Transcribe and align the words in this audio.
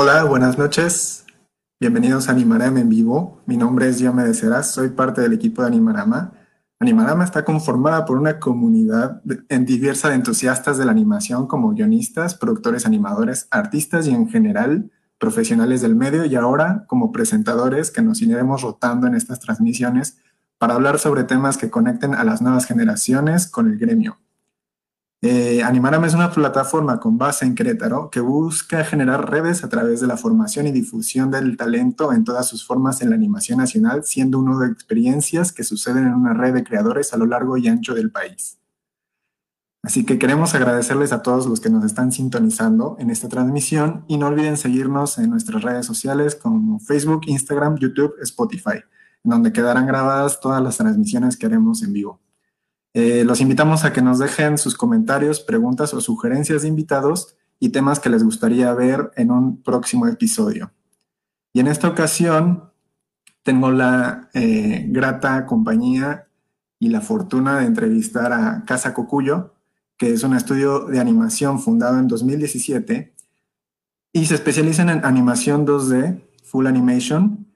Hola, 0.00 0.22
buenas 0.22 0.56
noches. 0.56 1.24
Bienvenidos 1.80 2.28
a 2.28 2.30
Animarama 2.30 2.78
en 2.78 2.88
vivo. 2.88 3.42
Mi 3.46 3.56
nombre 3.56 3.88
es 3.88 3.98
Diome 3.98 4.22
de 4.22 4.32
Ceras, 4.32 4.70
soy 4.70 4.90
parte 4.90 5.20
del 5.20 5.32
equipo 5.32 5.62
de 5.62 5.66
Animarama. 5.66 6.34
Animarama 6.78 7.24
está 7.24 7.44
conformada 7.44 8.04
por 8.04 8.16
una 8.16 8.38
comunidad 8.38 9.20
en 9.48 9.66
diversa 9.66 10.08
de 10.08 10.14
entusiastas 10.14 10.78
de 10.78 10.84
la 10.84 10.92
animación 10.92 11.48
como 11.48 11.74
guionistas, 11.74 12.36
productores 12.36 12.86
animadores, 12.86 13.48
artistas 13.50 14.06
y 14.06 14.12
en 14.12 14.28
general 14.28 14.88
profesionales 15.18 15.80
del 15.80 15.96
medio 15.96 16.24
y 16.24 16.36
ahora 16.36 16.84
como 16.86 17.10
presentadores 17.10 17.90
que 17.90 18.00
nos 18.00 18.22
iremos 18.22 18.62
rotando 18.62 19.08
en 19.08 19.16
estas 19.16 19.40
transmisiones 19.40 20.18
para 20.58 20.74
hablar 20.74 21.00
sobre 21.00 21.24
temas 21.24 21.58
que 21.58 21.70
conecten 21.70 22.14
a 22.14 22.22
las 22.22 22.40
nuevas 22.40 22.66
generaciones 22.66 23.48
con 23.48 23.68
el 23.68 23.78
gremio. 23.78 24.16
Eh, 25.20 25.64
Animarama 25.64 26.06
es 26.06 26.14
una 26.14 26.30
plataforma 26.30 27.00
con 27.00 27.18
base 27.18 27.44
en 27.44 27.56
Querétaro 27.56 28.08
que 28.08 28.20
busca 28.20 28.84
generar 28.84 29.28
redes 29.28 29.64
a 29.64 29.68
través 29.68 30.00
de 30.00 30.06
la 30.06 30.16
formación 30.16 30.68
y 30.68 30.72
difusión 30.72 31.32
del 31.32 31.56
talento 31.56 32.12
en 32.12 32.22
todas 32.22 32.46
sus 32.46 32.64
formas 32.64 33.02
en 33.02 33.10
la 33.10 33.16
animación 33.16 33.58
nacional, 33.58 34.04
siendo 34.04 34.38
uno 34.38 34.60
de 34.60 34.68
experiencias 34.68 35.50
que 35.50 35.64
suceden 35.64 36.06
en 36.06 36.14
una 36.14 36.34
red 36.34 36.54
de 36.54 36.62
creadores 36.62 37.12
a 37.12 37.16
lo 37.16 37.26
largo 37.26 37.56
y 37.56 37.66
ancho 37.66 37.94
del 37.94 38.12
país. 38.12 38.58
Así 39.82 40.04
que 40.04 40.20
queremos 40.20 40.54
agradecerles 40.54 41.12
a 41.12 41.22
todos 41.22 41.46
los 41.46 41.60
que 41.60 41.70
nos 41.70 41.84
están 41.84 42.12
sintonizando 42.12 42.96
en 43.00 43.10
esta 43.10 43.28
transmisión 43.28 44.04
y 44.06 44.18
no 44.18 44.28
olviden 44.28 44.56
seguirnos 44.56 45.18
en 45.18 45.30
nuestras 45.30 45.62
redes 45.62 45.86
sociales 45.86 46.36
como 46.36 46.78
Facebook, 46.78 47.22
Instagram, 47.26 47.76
YouTube, 47.78 48.14
Spotify, 48.22 48.82
donde 49.24 49.52
quedarán 49.52 49.86
grabadas 49.86 50.40
todas 50.40 50.62
las 50.62 50.76
transmisiones 50.76 51.36
que 51.36 51.46
haremos 51.46 51.82
en 51.82 51.92
vivo. 51.92 52.20
Eh, 52.94 53.24
los 53.24 53.40
invitamos 53.40 53.84
a 53.84 53.92
que 53.92 54.02
nos 54.02 54.18
dejen 54.18 54.58
sus 54.58 54.76
comentarios, 54.76 55.40
preguntas 55.40 55.94
o 55.94 56.00
sugerencias 56.00 56.62
de 56.62 56.68
invitados 56.68 57.36
y 57.60 57.70
temas 57.70 58.00
que 58.00 58.10
les 58.10 58.24
gustaría 58.24 58.72
ver 58.72 59.10
en 59.16 59.30
un 59.30 59.62
próximo 59.62 60.06
episodio. 60.06 60.72
Y 61.52 61.60
en 61.60 61.66
esta 61.66 61.88
ocasión 61.88 62.70
tengo 63.42 63.70
la 63.70 64.30
eh, 64.34 64.84
grata 64.88 65.46
compañía 65.46 66.28
y 66.78 66.88
la 66.88 67.00
fortuna 67.00 67.58
de 67.58 67.66
entrevistar 67.66 68.32
a 68.32 68.64
Casa 68.64 68.94
Cocuyo, 68.94 69.54
que 69.96 70.12
es 70.12 70.22
un 70.22 70.34
estudio 70.34 70.84
de 70.84 71.00
animación 71.00 71.60
fundado 71.60 71.98
en 71.98 72.06
2017 72.06 73.14
y 74.12 74.26
se 74.26 74.34
especializa 74.34 74.82
en 74.82 75.04
animación 75.04 75.66
2D, 75.66 76.22
full 76.44 76.66
animation, 76.66 77.47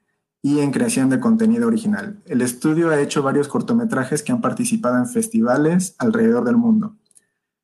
y 0.42 0.58
en 0.58 0.72
creación 0.72 1.08
de 1.08 1.20
contenido 1.20 1.68
original. 1.68 2.20
El 2.26 2.42
estudio 2.42 2.90
ha 2.90 3.00
hecho 3.00 3.22
varios 3.22 3.46
cortometrajes 3.46 4.24
que 4.24 4.32
han 4.32 4.40
participado 4.40 4.98
en 4.98 5.06
festivales 5.06 5.94
alrededor 5.98 6.44
del 6.44 6.56
mundo. 6.56 6.96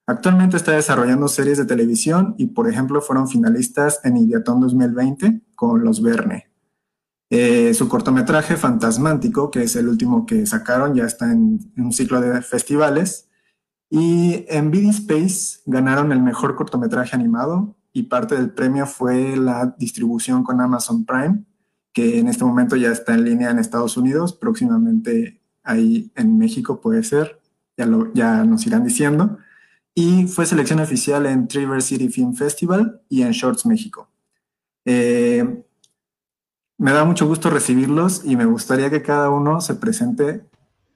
Actualmente 0.07 0.57
está 0.57 0.73
desarrollando 0.73 1.29
series 1.29 1.59
de 1.59 1.67
televisión 1.67 2.35
y, 2.39 2.47
por 2.47 2.71
ejemplo, 2.71 3.03
fueron 3.03 3.29
finalistas 3.29 4.01
en 4.05 4.17
Ideatón 4.17 4.61
2020 4.61 5.43
con 5.55 5.85
Los 5.85 6.01
Verne. 6.01 6.49
Eh, 7.31 7.75
su 7.75 7.89
cortometraje 7.89 8.57
Fantasmántico, 8.57 9.51
que 9.51 9.65
es 9.65 9.77
el 9.77 9.89
último 9.89 10.25
que 10.25 10.47
sacaron, 10.47 10.95
ya 10.95 11.05
está 11.05 11.31
en, 11.31 11.59
un 11.77 11.93
ciclo 11.93 12.21
de 12.23 12.41
festivales. 12.41 13.29
Y 13.91 14.47
en 14.49 14.71
BD 14.71 14.89
Space 14.91 15.61
ganaron 15.67 16.13
el 16.13 16.23
mejor 16.23 16.55
cortometraje 16.55 17.17
animado 17.17 17.77
y 17.93 18.05
parte 18.05 18.35
del 18.37 18.51
premio 18.51 18.87
fue 18.87 19.37
la 19.37 19.75
distribución 19.79 20.45
con 20.45 20.61
Amazon 20.61 21.05
Prime 21.05 21.45
que 21.99 22.21
en 22.21 22.29
este 22.29 22.45
momento 22.45 22.77
ya 22.77 22.93
está 22.93 23.15
en 23.15 23.25
línea 23.25 23.51
en 23.51 23.59
Estados 23.59 23.97
Unidos, 23.97 24.33
próximamente 24.33 25.41
ahí 25.65 26.13
en 26.15 26.39
México 26.39 26.81
puede 26.81 27.03
ser, 27.03 27.41
ya, 28.15 28.45
nos 28.45 28.65
irán 28.69 28.85
diciendo, 28.85 29.39
y 29.97 30.29
fue 30.29 30.47
selección 30.47 30.79
oficial 30.79 31.27
en 31.27 31.49
Traverse 31.49 31.89
City 31.89 32.09
Film 32.09 32.37
Festival 32.37 33.01
y 33.09 33.23
en 33.23 33.33
Shorts 33.33 33.67
México. 33.67 34.09
Eh, 34.85 35.65
me 36.77 36.93
da 36.93 37.05
mucho 37.05 37.27
gusto 37.27 37.51
recibirlos 37.51 38.25
y 38.25 38.37
me 38.37 38.45
gustaría 38.45 38.91
que 38.91 39.03
cada 39.03 39.31
uno 39.31 39.61
se 39.61 39.75
presente 39.75 40.47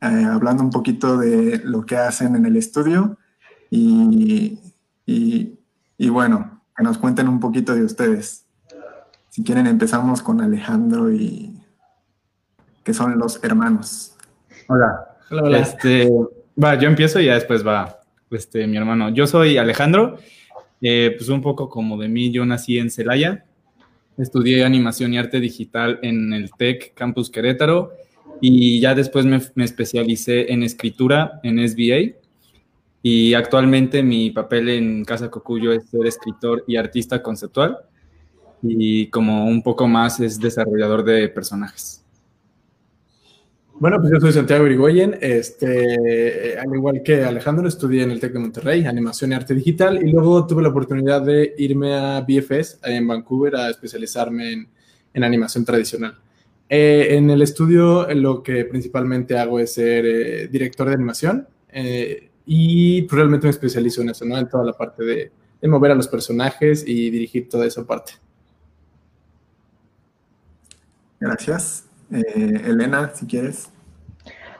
eh, 0.00 0.24
hablando 0.30 0.62
un 0.62 0.70
poquito 0.70 1.18
de 1.18 1.62
lo 1.64 1.84
que 1.84 1.96
hacen 1.96 2.36
en 2.36 2.46
el 2.46 2.56
estudio 2.56 3.18
y, 3.70 4.60
y 5.04 6.08
bueno, 6.10 6.62
que 6.76 6.84
nos 6.84 6.96
cuenten 6.96 7.26
un 7.26 7.40
poquito 7.40 7.74
de 7.74 7.82
ustedes. 7.82 8.41
Si 9.32 9.42
quieren, 9.42 9.66
empezamos 9.66 10.20
con 10.20 10.42
Alejandro 10.42 11.10
y 11.10 11.54
que 12.84 12.92
son 12.92 13.18
los 13.18 13.42
hermanos. 13.42 14.14
Hola. 14.68 15.06
Hola, 15.30 15.42
hola. 15.44 15.58
Este, 15.58 16.10
va, 16.62 16.78
yo 16.78 16.86
empiezo 16.86 17.18
y 17.18 17.24
ya 17.24 17.34
después 17.36 17.66
va 17.66 17.98
este, 18.30 18.66
mi 18.66 18.76
hermano. 18.76 19.08
Yo 19.08 19.26
soy 19.26 19.56
Alejandro, 19.56 20.18
eh, 20.82 21.14
pues 21.16 21.30
un 21.30 21.40
poco 21.40 21.70
como 21.70 21.96
de 21.96 22.10
mí, 22.10 22.30
yo 22.30 22.44
nací 22.44 22.76
en 22.76 22.90
Celaya, 22.90 23.46
estudié 24.18 24.66
animación 24.66 25.14
y 25.14 25.18
arte 25.18 25.40
digital 25.40 25.98
en 26.02 26.34
el 26.34 26.50
TEC 26.50 26.92
Campus 26.92 27.30
Querétaro 27.30 27.92
y 28.38 28.82
ya 28.82 28.94
después 28.94 29.24
me, 29.24 29.40
me 29.54 29.64
especialicé 29.64 30.52
en 30.52 30.62
escritura 30.62 31.40
en 31.42 31.66
SBA 31.66 32.18
y 33.02 33.32
actualmente 33.32 34.02
mi 34.02 34.30
papel 34.30 34.68
en 34.68 35.06
Casa 35.06 35.30
Cocuyo 35.30 35.72
es 35.72 35.88
ser 35.88 36.06
escritor 36.06 36.64
y 36.66 36.76
artista 36.76 37.22
conceptual 37.22 37.78
y 38.62 39.08
como 39.08 39.46
un 39.46 39.62
poco 39.62 39.86
más 39.88 40.20
es 40.20 40.38
desarrollador 40.38 41.04
de 41.04 41.28
personajes. 41.28 42.02
Bueno, 43.74 43.98
pues 44.00 44.12
yo 44.12 44.20
soy 44.20 44.32
Santiago 44.32 44.64
Irigoyen, 44.64 45.18
este, 45.20 46.56
al 46.56 46.72
igual 46.72 47.02
que 47.02 47.24
Alejandro, 47.24 47.66
estudié 47.66 48.04
en 48.04 48.12
el 48.12 48.20
TEC 48.20 48.34
de 48.34 48.38
Monterrey, 48.38 48.84
animación 48.84 49.32
y 49.32 49.34
arte 49.34 49.54
digital, 49.54 50.06
y 50.06 50.12
luego 50.12 50.46
tuve 50.46 50.62
la 50.62 50.68
oportunidad 50.68 51.22
de 51.22 51.54
irme 51.58 51.94
a 51.94 52.20
BFS 52.20 52.78
en 52.84 53.08
Vancouver 53.08 53.56
a 53.56 53.70
especializarme 53.70 54.52
en, 54.52 54.68
en 55.14 55.24
animación 55.24 55.64
tradicional. 55.64 56.16
Eh, 56.68 57.16
en 57.16 57.28
el 57.28 57.42
estudio 57.42 58.06
lo 58.14 58.42
que 58.42 58.64
principalmente 58.64 59.36
hago 59.36 59.58
es 59.58 59.74
ser 59.74 60.06
eh, 60.06 60.48
director 60.48 60.88
de 60.88 60.94
animación 60.94 61.46
eh, 61.68 62.30
y 62.46 63.02
pues, 63.02 63.12
realmente 63.14 63.46
me 63.46 63.50
especializo 63.50 64.00
en 64.00 64.08
eso, 64.10 64.24
¿no? 64.24 64.38
En 64.38 64.48
toda 64.48 64.64
la 64.64 64.72
parte 64.72 65.04
de, 65.04 65.32
de 65.60 65.68
mover 65.68 65.90
a 65.90 65.94
los 65.94 66.08
personajes 66.08 66.82
y 66.86 67.10
dirigir 67.10 67.48
toda 67.48 67.66
esa 67.66 67.84
parte. 67.86 68.12
Gracias. 71.22 71.84
Eh, 72.10 72.62
Elena, 72.64 73.12
si 73.14 73.26
quieres. 73.26 73.70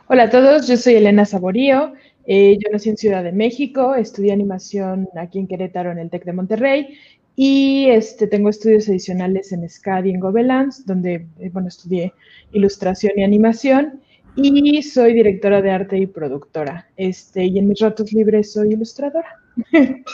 Hola 0.06 0.24
a 0.24 0.30
todos, 0.30 0.68
yo 0.68 0.76
soy 0.76 0.94
Elena 0.94 1.24
Saborío. 1.24 1.94
Eh, 2.24 2.56
yo 2.62 2.70
nací 2.70 2.88
en 2.88 2.96
Ciudad 2.96 3.24
de 3.24 3.32
México, 3.32 3.96
estudié 3.96 4.32
animación 4.32 5.08
aquí 5.20 5.40
en 5.40 5.48
Querétaro 5.48 5.90
en 5.90 5.98
el 5.98 6.08
TEC 6.08 6.24
de 6.24 6.32
Monterrey 6.32 6.98
y 7.34 7.86
este, 7.88 8.28
tengo 8.28 8.48
estudios 8.48 8.88
adicionales 8.88 9.50
en 9.50 9.68
SCAD 9.68 10.04
y 10.04 10.10
en 10.10 10.20
Gobelins, 10.20 10.86
donde 10.86 11.26
eh, 11.40 11.50
bueno, 11.52 11.66
estudié 11.66 12.12
ilustración 12.52 13.14
y 13.16 13.24
animación 13.24 14.00
y 14.36 14.82
soy 14.84 15.14
directora 15.14 15.62
de 15.62 15.72
arte 15.72 15.98
y 15.98 16.06
productora. 16.06 16.88
Este, 16.96 17.44
y 17.44 17.58
en 17.58 17.66
mis 17.66 17.80
ratos 17.80 18.12
libres 18.12 18.52
soy 18.52 18.74
ilustradora. 18.74 19.40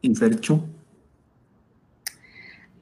¿Y 0.00 0.12
Ferchu? 0.16 0.64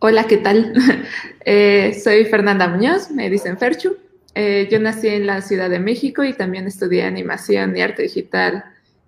Hola, 0.02 0.26
¿qué 0.26 0.38
tal? 0.38 0.72
Eh, 1.46 1.98
soy 2.02 2.26
Fernanda 2.26 2.68
Muñoz, 2.68 3.10
me 3.10 3.28
dicen 3.30 3.58
Ferchu. 3.58 3.96
Eh, 4.34 4.68
yo 4.70 4.78
nací 4.78 5.08
en 5.08 5.26
la 5.26 5.40
Ciudad 5.40 5.70
de 5.70 5.78
México 5.78 6.22
y 6.22 6.34
también 6.34 6.66
estudié 6.66 7.02
animación 7.02 7.76
y 7.76 7.80
arte 7.80 8.02
digital 8.02 8.62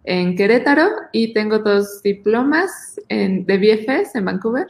en 0.05 0.35
Querétaro 0.35 0.89
y 1.13 1.35
tengo 1.35 1.59
dos 1.59 2.03
diplomas 2.03 2.99
en, 3.09 3.45
de 3.45 3.59
BFS 3.59 4.17
en 4.17 4.25
Vancouver, 4.25 4.67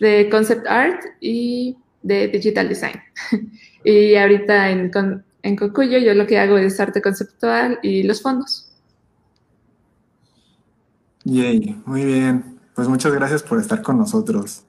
de 0.00 0.28
Concept 0.30 0.66
Art 0.68 1.02
y 1.20 1.76
de 2.02 2.28
Digital 2.28 2.68
Design. 2.68 3.00
y 3.84 4.14
ahorita 4.14 4.70
en, 4.70 4.90
en 5.42 5.56
Cocuyo 5.56 5.98
yo 5.98 6.14
lo 6.14 6.26
que 6.26 6.38
hago 6.38 6.58
es 6.58 6.78
arte 6.78 7.02
conceptual 7.02 7.80
y 7.82 8.04
los 8.04 8.22
fondos. 8.22 8.70
Yay, 11.24 11.80
muy 11.84 12.04
bien. 12.04 12.58
Pues 12.74 12.88
muchas 12.88 13.12
gracias 13.12 13.42
por 13.42 13.60
estar 13.60 13.82
con 13.82 13.98
nosotros. 13.98 14.64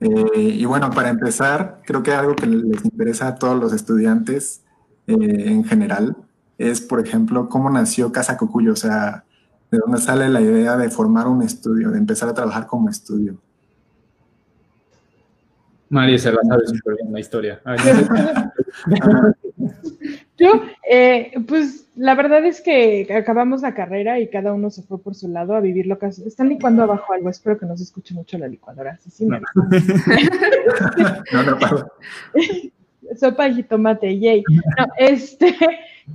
Eh, 0.00 0.38
y 0.38 0.64
bueno, 0.64 0.90
para 0.90 1.08
empezar, 1.08 1.80
creo 1.84 2.02
que 2.02 2.12
algo 2.12 2.34
que 2.34 2.46
les 2.46 2.84
interesa 2.84 3.28
a 3.28 3.34
todos 3.36 3.58
los 3.58 3.72
estudiantes 3.72 4.62
eh, 5.06 5.14
en 5.16 5.64
general 5.64 6.16
es, 6.58 6.80
por 6.80 7.00
ejemplo, 7.00 7.48
cómo 7.48 7.70
nació 7.70 8.12
Casa 8.12 8.36
Cocuyo, 8.36 8.72
o 8.72 8.76
sea, 8.76 9.24
de 9.70 9.78
dónde 9.78 9.98
sale 9.98 10.28
la 10.28 10.40
idea 10.40 10.76
de 10.76 10.90
formar 10.90 11.26
un 11.26 11.42
estudio, 11.42 11.90
de 11.90 11.98
empezar 11.98 12.28
a 12.28 12.34
trabajar 12.34 12.66
como 12.66 12.88
estudio. 12.88 13.36
María 15.88 16.18
se 16.18 16.32
la 16.32 16.42
sabe 16.42 16.66
súper 16.66 16.96
bien 16.96 17.12
la 17.12 17.20
historia. 17.20 17.62
Yo, 20.36 20.62
eh, 20.90 21.32
pues 21.46 21.83
la 21.96 22.14
verdad 22.14 22.44
es 22.44 22.60
que 22.60 23.06
acabamos 23.14 23.62
la 23.62 23.74
carrera 23.74 24.18
y 24.18 24.28
cada 24.28 24.52
uno 24.52 24.70
se 24.70 24.82
fue 24.82 25.00
por 25.00 25.14
su 25.14 25.28
lado 25.28 25.54
a 25.54 25.60
vivir 25.60 25.86
lo 25.86 25.98
que 25.98 26.06
Están 26.06 26.48
licuando 26.48 26.82
abajo 26.82 27.12
algo, 27.12 27.30
espero 27.30 27.58
que 27.58 27.66
no 27.66 27.76
se 27.76 27.84
escuche 27.84 28.14
mucho 28.14 28.36
la 28.38 28.48
licuadora. 28.48 28.98
Sí, 28.98 29.10
sí, 29.10 29.26
no, 29.26 29.38
no, 29.38 29.46
no, 31.44 31.90
Sopa 33.16 33.48
y 33.48 33.54
jitomate, 33.54 34.18
yay. 34.18 34.42
No, 34.48 34.86
este, 34.98 35.54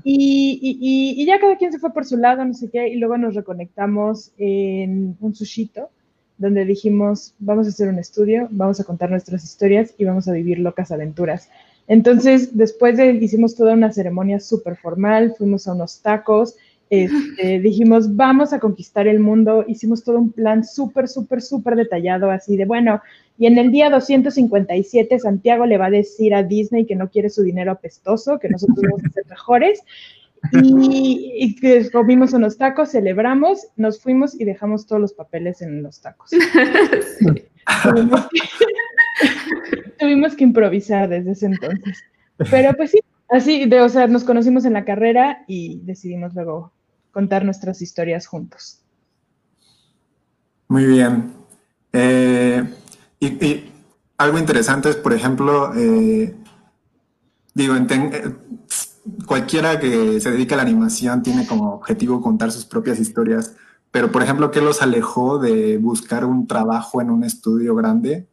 y, 0.03 0.59
y, 0.61 1.21
y, 1.21 1.25
ya 1.25 1.39
cada 1.39 1.55
quien 1.55 1.71
se 1.71 1.79
fue 1.79 1.93
por 1.93 2.03
su 2.03 2.17
lado, 2.17 2.43
no 2.43 2.53
sé 2.53 2.69
qué, 2.69 2.89
y 2.89 2.95
luego 2.95 3.17
nos 3.17 3.35
reconectamos 3.35 4.33
en 4.37 5.15
un 5.21 5.35
sushito 5.35 5.89
donde 6.37 6.65
dijimos, 6.65 7.35
vamos 7.37 7.67
a 7.67 7.69
hacer 7.69 7.89
un 7.89 7.99
estudio, 7.99 8.47
vamos 8.49 8.79
a 8.79 8.85
contar 8.85 9.11
nuestras 9.11 9.43
historias 9.43 9.93
y 9.97 10.05
vamos 10.05 10.27
a 10.27 10.31
vivir 10.31 10.59
locas 10.59 10.91
aventuras. 10.91 11.49
Entonces, 11.89 12.55
después 12.55 12.95
de, 12.97 13.13
hicimos 13.13 13.55
toda 13.55 13.73
una 13.73 13.91
ceremonia 13.91 14.39
súper 14.39 14.77
formal, 14.77 15.33
fuimos 15.35 15.67
a 15.67 15.73
unos 15.73 16.01
tacos, 16.01 16.55
este, 16.91 17.59
dijimos, 17.59 18.15
vamos 18.15 18.53
a 18.53 18.59
conquistar 18.59 19.07
el 19.07 19.19
mundo, 19.19 19.65
hicimos 19.67 20.03
todo 20.03 20.19
un 20.19 20.31
plan 20.31 20.63
súper, 20.63 21.07
súper, 21.07 21.41
súper 21.41 21.75
detallado, 21.75 22.29
así 22.29 22.55
de, 22.55 22.65
bueno, 22.65 23.01
y 23.39 23.47
en 23.47 23.57
el 23.57 23.71
día 23.71 23.89
257 23.89 25.17
Santiago 25.17 25.65
le 25.65 25.79
va 25.79 25.87
a 25.87 25.91
decir 25.91 26.35
a 26.35 26.43
Disney 26.43 26.85
que 26.85 26.95
no 26.95 27.09
quiere 27.09 27.31
su 27.31 27.41
dinero 27.41 27.71
apestoso, 27.71 28.37
que 28.37 28.49
nosotros 28.49 28.83
vamos 28.83 29.03
a 29.05 29.09
ser 29.09 29.25
mejores, 29.27 29.83
y, 30.63 31.55
que 31.59 31.89
comimos 31.89 32.33
unos 32.33 32.57
tacos, 32.57 32.91
celebramos, 32.91 33.67
nos 33.75 33.99
fuimos 33.99 34.39
y 34.39 34.45
dejamos 34.45 34.85
todos 34.85 35.01
los 35.01 35.13
papeles 35.13 35.63
en 35.63 35.81
los 35.81 36.01
tacos. 36.01 36.29
tuvimos, 39.99 40.35
que, 40.35 40.43
improvisar 40.43 41.09
desde 41.09 41.31
ese 41.31 41.45
entonces. 41.47 42.03
Pero 42.49 42.73
pues 42.73 42.91
sí, 42.91 42.99
así, 43.29 43.65
de, 43.65 43.81
o 43.81 43.89
sea, 43.89 44.07
nos 44.07 44.23
conocimos 44.23 44.65
en 44.65 44.73
la 44.73 44.85
carrera 44.85 45.43
y 45.47 45.81
decidimos 45.83 46.33
luego 46.33 46.71
contar 47.11 47.43
nuestras 47.43 47.81
historias 47.81 48.27
juntos. 48.27 48.81
Muy 50.67 50.85
bien. 50.85 51.33
Eh, 51.91 52.63
y, 53.19 53.65
algo 54.17 54.37
interesante 54.37 54.89
es, 54.89 54.95
por 54.95 55.13
ejemplo, 55.13 55.73
eh, 55.75 56.35
digo, 57.53 57.75
eh, 57.75 58.35
cualquiera 59.25 59.79
que 59.79 60.19
se 60.19 60.31
dedica 60.31 60.55
a 60.55 60.57
la 60.57 60.63
animación 60.63 61.23
tiene 61.23 61.47
como 61.47 61.73
objetivo 61.73 62.21
contar 62.21 62.51
sus 62.51 62.65
propias 62.65 62.99
historias, 62.99 63.55
pero 63.91 64.11
por 64.11 64.21
ejemplo, 64.21 64.51
¿qué 64.51 64.61
los 64.61 64.81
alejó 64.81 65.39
de 65.39 65.77
buscar 65.77 66.25
un 66.25 66.47
trabajo 66.47 67.01
en 67.01 67.09
un 67.09 67.23
estudio 67.23 67.75
grande? 67.75 68.27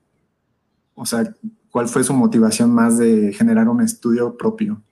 O 0.97 1.07
sea, 1.07 1.33
¿cuál 1.71 1.87
fue 1.87 2.03
su 2.03 2.13
motivación 2.13 2.75
más 2.75 2.99
de 2.99 3.33
generar 3.33 3.69
un 3.69 3.83
estudio 3.83 4.37
propio? 4.37 4.83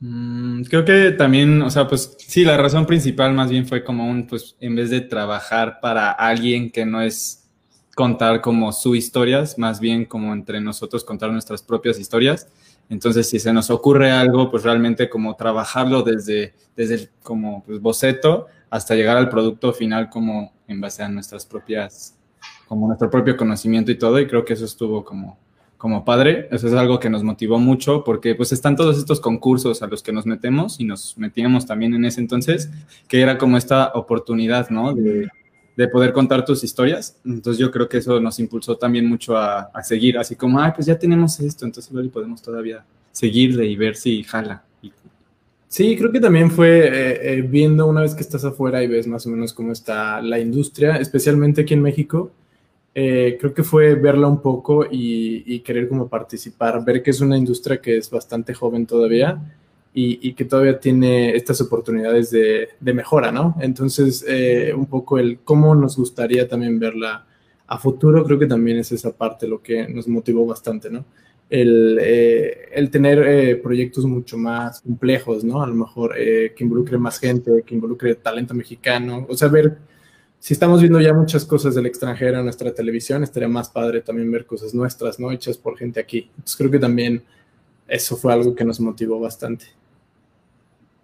Mm, 0.00 0.62
creo 0.64 0.84
que 0.84 1.10
también, 1.12 1.60
o 1.62 1.70
sea, 1.70 1.86
pues 1.86 2.16
sí, 2.18 2.44
la 2.44 2.56
razón 2.56 2.86
principal 2.86 3.34
más 3.34 3.50
bien 3.50 3.66
fue 3.66 3.84
como 3.84 4.08
un, 4.08 4.26
pues 4.26 4.56
en 4.60 4.76
vez 4.76 4.90
de 4.90 5.00
trabajar 5.00 5.80
para 5.80 6.10
alguien 6.10 6.70
que 6.70 6.86
no 6.86 7.02
es 7.02 7.48
contar 7.94 8.40
como 8.40 8.72
su 8.72 8.94
historias, 8.94 9.58
más 9.58 9.80
bien 9.80 10.04
como 10.04 10.32
entre 10.32 10.60
nosotros 10.60 11.04
contar 11.04 11.30
nuestras 11.32 11.62
propias 11.62 11.98
historias. 11.98 12.48
Entonces, 12.90 13.28
si 13.28 13.38
se 13.38 13.52
nos 13.52 13.70
ocurre 13.70 14.10
algo, 14.10 14.50
pues 14.50 14.62
realmente 14.62 15.08
como 15.08 15.36
trabajarlo 15.36 16.02
desde, 16.02 16.54
desde 16.76 16.94
el 16.94 17.10
como 17.22 17.64
pues, 17.64 17.80
boceto 17.80 18.46
hasta 18.70 18.94
llegar 18.94 19.16
al 19.16 19.30
producto 19.30 19.72
final 19.72 20.10
como 20.10 20.52
en 20.68 20.80
base 20.80 21.02
a 21.02 21.08
nuestras 21.08 21.46
propias, 21.46 22.16
como 22.66 22.86
nuestro 22.86 23.10
propio 23.10 23.36
conocimiento 23.36 23.90
y 23.90 23.98
todo. 23.98 24.18
Y 24.20 24.26
creo 24.26 24.44
que 24.44 24.54
eso 24.54 24.64
estuvo 24.64 25.04
como 25.04 25.38
como 25.84 26.02
padre. 26.02 26.48
Eso 26.50 26.66
es 26.66 26.72
algo 26.72 26.98
que 26.98 27.10
nos 27.10 27.22
motivó 27.22 27.58
mucho 27.58 28.04
porque 28.04 28.34
pues 28.34 28.52
están 28.52 28.74
todos 28.74 28.96
estos 28.96 29.20
concursos 29.20 29.82
a 29.82 29.86
los 29.86 30.02
que 30.02 30.12
nos 30.14 30.24
metemos 30.24 30.80
y 30.80 30.84
nos 30.84 31.18
metíamos 31.18 31.66
también 31.66 31.92
en 31.92 32.06
ese 32.06 32.22
entonces, 32.22 32.70
que 33.06 33.20
era 33.20 33.36
como 33.36 33.58
esta 33.58 33.92
oportunidad, 33.94 34.70
¿no? 34.70 34.94
De, 34.94 35.28
poder 35.92 36.14
contar 36.14 36.42
tus 36.46 36.64
historias. 36.64 37.18
Entonces 37.26 37.58
yo 37.58 37.70
creo 37.70 37.86
que 37.86 37.98
eso 37.98 38.18
nos 38.18 38.38
impulsó 38.38 38.78
también 38.78 39.06
mucho 39.06 39.36
a, 39.36 39.70
seguir, 39.82 40.16
así 40.16 40.36
como, 40.36 40.58
ay, 40.58 40.72
pues 40.74 40.86
ya 40.86 40.98
tenemos 40.98 41.38
esto, 41.38 41.66
entonces 41.66 41.90
igual 41.90 42.08
podemos 42.08 42.40
todavía 42.40 42.82
seguirle 43.12 43.66
y 43.66 43.76
ver 43.76 43.94
si 43.94 44.22
jala. 44.22 44.64
Sí, 45.68 45.96
creo 45.98 46.10
que 46.10 46.20
también 46.20 46.50
fue 46.50 46.86
eh, 46.86 47.18
eh, 47.20 47.42
viendo 47.42 47.86
una 47.86 48.00
vez 48.00 48.14
que 48.14 48.22
estás 48.22 48.42
afuera 48.46 48.82
y 48.82 48.86
ves 48.86 49.06
más 49.06 49.26
o 49.26 49.28
menos 49.28 49.52
cómo 49.52 49.72
está 49.72 50.22
la 50.22 50.38
industria, 50.38 50.96
especialmente 50.96 51.60
aquí 51.60 51.74
en 51.74 51.82
México, 51.82 52.30
eh, 52.96 53.36
creo 53.40 53.52
que 53.52 53.64
fue 53.64 53.96
verla 53.96 54.28
un 54.28 54.40
poco 54.40 54.86
y, 54.88 55.58
querer 55.60 55.88
como 55.88 56.08
participar, 56.08 56.84
ver 56.84 57.02
que 57.02 57.10
es 57.10 57.20
una 57.20 57.36
industria 57.36 57.80
que 57.80 57.96
es 57.96 58.08
bastante 58.08 58.54
joven 58.54 58.86
todavía 58.86 59.40
y, 59.92 60.32
que 60.34 60.44
todavía 60.44 60.78
tiene 60.78 61.34
estas 61.34 61.60
oportunidades 61.60 62.30
de, 62.30 62.68
mejora, 62.80 63.32
¿no? 63.32 63.56
Entonces, 63.60 64.24
eh, 64.28 64.72
un 64.76 64.86
poco 64.86 65.18
el 65.18 65.40
cómo 65.40 65.74
nos 65.74 65.96
gustaría 65.96 66.48
también 66.48 66.78
verla 66.78 67.26
a 67.66 67.78
futuro, 67.78 68.24
creo 68.24 68.38
que 68.38 68.46
también 68.46 68.78
es 68.78 68.92
esa 68.92 69.12
parte 69.16 69.48
lo 69.48 69.60
que 69.62 69.88
nos 69.88 70.06
motivó 70.06 70.46
bastante, 70.46 70.90
¿no? 70.90 71.04
El, 71.50 71.98
eh, 72.00 72.68
el 72.72 72.90
tener 72.90 73.60
proyectos 73.60 74.04
mucho 74.04 74.36
más 74.36 74.80
complejos, 74.80 75.42
¿no? 75.44 75.62
A 75.62 75.66
lo 75.66 75.74
mejor 75.74 76.14
que 76.14 76.54
involucre 76.60 76.98
más 76.98 77.18
gente, 77.18 77.62
que 77.66 77.74
involucre 77.74 78.14
talento 78.14 78.54
mexicano, 78.54 79.26
o 79.28 79.36
sea, 79.36 79.48
ver 79.48 79.78
si 80.44 80.52
estamos 80.52 80.82
viendo 80.82 81.00
ya 81.00 81.14
muchas 81.14 81.46
cosas 81.46 81.74
del 81.74 81.86
extranjero 81.86 82.36
en 82.36 82.44
nuestra 82.44 82.74
televisión, 82.74 83.22
estaría 83.22 83.48
más 83.48 83.70
padre 83.70 84.02
también 84.02 84.30
ver 84.30 84.44
cosas 84.44 84.74
nuestras, 84.74 85.18
¿no? 85.18 85.32
Hechas 85.32 85.56
por 85.56 85.78
gente 85.78 85.98
aquí. 85.98 86.28
Entonces 86.32 86.56
creo 86.58 86.70
que 86.70 86.78
también 86.78 87.22
eso 87.88 88.14
fue 88.14 88.30
algo 88.30 88.54
que 88.54 88.62
nos 88.62 88.78
motivó 88.78 89.18
bastante. 89.18 89.64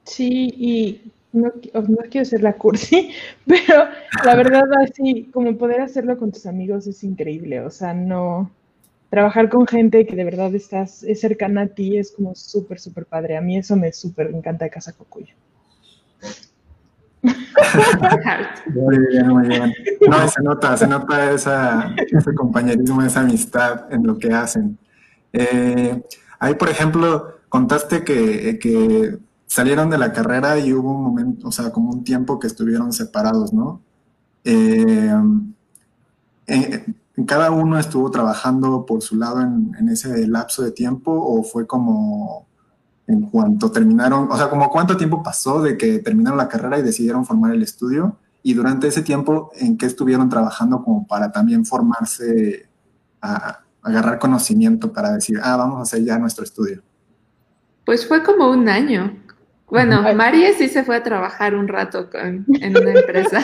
Sí, 0.05 0.53
y 0.59 1.11
no, 1.33 1.55
no 1.73 1.97
quiero 2.11 2.27
ser 2.27 2.43
la 2.43 2.53
cursi, 2.53 3.13
pero 3.47 3.87
la 4.27 4.37
verdad 4.37 4.65
así, 4.83 5.31
como 5.33 5.57
poder 5.57 5.81
hacerlo 5.81 6.19
con 6.19 6.33
tus 6.33 6.45
amigos 6.45 6.87
es 6.87 7.03
increíble. 7.03 7.63
O 7.63 7.71
sea, 7.71 7.95
no 7.95 8.51
trabajar 9.09 9.49
con 9.49 9.67
gente 9.67 10.05
que 10.05 10.17
de 10.17 10.25
verdad 10.25 10.55
estás 10.55 11.03
es 11.03 11.19
cercana 11.19 11.63
a 11.63 11.69
ti 11.69 11.97
es 11.97 12.13
como 12.13 12.35
súper, 12.35 12.79
súper 12.79 13.07
padre. 13.07 13.39
A 13.39 13.41
mí 13.41 13.57
eso 13.57 13.75
me 13.75 13.91
súper 13.95 14.27
encanta 14.35 14.67
de 14.67 14.71
Casa 14.71 14.93
Cocuyo. 14.93 15.33
Muy 18.75 18.99
bien, 19.11 19.29
muy 19.29 19.49
bien. 19.49 19.73
No, 20.09 20.29
se 20.29 20.43
nota, 20.43 20.77
se 20.77 20.87
nota 20.87 21.33
esa, 21.33 21.95
ese 21.97 22.35
compañerismo, 22.35 23.03
esa 23.03 23.21
amistad 23.21 23.93
en 23.93 24.07
lo 24.07 24.19
que 24.19 24.33
hacen. 24.33 24.79
Eh, 25.33 26.03
ahí, 26.39 26.55
por 26.55 26.69
ejemplo, 26.69 27.41
contaste 27.49 28.05
que, 28.05 28.59
que, 28.59 29.19
salieron 29.47 29.91
de 29.91 29.99
la 29.99 30.13
carrera 30.13 30.61
y 30.61 30.73
hubo 30.73 30.93
un 30.93 31.03
momento, 31.03 31.49
o 31.49 31.53
sea, 31.53 31.73
como 31.73 31.91
un 31.91 32.05
tiempo 32.05 32.39
que 32.39 32.47
estuvieron 32.47 32.93
separados, 32.93 33.53
¿no? 33.53 33.81
Eh, 34.45 35.13
eh, 36.47 36.85
¿Cada 37.27 37.51
uno 37.51 37.77
estuvo 37.77 38.13
trabajando 38.13 38.87
por 38.87 39.03
su 39.03 39.17
lado 39.17 39.41
en, 39.41 39.73
en 39.77 39.89
ese 39.89 40.29
lapso 40.29 40.63
de 40.63 40.71
tiempo 40.71 41.11
o 41.13 41.43
fue 41.43 41.67
como 41.67 42.47
en 43.11 43.23
cuanto 43.23 43.73
terminaron, 43.73 44.31
o 44.31 44.37
sea, 44.37 44.49
como 44.49 44.71
cuánto 44.71 44.97
tiempo 44.97 45.23
pasó 45.23 45.61
de 45.61 45.77
que 45.77 45.99
terminaron 45.99 46.39
la 46.39 46.49
carrera 46.49 46.79
y 46.79 46.83
decidieron 46.83 47.27
formar 47.27 47.53
el 47.53 47.62
estudio 47.62 48.17
y 48.43 48.55
durante 48.55 48.87
ese 48.87 49.03
tiempo 49.03 49.51
en 49.57 49.77
qué 49.77 49.87
estuvieron 49.87 50.29
trabajando 50.29 50.83
como 50.83 51.07
para 51.07 51.33
también 51.33 51.67
formarse, 51.67 52.69
a, 53.21 53.61
agarrar 53.83 54.19
conocimiento 54.19 54.93
para 54.93 55.12
decir, 55.12 55.38
ah, 55.43 55.57
vamos 55.57 55.79
a 55.79 55.83
hacer 55.83 56.05
ya 56.05 56.19
nuestro 56.19 56.45
estudio. 56.45 56.83
Pues 57.85 58.07
fue 58.07 58.23
como 58.23 58.50
un 58.50 58.69
año. 58.69 59.19
Bueno, 59.67 60.02
María 60.14 60.52
sí 60.57 60.69
se 60.69 60.85
fue 60.85 60.97
a 60.97 61.02
trabajar 61.02 61.55
un 61.55 61.69
rato 61.69 62.09
en 62.14 62.45
una 62.49 62.93
empresa. 62.93 63.40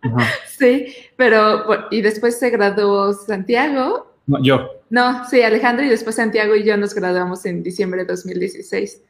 sí, 0.58 0.86
pero 1.16 1.64
y 1.90 2.00
después 2.00 2.38
se 2.38 2.50
graduó 2.50 3.12
Santiago 3.12 4.09
no, 4.26 4.42
yo. 4.42 4.70
No, 4.90 5.28
sí, 5.28 5.42
Alejandro 5.42 5.84
y 5.84 5.88
después 5.88 6.16
Santiago 6.16 6.54
y 6.54 6.64
yo 6.64 6.76
nos 6.76 6.94
graduamos 6.94 7.44
en 7.46 7.62
diciembre 7.62 8.02
de 8.02 8.12
2016. 8.12 9.02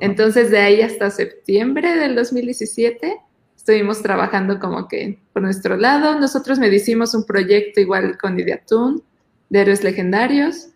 Entonces, 0.00 0.50
de 0.50 0.58
ahí 0.58 0.82
hasta 0.82 1.10
septiembre 1.10 1.96
del 1.96 2.14
2017 2.14 3.16
estuvimos 3.56 4.02
trabajando 4.02 4.60
como 4.60 4.86
que 4.88 5.18
por 5.32 5.42
nuestro 5.42 5.76
lado. 5.76 6.18
Nosotros 6.20 6.58
me 6.58 6.68
hicimos 6.68 7.14
un 7.14 7.24
proyecto 7.24 7.80
igual 7.80 8.16
con 8.18 8.38
Ideatun 8.38 9.02
de 9.48 9.60
héroes 9.60 9.82
legendarios. 9.82 10.68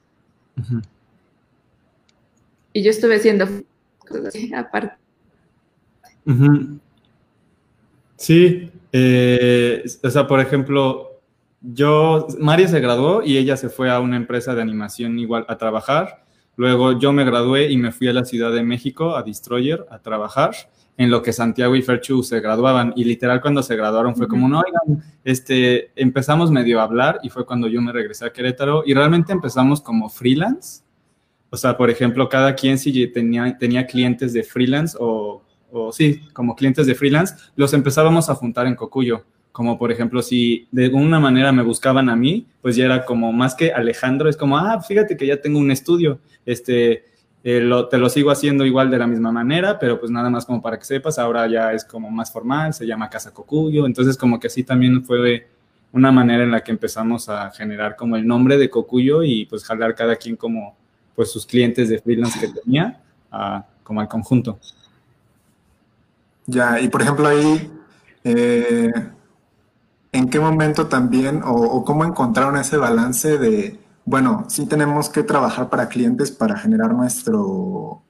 Y 2.72 2.82
yo 2.82 2.90
estuve 2.90 3.16
haciendo 3.16 3.46
cosas 3.98 4.26
así 4.26 4.52
aparte. 4.54 4.96
Sí, 8.16 8.70
eh, 8.92 9.84
o 10.02 10.10
sea, 10.10 10.26
por 10.26 10.40
ejemplo, 10.40 11.09
yo, 11.60 12.26
María 12.38 12.68
se 12.68 12.80
graduó 12.80 13.22
y 13.22 13.36
ella 13.36 13.56
se 13.56 13.68
fue 13.68 13.90
a 13.90 14.00
una 14.00 14.16
empresa 14.16 14.54
de 14.54 14.62
animación 14.62 15.18
igual 15.18 15.44
a 15.48 15.58
trabajar. 15.58 16.24
Luego 16.56 16.98
yo 16.98 17.12
me 17.12 17.24
gradué 17.24 17.70
y 17.70 17.76
me 17.76 17.92
fui 17.92 18.08
a 18.08 18.12
la 18.12 18.24
Ciudad 18.24 18.52
de 18.52 18.62
México, 18.62 19.16
a 19.16 19.22
Destroyer, 19.22 19.86
a 19.90 19.98
trabajar, 19.98 20.54
en 20.96 21.10
lo 21.10 21.22
que 21.22 21.32
Santiago 21.32 21.76
y 21.76 21.82
Ferchu 21.82 22.22
se 22.22 22.40
graduaban. 22.40 22.92
Y 22.96 23.04
literal 23.04 23.40
cuando 23.40 23.62
se 23.62 23.76
graduaron 23.76 24.16
fue 24.16 24.26
como, 24.26 24.48
no, 24.48 24.60
oigan, 24.60 25.04
este, 25.24 25.90
empezamos 25.96 26.50
medio 26.50 26.80
a 26.80 26.84
hablar 26.84 27.20
y 27.22 27.28
fue 27.28 27.46
cuando 27.46 27.68
yo 27.68 27.80
me 27.80 27.92
regresé 27.92 28.24
a 28.26 28.32
Querétaro 28.32 28.82
y 28.86 28.94
realmente 28.94 29.32
empezamos 29.32 29.80
como 29.80 30.08
freelance. 30.08 30.82
O 31.50 31.56
sea, 31.56 31.76
por 31.76 31.90
ejemplo, 31.90 32.28
cada 32.28 32.54
quien 32.54 32.78
si 32.78 33.06
tenía, 33.08 33.56
tenía 33.58 33.86
clientes 33.86 34.32
de 34.32 34.42
freelance 34.42 34.96
o, 35.00 35.42
o 35.70 35.92
sí, 35.92 36.22
como 36.32 36.54
clientes 36.54 36.86
de 36.86 36.94
freelance, 36.94 37.34
los 37.56 37.72
empezábamos 37.74 38.30
a 38.30 38.34
juntar 38.34 38.66
en 38.66 38.76
Cocuyo 38.76 39.24
como 39.52 39.78
por 39.78 39.90
ejemplo, 39.90 40.22
si 40.22 40.68
de 40.70 40.86
alguna 40.86 41.18
manera 41.18 41.52
me 41.52 41.62
buscaban 41.62 42.08
a 42.08 42.16
mí, 42.16 42.46
pues 42.62 42.76
ya 42.76 42.84
era 42.84 43.04
como 43.04 43.32
más 43.32 43.54
que 43.54 43.72
Alejandro, 43.72 44.28
es 44.28 44.36
como, 44.36 44.56
ah, 44.56 44.80
fíjate 44.80 45.16
que 45.16 45.26
ya 45.26 45.40
tengo 45.40 45.58
un 45.58 45.70
estudio, 45.70 46.20
este, 46.46 47.04
eh, 47.42 47.70
te 47.90 47.98
lo 47.98 48.08
sigo 48.08 48.30
haciendo 48.30 48.64
igual 48.64 48.90
de 48.90 48.98
la 48.98 49.06
misma 49.06 49.32
manera, 49.32 49.78
pero 49.78 49.98
pues 49.98 50.12
nada 50.12 50.30
más 50.30 50.44
como 50.44 50.62
para 50.62 50.78
que 50.78 50.84
sepas, 50.84 51.18
ahora 51.18 51.46
ya 51.48 51.72
es 51.72 51.84
como 51.84 52.10
más 52.10 52.32
formal, 52.32 52.74
se 52.74 52.86
llama 52.86 53.10
Casa 53.10 53.32
Cocuyo, 53.32 53.86
entonces 53.86 54.16
como 54.16 54.38
que 54.38 54.46
así 54.46 54.62
también 54.62 55.04
fue 55.04 55.46
una 55.92 56.12
manera 56.12 56.44
en 56.44 56.50
la 56.50 56.62
que 56.62 56.70
empezamos 56.70 57.28
a 57.28 57.50
generar 57.50 57.96
como 57.96 58.16
el 58.16 58.26
nombre 58.26 58.56
de 58.56 58.70
Cocuyo 58.70 59.22
y 59.22 59.46
pues 59.46 59.64
jalar 59.64 59.94
cada 59.94 60.16
quien 60.16 60.36
como 60.36 60.76
pues 61.16 61.32
sus 61.32 61.44
clientes 61.44 61.88
de 61.88 61.98
freelance 61.98 62.38
que 62.38 62.48
tenía 62.60 63.00
como 63.82 64.00
al 64.00 64.08
conjunto. 64.08 64.58
Ya, 66.46 66.80
y 66.80 66.88
por 66.88 67.02
ejemplo 67.02 67.26
ahí, 67.26 67.70
eh, 68.24 68.90
¿en 70.12 70.28
qué 70.28 70.40
momento 70.40 70.86
también 70.88 71.42
o 71.44 71.84
cómo 71.84 72.04
encontraron 72.04 72.56
ese 72.56 72.76
balance 72.76 73.38
de 73.38 73.78
bueno, 74.10 74.44
sí 74.48 74.66
tenemos 74.66 75.08
que 75.08 75.22
trabajar 75.22 75.70
para 75.70 75.88
clientes 75.88 76.32
para 76.32 76.58
generar 76.58 76.92
nuestro, 76.92 78.02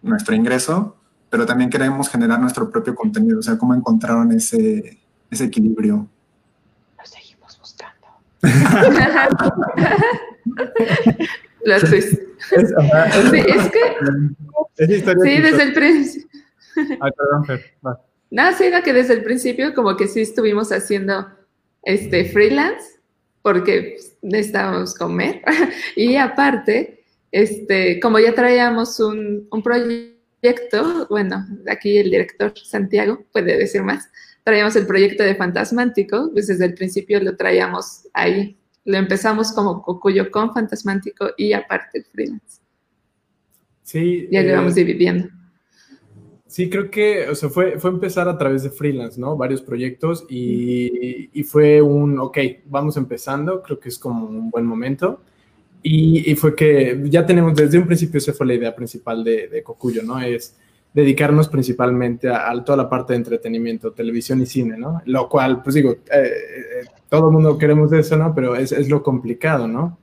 nuestro 0.00 0.36
ingreso, 0.36 0.96
pero 1.30 1.44
también 1.44 1.68
queremos 1.68 2.08
generar 2.08 2.38
nuestro 2.38 2.70
propio 2.70 2.94
contenido. 2.94 3.40
O 3.40 3.42
sea, 3.42 3.58
¿cómo 3.58 3.74
encontraron 3.74 4.30
ese, 4.30 5.00
ese 5.28 5.44
equilibrio? 5.44 6.06
Lo 6.96 7.04
seguimos 7.04 7.58
buscando. 7.58 8.06
Lo 11.64 11.80
sí, 11.80 11.96
es 11.96 12.20
que... 13.72 13.96
sí, 14.76 15.40
desde 15.40 15.62
el 15.64 15.72
principio. 15.72 16.28
Ay, 17.00 17.10
perdón, 17.16 17.44
Fer. 17.46 17.74
No, 18.30 18.52
sí, 18.56 18.64
era 18.64 18.82
que 18.82 18.92
desde 18.92 19.14
el 19.14 19.22
principio 19.22 19.74
como 19.74 19.96
que 19.96 20.08
sí 20.08 20.20
estuvimos 20.20 20.72
haciendo 20.72 21.26
este 21.82 22.24
freelance 22.26 22.96
porque 23.42 23.96
necesitábamos 24.22 24.94
comer. 24.94 25.40
y 25.96 26.16
aparte, 26.16 27.04
este, 27.30 28.00
como 28.00 28.18
ya 28.18 28.34
traíamos 28.34 28.98
un, 28.98 29.46
un 29.50 29.62
proyecto, 29.62 31.06
bueno, 31.08 31.46
aquí 31.70 31.98
el 31.98 32.10
director 32.10 32.52
Santiago 32.58 33.24
puede 33.32 33.56
decir 33.56 33.82
más, 33.82 34.08
traíamos 34.42 34.74
el 34.76 34.86
proyecto 34.86 35.22
de 35.22 35.34
Fantasmántico, 35.34 36.30
pues 36.32 36.48
desde 36.48 36.66
el 36.66 36.74
principio 36.74 37.20
lo 37.20 37.36
traíamos 37.36 38.08
ahí. 38.12 38.56
Lo 38.84 38.96
empezamos 38.96 39.52
como 39.52 39.82
Cocuyo 39.82 40.30
con 40.30 40.52
Fantasmántico 40.52 41.30
y 41.36 41.52
aparte 41.52 41.98
el 41.98 42.04
freelance. 42.04 42.60
Sí. 43.82 44.28
Ya 44.30 44.42
lo 44.42 44.48
íbamos 44.50 44.76
eh, 44.76 44.84
dividiendo. 44.84 45.28
Sí, 46.56 46.70
creo 46.70 46.90
que, 46.90 47.28
o 47.28 47.34
sea, 47.34 47.50
fue, 47.50 47.78
fue 47.78 47.90
empezar 47.90 48.30
a 48.30 48.38
través 48.38 48.62
de 48.62 48.70
freelance, 48.70 49.20
¿no? 49.20 49.36
Varios 49.36 49.60
proyectos 49.60 50.24
y, 50.26 51.28
y, 51.38 51.42
fue 51.42 51.82
un, 51.82 52.18
ok, 52.18 52.38
vamos 52.64 52.96
empezando, 52.96 53.62
creo 53.62 53.78
que 53.78 53.90
es 53.90 53.98
como 53.98 54.24
un 54.24 54.48
buen 54.50 54.64
momento. 54.64 55.20
Y, 55.82 56.32
y, 56.32 56.34
fue 56.34 56.56
que 56.56 56.98
ya 57.10 57.26
tenemos, 57.26 57.54
desde 57.54 57.76
un 57.76 57.84
principio 57.84 58.16
esa 58.16 58.32
fue 58.32 58.46
la 58.46 58.54
idea 58.54 58.74
principal 58.74 59.22
de, 59.22 59.48
de 59.48 59.62
Cocuyo, 59.62 60.02
¿no? 60.02 60.18
Es 60.18 60.56
dedicarnos 60.94 61.48
principalmente 61.48 62.30
a, 62.30 62.50
toda 62.64 62.78
la 62.78 62.88
parte 62.88 63.12
de 63.12 63.18
entretenimiento, 63.18 63.92
televisión 63.92 64.40
y 64.40 64.46
cine, 64.46 64.78
¿no? 64.78 65.02
Lo 65.04 65.28
cual, 65.28 65.62
pues 65.62 65.74
digo, 65.74 65.90
eh, 65.92 65.98
eh, 66.10 66.86
todo 67.10 67.26
el 67.26 67.34
mundo 67.34 67.58
queremos 67.58 67.92
eso, 67.92 68.16
¿no? 68.16 68.34
Pero 68.34 68.56
es, 68.56 68.72
es 68.72 68.88
lo 68.88 69.02
complicado, 69.02 69.68
¿no? 69.68 69.98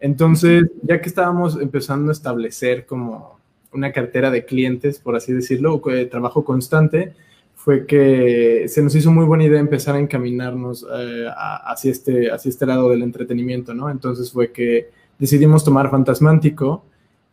Entonces, 0.00 0.70
ya 0.80 1.02
que 1.02 1.08
estábamos 1.10 1.60
empezando 1.60 2.08
a 2.08 2.12
establecer 2.12 2.86
como 2.86 3.37
una 3.72 3.92
cartera 3.92 4.30
de 4.30 4.44
clientes, 4.44 4.98
por 4.98 5.16
así 5.16 5.32
decirlo, 5.32 5.80
de 5.84 6.06
trabajo 6.06 6.44
constante, 6.44 7.14
fue 7.54 7.86
que 7.86 8.64
se 8.68 8.82
nos 8.82 8.94
hizo 8.94 9.10
muy 9.10 9.24
buena 9.24 9.44
idea 9.44 9.60
empezar 9.60 9.96
a 9.96 9.98
encaminarnos 9.98 10.86
eh, 10.90 11.26
hacia, 11.36 11.90
este, 11.90 12.30
hacia 12.30 12.48
este 12.48 12.66
lado 12.66 12.88
del 12.88 13.02
entretenimiento, 13.02 13.74
¿no? 13.74 13.90
Entonces 13.90 14.32
fue 14.32 14.52
que 14.52 14.90
decidimos 15.18 15.64
tomar 15.64 15.90
Fantasmántico 15.90 16.84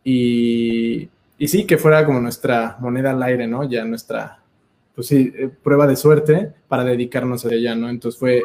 y, 0.04 1.08
y 1.38 1.48
sí, 1.48 1.64
que 1.64 1.78
fuera 1.78 2.04
como 2.04 2.20
nuestra 2.20 2.76
moneda 2.80 3.12
al 3.12 3.22
aire, 3.22 3.46
¿no? 3.46 3.64
Ya 3.68 3.84
nuestra, 3.84 4.40
pues 4.94 5.06
sí, 5.06 5.32
eh, 5.36 5.48
prueba 5.62 5.86
de 5.86 5.96
suerte 5.96 6.52
para 6.68 6.84
dedicarnos 6.84 7.44
a 7.46 7.54
ella, 7.54 7.74
¿no? 7.74 7.88
Entonces 7.88 8.18
fue, 8.18 8.42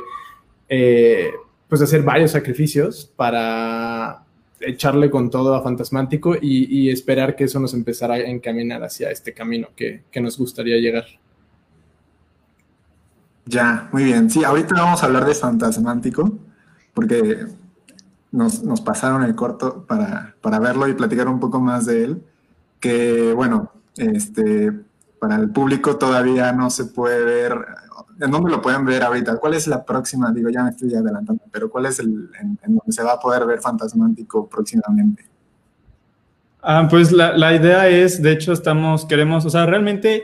eh, 0.69 1.31
pues 1.67 1.81
hacer 1.81 2.03
varios 2.03 2.31
sacrificios 2.31 3.11
para 3.15 4.23
echarle 4.61 5.09
con 5.09 5.29
todo 5.29 5.55
a 5.55 5.61
Fantasmántico 5.61 6.35
y, 6.39 6.89
esperar 6.89 7.35
que 7.35 7.45
eso 7.45 7.59
nos 7.59 7.73
empezara 7.73 8.15
a 8.15 8.19
encaminar 8.19 8.83
hacia 8.83 9.11
este 9.11 9.33
camino 9.33 9.69
que, 9.75 10.03
nos 10.21 10.37
gustaría 10.37 10.77
llegar. 10.77 11.05
Ya, 13.45 13.89
muy 13.91 14.03
bien. 14.03 14.29
Sí, 14.29 14.43
ahorita 14.43 14.75
vamos 14.75 15.01
a 15.01 15.05
hablar 15.07 15.25
de 15.25 15.33
Fantasmántico, 15.33 16.37
porque 16.93 17.45
nos, 18.31 18.61
pasaron 18.81 19.23
el 19.23 19.35
corto 19.35 19.85
para, 19.85 20.35
para, 20.41 20.59
verlo 20.59 20.87
y 20.87 20.93
platicar 20.93 21.27
un 21.27 21.39
poco 21.39 21.59
más 21.59 21.85
de 21.85 22.03
él. 22.03 22.23
Que 22.79 23.33
bueno, 23.33 23.71
este, 23.97 24.71
para 25.19 25.35
el 25.35 25.49
público 25.51 25.97
todavía 25.97 26.51
no 26.51 26.69
se 26.69 26.85
puede 26.85 27.23
ver 27.23 27.53
¿En 28.19 28.31
dónde 28.31 28.51
lo 28.51 28.61
pueden 28.61 28.85
ver 28.85 29.03
ahorita? 29.03 29.37
¿Cuál 29.37 29.53
es 29.53 29.67
la 29.67 29.83
próxima? 29.83 30.31
Digo, 30.31 30.49
ya 30.49 30.63
me 30.63 30.71
estoy 30.71 30.93
adelantando, 30.93 31.43
pero 31.51 31.69
¿cuál 31.69 31.85
es 31.85 31.99
el 31.99 32.29
en, 32.39 32.57
donde 32.63 32.91
se 32.91 33.03
va 33.03 33.13
a 33.13 33.19
poder 33.19 33.45
ver 33.45 33.59
Fantasmántico 33.59 34.47
próximamente? 34.47 35.25
Ah, 36.61 36.87
pues 36.89 37.11
la, 37.11 37.35
la, 37.35 37.55
idea 37.55 37.87
es, 37.87 38.21
de 38.21 38.31
hecho, 38.31 38.53
estamos, 38.53 39.05
queremos, 39.05 39.45
o 39.45 39.49
sea, 39.49 39.65
realmente 39.65 40.23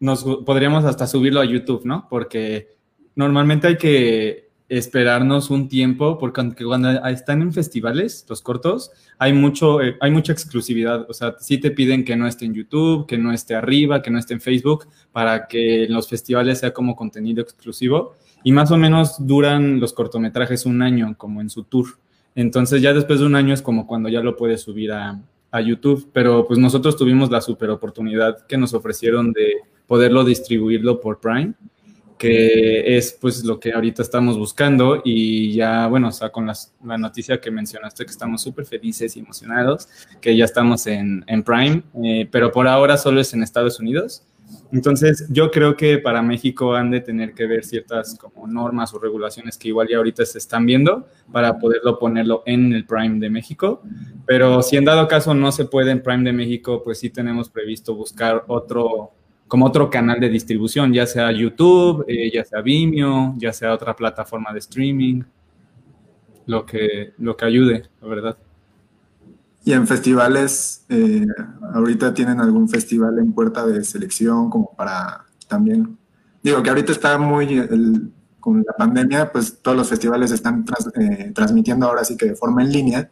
nos 0.00 0.24
podríamos 0.44 0.84
hasta 0.84 1.06
subirlo 1.06 1.40
a 1.40 1.44
YouTube, 1.44 1.84
¿no? 1.84 2.06
Porque 2.08 2.76
normalmente 3.14 3.68
hay 3.68 3.78
que 3.78 4.50
esperarnos 4.78 5.50
un 5.50 5.68
tiempo, 5.68 6.18
porque 6.18 6.64
cuando 6.64 6.90
están 7.06 7.42
en 7.42 7.52
festivales, 7.52 8.26
los 8.28 8.42
cortos, 8.42 8.90
hay, 9.18 9.32
mucho, 9.32 9.80
eh, 9.80 9.96
hay 10.00 10.10
mucha 10.10 10.32
exclusividad. 10.32 11.06
O 11.08 11.14
sea, 11.14 11.36
sí 11.38 11.58
te 11.58 11.70
piden 11.70 12.04
que 12.04 12.16
no 12.16 12.26
esté 12.26 12.44
en 12.44 12.54
YouTube, 12.54 13.06
que 13.06 13.16
no 13.16 13.32
esté 13.32 13.54
arriba, 13.54 14.02
que 14.02 14.10
no 14.10 14.18
esté 14.18 14.34
en 14.34 14.40
Facebook, 14.40 14.86
para 15.12 15.46
que 15.46 15.84
en 15.84 15.92
los 15.92 16.08
festivales 16.08 16.58
sea 16.58 16.72
como 16.72 16.96
contenido 16.96 17.40
exclusivo. 17.42 18.16
Y 18.42 18.52
más 18.52 18.70
o 18.70 18.76
menos 18.76 19.16
duran 19.26 19.80
los 19.80 19.92
cortometrajes 19.92 20.66
un 20.66 20.82
año, 20.82 21.14
como 21.16 21.40
en 21.40 21.50
su 21.50 21.64
tour. 21.64 21.86
Entonces 22.34 22.82
ya 22.82 22.92
después 22.92 23.20
de 23.20 23.26
un 23.26 23.36
año 23.36 23.54
es 23.54 23.62
como 23.62 23.86
cuando 23.86 24.08
ya 24.08 24.20
lo 24.20 24.36
puedes 24.36 24.62
subir 24.62 24.92
a, 24.92 25.20
a 25.50 25.60
YouTube. 25.60 26.10
Pero 26.12 26.46
pues 26.46 26.58
nosotros 26.58 26.96
tuvimos 26.96 27.30
la 27.30 27.40
super 27.40 27.70
oportunidad 27.70 28.44
que 28.46 28.58
nos 28.58 28.74
ofrecieron 28.74 29.32
de 29.32 29.54
poderlo 29.86 30.24
distribuirlo 30.24 31.00
por 31.00 31.20
Prime 31.20 31.54
que 32.18 32.96
es 32.96 33.16
pues 33.20 33.44
lo 33.44 33.58
que 33.58 33.72
ahorita 33.72 34.02
estamos 34.02 34.38
buscando 34.38 35.02
y 35.04 35.52
ya, 35.52 35.86
bueno, 35.88 36.08
o 36.08 36.12
sea, 36.12 36.30
con 36.30 36.46
la 36.46 36.98
noticia 36.98 37.40
que 37.40 37.50
mencionaste 37.50 38.04
que 38.04 38.10
estamos 38.10 38.42
súper 38.42 38.66
felices 38.66 39.16
y 39.16 39.20
emocionados, 39.20 39.88
que 40.20 40.36
ya 40.36 40.44
estamos 40.44 40.86
en, 40.86 41.24
en 41.26 41.42
Prime, 41.42 41.82
eh, 42.04 42.28
pero 42.30 42.52
por 42.52 42.68
ahora 42.68 42.96
solo 42.96 43.20
es 43.20 43.34
en 43.34 43.42
Estados 43.42 43.80
Unidos. 43.80 44.26
Entonces, 44.72 45.26
yo 45.30 45.50
creo 45.50 45.76
que 45.76 45.98
para 45.98 46.22
México 46.22 46.74
han 46.74 46.90
de 46.90 47.00
tener 47.00 47.32
que 47.32 47.46
ver 47.46 47.64
ciertas 47.64 48.16
como 48.18 48.46
normas 48.46 48.92
o 48.92 48.98
regulaciones 48.98 49.56
que 49.56 49.68
igual 49.68 49.88
ya 49.88 49.96
ahorita 49.96 50.24
se 50.26 50.38
están 50.38 50.66
viendo 50.66 51.06
para 51.32 51.58
poderlo 51.58 51.98
ponerlo 51.98 52.42
en 52.46 52.72
el 52.72 52.84
Prime 52.84 53.18
de 53.20 53.30
México. 53.30 53.82
Pero 54.26 54.62
si 54.62 54.76
en 54.76 54.84
dado 54.84 55.06
caso 55.08 55.34
no 55.34 55.52
se 55.52 55.64
puede 55.64 55.92
en 55.92 56.02
Prime 56.02 56.24
de 56.24 56.32
México, 56.32 56.82
pues 56.82 56.98
sí 56.98 57.10
tenemos 57.10 57.48
previsto 57.48 57.94
buscar 57.94 58.44
otro 58.48 59.12
como 59.48 59.66
otro 59.66 59.90
canal 59.90 60.20
de 60.20 60.28
distribución, 60.28 60.92
ya 60.92 61.06
sea 61.06 61.30
YouTube, 61.32 62.04
eh, 62.08 62.30
ya 62.32 62.44
sea 62.44 62.60
Vimeo, 62.60 63.34
ya 63.36 63.52
sea 63.52 63.72
otra 63.72 63.94
plataforma 63.94 64.52
de 64.52 64.58
streaming, 64.58 65.22
lo 66.46 66.64
que, 66.66 67.12
lo 67.18 67.36
que 67.36 67.44
ayude, 67.44 67.84
la 68.00 68.08
verdad. 68.08 68.38
Y 69.64 69.72
en 69.72 69.86
festivales, 69.86 70.84
eh, 70.88 71.24
ahorita 71.74 72.12
tienen 72.12 72.40
algún 72.40 72.68
festival 72.68 73.18
en 73.18 73.32
puerta 73.32 73.66
de 73.66 73.82
selección 73.84 74.50
como 74.50 74.74
para 74.74 75.24
también, 75.48 75.96
digo 76.42 76.62
que 76.62 76.70
ahorita 76.70 76.92
está 76.92 77.18
muy, 77.18 77.62
con 78.40 78.62
la 78.66 78.74
pandemia, 78.76 79.32
pues 79.32 79.58
todos 79.62 79.76
los 79.76 79.88
festivales 79.88 80.30
están 80.32 80.64
eh, 81.00 81.32
transmitiendo 81.34 81.86
ahora 81.86 82.04
sí 82.04 82.16
que 82.16 82.26
de 82.26 82.34
forma 82.34 82.62
en 82.62 82.72
línea, 82.72 83.10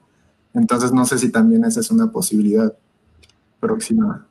entonces 0.52 0.92
no 0.92 1.06
sé 1.06 1.18
si 1.18 1.30
también 1.30 1.64
esa 1.64 1.80
es 1.80 1.90
una 1.90 2.10
posibilidad 2.10 2.74
próxima. 3.58 4.26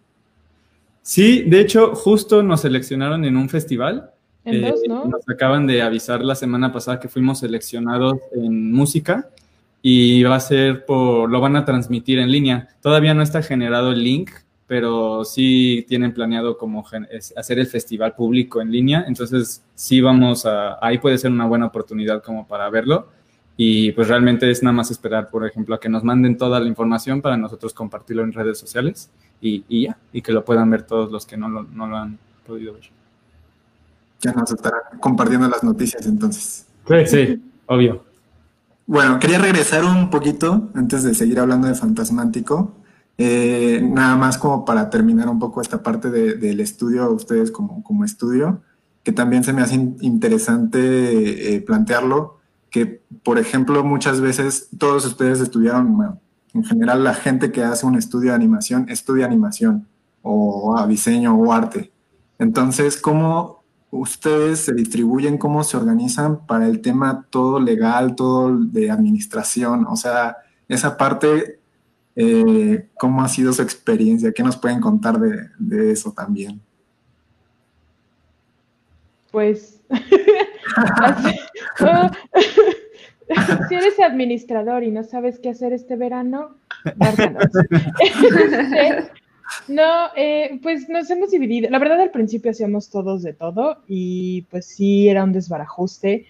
Sí, 1.02 1.44
de 1.44 1.60
hecho, 1.62 1.96
justo 1.96 2.44
nos 2.44 2.62
seleccionaron 2.62 3.26
en 3.26 3.36
un 3.36 3.50
festival. 3.50 4.12
¿En 4.46 4.62
dos, 4.62 4.84
eh, 4.84 4.88
¿no? 4.88 5.06
Nos 5.06 5.28
acaban 5.28 5.68
de 5.68 5.82
avisar 5.82 6.24
la 6.24 6.36
semana 6.36 6.72
pasada 6.72 7.00
que 7.00 7.10
fuimos 7.10 7.40
seleccionados 7.40 8.18
en 8.34 8.72
música 8.72 9.30
y 9.82 10.24
va 10.24 10.36
a 10.36 10.40
ser 10.40 10.86
por, 10.86 11.30
lo 11.30 11.42
van 11.42 11.56
a 11.56 11.66
transmitir 11.66 12.20
en 12.20 12.32
línea. 12.32 12.70
Todavía 12.82 13.14
no 13.14 13.24
está 13.24 13.42
generado 13.42 13.92
el 13.92 14.04
link, 14.04 14.30
pero 14.68 15.26
sí 15.26 15.86
tienen 15.88 16.14
planeado 16.14 16.58
como 16.58 16.86
hacer 17.36 17.60
el 17.60 17.68
festival 17.68 18.14
público 18.16 18.62
en 18.62 18.72
línea. 18.72 19.06
Entonces, 19.08 19.64
sí 19.74 20.02
vamos 20.02 20.46
a, 20.46 20.78
ahí 20.86 21.00
puede 21.00 21.18
ser 21.18 21.32
una 21.32 21.46
buena 21.46 21.66
oportunidad 21.66 22.22
como 22.22 22.48
para 22.48 22.70
verlo. 22.70 23.10
Y 23.58 23.92
pues 23.92 24.08
realmente 24.08 24.50
es 24.50 24.64
nada 24.64 24.74
más 24.74 24.92
esperar, 24.92 25.30
por 25.30 25.46
ejemplo, 25.46 25.76
a 25.76 25.80
que 25.80 25.90
nos 25.90 26.04
manden 26.04 26.38
toda 26.38 26.60
la 26.60 26.68
información 26.68 27.22
para 27.22 27.38
nosotros 27.38 27.74
compartirlo 27.74 28.24
en 28.24 28.34
redes 28.34 28.58
sociales 28.58 29.12
y, 29.42 29.66
y 29.68 29.84
ya, 29.88 29.98
y 30.14 30.22
que 30.22 30.32
lo 30.32 30.46
puedan 30.46 30.70
ver 30.70 30.84
todos 30.84 31.12
los 31.12 31.26
que 31.26 31.36
no 31.36 31.50
lo, 31.50 31.64
no 31.64 31.88
lo 31.88 31.98
han 31.98 32.18
podido 32.48 32.74
ver. 32.74 32.84
Ya 34.22 34.34
nos 34.34 34.52
estarán 34.52 35.00
compartiendo 35.00 35.50
las 35.50 35.64
noticias 35.64 36.06
entonces. 36.06 36.68
Sí, 36.88 37.06
sí, 37.08 37.44
obvio. 37.66 38.04
Bueno, 38.86 39.20
quería 39.20 39.40
regresar 39.40 39.84
un 39.84 40.10
poquito 40.10 40.70
antes 40.76 41.04
de 41.04 41.14
seguir 41.16 41.40
hablando 41.40 41.68
de 41.68 41.76
Fantasmántico. 41.76 42.74
Eh, 43.18 43.82
nada 43.84 44.16
más 44.16 44.38
como 44.38 44.66
para 44.66 44.90
terminar 44.90 45.30
un 45.30 45.40
poco 45.40 45.62
esta 45.62 45.84
parte 45.84 46.10
del 46.10 46.60
estudio 46.60 47.04
a 47.04 47.10
ustedes 47.10 47.52
como, 47.52 47.84
como 47.84 48.04
estudio, 48.04 48.62
que 49.04 49.12
también 49.12 49.44
se 49.44 49.54
me 49.54 49.62
hace 49.62 49.76
interesante 49.76 51.56
eh, 51.56 51.62
plantearlo, 51.62 52.40
que 52.70 53.02
por 53.24 53.38
ejemplo 53.38 53.84
muchas 53.84 54.22
veces 54.22 54.70
todos 54.78 55.06
ustedes 55.06 55.40
estudiaron, 55.40 56.20
en 56.54 56.64
general 56.64 57.04
la 57.04 57.14
gente 57.14 57.52
que 57.52 57.64
hace 57.64 57.86
un 57.86 57.96
estudio 57.96 58.32
de 58.32 58.36
animación 58.36 58.88
estudia 58.90 59.26
animación 59.26 59.88
o 60.22 60.78
a 60.78 60.86
diseño 60.88 61.36
o 61.36 61.52
arte. 61.52 61.92
Entonces, 62.38 62.98
¿cómo 62.98 63.64
ustedes 63.92 64.60
se 64.62 64.74
distribuyen, 64.74 65.38
cómo 65.38 65.64
se 65.64 65.78
organizan 65.78 66.46
para 66.46 66.68
el 66.68 66.82
tema 66.82 67.26
todo 67.30 67.60
legal, 67.60 68.16
todo 68.16 68.58
de 68.58 68.92
administración? 68.92 69.86
O 69.88 69.96
sea, 69.96 70.38
esa 70.68 70.98
parte, 70.98 71.60
eh, 72.16 72.90
¿cómo 73.00 73.24
ha 73.24 73.30
sido 73.30 73.54
su 73.54 73.62
experiencia? 73.62 74.32
¿Qué 74.32 74.44
nos 74.44 74.58
pueden 74.58 74.82
contar 74.82 75.20
de, 75.20 75.92
eso 75.92 76.12
también? 76.12 76.62
Pues, 79.32 79.80
si 83.70 83.76
eres 83.76 84.00
administrador 84.00 84.84
y 84.84 84.92
no 84.92 85.04
sabes 85.04 85.40
qué 85.40 85.50
hacer 85.50 85.74
este 85.74 85.96
verano, 85.96 86.56
No, 89.68 90.08
eh, 90.16 90.60
pues 90.64 90.88
nos 90.88 91.10
hemos 91.10 91.32
dividido. 91.32 91.70
La 91.70 91.80
verdad, 91.80 92.00
al 92.00 92.12
principio 92.12 92.52
hacíamos 92.52 92.90
todos 92.90 93.22
de 93.22 93.34
todo 93.34 93.80
y 93.88 94.44
pues 94.44 94.66
sí 94.66 95.10
era 95.10 95.26
un 95.26 95.34
desbarajuste 95.34 96.26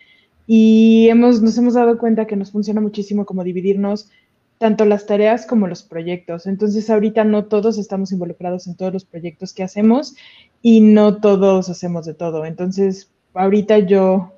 y 0.47 1.07
hemos, 1.09 1.41
nos 1.41 1.57
hemos 1.57 1.75
dado 1.75 1.97
cuenta 1.97 2.25
que 2.25 2.35
nos 2.35 2.51
funciona 2.51 2.81
muchísimo 2.81 3.25
como 3.25 3.43
dividirnos 3.43 4.09
tanto 4.57 4.85
las 4.85 5.05
tareas 5.05 5.45
como 5.45 5.67
los 5.67 5.83
proyectos. 5.83 6.45
Entonces 6.45 6.89
ahorita 6.89 7.23
no 7.23 7.45
todos 7.45 7.77
estamos 7.77 8.11
involucrados 8.11 8.67
en 8.67 8.75
todos 8.75 8.93
los 8.93 9.05
proyectos 9.05 9.53
que 9.53 9.63
hacemos 9.63 10.15
y 10.61 10.81
no 10.81 11.17
todos 11.17 11.69
hacemos 11.69 12.05
de 12.05 12.13
todo. 12.13 12.45
Entonces 12.45 13.11
ahorita 13.33 13.79
yo, 13.79 14.33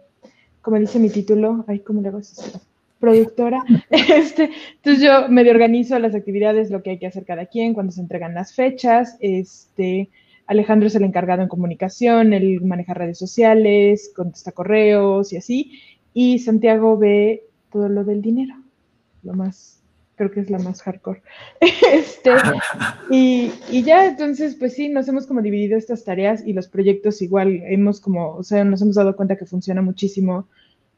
como 0.64 0.80
dice 0.80 0.98
mi 0.98 1.12
título, 1.12 1.64
ay, 1.68 1.82
¿cómo 1.82 2.02
le 2.02 2.08
hago 2.08 2.18
eso? 2.18 2.60
productora. 3.04 3.62
Este, 3.90 4.50
entonces 4.78 5.04
yo 5.04 5.28
medio 5.28 5.52
organizo 5.52 6.00
las 6.00 6.16
actividades, 6.16 6.72
lo 6.72 6.82
que 6.82 6.92
hay 6.92 7.00
que 7.00 7.08
hacer 7.08 7.26
cada 7.26 7.48
quien, 7.48 7.74
cuando 7.74 7.92
se 7.92 8.00
entregan 8.00 8.34
las 8.34 8.56
fechas. 8.56 9.18
Este, 9.20 10.10
Alejandro 10.48 10.88
es 10.88 10.96
el 10.96 11.04
encargado 11.04 11.42
en 11.42 11.50
comunicación, 11.50 12.32
él 12.32 12.62
maneja 12.62 12.94
redes 12.94 13.18
sociales, 13.18 14.14
contesta 14.16 14.54
correos 14.54 15.34
y 15.34 15.38
así. 15.38 15.80
Y 16.14 16.40
Santiago 16.40 16.98
ve 16.98 17.44
todo 17.74 17.90
lo 17.90 18.06
del 18.06 18.22
dinero, 18.22 18.56
lo 19.24 19.34
más, 19.34 19.83
creo 20.16 20.32
que 20.32 20.40
es 20.40 20.50
la 20.50 20.60
más 20.60 20.82
hardcore. 20.82 21.22
Este, 21.94 22.32
y, 23.12 23.52
y 23.70 23.84
ya, 23.84 24.06
entonces, 24.06 24.56
pues 24.56 24.74
sí, 24.74 24.90
nos 24.90 25.08
hemos 25.08 25.28
como 25.28 25.42
dividido 25.42 25.78
estas 25.78 26.04
tareas 26.04 26.46
y 26.46 26.54
los 26.54 26.68
proyectos 26.68 27.22
igual, 27.22 27.62
hemos 27.66 28.00
como, 28.00 28.36
o 28.36 28.44
sea, 28.44 28.64
nos 28.64 28.82
hemos 28.82 28.96
dado 28.96 29.16
cuenta 29.16 29.36
que 29.36 29.46
funciona 29.46 29.82
muchísimo. 29.82 30.48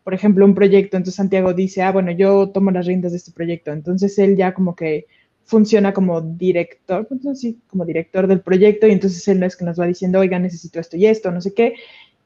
Por 0.04 0.14
ejemplo, 0.14 0.46
un 0.46 0.54
proyecto, 0.54 0.98
entonces 0.98 1.16
Santiago 1.16 1.54
dice, 1.54 1.82
ah, 1.82 1.92
bueno, 1.92 2.12
yo 2.12 2.50
tomo 2.50 2.72
las 2.72 2.86
riendas 2.86 3.12
de 3.12 3.18
este 3.18 3.32
proyecto, 3.32 3.72
entonces 3.72 4.18
él 4.20 4.36
ya 4.38 4.54
como 4.54 4.76
que 4.76 5.08
funciona 5.46 5.94
como 5.94 6.22
director, 6.22 7.08
pues 7.08 7.40
sí, 7.40 7.60
como 7.68 7.86
director 7.86 8.28
del 8.28 8.42
proyecto 8.42 8.88
y 8.88 8.92
entonces 8.92 9.28
él 9.28 9.40
no 9.40 9.46
es 9.46 9.56
que 9.56 9.66
nos 9.66 9.80
va 9.80 9.86
diciendo, 9.86 10.20
oiga, 10.20 10.40
necesito 10.40 10.80
esto 10.80 10.98
y 10.98 11.06
esto, 11.06 11.32
no 11.32 11.40
sé 11.40 11.54
qué, 11.54 11.76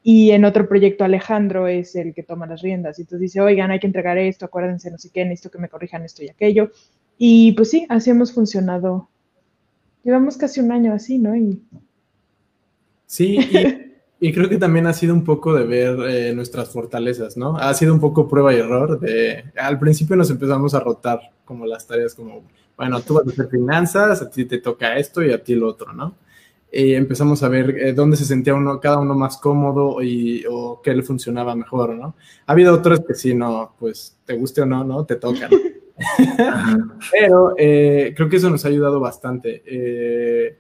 y 0.02 0.32
en 0.32 0.46
otro 0.46 0.68
proyecto 0.68 1.04
Alejandro 1.04 1.68
es 1.68 1.96
el 1.96 2.14
que 2.14 2.24
toma 2.24 2.48
las 2.48 2.62
riendas 2.62 2.98
y 2.98 3.02
entonces 3.02 3.22
dice, 3.22 3.42
oigan, 3.42 3.72
hay 3.72 3.80
que 3.80 3.88
entregar 3.88 4.18
esto, 4.18 4.46
acuérdense, 4.46 4.90
no 4.92 4.98
sé 4.98 5.10
qué, 5.14 5.26
necesito 5.26 5.52
que 5.52 5.60
me 5.60 5.70
corrijan 5.70 6.04
esto 6.04 6.24
y 6.24 6.30
aquello. 6.30 6.72
Y 7.18 7.52
pues 7.52 7.70
sí, 7.70 7.86
así 7.90 8.10
hemos 8.10 8.34
funcionado. 8.34 9.10
Llevamos 10.04 10.38
casi 10.38 10.62
un 10.62 10.72
año 10.72 10.94
así, 10.94 11.20
¿no? 11.20 11.36
Y... 11.36 11.62
Sí, 13.06 13.38
y 14.22 14.32
creo 14.32 14.48
que 14.48 14.58
también 14.58 14.88
ha 14.88 14.94
sido 14.94 15.14
un 15.14 15.26
poco 15.26 15.54
de 15.54 15.66
ver 15.66 16.00
eh, 16.10 16.34
nuestras 16.34 16.70
fortalezas, 16.70 17.36
¿no? 17.36 17.58
Ha 17.58 17.74
sido 17.74 17.94
un 17.94 18.00
poco 18.00 18.30
prueba 18.30 18.54
y 18.54 18.58
error. 18.58 19.02
De, 19.02 19.44
al 19.58 19.80
principio 19.80 20.16
nos 20.16 20.30
empezamos 20.30 20.74
a 20.74 20.80
rotar 20.80 21.20
como 21.44 21.66
las 21.66 21.86
tareas, 21.86 22.16
como, 22.16 22.44
bueno, 22.78 23.02
tú 23.02 23.16
vas 23.16 23.28
a 23.28 23.32
hacer 23.32 23.50
finanzas, 23.50 24.22
a 24.22 24.30
ti 24.30 24.46
te 24.46 24.60
toca 24.60 24.98
esto 24.98 25.22
y 25.22 25.34
a 25.34 25.44
ti 25.44 25.56
lo 25.56 25.68
otro, 25.68 25.92
¿no? 25.92 26.16
Y 26.72 26.94
empezamos 26.94 27.42
a 27.42 27.50
ver 27.50 27.78
eh, 27.78 27.94
dónde 27.94 28.16
se 28.18 28.26
sentía 28.26 28.54
uno, 28.54 28.80
cada 28.80 29.00
uno 29.00 29.16
más 29.16 29.38
cómodo 29.38 30.02
y, 30.02 30.46
o 30.50 30.82
qué 30.82 30.94
le 30.94 31.02
funcionaba 31.02 31.56
mejor, 31.56 31.96
¿no? 31.96 32.16
Ha 32.46 32.52
habido 32.52 32.74
otros 32.76 33.02
que 33.08 33.16
sí, 33.16 33.34
no, 33.34 33.74
pues 33.80 34.18
te 34.26 34.36
guste 34.36 34.62
o 34.62 34.66
no, 34.66 34.84
¿no? 34.84 35.06
Te 35.06 35.16
tocan. 35.16 35.50
Pero 37.12 37.56
eh, 37.58 38.14
creo 38.16 38.30
que 38.30 38.38
eso 38.38 38.50
nos 38.50 38.66
ha 38.66 38.68
ayudado 38.68 39.00
bastante. 39.00 39.64
Eh, 39.66 40.58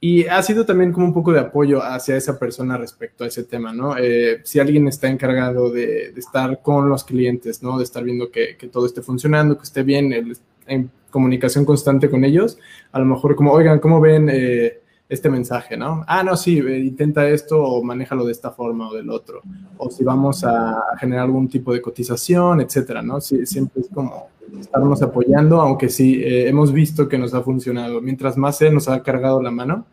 y 0.00 0.26
ha 0.26 0.42
sido 0.42 0.66
también 0.66 0.92
como 0.92 1.06
un 1.06 1.14
poco 1.14 1.32
de 1.32 1.40
apoyo 1.40 1.82
hacia 1.82 2.16
esa 2.16 2.38
persona 2.38 2.76
respecto 2.76 3.24
a 3.24 3.28
ese 3.28 3.44
tema, 3.44 3.72
¿no? 3.72 3.96
Eh, 3.96 4.40
si 4.44 4.60
alguien 4.60 4.86
está 4.88 5.08
encargado 5.08 5.70
de, 5.70 6.12
estar 6.16 6.60
con 6.60 6.88
los 6.88 7.02
clientes, 7.02 7.62
¿no? 7.62 7.78
De 7.78 7.84
estar 7.84 8.04
viendo 8.04 8.30
que, 8.30 8.56
todo 8.70 8.86
esté 8.86 9.00
funcionando, 9.00 9.56
que 9.56 9.64
esté 9.64 9.82
bien, 9.82 10.36
en 10.66 10.90
comunicación 11.10 11.64
constante 11.64 12.10
con 12.10 12.24
ellos, 12.24 12.58
a 12.92 12.98
lo 12.98 13.06
mejor 13.06 13.36
como, 13.36 13.52
oigan, 13.52 13.78
¿cómo 13.78 14.00
ven 14.00 14.28
eh, 14.30 14.80
este 15.08 15.30
mensaje, 15.30 15.76
¿no? 15.76 16.04
Ah, 16.06 16.22
no, 16.22 16.36
sí, 16.36 16.58
eh, 16.58 16.80
intenta 16.80 17.28
esto 17.28 17.62
o 17.62 17.82
manéjalo 17.82 18.24
de 18.24 18.32
esta 18.32 18.50
forma 18.50 18.88
o 18.88 18.94
del 18.94 19.10
otro. 19.10 19.40
O 19.76 19.90
si 19.90 20.02
vamos 20.02 20.42
a 20.44 20.82
generar 20.98 21.24
algún 21.24 21.48
tipo 21.48 21.72
de 21.72 21.80
cotización, 21.80 22.60
etcétera, 22.60 23.02
¿no? 23.02 23.20
siempre 23.20 23.82
es 23.82 23.88
como 23.92 24.28
estarnos 24.60 25.02
apoyando, 25.02 25.60
aunque 25.60 25.88
sí 25.88 26.22
eh, 26.22 26.48
hemos 26.48 26.72
visto 26.72 27.08
que 27.08 27.18
nos 27.18 27.34
ha 27.34 27.42
funcionado. 27.42 28.00
Mientras 28.00 28.36
más 28.36 28.58
se 28.58 28.70
nos 28.70 28.88
ha 28.88 29.02
cargado 29.02 29.40
la 29.42 29.50
mano, 29.50 29.86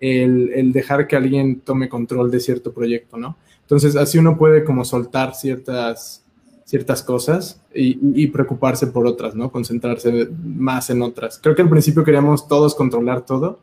el, 0.00 0.72
dejar 0.72 1.06
que 1.06 1.16
alguien 1.16 1.60
tome 1.60 1.88
control 1.88 2.30
de 2.30 2.40
cierto 2.40 2.72
proyecto, 2.72 3.16
¿no? 3.16 3.36
Entonces, 3.62 3.96
así 3.96 4.18
uno 4.18 4.36
puede 4.36 4.64
como 4.64 4.84
soltar 4.84 5.34
ciertas, 5.34 6.24
ciertas 6.64 7.02
cosas 7.02 7.62
y, 7.74 8.26
preocuparse 8.28 8.86
por 8.88 9.06
otras, 9.06 9.34
¿no? 9.34 9.52
Concentrarse 9.52 10.28
más 10.42 10.90
en 10.90 11.02
otras. 11.02 11.38
Creo 11.38 11.54
que 11.54 11.62
al 11.62 11.68
principio 11.68 12.02
queríamos 12.02 12.48
todos 12.48 12.74
controlar 12.74 13.24
todo 13.24 13.60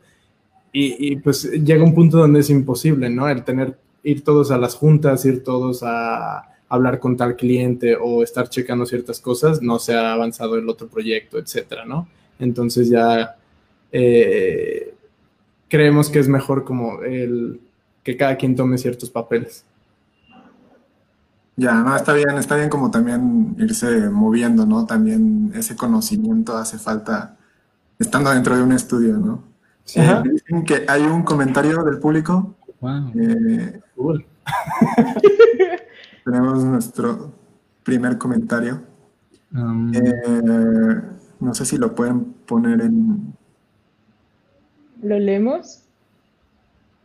y, 0.72 1.16
pues 1.16 1.50
llega 1.50 1.82
un 1.82 1.94
punto 1.94 2.18
donde 2.18 2.40
es 2.40 2.50
imposible, 2.50 3.08
¿no? 3.10 3.28
El 3.28 3.42
tener, 3.44 3.78
ir 4.02 4.22
todos 4.22 4.50
a 4.50 4.58
las 4.58 4.74
juntas, 4.74 5.24
ir 5.24 5.42
todos 5.42 5.82
a 5.82 6.48
hablar 6.68 7.00
con 7.00 7.16
tal 7.16 7.36
cliente 7.36 7.96
o 7.96 8.22
estar 8.22 8.48
checando 8.48 8.84
ciertas 8.86 9.20
cosas, 9.20 9.62
no 9.62 9.78
se 9.78 9.94
ha 9.94 10.12
avanzado 10.12 10.56
el 10.56 10.68
otro 10.68 10.88
proyecto, 10.88 11.38
etcétera, 11.38 11.84
¿no? 11.84 12.08
Entonces 12.38 12.90
ya 12.90 13.36
eh, 13.90 14.94
creemos 15.68 16.10
que 16.10 16.18
es 16.18 16.28
mejor 16.28 16.64
como 16.64 17.02
el 17.02 17.60
que 18.04 18.16
cada 18.16 18.36
quien 18.36 18.54
tome 18.54 18.78
ciertos 18.78 19.10
papeles. 19.10 19.64
Ya, 21.56 21.74
no, 21.82 21.96
está 21.96 22.12
bien, 22.12 22.38
está 22.38 22.54
bien 22.56 22.68
como 22.68 22.90
también 22.90 23.56
irse 23.58 24.08
moviendo, 24.10 24.64
¿no? 24.64 24.86
También 24.86 25.50
ese 25.56 25.74
conocimiento 25.74 26.56
hace 26.56 26.78
falta 26.78 27.36
estando 27.98 28.30
dentro 28.30 28.56
de 28.56 28.62
un 28.62 28.72
estudio, 28.72 29.16
¿no? 29.16 29.47
Sí. 29.88 30.00
Dicen 30.30 30.64
que 30.64 30.84
hay 30.86 31.02
un 31.02 31.22
comentario 31.22 31.82
del 31.82 31.98
público. 31.98 32.54
Wow. 32.80 33.10
Eh, 33.14 33.80
cool. 33.96 34.26
tenemos 36.24 36.62
nuestro 36.62 37.32
primer 37.82 38.18
comentario. 38.18 38.82
Um, 39.54 39.90
eh, 39.94 41.02
no 41.40 41.54
sé 41.54 41.64
si 41.64 41.78
lo 41.78 41.94
pueden 41.94 42.34
poner 42.46 42.82
en. 42.82 43.34
¿Lo 45.00 45.18
leemos? 45.18 45.84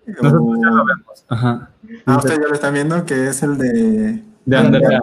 Nosotros 0.05 0.59
ya 0.61 0.69
lo 0.71 0.85
vemos. 0.85 1.25
Ajá. 1.29 1.69
Ah, 2.05 2.17
ustedes 2.17 2.39
ya 2.39 2.47
lo 2.49 2.53
están 2.53 2.73
viendo, 2.73 3.05
que 3.05 3.29
es 3.29 3.43
el 3.43 3.57
de. 3.57 4.23
De 4.45 4.57
Andrea. 4.57 4.99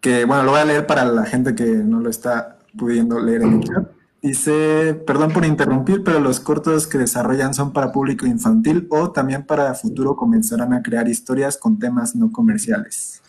Que 0.00 0.26
bueno, 0.26 0.42
lo 0.42 0.50
voy 0.50 0.60
a 0.60 0.66
leer 0.66 0.86
para 0.86 1.06
la 1.06 1.24
gente 1.24 1.54
que 1.54 1.64
no 1.64 2.00
lo 2.00 2.10
está 2.10 2.58
pudiendo 2.76 3.18
leer 3.18 3.40
en 3.40 3.54
el 3.54 3.64
chat. 3.64 3.97
Dice, 4.20 4.94
perdón 5.06 5.32
por 5.32 5.44
interrumpir, 5.44 6.02
pero 6.02 6.18
los 6.18 6.40
cortos 6.40 6.88
que 6.88 6.98
desarrollan 6.98 7.54
son 7.54 7.72
para 7.72 7.92
público 7.92 8.26
infantil 8.26 8.88
o 8.90 9.12
también 9.12 9.44
para 9.44 9.72
futuro 9.74 10.16
comenzarán 10.16 10.72
a 10.72 10.82
crear 10.82 11.08
historias 11.08 11.56
con 11.56 11.78
temas 11.78 12.16
no 12.16 12.32
comerciales. 12.32 13.22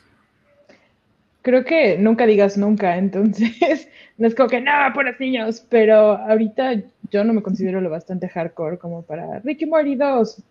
Creo 1.44 1.64
que 1.64 1.98
nunca 2.00 2.26
digas 2.26 2.58
nunca, 2.58 2.98
entonces 2.98 3.88
no 4.18 4.28
es 4.28 4.34
como 4.34 4.50
que 4.50 4.62
no, 4.62 4.72
los 4.72 5.20
niños, 5.20 5.64
pero 5.70 6.18
ahorita 6.18 6.82
yo 7.12 7.24
no 7.24 7.34
me 7.34 7.44
considero 7.44 7.82
lo 7.82 7.90
bastante 7.92 8.28
hardcore 8.28 8.80
como 8.80 9.04
para 9.04 9.40
Ricky 9.40 9.68
Morty 9.68 9.96
2. 9.96 10.44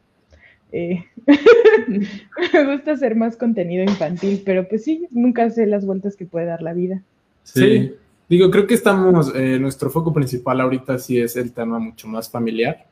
Eh, 0.70 1.04
me 2.52 2.76
gusta 2.76 2.92
hacer 2.92 3.16
más 3.16 3.36
contenido 3.36 3.82
infantil, 3.82 4.42
pero 4.46 4.68
pues 4.68 4.84
sí, 4.84 5.08
nunca 5.10 5.50
sé 5.50 5.66
las 5.66 5.84
vueltas 5.84 6.14
que 6.14 6.26
puede 6.26 6.46
dar 6.46 6.62
la 6.62 6.74
vida. 6.74 7.02
sí. 7.42 7.92
Digo, 8.28 8.50
creo 8.50 8.66
que 8.66 8.74
estamos, 8.74 9.32
eh, 9.34 9.58
nuestro 9.58 9.90
foco 9.90 10.12
principal 10.12 10.60
ahorita 10.60 10.98
sí 10.98 11.18
es 11.18 11.36
el 11.36 11.52
tema 11.52 11.78
mucho 11.78 12.08
más 12.08 12.30
familiar. 12.30 12.86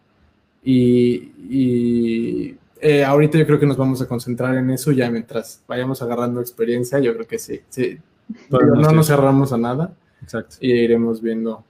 Y, 0.64 2.54
eh, 2.80 3.04
ahorita 3.04 3.38
yo 3.38 3.46
creo 3.46 3.60
que 3.60 3.66
nos 3.66 3.76
vamos 3.76 4.02
a 4.02 4.08
concentrar 4.08 4.56
en 4.56 4.70
eso 4.70 4.92
ya 4.92 5.10
mientras 5.10 5.62
vayamos 5.66 6.02
agarrando 6.02 6.40
experiencia, 6.40 6.98
yo 6.98 7.14
creo 7.14 7.26
que 7.26 7.38
sí. 7.38 7.60
sí. 7.68 7.98
no 8.50 8.92
nos 8.92 9.06
cerramos 9.06 9.52
a 9.52 9.58
nada. 9.58 9.94
Exacto. 10.22 10.56
Y 10.60 10.72
iremos 10.72 11.20
viendo 11.20 11.64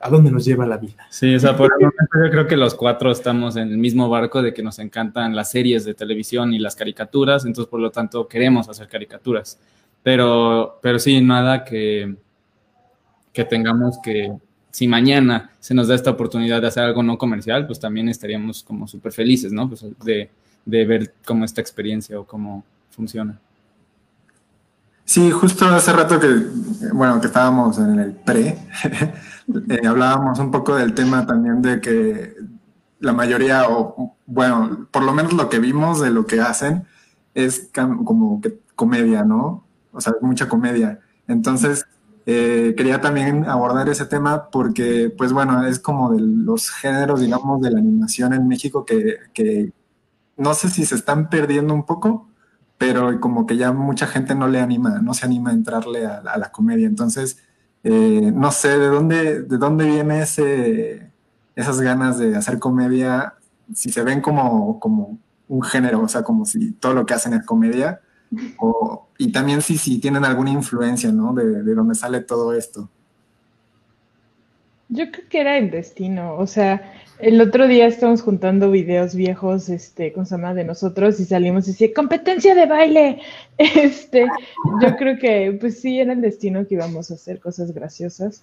a 0.00 0.10
dónde 0.10 0.30
nos 0.30 0.44
lleva 0.44 0.66
la 0.66 0.78
vida. 0.78 1.06
Sí, 1.10 1.34
o 1.34 1.40
sea, 1.40 1.56
por 1.56 1.70
el 1.78 1.86
momento 1.86 2.24
yo 2.24 2.30
creo 2.30 2.46
que 2.46 2.56
los 2.56 2.74
cuatro 2.74 3.10
estamos 3.10 3.56
en 3.56 3.68
el 3.68 3.78
mismo 3.78 4.08
barco 4.08 4.42
de 4.42 4.52
que 4.52 4.62
nos 4.62 4.78
encantan 4.78 5.36
las 5.36 5.50
series 5.50 5.84
de 5.84 5.94
televisión 5.94 6.52
y 6.52 6.58
las 6.58 6.74
caricaturas, 6.74 7.44
entonces 7.44 7.70
por 7.70 7.80
lo 7.80 7.90
tanto 7.90 8.26
queremos 8.26 8.68
hacer 8.68 8.88
caricaturas. 8.88 9.60
Pero, 10.02 10.78
pero 10.82 10.98
sí, 10.98 11.20
nada 11.20 11.64
que, 11.64 12.16
que 13.32 13.44
tengamos 13.44 13.98
que, 14.02 14.32
si 14.70 14.86
mañana 14.88 15.50
se 15.58 15.74
nos 15.74 15.88
da 15.88 15.94
esta 15.94 16.10
oportunidad 16.10 16.60
de 16.60 16.68
hacer 16.68 16.84
algo 16.84 17.02
no 17.02 17.18
comercial, 17.18 17.66
pues 17.66 17.80
también 17.80 18.08
estaríamos 18.08 18.62
como 18.62 18.86
súper 18.86 19.12
felices, 19.12 19.52
¿no? 19.52 19.68
Pues 19.68 19.84
de, 20.04 20.30
de 20.64 20.84
ver 20.84 21.14
cómo 21.26 21.44
esta 21.44 21.60
experiencia 21.60 22.18
o 22.18 22.24
cómo 22.24 22.64
funciona. 22.90 23.38
Sí, 25.04 25.28
justo 25.32 25.66
hace 25.66 25.92
rato 25.92 26.20
que, 26.20 26.28
bueno, 26.92 27.20
que 27.20 27.26
estábamos 27.26 27.78
en 27.78 27.98
el 27.98 28.12
pre, 28.12 28.58
eh, 29.68 29.86
hablábamos 29.86 30.38
un 30.38 30.52
poco 30.52 30.76
del 30.76 30.94
tema 30.94 31.26
también 31.26 31.60
de 31.62 31.80
que 31.80 32.36
la 33.00 33.12
mayoría, 33.12 33.68
o 33.68 34.14
bueno, 34.26 34.86
por 34.92 35.02
lo 35.02 35.12
menos 35.12 35.32
lo 35.32 35.48
que 35.48 35.58
vimos 35.58 36.00
de 36.00 36.10
lo 36.10 36.26
que 36.26 36.40
hacen 36.40 36.84
es 37.34 37.70
como 38.04 38.40
que 38.40 38.60
comedia, 38.76 39.24
¿no? 39.24 39.64
O 39.92 40.00
sea, 40.00 40.14
mucha 40.20 40.48
comedia. 40.48 41.00
Entonces, 41.26 41.86
eh, 42.32 42.74
quería 42.76 43.00
también 43.00 43.44
abordar 43.44 43.88
ese 43.88 44.06
tema 44.06 44.50
porque, 44.50 45.12
pues 45.18 45.32
bueno, 45.32 45.66
es 45.66 45.80
como 45.80 46.12
de 46.12 46.20
los 46.20 46.70
géneros, 46.70 47.20
digamos, 47.20 47.60
de 47.60 47.72
la 47.72 47.80
animación 47.80 48.32
en 48.32 48.46
México 48.46 48.84
que, 48.84 49.72
no 50.36 50.54
sé 50.54 50.68
si 50.68 50.86
se 50.86 50.94
están 50.94 51.28
perdiendo 51.28 51.74
un 51.74 51.84
poco, 51.84 52.28
pero 52.78 53.18
como 53.18 53.46
que 53.46 53.56
ya 53.56 53.72
mucha 53.72 54.06
gente 54.06 54.36
no 54.36 54.46
le 54.46 54.60
anima, 54.60 55.00
no 55.02 55.12
se 55.12 55.26
anima 55.26 55.50
a 55.50 55.54
entrarle 55.54 56.06
a, 56.06 56.38
la 56.38 56.52
comedia. 56.52 56.86
Entonces, 56.86 57.38
eh, 57.82 58.30
no 58.32 58.52
sé 58.52 58.78
de 58.78 58.86
dónde, 58.86 59.42
de 59.42 59.58
dónde 59.58 59.86
viene 59.86 60.22
ese, 60.22 61.10
esas 61.56 61.80
ganas 61.80 62.16
de 62.18 62.36
hacer 62.36 62.60
comedia, 62.60 63.34
si 63.74 63.90
se 63.90 64.04
ven 64.04 64.20
como, 64.20 64.78
como 64.78 65.18
un 65.48 65.62
género, 65.62 66.02
o 66.02 66.08
sea, 66.08 66.22
como 66.22 66.46
si 66.46 66.70
todo 66.74 66.94
lo 66.94 67.06
que 67.06 67.14
hacen 67.14 67.34
es 67.34 67.44
comedia, 67.44 68.02
o, 68.58 69.06
y 69.18 69.32
también 69.32 69.62
si, 69.62 69.78
si 69.78 69.98
tienen 69.98 70.24
alguna 70.24 70.50
influencia, 70.50 71.10
¿no? 71.12 71.32
De, 71.34 71.62
de 71.62 71.74
dónde 71.74 71.94
sale 71.94 72.20
todo 72.20 72.52
esto. 72.52 72.88
Yo 74.88 75.10
creo 75.10 75.28
que 75.28 75.40
era 75.40 75.56
el 75.56 75.70
destino, 75.70 76.34
o 76.36 76.46
sea, 76.46 76.82
el 77.20 77.40
otro 77.40 77.68
día 77.68 77.86
estábamos 77.86 78.22
juntando 78.22 78.70
videos 78.70 79.14
viejos, 79.14 79.68
este, 79.68 80.12
con 80.12 80.24
Sama 80.24 80.54
de 80.54 80.64
nosotros 80.64 81.20
y 81.20 81.26
salimos 81.26 81.68
y 81.68 81.72
decía, 81.72 81.88
competencia 81.94 82.54
de 82.54 82.66
baile. 82.66 83.20
Este, 83.58 84.26
yo 84.80 84.96
creo 84.96 85.18
que, 85.18 85.54
pues 85.60 85.80
sí, 85.80 86.00
era 86.00 86.14
el 86.14 86.22
destino 86.22 86.66
que 86.66 86.76
íbamos 86.76 87.10
a 87.10 87.14
hacer 87.14 87.38
cosas 87.40 87.72
graciosas. 87.72 88.42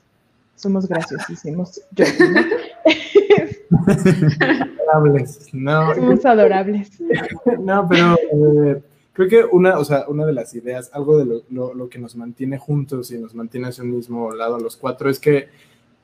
Somos 0.55 0.87
graciosísimos. 0.87 1.81
Yo, 1.91 2.05
adorables, 3.87 5.49
no. 5.53 5.95
Somos 5.95 6.23
adorables. 6.23 6.91
No, 7.59 7.87
pero 7.89 8.15
eh, 8.15 8.81
creo 9.17 9.27
que 9.27 9.43
una, 9.43 9.79
o 9.79 9.83
sea, 9.83 10.05
una 10.07 10.27
de 10.27 10.33
las 10.33 10.53
ideas, 10.53 10.91
algo 10.93 11.17
de 11.17 11.41
lo, 11.49 11.73
lo, 11.73 11.89
que 11.89 11.97
nos 11.97 12.15
mantiene 12.15 12.59
juntos 12.59 13.09
y 13.09 13.17
nos 13.17 13.33
mantiene 13.33 13.67
hacia 13.67 13.83
un 13.83 13.95
mismo 13.95 14.31
lado 14.31 14.59
los 14.59 14.77
cuatro, 14.77 15.09
es 15.09 15.19
que 15.19 15.47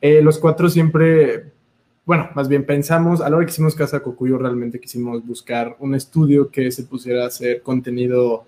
eh, 0.02 0.20
los 0.24 0.40
cuatro 0.40 0.68
siempre 0.68 1.52
bueno, 2.06 2.30
más 2.34 2.50
bien 2.50 2.66
pensamos, 2.66 3.22
a 3.22 3.30
la 3.30 3.38
hora 3.38 3.46
que 3.46 3.52
hicimos 3.52 3.76
Casa 3.76 4.02
Cocuyo, 4.02 4.40
realmente 4.40 4.80
quisimos 4.80 5.26
buscar 5.26 5.78
un 5.80 5.94
estudio 5.94 6.50
que 6.50 6.72
se 6.72 6.84
pusiera 6.84 7.24
a 7.24 7.28
hacer 7.28 7.62
contenido, 7.62 8.46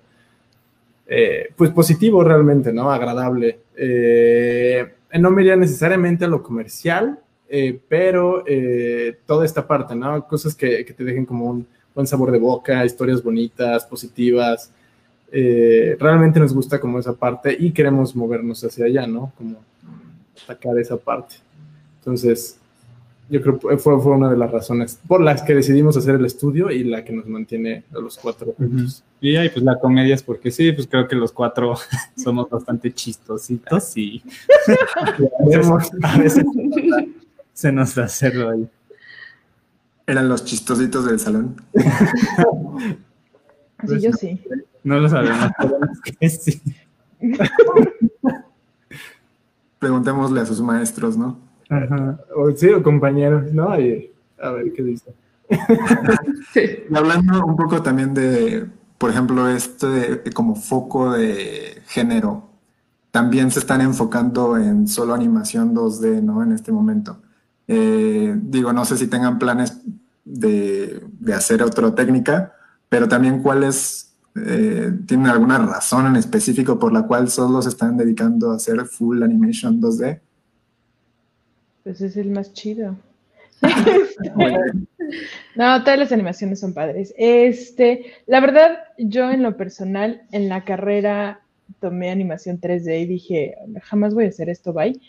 eh, 1.08 1.49
pues 1.56 1.69
positivo 1.69 2.23
realmente, 2.23 2.73
¿no? 2.73 2.91
Agradable. 2.91 3.60
Eh, 3.78 4.86
no 5.19 5.32
me 5.32 5.43
iría 5.43 5.56
necesariamente 5.56 6.25
a 6.25 6.28
lo 6.28 6.41
comercial, 6.43 7.19
pero 7.88 8.43
toda 9.25 9.45
esta 9.45 9.65
parte, 9.65 9.95
¿no? 9.95 10.28
Cosas 10.28 10.56
que, 10.56 10.84
que, 10.84 10.93
te 10.93 11.06
dejen 11.06 11.25
como 11.25 11.45
un 11.45 11.65
buen 11.96 12.06
sabor 12.06 12.32
de 12.32 12.38
boca, 12.38 12.86
historias 12.86 13.24
bonitas, 13.24 13.86
positivas. 13.86 14.70
realmente 15.32 16.40
nos 16.40 16.54
gusta 16.54 16.80
como 16.80 17.00
esa 17.00 17.14
parte 17.14 17.56
y 17.58 17.72
queremos 17.72 18.16
movernos 18.16 18.64
hacia 18.64 18.86
allá, 18.86 19.08
¿no? 19.08 19.32
Como 19.38 19.58
sacar 20.46 20.78
esa 20.78 20.98
parte. 20.98 21.36
Entonces, 22.00 22.60
yo 23.30 23.42
creo 23.42 23.60
que 23.60 23.78
fue, 23.78 24.00
fue 24.00 24.12
una 24.12 24.30
de 24.30 24.38
las 24.38 24.52
razones 24.52 25.00
por 25.08 25.22
las 25.22 25.42
que 25.42 25.56
decidimos 25.56 25.98
hacer 25.98 26.16
el 26.16 26.26
estudio 26.26 26.70
y 26.70 26.84
la 26.84 27.04
que 27.04 27.12
nos 27.12 27.26
mantiene 27.26 27.84
a 27.92 28.00
los 28.00 28.18
cuatro 28.18 28.54
juntos. 28.56 29.04
Y 29.20 29.36
ahí, 29.36 29.50
pues 29.50 29.64
la 29.64 29.80
comedia 29.80 30.14
es 30.14 30.22
porque 30.22 30.52
sí, 30.52 30.72
pues 30.72 30.88
creo 30.88 31.08
que 31.08 31.16
los 31.16 31.32
cuatro 31.32 31.76
somos 32.16 32.50
bastante 32.50 32.94
chistositos 32.94 33.98
y 33.98 34.22
a 36.04 36.18
veces 36.20 36.46
se 37.54 37.72
nos 37.72 37.96
da 37.96 38.04
hacerlo 38.04 38.52
ahí. 38.52 38.70
Eran 40.08 40.30
los 40.30 40.46
chistositos 40.46 41.06
del 41.06 41.20
salón. 41.20 41.56
Así 43.78 44.00
yo 44.00 44.12
sí. 44.13 44.41
No 44.84 45.00
lo 45.00 45.10
sabemos, 45.10 45.52
pero 45.58 45.80
que 46.04 46.30
sí. 46.30 46.62
Preguntémosle 49.80 50.41
a 50.41 50.46
sus 50.46 50.62
maestros, 50.62 51.18
¿no? 51.18 51.39
Ajá. 51.70 52.20
O, 52.36 52.52
sí, 52.52 52.70
o 52.70 52.84
compañeros, 52.84 53.52
¿no? 53.52 53.70
a 53.70 53.78
ver 53.78 54.74
qué 54.76 54.84
dice. 54.84 55.13
Y 56.89 56.96
hablando 56.96 57.46
un 57.46 57.56
poco 57.56 57.82
también 57.82 58.13
de, 58.13 58.65
por 58.98 59.10
ejemplo, 59.10 59.50
este 59.50 60.22
como 60.34 60.56
foco 60.56 61.12
de 61.12 61.82
género, 61.88 62.50
también 63.12 63.52
se 63.52 63.60
están 63.60 63.82
enfocando 63.82 64.58
en 64.58 64.88
solo 64.88 65.13
animación 65.13 65.76
2D, 65.76 66.22
¿no? 66.22 66.44
En 66.44 66.52
este 66.52 66.72
momento. 66.72 67.18
Eh, 67.67 68.36
digo, 68.36 68.73
no 68.73 68.86
sé 68.86 68.97
si 68.97 69.08
tengan 69.08 69.39
planes 69.39 69.82
de, 70.23 71.01
de 71.19 71.34
hacer 71.34 71.63
otra 71.63 71.93
técnica, 71.93 72.54
pero 72.89 73.08
también 73.08 73.41
cuáles 73.41 74.06
eh, 74.36 74.91
tienen 75.08 75.28
alguna 75.28 75.58
razón 75.60 76.08
en 76.08 76.17
específico 76.17 76.78
por 76.78 76.91
la 76.91 77.04
cual 77.04 77.30
solo 77.30 77.62
se 77.62 77.69
están 77.69 77.95
dedicando 77.95 78.51
a 78.51 78.56
hacer 78.58 78.84
full 78.86 79.23
animation 79.23 79.80
2D. 79.80 80.19
Pues 81.84 82.01
es 82.01 82.17
el 82.17 82.32
más 82.32 82.51
chido. 82.51 82.97
no, 85.56 85.84
todas 85.84 85.99
las 85.99 86.12
animaciones 86.12 86.60
son 86.60 86.73
padres. 86.73 87.13
Este, 87.17 88.13
la 88.28 88.41
verdad, 88.41 88.80
yo 88.97 89.32
en 89.32 89.41
lo 89.41 89.56
personal, 89.56 90.23
en 90.32 90.49
la 90.49 90.65
carrera 90.65 91.39
tomé 91.80 92.10
animación 92.10 92.60
3D 92.60 93.04
y 93.04 93.06
dije, 93.06 93.56
jamás 93.84 94.13
voy 94.13 94.25
a 94.25 94.30
hacer 94.30 94.49
esto, 94.49 94.73
bye. 94.73 94.99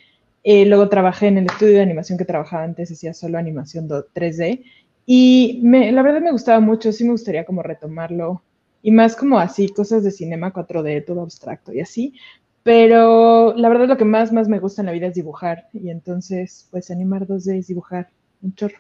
Eh, 0.49 0.65
luego 0.65 0.89
trabajé 0.89 1.27
en 1.27 1.39
el 1.39 1.47
estudio 1.47 1.75
de 1.75 1.83
animación 1.83 2.17
que 2.17 2.25
trabajaba 2.25 2.63
antes, 2.63 2.93
hacía 2.93 3.13
solo 3.13 3.37
animación 3.37 3.89
3D. 3.89 4.63
Y 5.05 5.61
la 5.65 6.03
verdad 6.03 6.21
me 6.21 6.31
gustaba 6.31 6.61
mucho, 6.61 6.93
sí 6.93 7.03
me 7.03 7.11
gustaría 7.11 7.45
como 7.45 7.65
retomarlo. 7.65 8.45
Y 8.81 8.93
más 8.93 9.17
como 9.17 9.41
así, 9.41 9.69
cosas 9.71 10.05
de 10.05 10.13
cinema 10.13 10.53
4D, 10.53 11.05
todo 11.05 11.23
abstracto 11.23 11.73
y 11.73 11.81
así. 11.81 12.15
Pero 12.63 13.55
la 13.57 13.69
verdad 13.69 13.89
lo 13.89 13.97
que 13.97 14.05
más, 14.05 14.33
más 14.33 14.47
me 14.47 14.61
gusta 14.61 14.83
en 14.83 14.87
la 14.87 14.93
vida 14.93 15.09
es 15.09 15.15
dibujar. 15.15 15.67
Y 15.73 15.91
entonces, 15.91 16.69
pues 16.71 16.93
animar 16.93 17.27
2D 17.27 17.59
es 17.59 17.67
dibujar 17.67 18.09
un 18.41 18.55
chorro. 18.55 18.79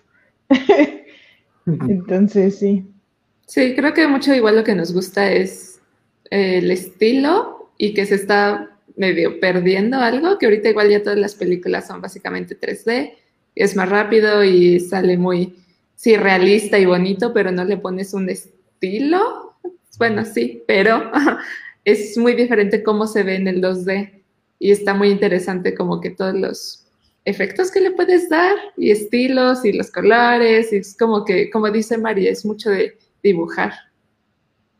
entonces, 1.66 2.60
sí. 2.60 2.86
Sí, 3.44 3.74
creo 3.74 3.92
que 3.92 4.06
mucho 4.06 4.32
igual 4.32 4.54
lo 4.54 4.62
que 4.62 4.76
nos 4.76 4.94
gusta 4.94 5.32
es 5.32 5.80
el 6.30 6.70
estilo 6.70 7.72
y 7.76 7.92
que 7.92 8.06
se 8.06 8.14
está 8.14 8.75
medio 8.96 9.38
perdiendo 9.40 9.98
algo, 9.98 10.38
que 10.38 10.46
ahorita 10.46 10.70
igual 10.70 10.90
ya 10.90 11.02
todas 11.02 11.18
las 11.18 11.34
películas 11.34 11.86
son 11.86 12.00
básicamente 12.00 12.58
3D, 12.58 13.12
es 13.54 13.76
más 13.76 13.88
rápido 13.88 14.44
y 14.44 14.80
sale 14.80 15.16
muy, 15.16 15.56
sí, 15.94 16.16
realista 16.16 16.78
y 16.78 16.86
bonito, 16.86 17.32
pero 17.32 17.52
no 17.52 17.64
le 17.64 17.76
pones 17.76 18.12
un 18.14 18.28
estilo. 18.28 19.54
Bueno, 19.98 20.24
sí, 20.24 20.62
pero 20.66 21.10
es 21.84 22.18
muy 22.18 22.34
diferente 22.34 22.82
cómo 22.82 23.06
se 23.06 23.22
ve 23.22 23.36
en 23.36 23.48
el 23.48 23.62
2D 23.62 24.22
y 24.58 24.70
está 24.70 24.94
muy 24.94 25.10
interesante 25.10 25.74
como 25.74 26.00
que 26.00 26.10
todos 26.10 26.34
los 26.34 26.86
efectos 27.24 27.70
que 27.70 27.80
le 27.80 27.90
puedes 27.90 28.28
dar 28.28 28.56
y 28.76 28.90
estilos 28.90 29.64
y 29.64 29.72
los 29.72 29.90
colores 29.90 30.72
y 30.72 30.76
es 30.76 30.96
como 30.96 31.24
que, 31.24 31.50
como 31.50 31.70
dice 31.70 31.98
María, 31.98 32.30
es 32.30 32.44
mucho 32.44 32.70
de 32.70 32.98
dibujar. 33.22 33.72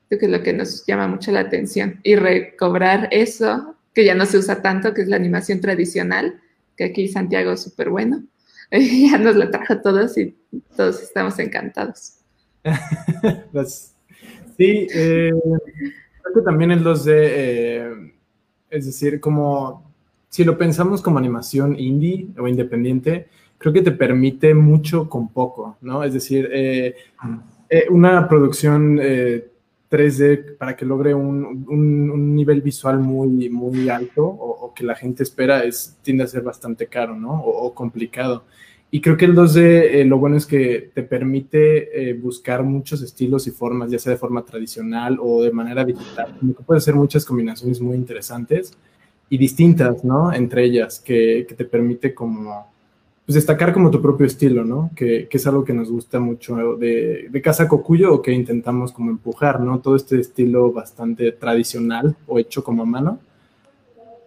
Que 0.09 0.17
es 0.21 0.31
lo 0.31 0.43
que 0.43 0.53
nos 0.53 0.87
llama 0.87 1.09
mucho 1.09 1.33
la 1.33 1.41
atención 1.41 1.99
y 2.05 2.15
recobrar 2.15 3.09
eso 3.11 3.76
que 3.97 4.05
ya 4.05 4.15
no 4.15 4.27
se 4.27 4.37
usa 4.37 4.61
tanto, 4.61 4.93
que 4.93 5.01
es 5.01 5.09
la 5.09 5.17
animación 5.17 5.63
tradicional, 5.63 6.39
que 6.77 6.85
aquí 6.85 7.09
Santiago 7.09 7.53
es 7.53 7.63
súper 7.63 7.89
bueno. 7.89 8.23
ya 8.71 9.17
nos 9.17 9.37
lo 9.37 9.51
trajo 9.51 9.81
todos 9.81 10.19
y 10.19 10.37
todos 10.77 11.03
estamos 11.03 11.39
encantados. 11.39 12.19
sí, 14.59 14.87
eh, 14.95 15.33
que 16.35 16.43
también 16.43 16.73
el 16.73 16.85
2D, 16.85 17.07
eh, 17.09 18.13
es 18.69 18.85
decir, 18.85 19.19
como 19.19 19.91
si 20.29 20.45
lo 20.45 20.59
pensamos 20.59 21.01
como 21.01 21.19
animación 21.19 21.79
indie 21.81 22.29
o 22.39 22.47
independiente, 22.47 23.29
creo 23.57 23.73
que 23.73 23.81
te 23.81 23.93
permite 23.93 24.53
mucho 24.53 25.09
con 25.09 25.33
poco, 25.33 25.79
¿no? 25.81 26.05
Es 26.05 26.13
decir, 26.13 26.51
eh, 26.53 26.95
eh, 27.71 27.87
una 27.89 28.29
producción 28.29 29.01
3D 29.91 30.57
para 30.57 30.77
que 30.77 30.85
logre 30.85 31.15
un, 31.15 32.35
nivel 32.35 32.61
visual 32.61 32.99
muy, 32.99 33.49
muy 33.49 33.89
alto 33.89 34.25
o, 34.25 34.73
que 34.75 34.85
la 34.85 34.95
gente 34.95 35.23
espera 35.23 35.65
es, 35.65 35.97
tiende 36.03 36.25
a 36.25 36.27
ser 36.27 36.43
bastante 36.43 36.87
caro, 36.87 37.17
¿no? 37.17 37.41
O, 37.43 37.73
complicado. 37.73 38.45
Y 38.91 39.01
creo 39.01 39.17
que 39.17 39.25
el 39.25 39.35
2D 39.35 39.59
eh, 39.61 40.05
lo 40.05 40.19
bueno 40.19 40.37
es 40.37 40.47
que 40.47 40.91
te 40.95 41.03
permite 41.03 42.11
eh, 42.11 42.15
buscar 42.15 42.63
muchos 42.63 43.03
estilos 43.03 43.47
y 43.47 43.51
formas, 43.51 43.91
ya 43.91 43.99
sea 43.99 44.13
de 44.13 44.19
forma 44.19 44.45
tradicional 44.45 45.19
o 45.21 45.43
de 45.43 45.51
manera 45.51 45.85
digital. 45.85 46.37
Como 46.39 46.55
que 46.55 46.63
puede 46.63 46.81
ser 46.81 46.95
muchas 46.95 47.25
combinaciones 47.25 47.81
muy 47.81 47.97
interesantes 47.97 48.73
y 49.31 49.39
distintas, 49.39 50.05
¿no? 50.05 50.33
Entre 50.33 50.65
ellas, 50.65 51.01
que, 51.01 51.47
que 51.49 51.55
te 51.55 51.65
permite 51.65 52.15
como 52.15 52.67
pues 53.27 53.35
destacar 53.35 53.73
como 53.73 53.91
tu 53.91 54.01
propio 54.01 54.25
estilo, 54.25 54.65
¿no? 54.65 54.91
Que, 54.95 55.27
que 55.29 55.37
es 55.37 55.47
algo 55.49 55.65
que 55.65 55.75
nos 55.75 55.91
gusta 55.91 56.21
mucho 56.21 56.77
de, 56.77 57.29
de, 57.29 57.43
Casa 57.43 57.67
Cocuyo 57.67 58.15
o 58.15 58.23
que 58.23 58.33
intentamos 58.33 58.93
como 58.93 59.11
empujar, 59.11 59.61
¿no? 59.61 59.81
Todo 59.81 59.97
este 59.97 60.21
estilo 60.21 60.71
bastante 60.73 61.33
tradicional 61.33 62.17
o 62.29 62.39
hecho 62.39 62.63
como 62.63 62.85
a 62.85 62.87
mano. 62.87 63.19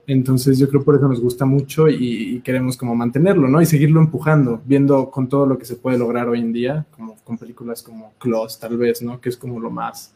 Entonces 0.06 0.58
yo 0.58 0.68
creo 0.68 0.84
por 0.84 0.96
eso 0.96 1.08
nos 1.08 1.22
gusta 1.22 1.46
mucho 1.46 1.88
y, 1.88 2.42
queremos 2.42 2.76
como 2.76 2.96
mantenerlo, 2.96 3.48
¿no? 3.48 3.62
Y 3.62 3.66
seguirlo 3.68 4.02
empujando, 4.02 4.60
viendo 4.66 5.12
con 5.12 5.30
todo 5.30 5.46
lo 5.46 5.58
que 5.58 5.66
se 5.66 5.76
puede 5.76 6.00
lograr 6.00 6.28
hoy 6.28 6.40
en 6.40 6.52
día, 6.52 6.86
como 6.98 7.16
con 7.24 7.38
películas 7.38 7.84
como 7.84 8.12
Close, 8.18 8.60
tal 8.60 8.78
vez, 8.78 9.04
¿no? 9.04 9.22
Que 9.22 9.30
es 9.30 9.38
como 9.38 9.60
lo 9.60 9.70
más, 9.70 10.14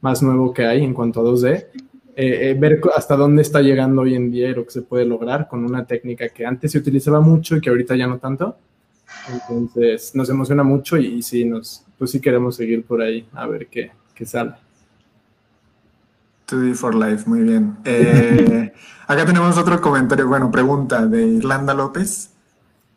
más 0.00 0.22
nuevo 0.22 0.52
que 0.54 0.64
hay 0.64 0.82
en 0.82 0.94
cuanto 0.94 1.20
a 1.20 1.24
2D. 1.24 1.66
Eh, 2.16 2.50
eh, 2.50 2.54
ver 2.54 2.80
hasta 2.94 3.16
dónde 3.16 3.42
está 3.42 3.60
llegando 3.60 4.02
hoy 4.02 4.14
en 4.14 4.30
día 4.30 4.48
y 4.48 4.54
lo 4.54 4.64
que 4.64 4.70
se 4.70 4.82
puede 4.82 5.04
lograr 5.04 5.48
con 5.48 5.64
una 5.64 5.84
técnica 5.84 6.28
que 6.28 6.46
antes 6.46 6.70
se 6.70 6.78
utilizaba 6.78 7.20
mucho 7.20 7.56
y 7.56 7.60
que 7.60 7.70
ahorita 7.70 7.96
ya 7.96 8.06
no 8.06 8.18
tanto. 8.18 8.56
Entonces 9.32 10.14
nos 10.14 10.28
emociona 10.28 10.62
mucho 10.62 10.96
y, 10.96 11.22
sí, 11.22 11.44
nos, 11.44 11.84
pues 11.98 12.12
sí 12.12 12.20
queremos 12.20 12.56
seguir 12.56 12.84
por 12.84 13.02
ahí 13.02 13.26
a 13.32 13.46
ver 13.46 13.66
qué, 13.66 13.90
qué 14.14 14.26
sale. 14.26 14.52
2D 16.48 16.74
for 16.74 16.94
Life, 16.94 17.28
muy 17.28 17.40
bien. 17.40 17.78
Eh, 17.84 18.72
acá 19.06 19.26
tenemos 19.26 19.56
otro 19.58 19.80
comentario, 19.80 20.28
bueno, 20.28 20.50
pregunta 20.50 21.06
de 21.06 21.26
Irlanda 21.26 21.74
López, 21.74 22.30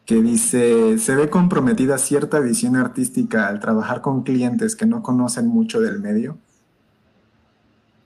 que 0.05 0.21
dice, 0.21 0.97
¿se 0.99 1.15
ve 1.15 1.29
comprometida 1.29 1.97
cierta 1.97 2.39
visión 2.39 2.75
artística 2.75 3.47
al 3.47 3.59
trabajar 3.59 4.01
con 4.01 4.23
clientes 4.23 4.75
que 4.75 4.85
no 4.85 5.01
conocen 5.01 5.47
mucho 5.47 5.81
del 5.81 5.99
medio? 5.99 6.37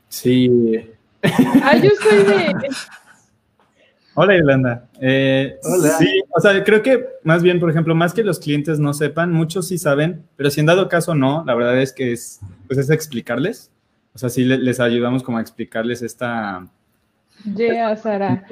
Sí, 0.10 0.78
Ah, 1.64 1.78
yo 1.78 1.90
soy 2.02 2.24
de. 2.24 2.56
Hola, 4.14 4.36
Irlanda. 4.36 4.90
Eh, 5.00 5.58
Hola. 5.64 5.98
Sí, 5.98 6.22
o 6.30 6.42
sea, 6.42 6.64
creo 6.64 6.82
que 6.82 7.06
más 7.24 7.42
bien, 7.42 7.60
por 7.60 7.70
ejemplo, 7.70 7.96
más 7.96 8.14
que 8.14 8.24
los 8.24 8.40
clientes 8.40 8.80
no 8.80 8.94
sepan, 8.94 9.32
muchos 9.32 9.70
sí 9.70 9.78
saben, 9.78 10.26
pero 10.36 10.50
si 10.50 10.60
en 10.60 10.66
dado 10.66 10.90
caso 10.90 11.16
no, 11.16 11.44
la 11.46 11.56
verdad 11.56 11.80
es 11.80 11.94
que 11.94 12.12
es, 12.12 12.42
pues 12.68 12.78
es 12.78 12.90
explicarles. 12.90 13.72
O 14.14 14.18
sea, 14.18 14.30
sí 14.30 14.44
les 14.44 14.80
ayudamos 14.82 15.24
como 15.24 15.38
a 15.38 15.42
explicarles 15.42 16.02
esta... 16.02 16.68
Yeah, 17.56 17.96
Sara. 17.96 18.46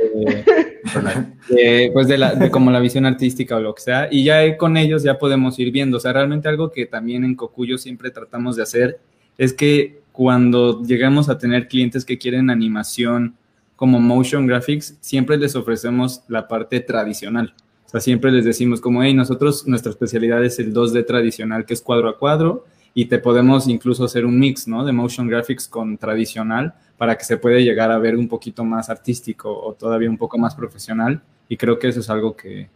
pues 1.93 2.07
de, 2.07 2.17
la, 2.17 2.33
de 2.33 2.49
como 2.49 2.71
la 2.71 2.79
visión 2.79 3.05
artística 3.05 3.57
o 3.57 3.59
lo 3.59 3.75
que 3.75 3.81
sea, 3.81 4.07
y 4.09 4.23
ya 4.23 4.57
con 4.57 4.77
ellos 4.77 5.03
ya 5.03 5.19
podemos 5.19 5.59
ir 5.59 5.71
viendo. 5.71 5.97
O 5.97 5.99
sea, 5.99 6.13
realmente 6.13 6.47
algo 6.47 6.71
que 6.71 6.85
también 6.85 7.25
en 7.25 7.35
Cocuyo 7.35 7.77
siempre 7.77 8.09
tratamos 8.09 8.55
de 8.55 8.63
hacer 8.63 8.99
es 9.37 9.53
que 9.53 10.01
cuando 10.19 10.83
llegamos 10.83 11.29
a 11.29 11.37
tener 11.37 11.69
clientes 11.69 12.03
que 12.03 12.17
quieren 12.17 12.49
animación 12.49 13.37
como 13.77 14.01
motion 14.01 14.47
graphics, 14.47 14.97
siempre 14.99 15.37
les 15.37 15.55
ofrecemos 15.55 16.23
la 16.27 16.45
parte 16.49 16.81
tradicional. 16.81 17.53
O 17.85 17.89
sea, 17.89 18.01
siempre 18.01 18.29
les 18.29 18.43
decimos 18.43 18.81
como, 18.81 19.01
hey, 19.01 19.13
nosotros, 19.13 19.65
nuestra 19.65 19.91
especialidad 19.91 20.43
es 20.43 20.59
el 20.59 20.73
2D 20.73 21.05
tradicional, 21.07 21.63
que 21.63 21.73
es 21.73 21.81
cuadro 21.81 22.09
a 22.09 22.17
cuadro, 22.17 22.65
y 22.93 23.05
te 23.05 23.19
podemos 23.19 23.69
incluso 23.69 24.03
hacer 24.03 24.25
un 24.25 24.37
mix, 24.37 24.67
¿no? 24.67 24.83
De 24.83 24.91
motion 24.91 25.25
graphics 25.25 25.69
con 25.69 25.97
tradicional 25.97 26.73
para 26.97 27.17
que 27.17 27.23
se 27.23 27.37
pueda 27.37 27.59
llegar 27.59 27.89
a 27.89 27.97
ver 27.97 28.17
un 28.17 28.27
poquito 28.27 28.65
más 28.65 28.89
artístico 28.89 29.57
o 29.57 29.71
todavía 29.71 30.09
un 30.09 30.17
poco 30.17 30.37
más 30.37 30.53
profesional. 30.53 31.21
Y 31.47 31.55
creo 31.55 31.79
que 31.79 31.87
eso 31.87 32.01
es 32.01 32.09
algo 32.09 32.35
que, 32.35 32.67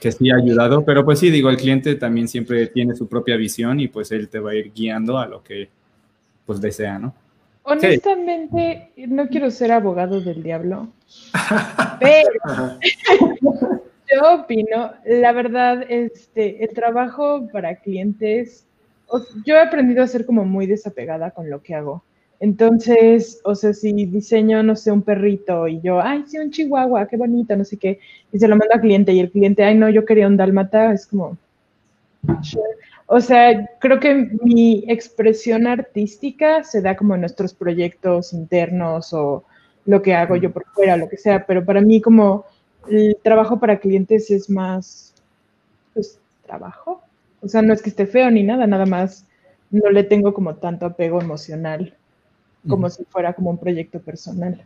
que 0.00 0.12
sí 0.12 0.30
ha 0.30 0.36
ayudado. 0.36 0.84
Pero 0.84 1.04
pues 1.04 1.18
sí, 1.18 1.28
digo, 1.32 1.50
el 1.50 1.56
cliente 1.56 1.96
también 1.96 2.28
siempre 2.28 2.68
tiene 2.68 2.94
su 2.94 3.08
propia 3.08 3.36
visión 3.36 3.80
y 3.80 3.88
pues 3.88 4.12
él 4.12 4.28
te 4.28 4.38
va 4.38 4.52
a 4.52 4.54
ir 4.54 4.72
guiando 4.72 5.18
a 5.18 5.26
lo 5.26 5.42
que 5.42 5.76
pues 6.48 6.62
desea, 6.62 6.98
¿no? 6.98 7.14
Honestamente, 7.62 8.90
no 8.96 9.28
quiero 9.28 9.50
ser 9.50 9.70
abogado 9.70 10.22
del 10.22 10.42
diablo, 10.42 10.88
pero 12.00 12.78
yo 14.10 14.34
opino, 14.34 14.92
la 15.04 15.32
verdad, 15.32 15.84
este, 15.90 16.64
el 16.64 16.70
trabajo 16.70 17.46
para 17.52 17.76
clientes, 17.76 18.66
yo 19.44 19.56
he 19.56 19.60
aprendido 19.60 20.02
a 20.02 20.06
ser 20.06 20.24
como 20.24 20.46
muy 20.46 20.66
desapegada 20.66 21.32
con 21.32 21.50
lo 21.50 21.62
que 21.62 21.74
hago. 21.74 22.02
Entonces, 22.40 23.42
o 23.44 23.54
sea, 23.54 23.74
si 23.74 23.92
diseño, 24.06 24.62
no 24.62 24.74
sé, 24.74 24.90
un 24.90 25.02
perrito 25.02 25.68
y 25.68 25.82
yo, 25.82 26.00
ay, 26.00 26.24
sí, 26.26 26.38
un 26.38 26.50
chihuahua, 26.50 27.08
qué 27.08 27.18
bonito, 27.18 27.54
no 27.56 27.64
sé 27.66 27.76
qué, 27.76 28.00
y 28.32 28.38
se 28.38 28.48
lo 28.48 28.56
mando 28.56 28.72
al 28.72 28.80
cliente 28.80 29.12
y 29.12 29.20
el 29.20 29.30
cliente, 29.30 29.64
ay, 29.64 29.76
no, 29.76 29.90
yo 29.90 30.06
quería 30.06 30.26
un 30.26 30.38
dálmata, 30.38 30.94
es 30.94 31.06
como, 31.06 31.36
o 33.10 33.20
sea, 33.22 33.66
creo 33.80 33.98
que 34.00 34.30
mi 34.42 34.84
expresión 34.86 35.66
artística 35.66 36.62
se 36.62 36.82
da 36.82 36.94
como 36.94 37.14
en 37.14 37.22
nuestros 37.22 37.54
proyectos 37.54 38.34
internos 38.34 39.14
o 39.14 39.44
lo 39.86 40.02
que 40.02 40.14
hago 40.14 40.36
yo 40.36 40.52
por 40.52 40.66
fuera, 40.66 40.98
lo 40.98 41.08
que 41.08 41.16
sea, 41.16 41.46
pero 41.46 41.64
para 41.64 41.80
mí 41.80 42.02
como 42.02 42.44
el 42.90 43.16
trabajo 43.22 43.58
para 43.58 43.78
clientes 43.80 44.30
es 44.30 44.50
más, 44.50 45.14
pues, 45.94 46.20
trabajo. 46.44 47.00
O 47.40 47.48
sea, 47.48 47.62
no 47.62 47.72
es 47.72 47.80
que 47.80 47.88
esté 47.88 48.06
feo 48.06 48.30
ni 48.30 48.42
nada, 48.42 48.66
nada 48.66 48.84
más 48.84 49.26
no 49.70 49.90
le 49.90 50.04
tengo 50.04 50.34
como 50.34 50.56
tanto 50.56 50.84
apego 50.84 51.20
emocional 51.20 51.94
como 52.68 52.90
si 52.90 53.04
fuera 53.04 53.32
como 53.32 53.48
un 53.48 53.58
proyecto 53.58 54.00
personal. 54.00 54.62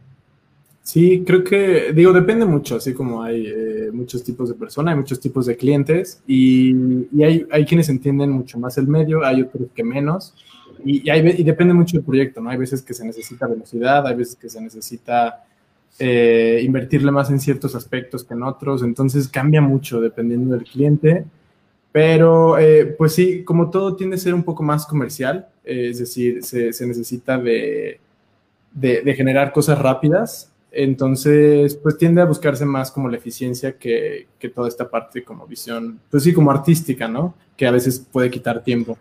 Sí, 0.85 1.23
creo 1.25 1.45
que, 1.45 1.93
digo, 1.93 2.13
depende 2.13 2.45
mucho, 2.45 2.77
así 2.77 2.93
como 2.93 3.23
hay 3.23 3.47
eh, 3.47 3.91
muchos 3.93 4.25
tipos 4.25 4.49
de 4.49 4.57
personas, 4.57 4.93
hay 4.93 4.99
muchos 4.99 5.21
tipos 5.21 5.47
de 5.47 5.57
clientes 5.57 6.21
y, 6.27 6.75
hay, 7.23 7.47
hay, 7.53 7.65
quienes 7.65 7.89
entienden 7.89 8.31
mucho 8.31 8.59
más 8.59 8.77
el 8.79 8.89
medio, 8.89 9.25
hay 9.25 9.43
otros 9.43 9.69
que 9.73 9.85
menos 9.85 10.35
y, 10.85 11.09
hay, 11.09 11.21
y, 11.39 11.45
depende 11.45 11.73
mucho 11.73 11.97
del 11.97 12.05
proyecto, 12.05 12.41
¿no? 12.41 12.51
Hay 12.51 12.59
veces 12.59 12.83
que 12.83 12.95
se 12.95 13.07
necesita 13.07 13.47
velocidad, 13.47 14.05
hay 14.05 14.17
veces 14.17 14.35
que 14.35 14.49
se 14.49 14.61
necesita 14.61 15.45
eh, 16.01 16.61
invertirle 16.65 17.13
más 17.13 17.31
en 17.31 17.39
ciertos 17.39 17.77
aspectos 17.77 18.25
que 18.25 18.35
en 18.35 18.43
otros, 18.43 18.83
entonces 18.83 19.29
cambia 19.29 19.61
mucho 19.61 20.01
dependiendo 20.01 20.57
del 20.57 20.65
cliente, 20.65 21.25
pero 21.93 22.59
eh, 22.59 22.87
pues 22.87 23.15
sí, 23.15 23.45
como 23.45 23.71
todo 23.71 23.95
tiende 23.95 24.17
a 24.17 24.19
ser 24.19 24.35
un 24.35 24.43
poco 24.43 24.65
más 24.65 24.85
comercial, 24.87 25.47
es 25.63 26.01
decir, 26.01 26.43
se, 26.43 26.73
se 26.73 26.87
necesita 26.89 27.39
de, 27.39 28.01
de 28.73 29.15
generar 29.15 29.53
cosas 29.53 29.79
rápidas 29.79 30.52
entonces, 30.73 31.77
pues 31.77 31.99
tiende 31.99 32.23
a 32.23 32.25
buscarse 32.25 32.65
más 32.65 32.91
como 32.91 33.09
la 33.09 33.19
eficiencia 33.19 33.77
que, 33.77 34.29
toda 34.55 34.69
esta 34.69 34.89
parte 34.89 35.23
como 35.23 35.47
visión, 35.47 36.01
pues 36.11 36.23
sí, 36.23 36.33
como 36.33 36.51
artística, 36.51 37.07
¿no? 37.07 37.35
Que 37.57 37.67
a 37.67 37.71
veces 37.71 38.01
puede 38.01 38.31
quitar 38.31 38.65
tiempo. 38.65 38.97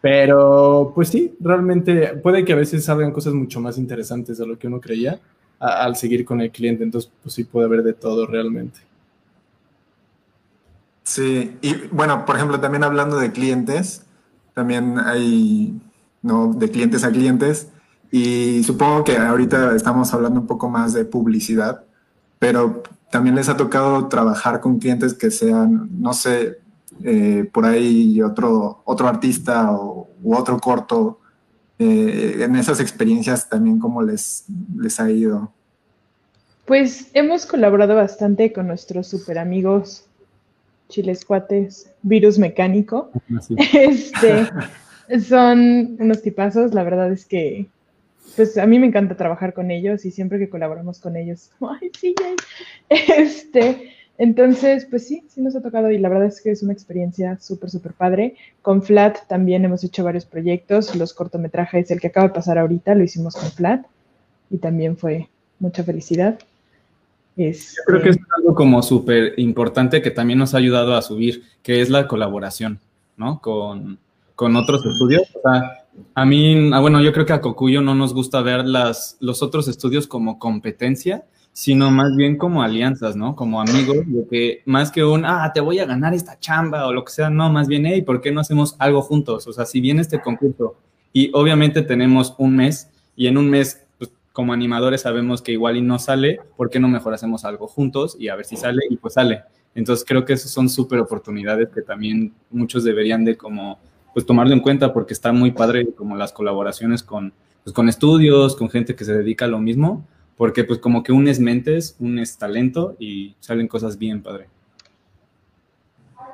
Pero, 0.00 0.92
pues 0.94 1.08
sí, 1.08 1.34
realmente 1.40 2.08
puede 2.16 2.44
que 2.44 2.52
a 2.52 2.56
veces 2.56 2.84
salgan 2.84 3.12
cosas 3.12 3.32
mucho 3.32 3.60
más 3.60 3.78
interesantes 3.78 4.38
de 4.38 4.46
lo 4.46 4.58
que 4.58 4.66
uno 4.66 4.80
creía 4.80 5.20
al 5.58 5.96
seguir 5.96 6.24
con 6.24 6.40
el 6.40 6.50
cliente. 6.50 6.82
Entonces, 6.82 7.10
pues 7.22 7.34
sí 7.34 7.44
puede 7.44 7.66
haber 7.66 7.82
de 7.84 7.94
todo 7.94 8.26
realmente. 8.26 8.80
Sí, 11.04 11.56
y 11.62 11.74
bueno, 11.92 12.24
por 12.26 12.36
ejemplo, 12.36 12.58
también 12.60 12.82
hablando 12.82 13.18
de 13.18 13.30
clientes, 13.30 14.04
también 14.52 14.98
hay, 14.98 15.80
¿no? 16.22 16.52
De 16.52 16.70
clientes 16.70 17.04
a 17.04 17.10
clientes 17.10 17.68
y 18.16 18.62
supongo 18.62 19.02
que 19.02 19.16
ahorita 19.16 19.74
estamos 19.74 20.14
hablando 20.14 20.38
un 20.38 20.46
poco 20.46 20.70
más 20.70 20.92
de 20.92 21.04
publicidad, 21.04 21.82
pero 22.38 22.84
también 23.10 23.34
les 23.34 23.48
ha 23.48 23.56
tocado 23.56 24.06
trabajar 24.06 24.60
con 24.60 24.78
clientes 24.78 25.14
que 25.14 25.32
sean, 25.32 25.88
no 26.00 26.12
sé, 26.12 26.58
eh, 27.02 27.50
por 27.52 27.64
ahí 27.66 28.22
otro, 28.22 28.82
otro 28.84 29.08
artista 29.08 29.72
o, 29.72 30.08
u 30.22 30.36
otro 30.36 30.60
corto. 30.60 31.18
Eh, 31.80 32.36
en 32.38 32.54
esas 32.54 32.78
experiencias 32.78 33.48
también, 33.48 33.80
¿cómo 33.80 34.00
les, 34.00 34.44
les 34.78 35.00
ha 35.00 35.10
ido? 35.10 35.50
Pues 36.66 37.10
hemos 37.14 37.46
colaborado 37.46 37.96
bastante 37.96 38.52
con 38.52 38.68
nuestros 38.68 39.08
super 39.08 39.40
amigos 39.40 40.04
chiles 40.88 41.24
cuates, 41.24 41.90
Virus 42.02 42.38
Mecánico. 42.38 43.10
Este, 43.72 44.48
son 45.20 45.96
unos 45.98 46.22
tipazos, 46.22 46.74
la 46.74 46.84
verdad 46.84 47.10
es 47.10 47.26
que 47.26 47.73
pues 48.36 48.58
a 48.58 48.66
mí 48.66 48.78
me 48.78 48.86
encanta 48.86 49.16
trabajar 49.16 49.54
con 49.54 49.70
ellos 49.70 50.04
y 50.04 50.10
siempre 50.10 50.38
que 50.38 50.48
colaboramos 50.48 50.98
con 51.00 51.16
ellos, 51.16 51.50
ay, 51.60 51.90
sí, 51.98 52.14
Este, 52.88 53.92
entonces, 54.18 54.86
pues 54.88 55.06
sí, 55.06 55.24
sí 55.28 55.40
nos 55.40 55.56
ha 55.56 55.62
tocado 55.62 55.90
y 55.90 55.98
la 55.98 56.08
verdad 56.08 56.26
es 56.26 56.40
que 56.40 56.50
es 56.50 56.62
una 56.62 56.72
experiencia 56.72 57.38
súper, 57.40 57.70
súper 57.70 57.92
padre. 57.92 58.36
Con 58.62 58.82
Flat 58.82 59.26
también 59.28 59.64
hemos 59.64 59.82
hecho 59.84 60.04
varios 60.04 60.24
proyectos, 60.24 60.94
los 60.94 61.12
cortometrajes, 61.12 61.90
el 61.90 62.00
que 62.00 62.08
acaba 62.08 62.28
de 62.28 62.34
pasar 62.34 62.58
ahorita, 62.58 62.94
lo 62.94 63.04
hicimos 63.04 63.34
con 63.34 63.50
Flat 63.50 63.86
y 64.50 64.58
también 64.58 64.96
fue 64.96 65.28
mucha 65.58 65.82
felicidad. 65.82 66.38
Yo 67.36 67.52
creo 67.86 68.02
que 68.02 68.10
es 68.10 68.18
algo 68.36 68.54
como 68.54 68.80
súper 68.82 69.34
importante 69.38 70.00
que 70.00 70.12
también 70.12 70.38
nos 70.38 70.54
ha 70.54 70.58
ayudado 70.58 70.94
a 70.94 71.02
subir, 71.02 71.42
que 71.62 71.80
es 71.80 71.90
la 71.90 72.06
colaboración, 72.06 72.78
¿no? 73.16 73.40
Con, 73.40 73.98
con 74.36 74.54
otros 74.54 74.86
estudios. 74.86 75.22
O 75.34 75.40
sea, 75.40 75.83
A 76.14 76.24
mí, 76.24 76.70
ah, 76.72 76.80
bueno, 76.80 77.00
yo 77.00 77.12
creo 77.12 77.26
que 77.26 77.32
a 77.32 77.40
Cocuyo 77.40 77.80
no 77.80 77.94
nos 77.94 78.14
gusta 78.14 78.42
ver 78.42 78.64
las, 78.64 79.16
los 79.20 79.42
otros 79.42 79.68
estudios 79.68 80.06
como 80.06 80.38
competencia, 80.38 81.24
sino 81.52 81.90
más 81.90 82.16
bien 82.16 82.36
como 82.36 82.62
alianzas, 82.62 83.14
¿no? 83.14 83.36
Como 83.36 83.60
amigos, 83.60 83.98
de 84.06 84.26
que 84.28 84.62
más 84.66 84.90
que 84.90 85.04
un, 85.04 85.24
ah, 85.24 85.52
te 85.54 85.60
voy 85.60 85.78
a 85.78 85.86
ganar 85.86 86.12
esta 86.12 86.38
chamba 86.38 86.86
o 86.86 86.92
lo 86.92 87.04
que 87.04 87.12
sea, 87.12 87.30
no, 87.30 87.50
más 87.50 87.68
bien, 87.68 87.86
hey, 87.86 88.02
¿por 88.02 88.20
qué 88.20 88.32
no 88.32 88.40
hacemos 88.40 88.74
algo 88.78 89.02
juntos? 89.02 89.46
O 89.46 89.52
sea, 89.52 89.64
si 89.64 89.80
viene 89.80 90.00
este 90.00 90.20
concurso 90.20 90.76
y 91.12 91.30
obviamente 91.32 91.82
tenemos 91.82 92.34
un 92.38 92.56
mes 92.56 92.90
y 93.14 93.28
en 93.28 93.38
un 93.38 93.48
mes, 93.48 93.86
pues, 93.98 94.10
como 94.32 94.52
animadores 94.52 95.02
sabemos 95.02 95.42
que 95.42 95.52
igual 95.52 95.76
y 95.76 95.82
no 95.82 96.00
sale, 96.00 96.40
¿por 96.56 96.70
qué 96.70 96.80
no 96.80 96.88
mejor 96.88 97.14
hacemos 97.14 97.44
algo 97.44 97.68
juntos 97.68 98.16
y 98.18 98.28
a 98.28 98.34
ver 98.34 98.46
si 98.46 98.56
sale 98.56 98.82
y 98.90 98.96
pues 98.96 99.14
sale? 99.14 99.44
Entonces 99.76 100.04
creo 100.04 100.24
que 100.24 100.32
esas 100.32 100.50
son 100.50 100.68
súper 100.68 100.98
oportunidades 100.98 101.68
que 101.68 101.82
también 101.82 102.34
muchos 102.50 102.82
deberían 102.82 103.24
de 103.24 103.36
como, 103.36 103.78
pues 104.14 104.24
tomarlo 104.24 104.54
en 104.54 104.60
cuenta 104.60 104.94
porque 104.94 105.12
está 105.12 105.32
muy 105.32 105.50
padre 105.50 105.92
como 105.94 106.16
las 106.16 106.32
colaboraciones 106.32 107.02
con, 107.02 107.34
pues, 107.64 107.74
con 107.74 107.90
estudios, 107.90 108.56
con 108.56 108.70
gente 108.70 108.94
que 108.94 109.04
se 109.04 109.12
dedica 109.12 109.44
a 109.44 109.48
lo 109.48 109.58
mismo 109.58 110.06
porque 110.36 110.64
pues 110.64 110.78
como 110.78 111.02
que 111.02 111.12
unes 111.12 111.40
mentes, 111.40 111.96
unes 112.00 112.36
talento 112.38 112.96
y 112.98 113.36
salen 113.40 113.68
cosas 113.68 113.98
bien 113.98 114.22
padre. 114.22 114.48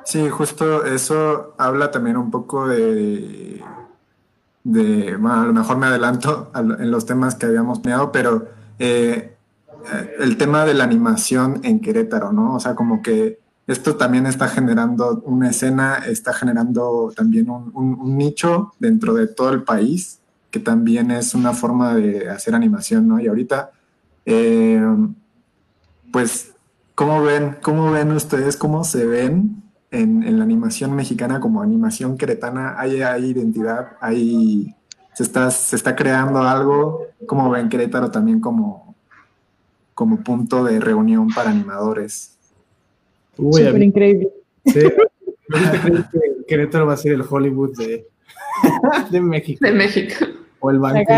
Sí, 0.04 0.28
justo 0.28 0.84
eso 0.84 1.54
habla 1.58 1.90
también 1.90 2.16
un 2.16 2.30
poco 2.30 2.66
de, 2.66 3.62
de 4.64 5.16
bueno, 5.16 5.42
a 5.42 5.46
lo 5.46 5.52
mejor 5.52 5.76
me 5.76 5.86
adelanto 5.86 6.50
en 6.54 6.90
los 6.90 7.06
temas 7.06 7.34
que 7.34 7.46
habíamos 7.46 7.84
mirado, 7.84 8.10
pero 8.10 8.48
eh, 8.78 9.36
el 10.18 10.36
tema 10.36 10.64
de 10.64 10.74
la 10.74 10.84
animación 10.84 11.60
en 11.62 11.80
Querétaro, 11.80 12.32
¿no? 12.32 12.54
O 12.54 12.60
sea, 12.60 12.74
como 12.74 13.02
que 13.02 13.38
esto 13.70 13.96
también 13.96 14.26
está 14.26 14.48
generando 14.48 15.22
una 15.24 15.50
escena, 15.50 15.98
está 16.06 16.32
generando 16.32 17.12
también 17.14 17.48
un, 17.48 18.18
nicho 18.18 18.72
dentro 18.80 19.14
de 19.14 19.28
todo 19.28 19.50
el 19.50 19.62
país, 19.62 20.18
que 20.50 20.58
también 20.58 21.12
es 21.12 21.34
una 21.36 21.52
forma 21.52 21.94
de 21.94 22.28
hacer 22.28 22.54
animación, 22.54 23.06
¿no? 23.06 23.20
Y 23.20 23.28
ahorita 23.28 23.70
eh, 24.26 24.82
pues, 26.12 26.52
¿cómo 26.96 27.22
ven, 27.22 27.58
¿cómo 27.62 27.92
ven 27.92 28.10
ustedes, 28.10 28.56
cómo 28.56 28.82
se 28.82 29.06
ven 29.06 29.62
en, 29.92 30.36
la 30.36 30.42
animación 30.42 30.94
mexicana 30.94 31.38
como 31.38 31.62
animación 31.62 32.18
queretana? 32.18 32.74
¿Hay, 32.76 33.02
hay 33.02 33.26
identidad? 33.26 33.92
¿Hay, 34.00 34.74
se, 35.14 35.22
está, 35.22 35.50
¿Se 35.52 35.76
está 35.76 35.94
creando 35.94 36.40
algo? 36.42 37.06
¿Cómo 37.26 37.48
ven 37.50 37.68
Querétaro 37.68 38.10
también 38.10 38.40
como, 38.40 38.96
como 39.94 40.24
punto 40.24 40.64
de 40.64 40.80
reunión 40.80 41.28
para 41.28 41.50
animadores? 41.50 42.36
Súper 43.40 43.82
increíble. 43.82 44.28
Sí. 44.66 44.80
que 45.50 46.44
Querétaro 46.46 46.86
va 46.86 46.94
a 46.94 46.96
ser 46.96 47.12
el 47.12 47.22
Hollywood 47.28 47.76
de, 47.76 48.06
de 49.10 49.20
México? 49.20 49.64
De 49.64 49.72
México. 49.72 50.26
O 50.60 50.70
el 50.70 50.78
banco 50.78 51.12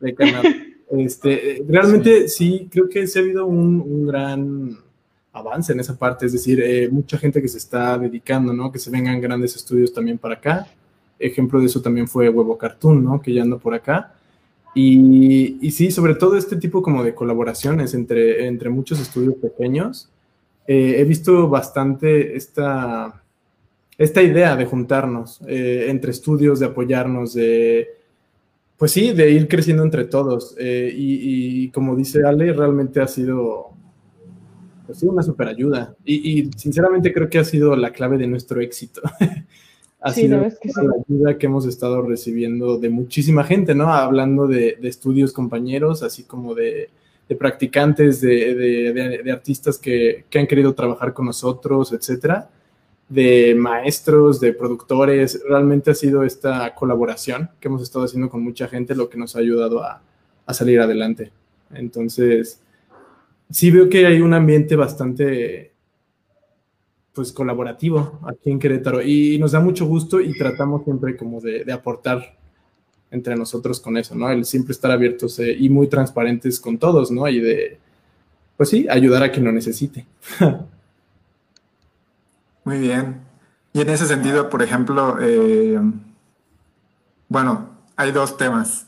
de 0.00 0.14
Canadá. 0.14 0.42
Este, 0.90 1.64
realmente 1.66 2.28
sí, 2.28 2.68
creo 2.70 2.88
que 2.88 3.06
se 3.06 3.18
ha 3.18 3.22
habido 3.22 3.46
un, 3.46 4.06
gran 4.06 4.76
avance 5.32 5.72
en 5.72 5.80
esa 5.80 5.96
parte, 5.96 6.26
es 6.26 6.32
decir, 6.32 6.60
eh, 6.60 6.88
mucha 6.90 7.16
gente 7.16 7.40
que 7.40 7.48
se 7.48 7.56
está 7.56 7.96
dedicando, 7.96 8.52
¿no? 8.52 8.70
Que 8.70 8.78
se 8.78 8.90
vengan 8.90 9.18
grandes 9.20 9.56
estudios 9.56 9.92
también 9.92 10.18
para 10.18 10.34
acá. 10.34 10.66
Ejemplo 11.18 11.60
de 11.60 11.66
eso 11.66 11.80
también 11.80 12.08
fue 12.08 12.28
Huevo 12.28 12.58
Cartoon, 12.58 13.02
¿no? 13.02 13.22
Que 13.22 13.32
ya 13.32 13.42
ando 13.42 13.58
por 13.58 13.72
acá. 13.72 14.14
Y, 14.74 15.56
y, 15.66 15.70
sí, 15.70 15.90
sobre 15.90 16.14
todo 16.14 16.36
este 16.36 16.56
tipo 16.56 16.82
como 16.82 17.02
de 17.02 17.14
colaboraciones 17.14 17.94
entre, 17.94 18.46
entre 18.46 18.68
muchos 18.68 19.00
estudios 19.00 19.36
pequeños. 19.36 20.11
Eh, 20.66 20.96
he 20.98 21.04
visto 21.04 21.48
bastante 21.48 22.36
esta, 22.36 23.22
esta 23.98 24.22
idea 24.22 24.56
de 24.56 24.66
juntarnos 24.66 25.40
eh, 25.46 25.86
entre 25.88 26.12
estudios, 26.12 26.60
de 26.60 26.66
apoyarnos, 26.66 27.34
de 27.34 27.88
pues 28.82 28.90
sí, 28.90 29.12
de 29.12 29.30
ir 29.30 29.46
creciendo 29.46 29.84
entre 29.84 30.06
todos. 30.06 30.56
Eh, 30.58 30.92
y, 30.92 31.68
como 31.70 31.94
dice 31.94 32.24
Ale, 32.26 32.52
realmente 32.52 33.00
ha 33.00 33.06
sido, 33.06 33.70
pues 34.84 35.00
una 35.04 35.22
super 35.22 35.46
ayuda. 35.46 35.94
Y, 36.04 36.50
sinceramente 36.56 37.12
creo 37.12 37.30
que 37.30 37.38
ha 37.38 37.44
sido 37.44 37.76
la 37.76 37.92
clave 37.92 38.18
de 38.18 38.26
nuestro 38.26 38.60
éxito. 38.60 39.00
ha 40.00 40.12
sido 40.12 40.40
la 40.40 40.94
ayuda 41.06 41.38
que 41.38 41.46
hemos 41.46 41.64
estado 41.64 42.02
recibiendo 42.02 42.76
de 42.76 42.90
muchísima 42.90 43.44
gente, 43.44 43.72
¿no? 43.76 43.92
Hablando 43.92 44.48
de, 44.48 44.76
estudios 44.82 45.32
compañeros, 45.32 46.02
así 46.02 46.24
como 46.24 46.52
de, 46.56 46.90
practicantes, 47.38 48.20
de, 48.20 49.30
artistas 49.32 49.78
que, 49.78 50.26
que, 50.28 50.38
han 50.38 50.46
querido 50.46 50.74
trabajar 50.74 51.14
con 51.14 51.26
nosotros, 51.26 51.92
etcétera 51.92 52.50
de 53.12 53.54
maestros, 53.54 54.40
de 54.40 54.54
productores. 54.54 55.42
Realmente 55.46 55.90
ha 55.90 55.94
sido 55.94 56.22
esta 56.22 56.74
colaboración 56.74 57.50
que 57.60 57.68
hemos 57.68 57.82
estado 57.82 58.06
haciendo 58.06 58.30
con 58.30 58.42
mucha 58.42 58.68
gente 58.68 58.94
lo 58.94 59.10
que 59.10 59.18
nos 59.18 59.36
ha 59.36 59.40
ayudado 59.40 59.82
a, 59.82 60.02
salir 60.48 60.80
adelante. 60.80 61.32
Entonces, 61.72 62.60
sí 63.50 63.70
veo 63.70 63.88
que 63.88 64.06
hay 64.06 64.20
un 64.20 64.34
ambiente 64.34 64.76
bastante 64.76 65.72
pues 67.14 67.32
colaborativo 67.32 68.20
aquí 68.26 68.50
en 68.50 68.58
Querétaro 68.58 69.02
y 69.02 69.38
nos 69.38 69.52
da 69.52 69.60
mucho 69.60 69.86
gusto 69.86 70.20
y 70.20 70.36
tratamos 70.36 70.84
siempre 70.84 71.16
como 71.16 71.40
de, 71.40 71.70
aportar 71.72 72.38
entre 73.12 73.36
nosotros 73.36 73.78
con 73.78 73.96
eso, 73.96 74.16
¿no? 74.16 74.28
El 74.30 74.44
siempre 74.44 74.72
estar 74.72 74.90
abiertos 74.90 75.38
eh, 75.38 75.54
y 75.56 75.68
muy 75.68 75.86
transparentes 75.86 76.58
con 76.58 76.78
todos, 76.78 77.10
¿no? 77.10 77.28
Y 77.28 77.40
de, 77.40 77.78
pues 78.56 78.70
sí, 78.70 78.86
ayudar 78.90 79.22
a 79.22 79.30
quien 79.30 79.44
lo 79.44 79.52
necesite. 79.52 80.06
Muy 82.64 82.78
bien. 82.78 83.20
Y 83.74 83.80
en 83.80 83.90
ese 83.90 84.06
sentido, 84.06 84.48
por 84.48 84.62
ejemplo, 84.62 85.18
eh, 85.20 85.78
bueno, 87.28 87.68
hay 87.96 88.12
dos 88.12 88.36
temas. 88.36 88.86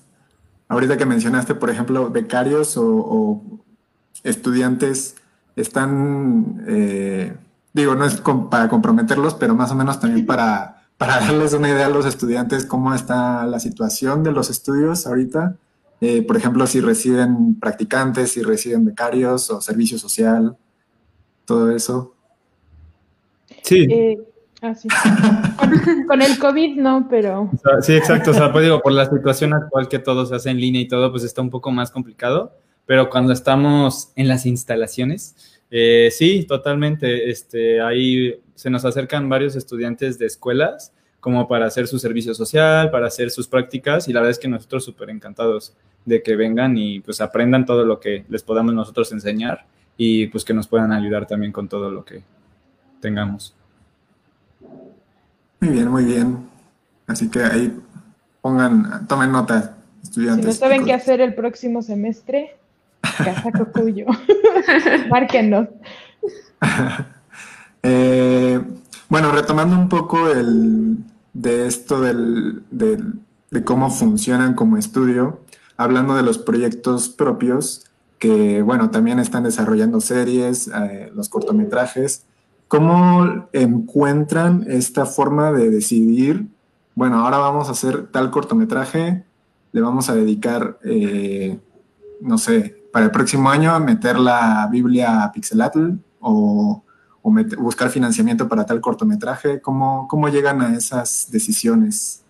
Ahorita 0.68 0.96
que 0.96 1.06
mencionaste, 1.06 1.54
por 1.54 1.70
ejemplo, 1.70 2.08
becarios 2.10 2.76
o, 2.76 3.42
estudiantes 4.22 5.16
están, 5.54 6.64
eh, 6.66 7.36
digo, 7.74 7.94
no 7.94 8.06
es 8.06 8.22
para 8.50 8.68
comprometerlos, 8.68 9.34
pero 9.34 9.54
más 9.54 9.70
o 9.70 9.74
menos 9.74 10.00
también 10.00 10.24
para, 10.24 10.83
para 11.06 11.20
darles 11.20 11.52
una 11.52 11.68
idea 11.68 11.86
a 11.86 11.90
los 11.90 12.06
estudiantes 12.06 12.64
cómo 12.64 12.94
está 12.94 13.44
la 13.46 13.60
situación 13.60 14.22
de 14.22 14.32
los 14.32 14.48
estudios 14.48 15.06
ahorita. 15.06 15.56
Eh, 16.00 16.22
por 16.22 16.36
ejemplo, 16.36 16.66
si 16.66 16.80
reciben 16.80 17.58
practicantes, 17.60 18.32
si 18.32 18.42
reciben 18.42 18.86
becarios 18.86 19.50
o 19.50 19.60
servicio 19.60 19.98
social, 19.98 20.56
todo 21.44 21.70
eso. 21.70 22.14
Sí. 23.62 23.86
Eh, 23.90 24.18
ah, 24.62 24.72
con, 26.08 26.22
el 26.22 26.38
COVID 26.38 26.76
no, 26.76 27.06
pero... 27.08 27.50
Sí, 27.82 27.94
exacto. 27.94 28.30
O 28.30 28.34
sea, 28.34 28.50
pues 28.50 28.64
digo, 28.64 28.80
por 28.80 28.92
la 28.92 29.04
situación 29.04 29.52
actual 29.52 29.88
que 29.88 29.98
todo 29.98 30.24
se 30.24 30.34
hace 30.34 30.50
en 30.50 30.58
línea 30.58 30.80
y 30.80 30.88
todo, 30.88 31.10
pues 31.10 31.22
está 31.24 31.42
un 31.42 31.50
poco 31.50 31.70
más 31.70 31.90
complicado. 31.90 32.52
Pero 32.86 33.10
cuando 33.10 33.32
estamos 33.32 34.10
en 34.16 34.28
las 34.28 34.46
instalaciones, 34.46 35.53
eh, 35.76 36.08
sí, 36.12 36.44
totalmente. 36.44 37.28
Este, 37.28 37.80
ahí 37.80 38.40
se 38.54 38.70
nos 38.70 38.84
acercan 38.84 39.28
varios 39.28 39.56
estudiantes 39.56 40.20
de 40.20 40.26
escuelas 40.26 40.92
como 41.18 41.48
para 41.48 41.66
hacer 41.66 41.88
su 41.88 41.98
servicio 41.98 42.32
social, 42.32 42.92
para 42.92 43.08
hacer 43.08 43.32
sus 43.32 43.48
prácticas 43.48 44.06
y 44.06 44.12
la 44.12 44.20
verdad 44.20 44.30
es 44.30 44.38
que 44.38 44.46
nosotros 44.46 44.84
súper 44.84 45.10
encantados 45.10 45.74
de 46.04 46.22
que 46.22 46.36
vengan 46.36 46.78
y 46.78 47.00
pues 47.00 47.20
aprendan 47.20 47.66
todo 47.66 47.84
lo 47.84 47.98
que 47.98 48.24
les 48.28 48.44
podamos 48.44 48.72
nosotros 48.72 49.10
enseñar 49.10 49.66
y 49.96 50.28
pues 50.28 50.44
que 50.44 50.54
nos 50.54 50.68
puedan 50.68 50.92
ayudar 50.92 51.26
también 51.26 51.50
con 51.50 51.68
todo 51.68 51.90
lo 51.90 52.04
que 52.04 52.22
tengamos. 53.00 53.56
Muy 55.58 55.70
bien, 55.70 55.88
muy 55.88 56.04
bien. 56.04 56.38
Así 57.08 57.28
que 57.28 57.42
ahí 57.42 57.76
pongan, 58.40 59.08
tomen 59.08 59.32
nota, 59.32 59.76
estudiantes. 60.00 60.44
Si 60.44 60.60
no 60.60 60.68
saben 60.68 60.84
qué 60.84 60.92
hacer 60.92 61.20
el 61.20 61.34
próximo 61.34 61.82
semestre, 61.82 62.58
Casa 63.16 63.50
Cocuyo. 63.52 64.06
Márquenos. 65.10 65.68
Eh, 67.86 68.58
bueno, 69.10 69.30
retomando 69.30 69.76
un 69.76 69.90
poco 69.90 70.30
el, 70.30 70.96
de 71.34 71.66
esto 71.66 72.00
del, 72.00 72.62
de 72.70 73.64
cómo 73.64 73.90
funcionan 73.90 74.54
como 74.54 74.78
estudio, 74.78 75.40
hablando 75.76 76.14
de 76.14 76.22
los 76.22 76.38
proyectos 76.38 77.10
propios, 77.10 77.84
que 78.18 78.62
bueno, 78.62 78.90
también 78.90 79.18
están 79.18 79.42
desarrollando 79.44 80.00
series, 80.00 80.68
eh, 80.68 81.12
los 81.14 81.28
cortometrajes. 81.28 82.24
¿Cómo 82.68 83.48
encuentran 83.52 84.64
esta 84.66 85.04
forma 85.04 85.52
de 85.52 85.68
decidir, 85.68 86.46
bueno, 86.94 87.18
ahora 87.18 87.38
vamos 87.38 87.68
a 87.68 87.72
hacer 87.72 88.06
tal 88.06 88.30
cortometraje, 88.30 89.24
le 89.72 89.80
vamos 89.80 90.08
a 90.08 90.14
dedicar, 90.14 90.78
eh, 90.84 91.58
no 92.20 92.38
sé, 92.38 92.83
para 92.94 93.06
el 93.06 93.10
próximo 93.10 93.50
año 93.50 93.80
meter 93.80 94.20
la 94.20 94.68
Biblia 94.70 95.24
a 95.24 95.32
Pixelatl 95.32 95.94
o, 96.20 96.84
buscar 97.58 97.90
financiamiento 97.90 98.48
para 98.48 98.64
tal 98.64 98.80
cortometraje? 98.80 99.60
¿Cómo, 99.60 100.06
¿Cómo 100.06 100.28
llegan 100.28 100.62
a 100.62 100.76
esas 100.76 101.28
decisiones? 101.28 102.22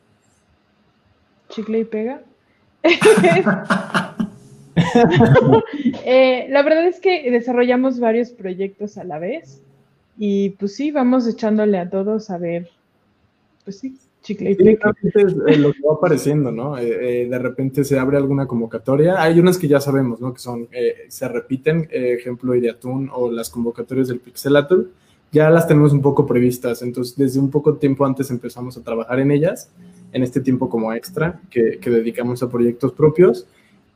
Chicle 1.51 1.81
y 1.81 1.85
pega. 1.85 2.23
Eh, 6.07 6.47
la 6.51 6.63
verdad 6.63 6.85
es 6.87 7.01
que 7.01 7.31
desarrollamos 7.31 8.01
varios 8.01 8.31
proyectos 8.31 8.99
a 8.99 9.05
la 9.05 9.19
vez. 9.19 9.63
Y 10.19 10.51
pues 10.51 10.75
sí, 10.75 10.91
vamos 10.91 11.29
echándole 11.29 11.79
a 11.79 11.89
todos 11.89 12.29
a 12.29 12.39
ver, 12.39 12.71
pues 13.65 13.79
sí, 13.79 13.97
chicle 14.25 14.51
y 14.51 14.55
pega. 14.57 14.93
Es 15.03 15.59
lo 15.59 15.73
que 15.73 15.83
va 15.89 15.95
apareciendo, 15.95 16.51
¿no? 16.51 16.77
Eh, 16.77 17.29
de 17.31 17.39
repente 17.39 17.85
se 17.85 17.97
abre 17.97 18.17
alguna 18.17 18.47
convocatoria. 18.47 19.23
Hay 19.23 19.39
unas 19.39 19.57
que 19.59 19.69
ya 19.69 19.79
sabemos, 19.79 20.21
¿no? 20.21 20.35
Que 20.35 20.41
son, 20.41 20.69
se 21.07 21.29
repiten, 21.29 21.89
ejemplo 21.93 22.57
Ideatun 22.57 23.11
o 23.15 23.31
las 23.31 23.51
convocatorias 23.51 24.09
del 24.09 24.19
Pixelatul 24.19 24.91
ya 25.35 25.51
las 25.51 25.67
tenemos 25.67 25.93
un 25.93 26.01
poco 26.01 26.25
previstas, 26.25 26.81
entonces 26.83 27.17
desde 27.17 27.41
un 27.41 27.51
poco 27.51 27.75
tiempo 27.75 28.07
antes 28.07 28.31
empezamos 28.31 28.77
a 28.77 28.85
trabajar 28.85 29.19
en 29.19 29.33
ellas, 29.33 29.69
en 30.13 30.23
este 30.23 30.41
tiempo 30.41 30.71
como 30.71 30.93
extra 30.93 31.41
que, 31.51 31.81
dedicamos 31.85 32.41
a 32.45 32.49
proyectos 32.49 32.93
propios. 32.93 33.45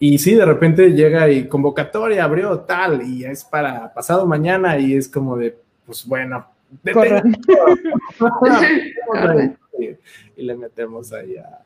Y 0.01 0.19
sí, 0.19 0.35
de 0.35 0.45
repente 0.45 0.91
llega 0.91 1.31
y 1.31 1.47
convocatoria 1.47 2.25
abrió 2.25 2.59
tal 2.61 3.03
y 3.03 3.25
es 3.25 3.45
para 3.45 3.95
pasado 3.95 4.27
mañana 4.27 4.81
y 4.81 4.95
es 4.95 5.09
como 5.09 5.37
de, 5.37 5.57
pues 5.87 6.05
bueno, 6.07 6.45
y, 9.79 10.43
le 10.43 10.57
metemos 10.57 11.13
ahí 11.13 11.37
a, 11.37 11.65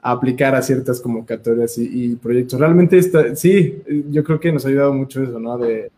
aplicar 0.00 0.54
a 0.54 0.62
ciertas 0.62 1.00
convocatorias 1.00 1.76
y, 1.78 2.16
proyectos. 2.16 2.58
Realmente 2.58 2.98
está, 2.98 3.34
sí, 3.34 3.82
yo 4.10 4.22
creo 4.24 4.40
que 4.40 4.52
nos 4.52 4.64
ha 4.64 4.68
ayudado 4.68 4.92
mucho 4.94 5.22
eso, 5.22 5.38
¿no? 5.38 5.58
De, 5.58 5.90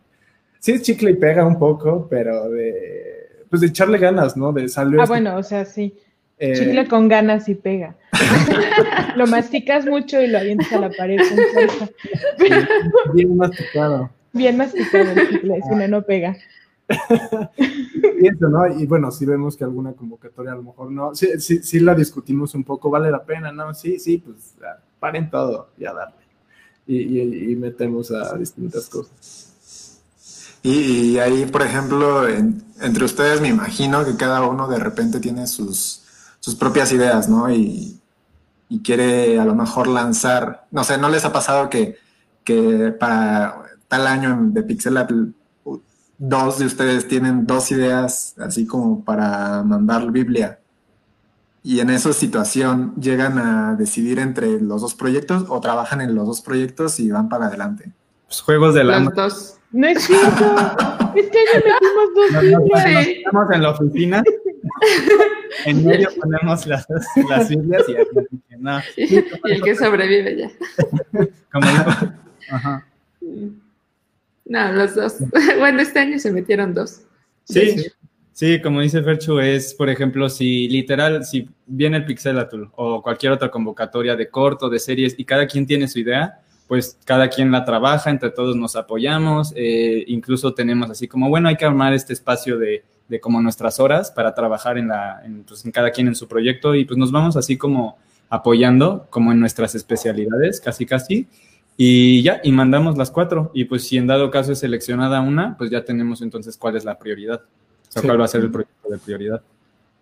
sí 0.59 0.73
es 0.73 0.83
chicle 0.83 1.11
y 1.11 1.17
pega 1.17 1.47
un 1.47 1.59
poco, 1.59 2.07
pero 2.09 2.49
de, 2.51 3.45
pues 3.49 3.61
de 3.61 3.69
echarle 3.69 3.99
ganas, 3.99 4.37
¿no? 4.37 4.53
De 4.53 4.69
salir. 4.69 5.01
Ah, 5.01 5.07
bueno, 5.07 5.37
o 5.37 5.43
sea, 5.43 5.65
sí. 5.65 5.95
Eh, 6.39 6.55
chicle 6.55 6.89
con 6.89 7.09
ganas 7.09 7.49
y 7.49 7.55
pega. 7.55 7.97
lo 9.17 9.27
masticas 9.27 9.85
mucho 9.85 10.21
y 10.23 10.27
lo 10.27 10.39
avientas 10.39 10.73
a 10.73 10.81
la 10.81 10.91
pared 10.91 11.21
Bien 13.13 13.37
masticado. 13.37 14.11
Bien 14.33 14.57
masticado 14.57 15.11
el 15.11 15.29
chicle, 15.29 15.61
si 15.69 15.75
no, 15.75 15.89
no 15.89 16.03
pega. 16.03 16.37
y. 18.21 18.83
Y 18.83 18.87
bueno, 18.87 19.11
si 19.11 19.27
vemos 19.27 19.57
que 19.57 19.65
alguna 19.65 19.93
convocatoria 19.93 20.53
a 20.53 20.57
lo 20.57 20.63
mejor 20.63 20.91
no, 20.91 21.15
sí, 21.15 21.29
sí, 21.39 21.63
sí 21.63 21.81
la 21.81 21.95
discutimos 21.95 22.55
un 22.55 22.65
poco, 22.65 22.91
vale 22.91 23.11
la 23.11 23.25
pena, 23.25 23.53
¿no? 23.53 23.73
Sí, 23.75 23.99
sí, 23.99 24.19
pues 24.19 24.55
paren 24.99 25.31
todo 25.31 25.71
y 25.79 25.87
a 25.87 25.93
darle. 25.93 26.17
y 26.87 27.55
metemos 27.57 28.11
a 28.11 28.37
distintas 28.37 28.89
cosas. 28.89 29.51
Y, 30.63 31.19
ahí, 31.19 31.47
por 31.47 31.63
ejemplo, 31.63 32.29
entre 32.29 33.05
ustedes 33.05 33.41
me 33.41 33.49
imagino 33.49 34.05
que 34.05 34.17
cada 34.17 34.47
uno 34.47 34.69
de 34.69 34.79
repente 34.79 35.19
tiene 35.19 35.47
sus, 35.47 36.03
sus 36.39 36.55
propias 36.55 36.93
ideas, 36.93 37.29
¿no? 37.29 37.51
Y, 37.51 37.97
quiere 38.85 39.41
a 39.41 39.45
lo 39.45 39.55
mejor 39.57 39.89
lanzar, 39.89 40.69
no 40.71 40.85
sé, 40.85 40.97
¿no 40.97 41.09
les 41.09 41.25
ha 41.25 41.33
pasado 41.33 41.69
que, 41.69 41.97
que 42.45 42.95
para 43.01 43.65
tal 43.89 44.07
año 44.07 44.39
de 44.43 44.63
Pixel 44.63 44.97
dos 46.21 46.59
de 46.59 46.67
ustedes 46.67 47.09
tienen 47.09 47.47
dos 47.47 47.73
ideas 47.73 48.37
así 48.39 48.67
como 48.67 49.05
para 49.05 49.65
mandar 49.65 50.13
Biblia? 50.13 50.61
Y 51.63 51.81
en 51.81 51.91
esa 51.91 52.13
situación 52.13 52.95
llegan 52.95 53.39
a 53.39 53.75
decidir 53.75 54.19
entre 54.19 54.61
los 54.61 54.83
dos 54.83 54.95
proyectos 54.95 55.47
o 55.49 55.61
trabajan 55.61 56.01
en 56.01 56.15
los 56.15 56.27
dos 56.27 56.41
proyectos 56.41 57.01
y 57.01 57.11
van 57.11 57.29
para 57.29 57.47
adelante. 57.47 57.93
Pues 58.27 58.41
juegos 58.41 58.75
de 58.75 58.85
la... 58.85 59.01
No 59.73 59.87
es 59.87 60.03
cierto. 60.05 60.57
Este 61.15 61.39
año 61.39 61.65
metimos 61.65 62.15
dos 62.15 62.43
Biblias. 62.43 63.09
estamos 63.09 63.51
en 63.51 63.63
la 63.63 63.71
oficina. 63.71 64.23
En 65.65 65.85
medio 65.85 66.09
ponemos 66.21 66.65
las, 66.67 66.87
las 67.29 67.49
Biblias 67.49 67.83
y 67.89 67.97
aquí 67.97 68.37
no. 68.59 68.79
Y 68.97 69.17
el 69.17 69.63
que 69.63 69.75
sobrevive 69.75 70.37
ya. 70.37 70.51
Como 71.51 71.69
dijo. 71.69 71.91
Ajá. 72.51 72.87
No, 74.51 74.73
los 74.73 74.97
dos. 74.97 75.15
Bueno, 75.61 75.81
este 75.81 76.01
año 76.01 76.19
se 76.19 76.33
metieron 76.33 76.75
dos. 76.75 77.03
Sí, 77.45 77.87
sí, 78.33 78.61
como 78.61 78.81
dice 78.81 79.01
Ferchu, 79.01 79.39
es, 79.39 79.75
por 79.75 79.89
ejemplo, 79.89 80.29
si 80.29 80.69
literal, 80.69 81.25
si 81.25 81.49
viene 81.67 81.99
el 81.99 82.05
Pixelatul 82.05 82.69
o 82.75 83.01
cualquier 83.01 83.31
otra 83.31 83.49
convocatoria 83.49 84.17
de 84.17 84.29
corto, 84.29 84.69
de 84.69 84.81
series, 84.81 85.15
y 85.17 85.25
cada 85.25 85.47
quien 85.47 85.69
tiene 85.69 85.87
su 85.87 86.01
idea, 86.01 86.41
pues 86.67 86.99
cada 87.05 87.29
quien 87.29 87.53
la 87.53 87.65
trabaja, 87.65 88.11
entre 88.11 88.31
todos 88.31 88.57
nos 88.57 88.75
apoyamos, 88.75 89.53
eh, 89.55 90.05
incluso 90.09 90.53
tenemos 90.53 90.91
así 90.91 91.07
como, 91.07 91.29
bueno, 91.29 91.49
hay 91.49 91.57
que 91.57 91.65
armar 91.65 91.93
este 91.93 92.13
espacio 92.13 92.59
de, 92.59 92.83
de 93.09 93.21
como 93.21 93.41
nuestras 93.41 93.79
horas 93.79 94.11
para 94.11 94.35
trabajar 94.35 94.79
en, 94.79 94.89
la, 94.89 95.23
en, 95.25 95.45
pues, 95.45 95.65
en 95.65 95.71
cada 95.71 95.93
quien 95.93 96.09
en 96.09 96.17
su 96.17 96.27
proyecto 96.27 96.75
y 96.75 96.85
pues 96.85 96.99
nos 96.99 97.13
vamos 97.13 97.37
así 97.37 97.57
como 97.57 97.99
apoyando 98.29 99.07
como 99.11 99.31
en 99.31 99.39
nuestras 99.39 99.77
especialidades, 99.77 100.61
casi 100.61 100.87
casi, 100.87 101.29
y 101.83 102.23
ya, 102.23 102.43
y 102.45 102.53
mandamos 102.53 102.99
las 102.99 103.11
cuatro, 103.11 103.51
y 103.55 103.65
pues 103.65 103.85
si 103.85 103.97
en 103.97 104.07
dado 104.07 104.31
caso 104.31 104.53
es 104.53 104.59
seleccionada 104.59 105.23
una, 105.23 105.57
pues 105.57 105.71
ya 105.71 105.83
tenemos 105.83 106.21
entonces 106.21 106.59
cuál 106.59 106.77
es 106.77 106.85
la 106.85 106.99
prioridad, 106.99 107.41
o 107.41 107.91
sea, 107.91 108.03
cuál 108.03 108.21
va 108.21 108.27
a 108.27 108.29
ser 108.29 108.43
el 108.43 108.51
proyecto 108.51 108.91
de 108.91 108.99
prioridad. 108.99 109.41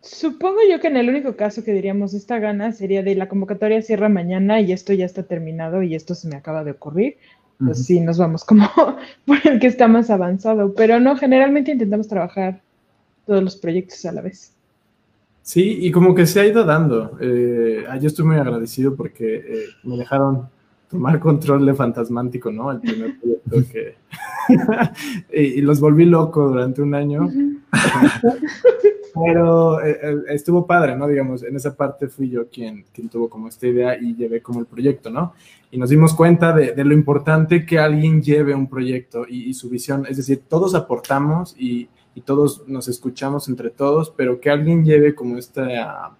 Supongo 0.00 0.58
yo 0.68 0.80
que 0.80 0.88
en 0.88 0.96
el 0.96 1.08
único 1.08 1.36
caso 1.36 1.62
que 1.62 1.72
diríamos 1.72 2.14
esta 2.14 2.40
gana 2.40 2.72
sería 2.72 3.04
de 3.04 3.14
la 3.14 3.28
convocatoria 3.28 3.80
cierra 3.80 4.08
mañana 4.08 4.60
y 4.60 4.72
esto 4.72 4.92
ya 4.92 5.04
está 5.04 5.22
terminado 5.22 5.84
y 5.84 5.94
esto 5.94 6.16
se 6.16 6.26
me 6.26 6.34
acaba 6.34 6.64
de 6.64 6.72
ocurrir. 6.72 7.16
Pues 7.64 7.86
sí, 7.86 8.00
nos 8.00 8.18
vamos 8.18 8.44
como 8.44 8.68
por 9.24 9.38
el 9.44 9.60
que 9.60 9.68
está 9.68 9.86
más 9.86 10.10
avanzado, 10.10 10.74
pero 10.74 10.98
no, 10.98 11.16
generalmente 11.16 11.70
intentamos 11.70 12.08
trabajar 12.08 12.60
todos 13.24 13.40
los 13.40 13.54
proyectos 13.54 14.04
a 14.04 14.10
la 14.10 14.22
vez. 14.22 14.52
Sí, 15.42 15.78
y 15.80 15.92
como 15.92 16.12
que 16.12 16.26
se 16.26 16.40
ha 16.40 16.46
ido 16.46 16.64
dando. 16.64 17.16
Eh, 17.20 17.84
yo 18.00 18.08
estoy 18.08 18.24
muy 18.24 18.36
agradecido 18.36 18.96
porque 18.96 19.36
eh, 19.36 19.64
me 19.84 19.96
dejaron 19.96 20.48
tomar 20.90 21.20
control 21.20 21.66
de 21.66 21.74
Fantasmántico, 21.74 22.50
¿no? 22.50 22.72
El 22.72 22.80
primer 22.80 23.18
proyecto 23.18 23.72
que... 23.72 23.94
y, 25.32 25.60
los 25.60 25.80
volví 25.80 26.04
loco 26.04 26.48
durante 26.48 26.80
un 26.80 26.94
año. 26.94 27.28
Pero 29.24 29.84
eh, 29.84 29.98
eh, 30.02 30.16
estuvo 30.28 30.66
padre, 30.66 30.96
¿no? 30.96 31.06
Digamos, 31.06 31.42
en 31.42 31.56
esa 31.56 31.74
parte 31.74 32.08
fui 32.08 32.30
yo 32.30 32.48
quien, 32.48 32.84
quien 32.92 33.08
tuvo 33.08 33.28
como 33.28 33.48
esta 33.48 33.66
idea 33.66 33.98
y 34.00 34.14
llevé 34.14 34.40
como 34.40 34.60
el 34.60 34.66
proyecto, 34.66 35.10
¿no? 35.10 35.34
Y 35.70 35.78
nos 35.78 35.90
dimos 35.90 36.14
cuenta 36.14 36.52
de, 36.52 36.72
de 36.72 36.84
lo 36.84 36.94
importante 36.94 37.66
que 37.66 37.78
alguien 37.78 38.22
lleve 38.22 38.54
un 38.54 38.68
proyecto 38.68 39.26
y, 39.28 39.52
su 39.54 39.68
visión, 39.68 40.06
es 40.08 40.16
decir, 40.16 40.42
todos 40.48 40.74
aportamos 40.74 41.54
y, 41.58 41.88
y, 42.14 42.22
todos 42.22 42.66
nos 42.66 42.88
escuchamos 42.88 43.48
entre 43.48 43.70
todos, 43.70 44.10
pero 44.16 44.40
que 44.40 44.50
alguien 44.50 44.84
lleve 44.84 45.14
como 45.14 45.36
esta... 45.36 46.16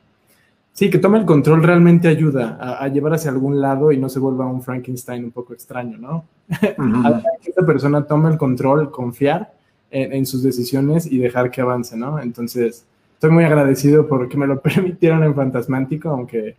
sí, 0.79 0.91
que 0.91 0.99
tome 0.99 1.19
el 1.19 1.25
control 1.25 1.65
realmente 1.65 2.07
ayuda 2.07 2.57
a, 2.61 2.85
a, 2.85 2.87
llevar 2.87 3.15
hacia 3.15 3.33
algún 3.33 3.61
lado 3.61 3.91
y 3.91 3.97
no 3.97 4.09
se 4.09 4.21
vuelva 4.21 4.47
un 4.47 4.63
Frankenstein 4.63 5.25
un 5.25 5.33
poco 5.33 5.53
extraño, 5.53 5.99
¿no? 5.99 6.25
que 6.49 7.51
esta 7.51 7.67
persona 7.67 8.07
tome 8.07 8.31
el 8.31 8.39
control, 8.39 8.93
confiar 8.93 9.53
en, 9.91 10.25
sus 10.25 10.45
decisiones 10.45 11.11
y 11.11 11.19
dejar 11.19 11.51
que 11.51 11.63
avance, 11.63 11.97
¿no? 11.97 12.21
Entonces, 12.21 12.87
estoy 13.15 13.31
muy 13.33 13.43
agradecido 13.43 14.07
porque 14.07 14.37
me 14.37 14.47
lo 14.47 14.61
permitieron 14.63 15.25
en 15.25 15.35
Fantasmántico, 15.35 16.11
aunque 16.11 16.55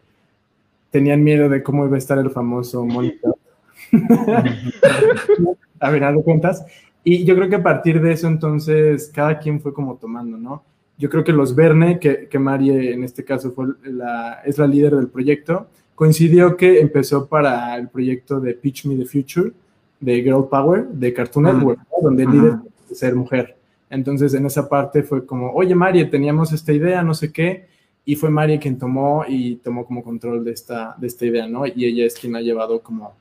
tenían 0.91 1.23
miedo 1.23 1.47
de 1.47 1.63
cómo 1.63 1.85
iba 1.85 1.95
a 1.95 1.99
estar 1.99 2.17
el 2.17 2.29
famoso 2.29 2.83
monitor. 2.83 3.37
a 5.79 5.89
ver, 5.91 6.13
de 6.13 6.23
cuentas. 6.23 6.65
Y 7.05 7.23
yo 7.23 7.37
creo 7.37 7.47
que 7.47 7.55
a 7.55 7.63
partir 7.63 8.01
de 8.01 8.11
eso, 8.11 8.27
entonces, 8.27 9.09
cada 9.15 9.39
quien 9.39 9.61
fue 9.61 9.73
como 9.73 9.95
tomando, 9.95 10.37
¿no? 10.37 10.61
Yo 10.99 11.09
creo 11.09 11.23
que 11.23 11.33
los 11.33 11.55
Verne, 11.55 11.97
que, 11.97 12.27
que 12.27 12.37
Marie 12.37 12.93
en 12.93 13.03
este 13.03 13.23
caso 13.23 13.51
fue 13.51 13.67
la, 13.85 14.41
es 14.45 14.57
la 14.59 14.67
líder 14.67 14.95
del 14.95 15.07
proyecto, 15.07 15.67
coincidió 15.95 16.55
que 16.55 16.79
empezó 16.79 17.27
para 17.27 17.75
el 17.75 17.89
proyecto 17.89 18.39
de 18.39 18.53
Pitch 18.53 18.85
Me 18.85 18.95
the 18.95 19.05
Future, 19.05 19.51
de 19.99 20.21
Girl 20.21 20.47
Power, 20.47 20.87
de 20.89 21.13
Cartoon 21.13 21.45
Network, 21.45 21.79
donde 22.01 22.23
el 22.23 22.31
líder 22.31 22.53
ser 22.93 23.15
mujer. 23.15 23.55
Entonces, 23.89 24.33
en 24.33 24.45
esa 24.45 24.69
parte 24.69 25.03
fue 25.03 25.25
como, 25.25 25.51
oye, 25.51 25.73
Marie, 25.73 26.05
teníamos 26.05 26.53
esta 26.53 26.71
idea, 26.73 27.01
no 27.01 27.13
sé 27.13 27.31
qué, 27.31 27.67
y 28.05 28.15
fue 28.15 28.29
Marie 28.29 28.59
quien 28.59 28.77
tomó 28.77 29.25
y 29.27 29.55
tomó 29.57 29.85
como 29.85 30.03
control 30.03 30.43
de 30.43 30.51
esta, 30.51 30.95
de 30.97 31.07
esta 31.07 31.25
idea, 31.25 31.47
¿no? 31.47 31.65
Y 31.65 31.85
ella 31.85 32.05
es 32.05 32.15
quien 32.15 32.35
ha 32.35 32.41
llevado 32.41 32.81
como 32.81 33.13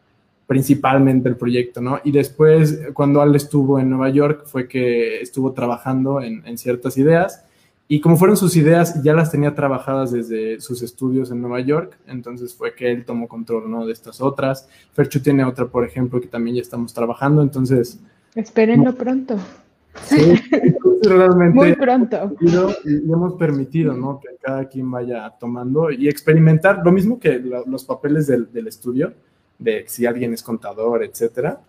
principalmente 0.46 1.28
el 1.28 1.36
proyecto, 1.36 1.80
¿no? 1.80 2.00
Y 2.04 2.10
después, 2.10 2.80
cuando 2.94 3.20
Al 3.20 3.34
estuvo 3.34 3.78
en 3.78 3.90
Nueva 3.90 4.08
York, 4.08 4.44
fue 4.46 4.66
que 4.66 5.20
estuvo 5.20 5.52
trabajando 5.52 6.20
en, 6.20 6.46
en 6.46 6.56
ciertas 6.56 6.96
ideas, 6.96 7.44
y 7.90 8.00
como 8.00 8.18
fueron 8.18 8.36
sus 8.36 8.54
ideas, 8.54 9.02
ya 9.02 9.14
las 9.14 9.30
tenía 9.30 9.54
trabajadas 9.54 10.12
desde 10.12 10.60
sus 10.60 10.82
estudios 10.82 11.30
en 11.30 11.40
Nueva 11.40 11.60
York, 11.60 11.98
entonces 12.06 12.54
fue 12.54 12.74
que 12.74 12.92
él 12.92 13.06
tomó 13.06 13.26
control, 13.26 13.70
¿no? 13.70 13.86
De 13.86 13.94
estas 13.94 14.20
otras. 14.20 14.68
Ferchu 14.92 15.20
tiene 15.20 15.42
otra, 15.42 15.66
por 15.66 15.86
ejemplo, 15.86 16.20
que 16.20 16.26
también 16.26 16.56
ya 16.56 16.62
estamos 16.62 16.92
trabajando, 16.92 17.40
entonces... 17.40 17.98
Espérenlo 18.34 18.94
pronto. 18.94 19.38
Sí, 20.04 20.34
realmente 21.02 21.54
Muy 21.54 21.74
pronto. 21.74 22.36
Y 22.40 23.10
hemos 23.10 23.34
permitido 23.34 23.94
¿no? 23.94 24.20
que 24.20 24.36
cada 24.40 24.68
quien 24.68 24.90
vaya 24.90 25.30
tomando 25.40 25.90
y 25.90 26.08
experimentar 26.08 26.82
lo 26.84 26.92
mismo 26.92 27.18
que 27.18 27.38
los 27.38 27.84
papeles 27.84 28.26
del, 28.26 28.66
estudio, 28.66 29.14
de 29.58 29.84
si 29.86 30.06
alguien 30.06 30.34
es 30.34 30.42
contador, 30.42 31.02
etcétera. 31.02 31.60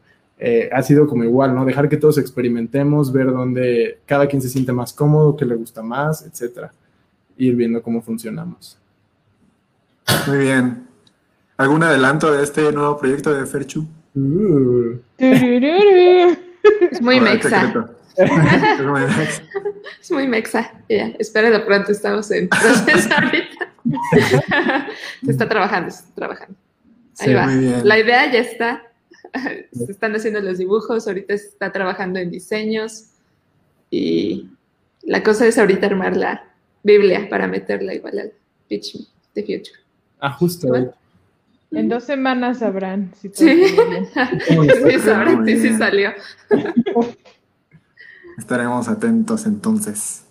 Eh, 0.42 0.70
ha 0.72 0.82
sido 0.82 1.06
como 1.06 1.26
igual, 1.26 1.54
¿no? 1.54 1.66
Dejar 1.66 1.90
que 1.90 1.98
todos 1.98 2.18
experimentemos, 2.18 3.12
ver 3.12 3.28
dónde 3.28 4.00
cada 4.06 4.26
quien 4.28 4.42
se 4.42 4.48
siente 4.50 4.72
más 4.72 4.94
cómodo, 4.94 5.36
qué 5.36 5.46
le 5.46 5.56
gusta 5.56 5.82
más, 5.84 6.26
etcétera. 6.26 6.72
Ir 7.38 7.56
viendo 7.56 7.82
cómo 7.84 8.02
funcionamos. 8.02 8.78
Muy 10.28 10.38
bien. 10.38 10.88
¿Algún 11.58 11.84
adelanto 11.84 12.32
de 12.32 12.44
este 12.44 12.72
nuevo 12.72 12.98
proyecto 12.98 13.34
de 13.34 13.46
Ferchu? 13.46 13.86
Uh. 14.16 14.98
Es 15.18 17.02
muy 17.02 17.20
mexa 17.20 17.90
es 20.02 20.12
muy 20.12 20.28
mexa. 20.28 20.72
Ya, 20.90 21.08
espera, 21.20 21.50
de 21.50 21.60
pronto 21.62 21.92
estamos 21.92 22.30
en 22.32 22.50
proceso 22.50 23.10
ahorita. 23.16 23.74
se 25.24 25.32
está 25.32 25.48
trabajando, 25.48 25.92
se 25.92 26.00
está 26.02 26.16
trabajando. 26.16 26.56
Ahí 27.20 27.28
Sí, 27.28 27.34
va. 27.34 27.46
muy 27.46 27.58
bien. 27.60 27.88
La 27.88 28.00
idea 28.00 28.32
ya 28.32 28.40
está. 28.40 28.84
Se 29.72 29.92
están 29.92 30.16
haciendo 30.16 30.42
los 30.42 30.58
dibujos, 30.58 31.08
ahorita 31.08 31.38
se 31.38 31.48
está 31.48 31.72
trabajando 31.72 32.20
en 32.20 32.32
diseños 32.32 33.12
y 33.90 34.50
la 35.04 35.24
cosa 35.24 35.48
es 35.48 35.58
ahorita 35.58 35.88
armar 35.88 36.16
la 36.16 36.44
Biblia 36.84 37.28
para 37.30 37.48
meterla 37.48 37.94
igual 37.94 38.20
al 38.20 38.34
Pitch 38.68 38.96
Me 38.96 39.06
the 39.34 39.42
Future. 39.42 39.80
Ah, 40.20 40.32
justo. 40.32 40.68
Bueno. 40.68 40.94
En 41.72 41.88
dos 41.88 42.04
semanas 42.04 42.60
sabrán 42.60 43.12
si 43.20 43.30
todo 43.30 43.46
Sí. 43.46 43.64
Sí, 44.48 45.00
sabrán 45.00 45.42
Muy 45.42 45.54
si 45.56 45.70
sí 45.70 45.78
salió. 45.78 46.12
Estaremos 48.38 48.88
atentos 48.88 49.46
entonces. 49.46 50.24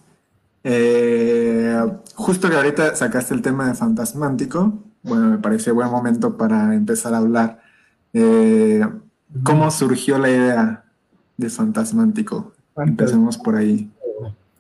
Eh, 0.65 1.77
justo 2.15 2.51
que 2.51 2.57
ahorita 2.57 2.97
sacaste 2.97 3.35
el 3.35 3.43
tema 3.43 3.69
de 3.69 3.75
Fantasmántico, 3.75 4.83
bueno, 5.03 5.31
me 5.31 5.39
parece 5.39 5.71
buen 5.71 5.91
momento 5.91 6.37
para 6.37 6.75
empezar 6.75 7.15
a 7.15 7.19
hablar. 7.19 7.63
Eh, 8.13 8.81
¿Cómo 9.43 9.71
surgió 9.71 10.19
la 10.19 10.31
idea 10.31 10.85
de 11.37 11.51
Fantasmántico? 11.51 12.53
Empecemos 12.77 13.37
por 13.37 13.57
ahí. 13.57 13.91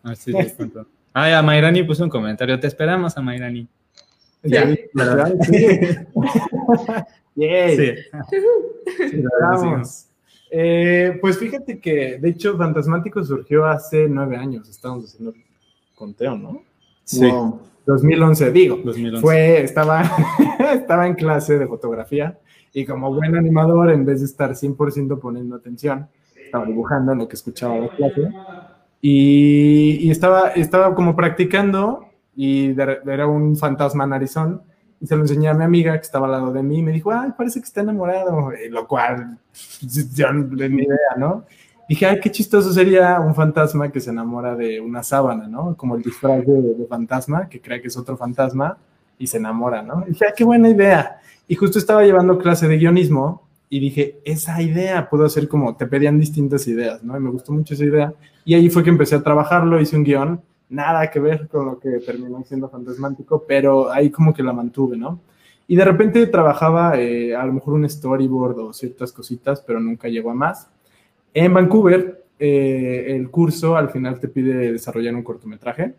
Ah, 0.03 0.15
sí, 0.15 0.33
sí, 0.33 0.51
cuento. 0.57 0.87
Ah, 1.13 1.29
ya, 1.29 1.43
Mayrani 1.43 1.83
puso 1.83 2.05
un 2.05 2.11
comentario. 2.11 2.59
Te 2.61 2.67
esperamos 2.67 3.17
a 3.17 3.23
Mayrani. 3.23 3.67
Ya, 4.43 4.67
¿verdad? 4.95 5.35
Sí. 5.43 5.79
Yay. 7.35 7.77
Sí. 7.77 7.93
Sí, 9.11 9.25
vamos. 9.41 10.07
Eh, 10.51 11.19
pues 11.21 11.39
fíjate 11.39 11.79
que, 11.79 12.19
de 12.19 12.29
hecho, 12.31 12.57
Fantasmático 12.57 13.23
surgió 13.25 13.67
hace 13.67 14.09
nueve 14.09 14.37
años. 14.37 14.69
Estábamos 14.69 15.07
haciendo 15.07 15.31
el 15.31 15.45
conteo, 15.95 16.37
¿no? 16.37 16.63
Sí. 17.05 17.29
Wow. 17.31 17.61
2011, 17.87 18.53
digo. 18.53 18.81
2011. 18.85 19.23
Fue, 19.23 19.63
estaba, 19.63 20.03
estaba 20.75 21.07
en 21.07 21.15
clase 21.15 21.59
de 21.59 21.67
fotografía 21.67 22.39
y 22.81 22.87
como 22.87 23.13
buen 23.15 23.37
animador, 23.37 23.91
en 23.91 24.05
vez 24.05 24.21
de 24.21 24.27
estar 24.27 24.55
100% 24.57 25.19
poniendo 25.19 25.57
atención, 25.57 26.09
estaba 26.45 26.67
dibujando 26.67 27.13
en 27.13 27.19
lo 27.19 27.29
que 27.29 27.37
escuchaba 27.37 27.79
la 27.79 27.89
clase 27.89 28.35
y, 29.01 29.99
y 30.07 30.11
estaba, 30.11 30.49
estaba 30.51 30.95
como 30.95 31.15
practicando 31.17 32.13
y 32.37 32.73
de- 32.73 32.99
era 33.07 33.27
un 33.27 33.57
fantasma 33.57 34.07
narizón 34.07 34.63
y 35.01 35.07
se 35.07 35.15
lo 35.17 35.23
enseñé 35.23 35.49
a 35.49 35.55
mi 35.55 35.65
amiga 35.65 35.93
que 35.95 36.03
estaba 36.03 36.27
al 36.27 36.33
lado 36.33 36.53
de 36.53 36.63
mí 36.63 36.79
y 36.79 36.83
me 36.83 36.93
dijo, 36.93 37.13
ay, 37.13 37.31
parece 37.37 37.61
que 37.61 37.67
está 37.67 37.83
enamorado, 37.83 38.51
y 38.55 38.69
lo 38.69 38.87
cual 38.89 39.39
yo 40.15 40.33
no 40.33 40.43
ni 40.69 40.83
idea, 40.83 41.15
¿no? 41.17 41.45
Dije, 41.89 42.05
ay, 42.07 42.21
qué 42.21 42.31
chistoso 42.31 42.73
sería 42.73 43.19
un 43.21 43.35
fantasma 43.35 43.91
que 43.91 44.01
se 44.01 44.11
enamora 44.11 44.55
de 44.57 44.81
una 44.81 45.03
sábana, 45.03 45.47
¿no? 45.49 45.75
Como 45.77 45.97
el 45.97 46.03
disfraz 46.03 46.45
de, 46.45 46.61
de 46.75 46.87
fantasma, 46.87 47.49
que 47.49 47.61
cree 47.61 47.81
que 47.81 47.89
es 47.89 47.97
otro 47.97 48.17
fantasma 48.17 48.77
y 49.19 49.27
se 49.27 49.39
enamora, 49.39 49.83
¿no? 49.83 50.05
Y 50.07 50.11
dije, 50.11 50.27
ay, 50.27 50.33
qué 50.37 50.45
buena 50.45 50.69
idea. 50.69 51.19
Y 51.49 51.55
justo 51.55 51.79
estaba 51.79 52.05
llevando 52.05 52.39
clase 52.39 52.69
de 52.69 52.77
guionismo 52.77 53.49
y 53.71 53.81
dije, 53.81 54.21
esa 54.25 54.61
idea 54.63 55.09
puedo 55.09 55.25
hacer 55.25 55.49
como, 55.49 55.77
te 55.77 55.87
pedían 55.87 56.21
distintas 56.21 56.69
ideas, 56.69 57.03
¿no? 57.03 57.17
Y 57.17 57.21
me 57.21 57.31
gustó 57.31 57.53
mucho 57.53 57.75
esa 57.75 57.85
idea. 57.85 58.15
Y 58.45 58.55
ahí 58.55 58.71
fue 58.71 58.85
que 58.85 58.91
empecé 58.91 59.15
a 59.15 59.23
trabajarlo, 59.23 59.81
hice 59.81 59.97
un 59.97 60.05
guion, 60.05 60.43
nada 60.69 61.11
que 61.11 61.21
ver 61.21 61.49
con 61.49 61.67
lo 61.67 61.79
que 61.79 61.91
terminó 62.01 62.43
siendo 62.45 62.69
fantasmántico, 62.69 63.45
pero 63.47 63.91
ahí 63.91 64.11
como 64.11 64.33
que 64.33 64.43
la 64.43 64.53
mantuve, 64.53 64.97
¿no? 64.97 65.21
Y 65.67 65.77
de 65.77 65.85
repente 65.85 66.27
trabajaba 66.27 66.99
eh, 66.99 67.35
a 67.35 67.45
lo 67.45 67.53
mejor 67.53 67.75
un 67.75 67.89
storyboard 67.89 68.59
o 68.59 68.73
ciertas 68.73 69.13
cositas, 69.13 69.61
pero 69.61 69.81
nunca 69.81 70.09
llegó 70.09 70.31
a 70.31 70.35
más. 70.35 70.71
En 71.35 71.53
Vancouver, 71.53 72.25
eh, 72.39 73.07
el 73.09 73.31
curso 73.31 73.77
al 73.77 73.91
final 73.91 74.19
te 74.19 74.29
pide 74.29 74.73
desarrollar 74.73 75.15
un 75.15 75.23
cortometraje 75.23 75.95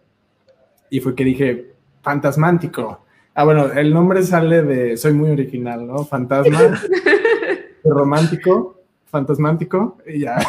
y 0.89 0.99
fue 0.99 1.13
que 1.13 1.23
dije, 1.23 1.73
fantasmántico. 2.01 3.05
Ah, 3.39 3.45
bueno, 3.45 3.71
el 3.71 3.93
nombre 3.93 4.21
sale 4.23 4.63
de, 4.63 4.97
soy 4.97 5.13
muy 5.13 5.29
original, 5.29 5.87
¿no? 5.87 6.03
Fantasma, 6.03 6.59
romántico, 7.85 8.81
fantasmántico, 9.05 9.97
y 10.05 10.19
ya. 10.19 10.39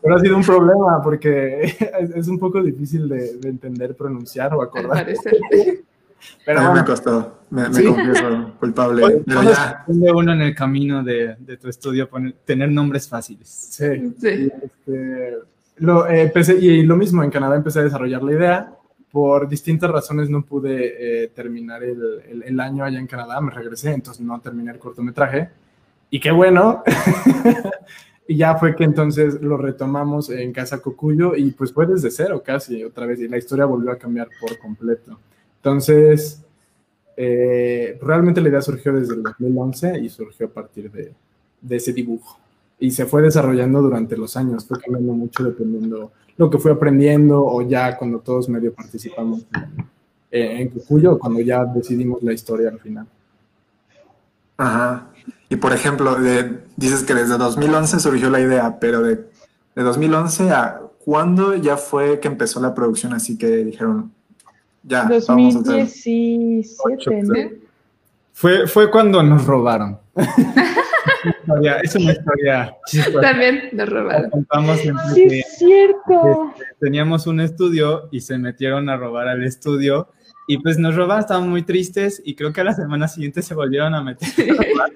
Pero 0.00 0.16
ha 0.16 0.18
sido 0.18 0.36
un 0.38 0.42
problema 0.44 1.00
porque 1.02 1.62
es, 2.00 2.10
es 2.16 2.28
un 2.28 2.38
poco 2.38 2.62
difícil 2.62 3.06
de, 3.06 3.36
de 3.36 3.48
entender, 3.50 3.94
pronunciar 3.94 4.54
o 4.54 4.62
acordar. 4.62 5.06
Pero 6.46 6.60
a 6.60 6.72
mí 6.72 6.80
me 6.80 6.86
costó, 6.86 7.40
me, 7.50 7.68
me 7.68 7.74
Sí. 7.74 7.84
confieso 7.84 8.52
culpable, 8.60 9.04
Oye, 9.04 9.22
pero 9.26 9.40
¿cómo 9.40 9.50
ya. 9.50 9.84
uno 10.14 10.32
en 10.32 10.40
el 10.40 10.54
camino 10.54 11.02
de, 11.02 11.36
de 11.38 11.56
tu 11.58 11.68
estudio 11.68 12.08
poner- 12.08 12.34
tener 12.46 12.70
nombres 12.70 13.06
fáciles? 13.08 13.46
sí. 13.48 14.14
Sí. 14.18 14.50
Este, 14.62 15.34
lo, 15.76 16.06
eh, 16.08 16.22
empecé- 16.32 16.58
y 16.58 16.82
lo 16.84 16.96
mismo, 16.96 17.22
en 17.22 17.30
Canadá 17.30 17.56
empecé 17.56 17.80
a 17.80 17.82
desarrollar 17.84 18.22
la 18.22 18.32
idea. 18.32 18.72
Por 19.12 19.48
distintas 19.48 19.90
razones 19.90 20.30
no 20.30 20.42
pude 20.42 21.24
eh, 21.24 21.28
terminar 21.28 21.82
el, 21.84 22.58
año 22.60 22.84
allá 22.84 22.98
en 22.98 23.06
Canadá, 23.06 23.40
me 23.40 23.50
regresé, 23.50 23.92
entonces 23.92 24.24
no 24.24 24.40
terminé 24.40 24.72
el 24.72 24.78
cortometraje. 24.78 25.50
Y 26.10 26.18
qué 26.18 26.30
bueno. 26.32 26.82
y 28.26 28.36
ya 28.36 28.56
fue 28.56 28.74
que 28.74 28.84
entonces 28.84 29.40
lo 29.40 29.56
retomamos 29.56 30.30
en 30.30 30.52
Casa 30.52 30.80
Cocuyo 30.80 31.36
y 31.36 31.50
pues 31.52 31.72
fue 31.72 31.86
desde 31.86 32.10
cero 32.10 32.42
casi 32.44 32.82
otra 32.82 33.06
vez 33.06 33.20
y 33.20 33.28
la 33.28 33.38
historia 33.38 33.66
volvió 33.66 33.92
a 33.92 33.98
cambiar 33.98 34.28
por 34.40 34.58
completo. 34.58 35.18
Entonces, 35.56 36.42
eh, 37.16 37.98
realmente 38.00 38.40
la 38.40 38.48
idea 38.48 38.62
surgió 38.62 38.92
desde 38.92 39.14
el 39.14 39.22
2011 39.22 39.98
y 40.00 40.08
surgió 40.08 40.46
a 40.46 40.50
partir 40.50 40.90
de 40.90 41.76
ese 41.76 41.92
dibujo 41.92 42.41
y 42.86 42.90
se 42.90 43.06
fue 43.06 43.22
desarrollando 43.22 43.80
durante 43.80 44.16
los 44.16 44.36
años, 44.36 44.64
fue 44.66 44.78
cambiando 44.80 45.12
mucho 45.12 45.44
dependiendo 45.44 46.12
lo 46.36 46.50
que 46.50 46.58
fui 46.58 46.70
aprendiendo 46.72 47.44
o 47.44 47.62
ya 47.62 47.96
cuando 47.96 48.18
todos 48.18 48.48
medio 48.48 48.72
participamos 48.72 49.46
en, 50.30 50.56
en 50.56 50.68
Cucuyo, 50.70 51.18
cuando 51.18 51.40
ya 51.40 51.64
decidimos 51.64 52.22
la 52.22 52.32
historia 52.32 52.70
al 52.70 52.80
final. 52.80 53.06
Ajá. 54.56 55.08
Y 55.48 55.56
por 55.56 55.72
ejemplo, 55.72 56.14
de- 56.16 56.58
dices 56.76 57.04
que 57.04 57.14
desde 57.14 57.36
2011 57.36 58.00
surgió 58.00 58.30
la 58.30 58.40
idea, 58.40 58.78
pero 58.80 59.02
de, 59.02 59.16
de 59.74 59.82
2011 59.82 60.50
a 60.50 60.80
cuándo 61.04 61.54
ya 61.54 61.76
fue 61.76 62.20
que 62.20 62.28
empezó 62.28 62.60
la 62.60 62.74
producción, 62.74 63.12
así 63.12 63.36
que 63.36 63.48
dijeron, 63.58 64.10
ya, 64.82 65.04
vamos 65.28 65.56
a 65.56 65.58
hacer. 65.60 65.72
2017, 65.84 67.22
¿no? 67.22 67.61
Fue, 68.32 68.66
fue 68.66 68.90
cuando 68.90 69.22
nos 69.22 69.46
robaron. 69.46 69.98
Es 71.82 71.94
una 71.94 72.12
historia 72.12 72.76
chistosa. 72.86 73.20
También 73.20 73.68
nos 73.72 73.88
robaron. 73.88 74.30
Sí, 75.14 75.28
que 75.28 75.38
es 75.40 75.58
cierto. 75.58 76.52
teníamos 76.80 77.26
un 77.26 77.40
estudio 77.40 78.08
y 78.10 78.20
se 78.20 78.38
metieron 78.38 78.88
a 78.88 78.96
robar 78.96 79.28
al 79.28 79.44
estudio 79.44 80.08
y 80.48 80.58
pues 80.58 80.78
nos 80.78 80.96
robaron, 80.96 81.20
estaban 81.20 81.48
muy 81.48 81.62
tristes 81.62 82.20
y 82.24 82.34
creo 82.34 82.52
que 82.52 82.60
a 82.60 82.64
la 82.64 82.74
semana 82.74 83.06
siguiente 83.06 83.42
se 83.42 83.54
volvieron 83.54 83.94
a 83.94 84.02
meter. 84.02 84.28
a 84.50 84.54
robar. 84.54 84.90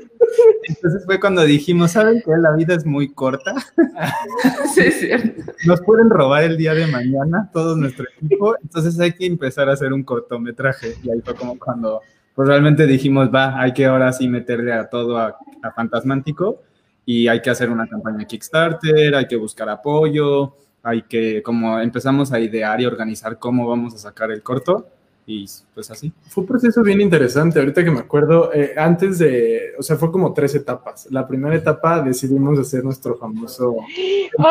Entonces 0.65 1.05
fue 1.05 1.21
cuando 1.21 1.43
dijimos, 1.43 1.93
¿saben 1.93 2.21
qué? 2.25 2.33
La 2.37 2.53
vida 2.53 2.75
es 2.75 2.85
muy 2.85 3.13
corta. 3.13 3.55
Sí, 4.75 4.81
es 4.83 5.01
cierto. 5.01 5.43
Nos 5.65 5.81
pueden 5.81 6.11
robar 6.11 6.43
el 6.43 6.59
día 6.59 6.75
de 6.75 6.87
mañana 6.87 7.49
todo 7.53 7.77
nuestro 7.77 8.05
equipo, 8.19 8.55
entonces 8.61 9.01
hay 9.01 9.13
que 9.13 9.25
empezar 9.25 9.71
a 9.71 9.73
hacer 9.73 9.93
un 9.93 10.03
cortometraje. 10.03 10.97
Y 11.03 11.11
ahí 11.11 11.21
fue 11.25 11.35
como 11.35 11.59
cuando 11.59 12.03
pues 12.37 12.47
realmente 12.49 12.87
dijimos, 12.87 13.31
va, 13.35 13.61
hay 13.61 13.73
que 13.73 13.87
ahora 13.87 14.13
sí 14.13 14.29
meterle 14.29 14.73
a 14.73 14.89
todo 14.89 15.19
a, 15.19 15.37
a 15.63 15.73
Fantasmántico 15.73 16.63
y 17.05 17.27
hay 17.27 17.41
que 17.43 17.51
hacer 17.51 17.71
una 17.71 17.89
campaña 17.89 18.25
Kickstarter, 18.27 19.15
hay 19.17 19.27
que 19.27 19.37
buscar 19.37 19.69
apoyo, 19.69 20.55
hay 20.83 21.03
que, 21.03 21.43
como 21.43 21.81
empezamos 21.81 22.33
a 22.33 22.39
idear 22.39 22.81
y 22.81 22.87
organizar 22.87 23.39
cómo 23.39 23.67
vamos 23.67 23.95
a 23.95 23.99
sacar 23.99 24.31
el 24.31 24.43
corto 24.43 24.87
y 25.29 25.45
pues 25.75 25.91
así. 25.91 26.13
Fue 26.29 26.43
un 26.43 26.49
proceso 26.49 26.83
bien 26.85 27.01
interesante, 27.01 27.59
ahorita 27.59 27.83
que 27.83 27.91
me 27.91 27.99
acuerdo, 28.01 28.53
eh, 28.55 28.75
antes 28.77 29.19
de, 29.19 29.73
o 29.77 29.83
sea, 29.83 29.97
fue 29.97 30.13
como 30.13 30.33
tres 30.33 30.55
etapas. 30.55 31.09
La 31.11 31.27
primera 31.27 31.57
etapa 31.57 32.01
decidimos 32.03 32.59
hacer 32.61 32.85
nuestro 32.85 33.17
famoso... 33.17 33.77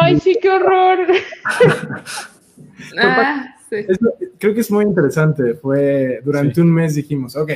Ay, 0.01 0.19
sí, 0.19 0.37
qué 0.41 0.49
horror. 0.49 0.99
Ah, 2.99 3.55
sí. 3.69 3.77
Creo 4.37 4.53
que 4.53 4.59
es 4.61 4.71
muy 4.71 4.85
interesante, 4.85 5.55
fue 5.55 6.21
durante 6.23 6.55
Sí. 6.55 6.61
un 6.61 6.73
mes 6.73 6.95
dijimos, 6.95 7.35
ok, 7.35 7.51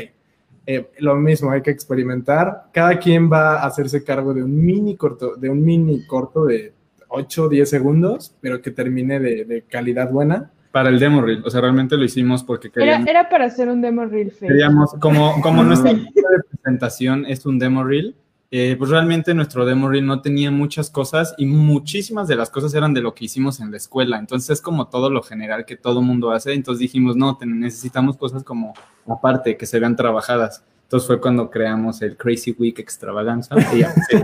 eh, 0.72 0.88
lo 1.00 1.16
mismo, 1.16 1.50
hay 1.50 1.64
que 1.64 1.72
experimentar, 1.72 2.66
cada 2.72 3.00
quien 3.00 3.28
va 3.28 3.56
a 3.56 3.66
hacerse 3.66 4.04
cargo 4.04 4.36
de 4.36 4.44
un 4.44 4.64
mini 4.64 4.96
corto, 4.96 5.36
de 5.36 5.50
un 5.50 5.66
mini 5.66 6.06
corto 6.06 6.46
de 6.46 6.74
8 7.08 7.44
o 7.46 7.50
10 7.50 7.68
segundos, 7.68 8.36
pero 8.40 8.62
que 8.62 8.70
termine 8.70 9.20
de, 9.20 9.46
de 9.46 9.64
calidad 9.64 10.12
buena. 10.12 10.52
Para 10.72 10.90
el 10.90 11.00
demo 11.00 11.24
reel, 11.24 11.42
o 11.44 11.50
sea, 11.50 11.62
realmente 11.62 11.98
lo 11.98 12.04
hicimos 12.04 12.44
porque 12.44 12.68
Era, 12.68 12.74
queríamos... 12.76 13.08
era 13.08 13.30
para 13.30 13.46
hacer 13.46 13.68
un 13.68 13.82
demo 13.82 14.06
reel 14.06 14.30
fake. 14.30 14.52
Queríamos, 14.52 14.94
como, 15.00 15.42
como 15.42 15.64
nuestra 15.64 15.92
presentación 16.62 17.26
es 17.26 17.48
un 17.48 17.58
demo 17.58 17.84
reel, 17.84 18.16
eh, 18.52 18.76
pues 18.78 18.90
realmente 18.90 19.34
nuestro 19.36 19.64
demo 19.64 19.90
reel 19.90 20.06
no 20.06 20.22
tenía 20.22 20.50
muchas 20.50 20.90
cosas 20.90 21.36
y 21.38 21.46
muchísimas 21.46 22.28
de 22.28 22.36
las 22.36 22.50
cosas 22.50 22.74
eran 22.74 22.96
de 22.96 23.02
lo 23.02 23.14
que 23.14 23.26
hicimos 23.26 23.60
en 23.60 23.70
la 23.70 23.78
escuela. 23.78 24.18
Entonces 24.18 24.50
es 24.50 24.62
como 24.62 24.88
todo 24.88 25.12
lo 25.12 25.22
general 25.22 25.66
que 25.66 25.76
todo 25.76 26.02
mundo 26.02 26.32
hace. 26.32 26.54
Entonces 26.54 26.80
dijimos, 26.80 27.16
no, 27.16 27.38
necesitamos 27.46 28.18
cosas 28.18 28.44
como 28.44 28.74
aparte, 29.08 29.56
que 29.56 29.68
se 29.68 29.80
vean 29.80 29.96
trabajadas. 29.96 30.64
Entonces 30.84 31.06
fue 31.06 31.22
cuando 31.22 31.52
creamos 31.52 32.02
el 32.02 32.18
Crazy 32.18 32.56
Week 32.58 32.80
Extravaganza. 32.80 33.56
y 33.74 33.80
ya, 33.80 33.94
sí. 33.94 34.18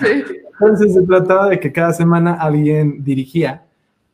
Sí. 0.00 0.36
Entonces 0.58 0.94
se 0.94 1.02
trataba 1.02 1.50
de 1.50 1.60
que 1.60 1.70
cada 1.70 1.92
semana 1.92 2.34
alguien 2.40 3.04
dirigía 3.04 3.62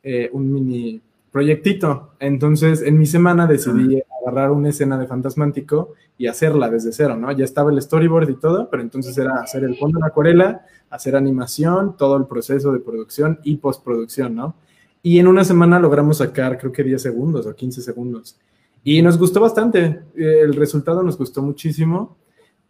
eh, 0.03 0.29
un 0.33 0.51
mini 0.51 1.01
proyectito. 1.33 2.13
Entonces, 2.19 2.83
en 2.83 2.97
mi 2.97 3.07
semana 3.07 3.47
decidí 3.47 4.01
agarrar 4.21 4.51
una 4.51 4.69
escena 4.69 4.99
de 4.99 5.07
Fantasmántico 5.07 5.95
y 6.15 6.27
hacerla 6.27 6.69
desde 6.69 6.93
cero, 6.93 7.17
¿no? 7.17 7.31
Ya 7.31 7.43
estaba 7.43 7.71
el 7.71 7.81
storyboard 7.81 8.29
y 8.29 8.35
todo, 8.35 8.69
pero 8.69 8.83
entonces 8.83 9.17
era 9.17 9.41
hacer 9.41 9.63
el 9.63 9.75
fondo 9.75 9.97
en 9.97 10.05
acuarela, 10.05 10.61
hacer 10.91 11.15
animación, 11.15 11.97
todo 11.97 12.17
el 12.17 12.27
proceso 12.27 12.71
de 12.71 12.79
producción 12.79 13.39
y 13.43 13.57
postproducción, 13.57 14.35
¿no? 14.35 14.55
Y 15.01 15.17
en 15.17 15.27
una 15.27 15.43
semana 15.43 15.79
logramos 15.79 16.19
sacar, 16.19 16.59
creo 16.59 16.71
que 16.71 16.83
10 16.83 17.01
segundos 17.01 17.47
o 17.47 17.55
15 17.55 17.81
segundos. 17.81 18.39
Y 18.83 19.01
nos 19.01 19.17
gustó 19.17 19.41
bastante, 19.41 20.01
el 20.15 20.53
resultado 20.53 21.01
nos 21.01 21.17
gustó 21.17 21.41
muchísimo. 21.41 22.15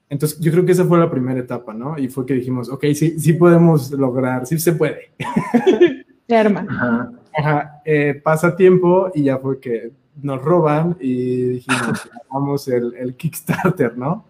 Entonces, 0.10 0.40
yo 0.40 0.54
creo 0.54 0.66
que 0.66 0.72
esa 0.72 0.86
fue 0.86 0.98
la 0.98 1.12
primera 1.12 1.40
etapa, 1.40 1.74
¿no? 1.74 2.00
Y 2.00 2.08
fue 2.08 2.26
que 2.26 2.34
dijimos, 2.34 2.70
ok, 2.70 2.86
sí, 2.96 3.20
sí 3.20 3.34
podemos 3.34 3.92
lograr, 3.92 4.48
sí 4.48 4.58
se 4.58 4.72
puede. 4.72 5.12
Se 6.26 6.38
arma. 6.38 6.66
Ajá. 6.70 7.12
Ajá. 7.36 7.82
Eh, 7.86 8.20
pasa 8.24 8.56
tiempo 8.56 9.12
y 9.14 9.24
ya 9.24 9.38
fue 9.38 9.60
que 9.60 9.92
nos 10.22 10.42
roban 10.42 10.96
y 11.00 11.50
dijimos, 11.50 12.10
vamos 12.32 12.68
el, 12.68 12.94
el 12.96 13.16
Kickstarter, 13.16 13.98
¿no? 13.98 14.26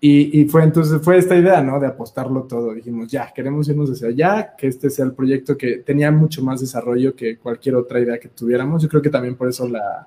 Y, 0.00 0.38
y, 0.38 0.44
fue 0.44 0.62
entonces, 0.62 1.00
fue 1.00 1.16
esta 1.16 1.34
idea, 1.34 1.62
¿no? 1.62 1.80
De 1.80 1.86
apostarlo 1.86 2.42
todo. 2.42 2.74
Dijimos, 2.74 3.10
ya, 3.10 3.32
queremos 3.34 3.66
irnos 3.70 3.88
hacia 3.88 4.08
allá, 4.08 4.54
que 4.54 4.66
este 4.66 4.90
sea 4.90 5.06
el 5.06 5.14
proyecto 5.14 5.56
que 5.56 5.78
tenía 5.78 6.10
mucho 6.10 6.42
más 6.42 6.60
desarrollo 6.60 7.16
que 7.16 7.38
cualquier 7.38 7.76
otra 7.76 8.00
idea 8.00 8.18
que 8.18 8.28
tuviéramos. 8.28 8.82
Yo 8.82 8.88
creo 8.90 9.00
que 9.00 9.08
también 9.08 9.34
por 9.34 9.48
eso 9.48 9.66
la, 9.66 10.06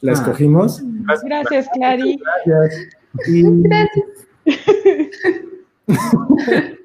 la 0.00 0.10
ah. 0.10 0.14
escogimos. 0.14 0.82
Gracias, 1.22 1.68
Clary. 1.72 2.20
Gracias. 2.44 2.88
Y, 3.28 3.44
Gracias. 3.62 4.06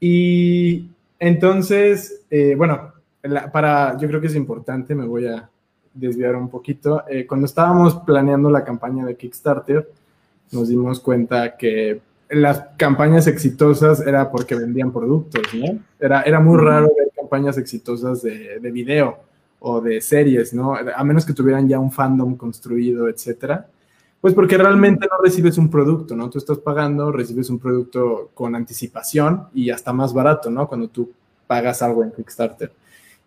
y 0.00 0.88
entonces, 1.18 2.22
eh, 2.30 2.54
bueno, 2.56 2.89
la, 3.22 3.50
para, 3.50 3.96
yo 3.98 4.08
creo 4.08 4.20
que 4.20 4.28
es 4.28 4.36
importante, 4.36 4.94
me 4.94 5.06
voy 5.06 5.26
a 5.26 5.48
desviar 5.94 6.36
un 6.36 6.48
poquito. 6.48 7.04
Eh, 7.08 7.26
cuando 7.26 7.46
estábamos 7.46 7.96
planeando 7.96 8.50
la 8.50 8.64
campaña 8.64 9.04
de 9.04 9.16
Kickstarter, 9.16 9.90
nos 10.52 10.68
dimos 10.68 11.00
cuenta 11.00 11.56
que 11.56 12.00
las 12.30 12.64
campañas 12.76 13.26
exitosas 13.26 14.00
era 14.00 14.30
porque 14.30 14.54
vendían 14.54 14.92
productos, 14.92 15.42
¿no? 15.54 15.80
Era, 15.98 16.22
era 16.22 16.40
muy 16.40 16.58
raro 16.58 16.90
ver 16.96 17.10
campañas 17.16 17.58
exitosas 17.58 18.22
de, 18.22 18.60
de 18.60 18.70
video 18.70 19.18
o 19.58 19.80
de 19.80 20.00
series, 20.00 20.54
¿no? 20.54 20.74
A 20.74 21.04
menos 21.04 21.26
que 21.26 21.32
tuvieran 21.32 21.68
ya 21.68 21.78
un 21.78 21.90
fandom 21.92 22.36
construido, 22.36 23.08
etcétera. 23.08 23.68
Pues 24.20 24.34
porque 24.34 24.58
realmente 24.58 25.06
no 25.10 25.22
recibes 25.22 25.56
un 25.58 25.70
producto, 25.70 26.14
¿no? 26.14 26.28
Tú 26.28 26.38
estás 26.38 26.58
pagando, 26.58 27.10
recibes 27.10 27.48
un 27.50 27.58
producto 27.58 28.30
con 28.34 28.54
anticipación 28.54 29.48
y 29.54 29.70
hasta 29.70 29.92
más 29.92 30.12
barato, 30.12 30.50
¿no? 30.50 30.68
Cuando 30.68 30.88
tú 30.88 31.10
pagas 31.46 31.82
algo 31.82 32.04
en 32.04 32.12
Kickstarter. 32.12 32.70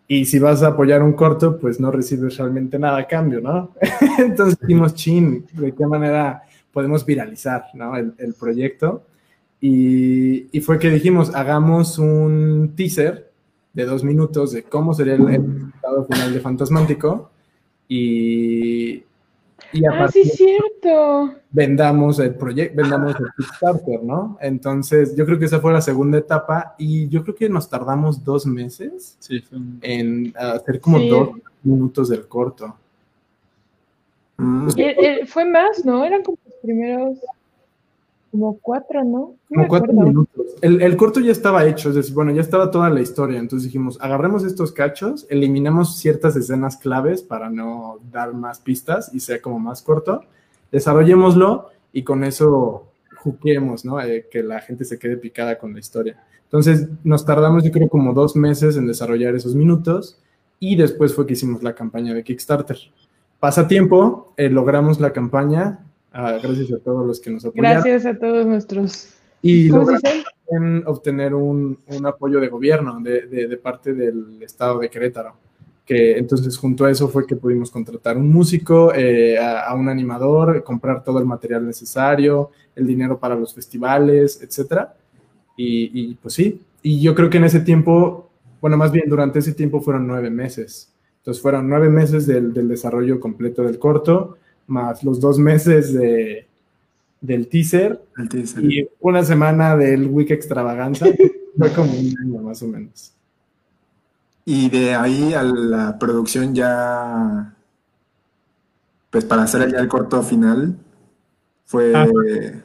Y 0.06 0.26
si 0.26 0.38
vas 0.38 0.62
a 0.62 0.68
apoyar 0.68 1.02
un 1.02 1.14
corto, 1.14 1.58
pues 1.58 1.80
no 1.80 1.90
recibes 1.90 2.36
realmente 2.36 2.78
nada 2.78 2.98
a 2.98 3.06
cambio, 3.06 3.40
¿no? 3.40 3.74
Entonces 4.18 4.58
dijimos, 4.60 4.94
chin, 4.94 5.46
¿de 5.52 5.72
qué 5.72 5.86
manera 5.86 6.42
podemos 6.72 7.06
viralizar, 7.06 7.64
¿no? 7.74 7.96
El, 7.96 8.14
el 8.18 8.34
proyecto. 8.34 9.04
Y, 9.60 10.46
y, 10.56 10.60
fue 10.60 10.78
que 10.78 10.90
dijimos, 10.90 11.34
hagamos 11.34 11.98
un 11.98 12.74
teaser 12.76 13.30
de 13.72 13.86
dos 13.86 14.04
minutos 14.04 14.52
de 14.52 14.62
cómo 14.62 14.92
sería 14.92 15.14
el, 15.14 15.22
el 15.22 15.42
resultado 15.42 16.04
final 16.04 16.34
de 16.34 16.40
Fantasmántico. 16.40 17.30
Y, 17.88 19.04
y 19.74 19.84
ah, 19.86 20.08
sí, 20.08 20.20
es 20.20 20.32
cierto. 20.34 21.34
Vendamos 21.50 22.18
el 22.20 22.34
proyecto, 22.36 22.80
vendamos 22.80 23.16
el 23.18 23.26
Kickstarter, 23.36 24.02
¿no? 24.02 24.38
Entonces, 24.40 25.16
yo 25.16 25.26
creo 25.26 25.38
que 25.38 25.46
esa 25.46 25.60
fue 25.60 25.72
la 25.72 25.80
segunda 25.80 26.18
etapa 26.18 26.76
y 26.78 27.08
yo 27.08 27.22
creo 27.24 27.34
que 27.34 27.48
nos 27.48 27.68
tardamos 27.68 28.24
dos 28.24 28.46
meses 28.46 29.16
sí, 29.18 29.44
en 29.82 30.32
hacer 30.36 30.80
como 30.80 30.98
sí. 30.98 31.08
dos 31.08 31.30
minutos 31.64 32.08
del 32.08 32.26
corto. 32.28 32.76
Mm. 34.36 34.68
Y, 34.76 34.82
y, 34.82 35.26
fue 35.26 35.44
más, 35.44 35.84
¿no? 35.84 36.04
Eran 36.04 36.22
como 36.22 36.38
los 36.44 36.54
primeros 36.62 37.18
como 38.34 38.58
cuatro, 38.60 39.04
¿no? 39.04 39.10
no 39.10 39.36
como 39.48 39.68
cuatro 39.68 39.92
minutos. 39.92 40.46
El, 40.60 40.82
el, 40.82 40.96
corto 40.96 41.20
ya 41.20 41.30
estaba 41.30 41.64
hecho, 41.66 41.90
es 41.90 41.94
decir, 41.94 42.12
bueno, 42.14 42.32
ya 42.32 42.40
estaba 42.40 42.68
toda 42.72 42.90
la 42.90 43.00
historia. 43.00 43.38
Entonces 43.38 43.66
dijimos, 43.66 43.96
agarremos 44.00 44.42
estos 44.42 44.72
cachos, 44.72 45.24
eliminamos 45.30 45.96
ciertas 45.98 46.34
escenas 46.34 46.76
claves 46.76 47.22
para 47.22 47.48
no 47.48 48.00
dar 48.10 48.34
más 48.34 48.58
pistas 48.58 49.14
y 49.14 49.20
sea 49.20 49.40
como 49.40 49.60
más 49.60 49.82
corto, 49.82 50.22
desarrollémoslo 50.72 51.68
y 51.92 52.02
con 52.02 52.24
eso 52.24 52.88
juquemos, 53.18 53.84
¿no? 53.84 54.00
Eh, 54.00 54.26
que 54.28 54.42
la 54.42 54.60
gente 54.60 54.84
se 54.84 54.98
quede 54.98 55.16
picada 55.16 55.56
con 55.56 55.72
la 55.72 55.78
historia. 55.78 56.20
Entonces 56.42 56.88
nos 57.04 57.24
tardamos, 57.24 57.62
yo 57.62 57.70
creo, 57.70 57.88
como 57.88 58.14
dos 58.14 58.34
meses 58.34 58.76
en 58.76 58.88
desarrollar 58.88 59.36
esos 59.36 59.54
minutos 59.54 60.18
y 60.58 60.74
después 60.74 61.14
fue 61.14 61.24
que 61.24 61.34
hicimos 61.34 61.62
la 61.62 61.76
campaña 61.76 62.12
de 62.14 62.24
Kickstarter. 62.24 62.78
Pasa 63.38 63.68
tiempo, 63.68 64.32
eh, 64.36 64.50
logramos 64.50 64.98
la 64.98 65.12
campaña, 65.12 65.84
Ah, 66.16 66.38
gracias 66.40 66.72
a 66.72 66.78
todos 66.78 67.04
los 67.04 67.18
que 67.18 67.28
nos 67.28 67.44
apoyaron. 67.44 67.82
Gracias 67.82 68.06
a 68.06 68.16
todos 68.16 68.46
nuestros. 68.46 69.08
Y 69.42 69.68
logramos 69.68 70.00
obtener 70.86 71.34
un, 71.34 71.76
un, 71.88 72.06
apoyo 72.06 72.38
de 72.40 72.46
gobierno 72.48 73.00
de, 73.00 73.26
de, 73.26 73.48
de, 73.48 73.56
parte 73.56 73.92
del 73.92 74.40
estado 74.40 74.78
de 74.78 74.88
Querétaro. 74.88 75.34
Que 75.84 76.16
entonces, 76.16 76.56
junto 76.56 76.84
a 76.84 76.90
eso, 76.90 77.08
fue 77.08 77.26
que 77.26 77.34
pudimos 77.34 77.70
contratar 77.70 78.16
un 78.16 78.32
músico, 78.32 78.94
eh, 78.94 79.36
a, 79.36 79.64
a, 79.66 79.74
un 79.74 79.88
animador, 79.88 80.62
comprar 80.62 81.02
todo 81.02 81.18
el 81.18 81.26
material 81.26 81.66
necesario, 81.66 82.52
el 82.76 82.86
dinero 82.86 83.18
para 83.18 83.34
los 83.34 83.52
festivales, 83.52 84.40
etcétera. 84.40 84.94
Y, 85.56 85.90
y 85.92 86.14
pues 86.14 86.34
sí, 86.34 86.60
y 86.80 87.00
yo 87.02 87.14
creo 87.16 87.28
que 87.28 87.38
en 87.38 87.44
ese 87.44 87.60
tiempo, 87.60 88.30
bueno, 88.60 88.76
más 88.76 88.92
bien 88.92 89.08
durante 89.08 89.40
ese 89.40 89.52
tiempo 89.52 89.80
fueron 89.80 90.06
nueve 90.06 90.30
meses. 90.30 90.92
Entonces, 91.18 91.42
fueron 91.42 91.68
nueve 91.68 91.88
meses 91.88 92.24
del, 92.26 92.54
del 92.54 92.68
desarrollo 92.68 93.18
completo 93.18 93.64
del 93.64 93.80
corto 93.80 94.36
más 94.66 95.02
los 95.04 95.20
dos 95.20 95.38
meses 95.38 95.92
de, 95.92 96.46
del 97.20 97.48
teaser, 97.48 98.00
teaser, 98.28 98.64
y 98.64 98.88
una 99.00 99.24
semana 99.24 99.76
del 99.76 100.06
Week 100.08 100.30
Extravaganza. 100.30 101.06
fue 101.56 101.72
como 101.72 101.92
un 101.92 102.14
año 102.18 102.42
más 102.42 102.62
o 102.62 102.68
menos. 102.68 103.12
Y 104.44 104.68
de 104.68 104.94
ahí 104.94 105.32
a 105.32 105.42
la 105.42 105.98
producción 105.98 106.54
ya, 106.54 107.54
pues 109.10 109.24
para 109.24 109.44
hacer 109.44 109.72
ya 109.72 109.78
el 109.78 109.88
corto 109.88 110.22
final, 110.22 110.76
fue... 111.64 111.94
Ah, 111.94 112.06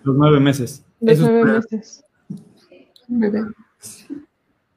los 0.04 0.16
nueve 0.16 0.40
meses. 0.40 0.84
Los 1.00 1.20
nueve 1.20 1.62
meses. 1.72 2.04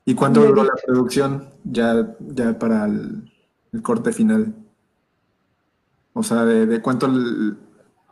¿Y 0.04 0.14
cuánto 0.14 0.44
duró 0.44 0.64
la 0.64 0.74
producción 0.84 1.48
ya, 1.64 2.14
ya 2.20 2.58
para 2.58 2.84
el, 2.86 3.32
el 3.72 3.82
corte 3.82 4.12
final? 4.12 4.54
O 6.12 6.22
sea, 6.22 6.44
de, 6.44 6.66
de 6.66 6.80
cuánto... 6.80 7.06
El, 7.06 7.56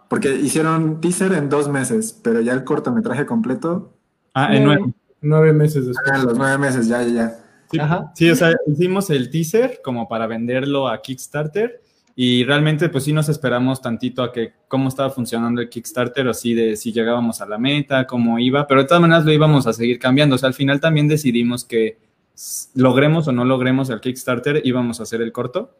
porque 0.08 0.34
hicieron 0.34 1.00
teaser 1.00 1.32
en 1.32 1.48
dos 1.48 1.68
meses, 1.68 2.18
pero 2.22 2.40
ya 2.40 2.52
el 2.52 2.64
cortometraje 2.64 3.26
completo... 3.26 3.92
Ah, 4.34 4.54
en 4.54 4.64
nueve. 4.64 4.94
Nueve 5.22 5.52
meses 5.52 5.86
después. 5.86 6.10
Ah, 6.12 6.18
los 6.24 6.38
nueve 6.38 6.58
meses, 6.58 6.88
ya, 6.88 7.02
ya, 7.02 7.12
ya. 7.12 7.38
Sí, 7.70 7.78
Ajá. 7.78 8.10
sí, 8.14 8.30
o 8.30 8.34
sea, 8.34 8.52
hicimos 8.66 9.10
el 9.10 9.30
teaser 9.30 9.80
como 9.84 10.08
para 10.08 10.26
venderlo 10.26 10.88
a 10.88 11.00
Kickstarter 11.00 11.80
y 12.16 12.42
realmente 12.44 12.88
pues 12.88 13.04
sí 13.04 13.12
nos 13.12 13.28
esperamos 13.28 13.80
tantito 13.80 14.22
a 14.22 14.32
que 14.32 14.54
cómo 14.66 14.88
estaba 14.88 15.10
funcionando 15.10 15.60
el 15.60 15.68
Kickstarter, 15.68 16.26
o 16.26 16.30
así 16.30 16.54
de 16.54 16.76
si 16.76 16.92
llegábamos 16.92 17.40
a 17.40 17.46
la 17.46 17.58
meta, 17.58 18.06
cómo 18.06 18.38
iba, 18.38 18.66
pero 18.66 18.82
de 18.82 18.88
todas 18.88 19.00
maneras 19.00 19.24
lo 19.24 19.32
íbamos 19.32 19.66
a 19.66 19.72
seguir 19.72 19.98
cambiando. 19.98 20.34
O 20.34 20.38
sea, 20.38 20.48
al 20.48 20.54
final 20.54 20.80
también 20.80 21.06
decidimos 21.06 21.64
que 21.64 21.98
logremos 22.74 23.28
o 23.28 23.32
no 23.32 23.44
logremos 23.44 23.88
el 23.90 24.00
Kickstarter, 24.00 24.62
íbamos 24.64 25.00
a 25.00 25.04
hacer 25.04 25.22
el 25.22 25.32
corto. 25.32 25.76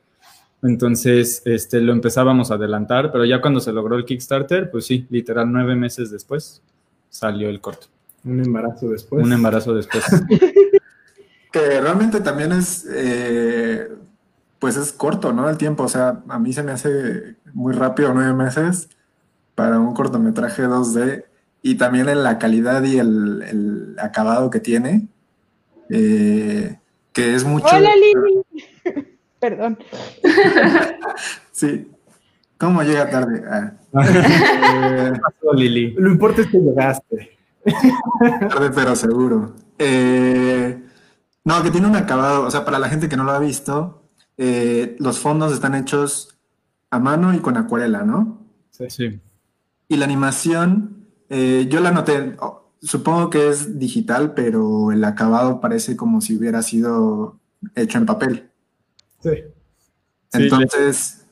Entonces, 0.62 1.42
este, 1.44 1.80
lo 1.80 1.92
empezábamos 1.92 2.50
a 2.50 2.54
adelantar, 2.54 3.10
pero 3.12 3.24
ya 3.24 3.40
cuando 3.40 3.60
se 3.60 3.72
logró 3.72 3.96
el 3.96 4.04
Kickstarter, 4.04 4.70
pues 4.70 4.86
sí, 4.86 5.06
literal 5.10 5.50
nueve 5.50 5.74
meses 5.74 6.10
después 6.10 6.62
salió 7.08 7.48
el 7.48 7.60
corto. 7.60 7.86
Un 8.24 8.40
embarazo 8.40 8.88
después. 8.90 9.24
Un 9.24 9.32
embarazo 9.32 9.74
después. 9.74 10.04
que 11.52 11.80
realmente 11.80 12.20
también 12.20 12.52
es, 12.52 12.86
eh, 12.92 13.88
pues 14.58 14.76
es 14.76 14.92
corto, 14.92 15.32
¿no? 15.32 15.48
El 15.48 15.56
tiempo, 15.56 15.84
o 15.84 15.88
sea, 15.88 16.22
a 16.28 16.38
mí 16.38 16.52
se 16.52 16.62
me 16.62 16.72
hace 16.72 17.36
muy 17.54 17.72
rápido 17.72 18.12
nueve 18.12 18.34
meses 18.34 18.88
para 19.54 19.80
un 19.80 19.94
cortometraje 19.94 20.64
2D 20.64 21.24
y 21.62 21.74
también 21.76 22.08
en 22.08 22.22
la 22.22 22.38
calidad 22.38 22.82
y 22.84 22.98
el, 22.98 23.42
el 23.42 23.96
acabado 23.98 24.50
que 24.50 24.60
tiene, 24.60 25.08
eh, 25.88 26.78
que 27.12 27.34
es 27.34 27.44
mucho... 27.44 27.66
Hola, 27.74 27.90
Lili. 27.96 28.42
Perdón. 29.40 29.78
sí. 31.52 31.90
¿Cómo 32.58 32.82
llega 32.82 33.08
tarde? 33.08 33.42
Ah. 33.50 33.72
eh, 35.12 35.12
Lili? 35.54 35.94
Lo 35.96 36.10
importante 36.10 36.42
es 36.42 36.48
que 36.48 36.58
llegaste. 36.58 37.38
tarde, 38.48 38.70
pero 38.74 38.94
seguro. 38.94 39.54
Eh, 39.78 40.78
no, 41.44 41.62
que 41.62 41.70
tiene 41.70 41.86
un 41.86 41.96
acabado, 41.96 42.46
o 42.46 42.50
sea, 42.50 42.64
para 42.64 42.78
la 42.78 42.90
gente 42.90 43.08
que 43.08 43.16
no 43.16 43.24
lo 43.24 43.32
ha 43.32 43.38
visto, 43.38 44.02
eh, 44.36 44.96
los 44.98 45.18
fondos 45.18 45.52
están 45.52 45.74
hechos 45.74 46.38
a 46.90 46.98
mano 46.98 47.32
y 47.32 47.38
con 47.38 47.56
acuarela, 47.56 48.02
¿no? 48.04 48.46
Sí. 48.70 48.90
sí. 48.90 49.20
Y 49.88 49.96
la 49.96 50.04
animación, 50.04 51.06
eh, 51.30 51.66
yo 51.70 51.80
la 51.80 51.92
noté, 51.92 52.36
oh, 52.40 52.72
supongo 52.82 53.30
que 53.30 53.48
es 53.48 53.78
digital, 53.78 54.34
pero 54.34 54.92
el 54.92 55.02
acabado 55.04 55.60
parece 55.60 55.96
como 55.96 56.20
si 56.20 56.36
hubiera 56.36 56.62
sido 56.62 57.40
hecho 57.74 57.98
en 57.98 58.06
papel. 58.06 58.49
Sí. 59.20 59.30
Entonces, 60.32 61.26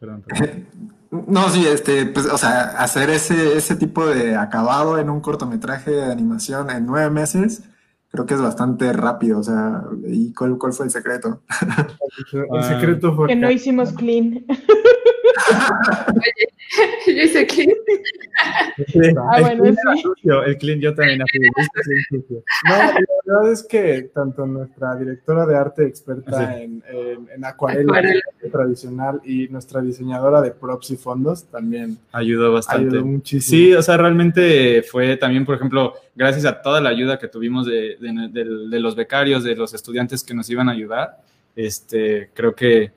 no, 1.10 1.48
sí, 1.48 1.66
este, 1.66 2.06
pues, 2.06 2.26
o 2.26 2.38
sea, 2.38 2.62
hacer 2.78 3.10
ese, 3.10 3.56
ese 3.56 3.74
tipo 3.76 4.06
de 4.06 4.36
acabado 4.36 4.98
en 4.98 5.10
un 5.10 5.20
cortometraje 5.20 5.90
de 5.90 6.04
animación 6.04 6.70
en 6.70 6.86
nueve 6.86 7.10
meses, 7.10 7.64
creo 8.10 8.26
que 8.26 8.34
es 8.34 8.40
bastante 8.40 8.92
rápido, 8.92 9.40
o 9.40 9.42
sea, 9.42 9.82
¿y 10.06 10.32
cuál, 10.32 10.56
cuál 10.58 10.72
fue 10.72 10.86
el 10.86 10.92
secreto? 10.92 11.42
el 12.32 12.62
secreto 12.62 13.14
fue 13.14 13.28
que 13.28 13.36
no 13.36 13.50
hicimos 13.50 13.92
clean. 13.92 14.44
yo 17.06 17.12
hice 17.12 17.46
clean. 17.46 17.70
Ah, 19.32 19.40
el, 19.40 19.58
clean 19.58 19.76
sucio, 20.02 20.44
el 20.44 20.58
clean 20.58 20.80
yo 20.80 20.94
también 20.94 21.18
No, 21.18 21.24
la 22.76 22.94
verdad 23.24 23.52
es 23.52 23.62
que 23.62 24.10
tanto 24.14 24.46
nuestra 24.46 24.96
directora 24.96 25.46
de 25.46 25.56
arte 25.56 25.86
experta 25.86 26.60
en, 26.60 26.82
en, 27.34 27.44
acuarela, 27.44 28.02
tradicional 28.50 29.20
y 29.24 29.48
nuestra 29.48 29.80
diseñadora 29.80 30.40
de 30.42 30.50
props 30.50 30.90
y 30.90 30.96
fondos 30.96 31.44
también 31.44 31.98
ayudó 32.12 32.52
bastante. 32.52 32.88
Ayudó 32.88 33.06
muchísimo. 33.06 33.58
Sí, 33.58 33.72
o 33.72 33.82
sea, 33.82 33.96
realmente 33.96 34.82
fue 34.82 35.16
también, 35.16 35.44
por 35.44 35.54
ejemplo, 35.54 35.94
gracias 36.14 36.44
a 36.44 36.60
toda 36.60 36.80
la 36.80 36.90
ayuda 36.90 37.18
que 37.18 37.28
tuvimos 37.28 37.66
de, 37.66 37.96
de, 38.00 38.44
de 38.68 38.80
los 38.80 38.94
becarios, 38.94 39.44
de 39.44 39.56
los 39.56 39.74
estudiantes 39.74 40.22
que 40.22 40.34
nos 40.34 40.48
iban 40.50 40.68
a 40.68 40.72
ayudar, 40.72 41.22
este, 41.56 42.30
creo 42.34 42.54
que, 42.54 42.92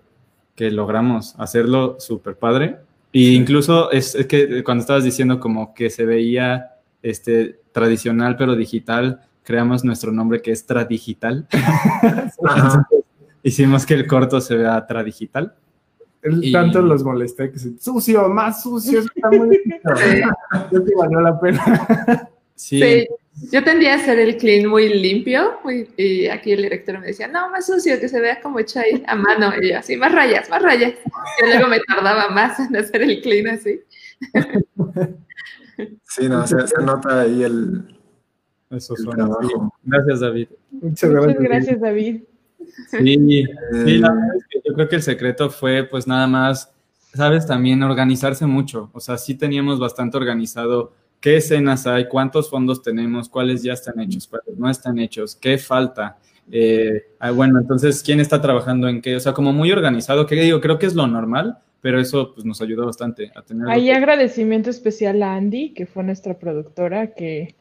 que 0.56 0.72
logramos 0.72 1.36
hacerlo 1.38 1.98
súper 2.00 2.36
padre 2.36 2.78
y 3.12 3.36
incluso 3.36 3.92
es, 3.92 4.16
que 4.28 4.64
cuando 4.64 4.82
estabas 4.82 5.04
diciendo 5.04 5.40
como 5.40 5.74
que 5.74 5.90
se 5.90 6.06
veía 6.06 6.74
este, 7.02 7.60
tradicional 7.72 8.36
pero 8.38 8.56
digital, 8.56 9.27
creamos 9.48 9.86
nuestro 9.86 10.12
nombre 10.12 10.42
que 10.42 10.52
es 10.52 10.66
Tradigital. 10.66 11.48
hicimos 13.44 13.86
que 13.86 13.94
el 13.94 14.06
corto 14.06 14.42
se 14.42 14.58
vea 14.58 14.86
tradigital. 14.86 15.56
El, 16.22 16.52
Tanto 16.52 16.82
los 16.82 17.02
molesté 17.02 17.50
que 17.50 17.58
se, 17.58 17.78
sucio, 17.80 18.28
más 18.28 18.62
sucio, 18.62 19.00
está 19.00 19.32
muy 19.32 19.58
Yo 20.72 20.84
te 20.84 20.96
valió 20.96 21.22
la 21.22 21.40
pena. 21.40 22.30
sí. 22.56 23.08
Yo 23.52 23.64
tendría 23.64 23.94
a 23.94 23.98
hacer 23.98 24.20
el 24.20 24.36
clean 24.36 24.68
muy 24.68 24.90
limpio 24.90 25.60
y 25.96 26.26
aquí 26.28 26.52
el 26.52 26.64
director 26.64 27.00
me 27.00 27.08
decía, 27.08 27.28
no, 27.28 27.50
más 27.52 27.68
sucio, 27.68 28.00
que 28.02 28.10
se 28.10 28.20
vea 28.20 28.42
como 28.42 28.60
hecho 28.60 28.80
ahí 28.80 29.02
a 29.08 29.16
mano. 29.16 29.54
Y 29.62 29.70
yo, 29.70 29.78
así, 29.78 29.96
más 29.96 30.12
rayas, 30.12 30.50
más 30.50 30.62
rayas. 30.62 30.96
Y 31.42 31.46
luego 31.46 31.68
me 31.68 31.80
tardaba 31.82 32.30
más 32.30 32.60
en 32.60 32.76
hacer 32.76 33.04
el 33.04 33.22
clean 33.22 33.48
así. 33.48 33.80
Sí, 36.10 36.28
no, 36.28 36.48
se, 36.48 36.58
nota 36.84 37.22
ahí 37.22 37.44
el, 37.44 37.97
Eso 38.70 38.96
suena. 38.96 39.30
Gracias, 39.84 40.20
David. 40.20 40.48
Muchas 40.72 41.10
gracias, 41.10 41.40
gracias 41.40 41.82
David. 41.82 42.22
Sí, 42.90 43.46
sí, 43.72 43.98
la 43.98 44.12
verdad 44.12 44.36
es 44.38 44.46
que 44.50 44.62
yo 44.66 44.74
creo 44.74 44.90
que 44.90 44.96
el 44.98 45.02
secreto 45.02 45.50
fue 45.50 45.84
pues 45.84 46.06
nada 46.06 46.28
más, 46.28 46.74
sabes, 47.14 47.46
también 47.46 47.82
organizarse 47.84 48.46
mucho. 48.46 48.90
O 48.94 49.00
sea, 49.00 49.18
sí 49.18 49.36
teníamos 49.36 49.80
bastante 49.80 50.18
organizado 50.18 50.94
qué 51.20 51.38
escenas 51.38 51.88
hay, 51.88 52.08
cuántos 52.08 52.50
fondos 52.50 52.82
tenemos, 52.82 53.30
cuáles 53.30 53.64
ya 53.64 53.74
están 53.74 54.00
hechos, 54.00 54.28
cuáles 54.28 54.58
no 54.58 54.70
están 54.70 55.00
hechos, 55.00 55.36
qué 55.36 55.58
falta. 55.58 56.18
Eh, 56.52 57.08
ah, 57.20 57.32
bueno, 57.32 57.60
entonces, 57.60 58.04
¿quién 58.04 58.20
está 58.20 58.42
trabajando 58.42 58.88
en 58.88 59.02
qué? 59.02 59.16
O 59.16 59.20
sea, 59.20 59.34
como 59.34 59.54
muy 59.54 59.72
organizado, 59.72 60.26
que 60.26 60.36
digo, 60.36 60.62
creo 60.62 60.80
que 60.80 60.86
es 60.86 60.96
lo 60.96 61.08
normal, 61.08 61.60
pero 61.82 62.00
eso 62.00 62.34
pues, 62.34 62.46
nos 62.46 62.62
ayudó 62.62 62.86
bastante 62.86 63.32
a 63.36 63.42
tener... 63.42 63.70
Hay 63.70 63.90
agradecimiento 63.92 64.70
especial 64.70 65.22
a 65.24 65.36
Andy, 65.36 65.74
que 65.74 65.86
fue 65.86 66.04
nuestra 66.04 66.38
productora, 66.38 67.14
que 67.14 67.56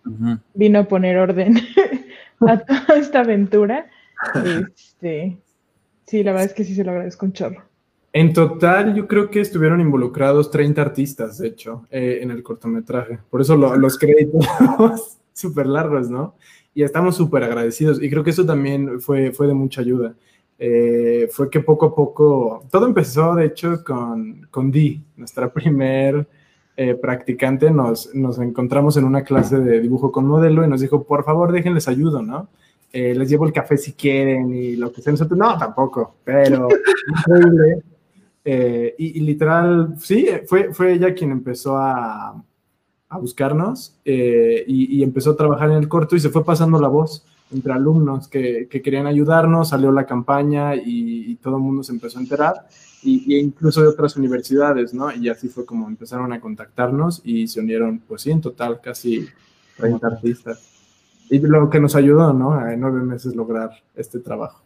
vino 0.54 0.78
a 0.80 0.84
poner 0.84 1.18
orden 1.18 1.56
a 2.40 2.58
toda 2.58 2.98
esta 2.98 3.20
aventura. 3.20 3.90
Este, 4.74 5.38
sí, 6.06 6.22
la 6.22 6.32
verdad 6.32 6.46
es 6.46 6.54
que 6.54 6.64
sí 6.64 6.74
se 6.74 6.84
lo 6.84 6.92
agradezco 6.92 7.26
un 7.26 7.32
chorro. 7.32 7.62
En 8.12 8.32
total, 8.32 8.94
yo 8.94 9.06
creo 9.06 9.30
que 9.30 9.40
estuvieron 9.40 9.78
involucrados 9.78 10.50
30 10.50 10.80
artistas, 10.80 11.36
de 11.36 11.48
hecho, 11.48 11.86
eh, 11.90 12.20
en 12.22 12.30
el 12.30 12.42
cortometraje. 12.42 13.18
Por 13.28 13.42
eso 13.42 13.56
los 13.56 13.98
créditos 13.98 14.46
súper 15.34 15.66
largos, 15.66 16.08
¿no? 16.08 16.34
Y 16.72 16.82
estamos 16.82 17.14
súper 17.14 17.44
agradecidos. 17.44 18.02
Y 18.02 18.08
creo 18.08 18.24
que 18.24 18.30
eso 18.30 18.46
también 18.46 19.02
fue, 19.02 19.32
fue 19.32 19.46
de 19.46 19.52
mucha 19.52 19.82
ayuda. 19.82 20.14
Eh, 20.58 21.28
fue 21.30 21.50
que 21.50 21.60
poco 21.60 21.86
a 21.86 21.94
poco, 21.94 22.64
todo 22.70 22.86
empezó, 22.86 23.34
de 23.34 23.46
hecho, 23.46 23.84
con, 23.84 24.46
con 24.50 24.70
Di, 24.70 25.02
nuestra 25.16 25.52
primer 25.52 26.26
eh, 26.76 26.94
practicante. 26.94 27.70
Nos, 27.70 28.14
nos 28.14 28.38
encontramos 28.38 28.96
en 28.96 29.04
una 29.04 29.22
clase 29.22 29.58
de 29.58 29.80
dibujo 29.80 30.12
con 30.12 30.26
modelo 30.26 30.64
y 30.64 30.68
nos 30.68 30.80
dijo, 30.80 31.04
por 31.04 31.24
favor, 31.24 31.52
déjenles 31.52 31.88
ayudo, 31.88 32.22
¿no? 32.22 32.48
les 32.92 33.28
llevo 33.28 33.44
el 33.44 33.52
café 33.52 33.76
si 33.76 33.92
quieren 33.92 34.54
y 34.54 34.74
lo 34.74 34.90
que 34.90 35.02
sea. 35.02 35.10
Nosotros, 35.10 35.38
no, 35.38 35.58
tampoco, 35.58 36.14
pero 36.24 36.66
increíble 37.28 37.82
eh, 38.48 38.94
y, 38.96 39.18
literal, 39.22 39.96
sí, 39.98 40.28
fue, 40.46 40.72
fue 40.72 40.92
ella 40.92 41.12
quien 41.14 41.32
empezó 41.32 41.76
a, 41.78 42.40
a 43.08 43.18
buscarnos 43.18 43.98
eh, 44.04 44.64
y, 44.68 45.02
empezó 45.02 45.32
a 45.32 45.36
trabajar 45.36 45.68
en 45.70 45.78
el 45.78 45.88
corto 45.88 46.14
y 46.14 46.20
se 46.20 46.28
fue 46.28 46.44
pasando 46.44 46.80
la 46.80 46.86
voz 46.86 47.26
entre 47.52 47.72
alumnos 47.72 48.28
que, 48.28 48.66
que 48.68 48.82
querían 48.82 49.06
ayudarnos, 49.06 49.68
salió 49.68 49.92
la 49.92 50.06
campaña 50.06 50.74
y, 50.74 51.36
todo 51.36 51.56
el 51.56 51.62
mundo 51.62 51.82
se 51.82 51.92
empezó 51.92 52.18
a 52.18 52.22
enterar, 52.22 52.66
y, 53.02 53.36
incluso 53.36 53.82
de 53.82 53.88
otras 53.88 54.16
universidades, 54.16 54.92
¿no? 54.94 55.12
Y 55.12 55.28
así 55.28 55.48
fue 55.48 55.64
como 55.64 55.88
empezaron 55.88 56.32
a 56.32 56.40
contactarnos 56.40 57.20
y 57.24 57.46
se 57.46 57.60
unieron, 57.60 58.00
pues 58.00 58.22
sí, 58.22 58.30
en 58.30 58.40
total 58.40 58.80
casi 58.80 59.26
30 59.76 60.06
artistas. 60.06 60.72
Y 61.28 61.38
lo 61.40 61.70
que 61.70 61.80
nos 61.80 61.94
ayudó, 61.96 62.32
¿no? 62.32 62.68
En 62.68 62.80
nueve 62.80 63.02
meses 63.02 63.34
lograr 63.34 63.70
este 63.94 64.18
trabajo. 64.20 64.62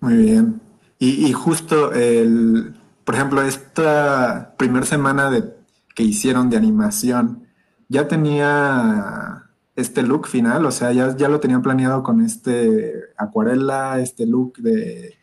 Muy 0.00 0.16
bien. 0.16 0.60
Y, 0.98 1.32
justo, 1.32 1.92
el, 1.92 2.76
por 3.04 3.16
ejemplo, 3.16 3.42
esta 3.42 4.54
primera 4.56 4.86
semana 4.86 5.30
de, 5.30 5.52
que 5.96 6.04
hicieron 6.04 6.48
de 6.48 6.56
animación, 6.56 7.48
ya 7.88 8.06
tenía 8.06 9.41
este 9.74 10.02
look 10.02 10.26
final, 10.26 10.66
o 10.66 10.70
sea, 10.70 10.92
ya, 10.92 11.16
ya 11.16 11.28
lo 11.28 11.40
tenían 11.40 11.62
planeado 11.62 12.02
con 12.02 12.20
este 12.20 12.92
acuarela, 13.16 14.00
este 14.00 14.26
look 14.26 14.58
de 14.58 15.14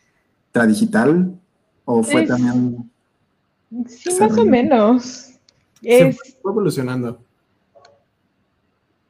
tradigital, 0.52 1.40
o 1.86 2.04
fue 2.04 2.26
también... 2.26 2.90
Sí, 3.88 4.10
más 4.20 4.38
o 4.38 4.46
menos. 4.46 5.34
Se 5.82 6.14
fue 6.14 6.52
evolucionando. 6.52 7.22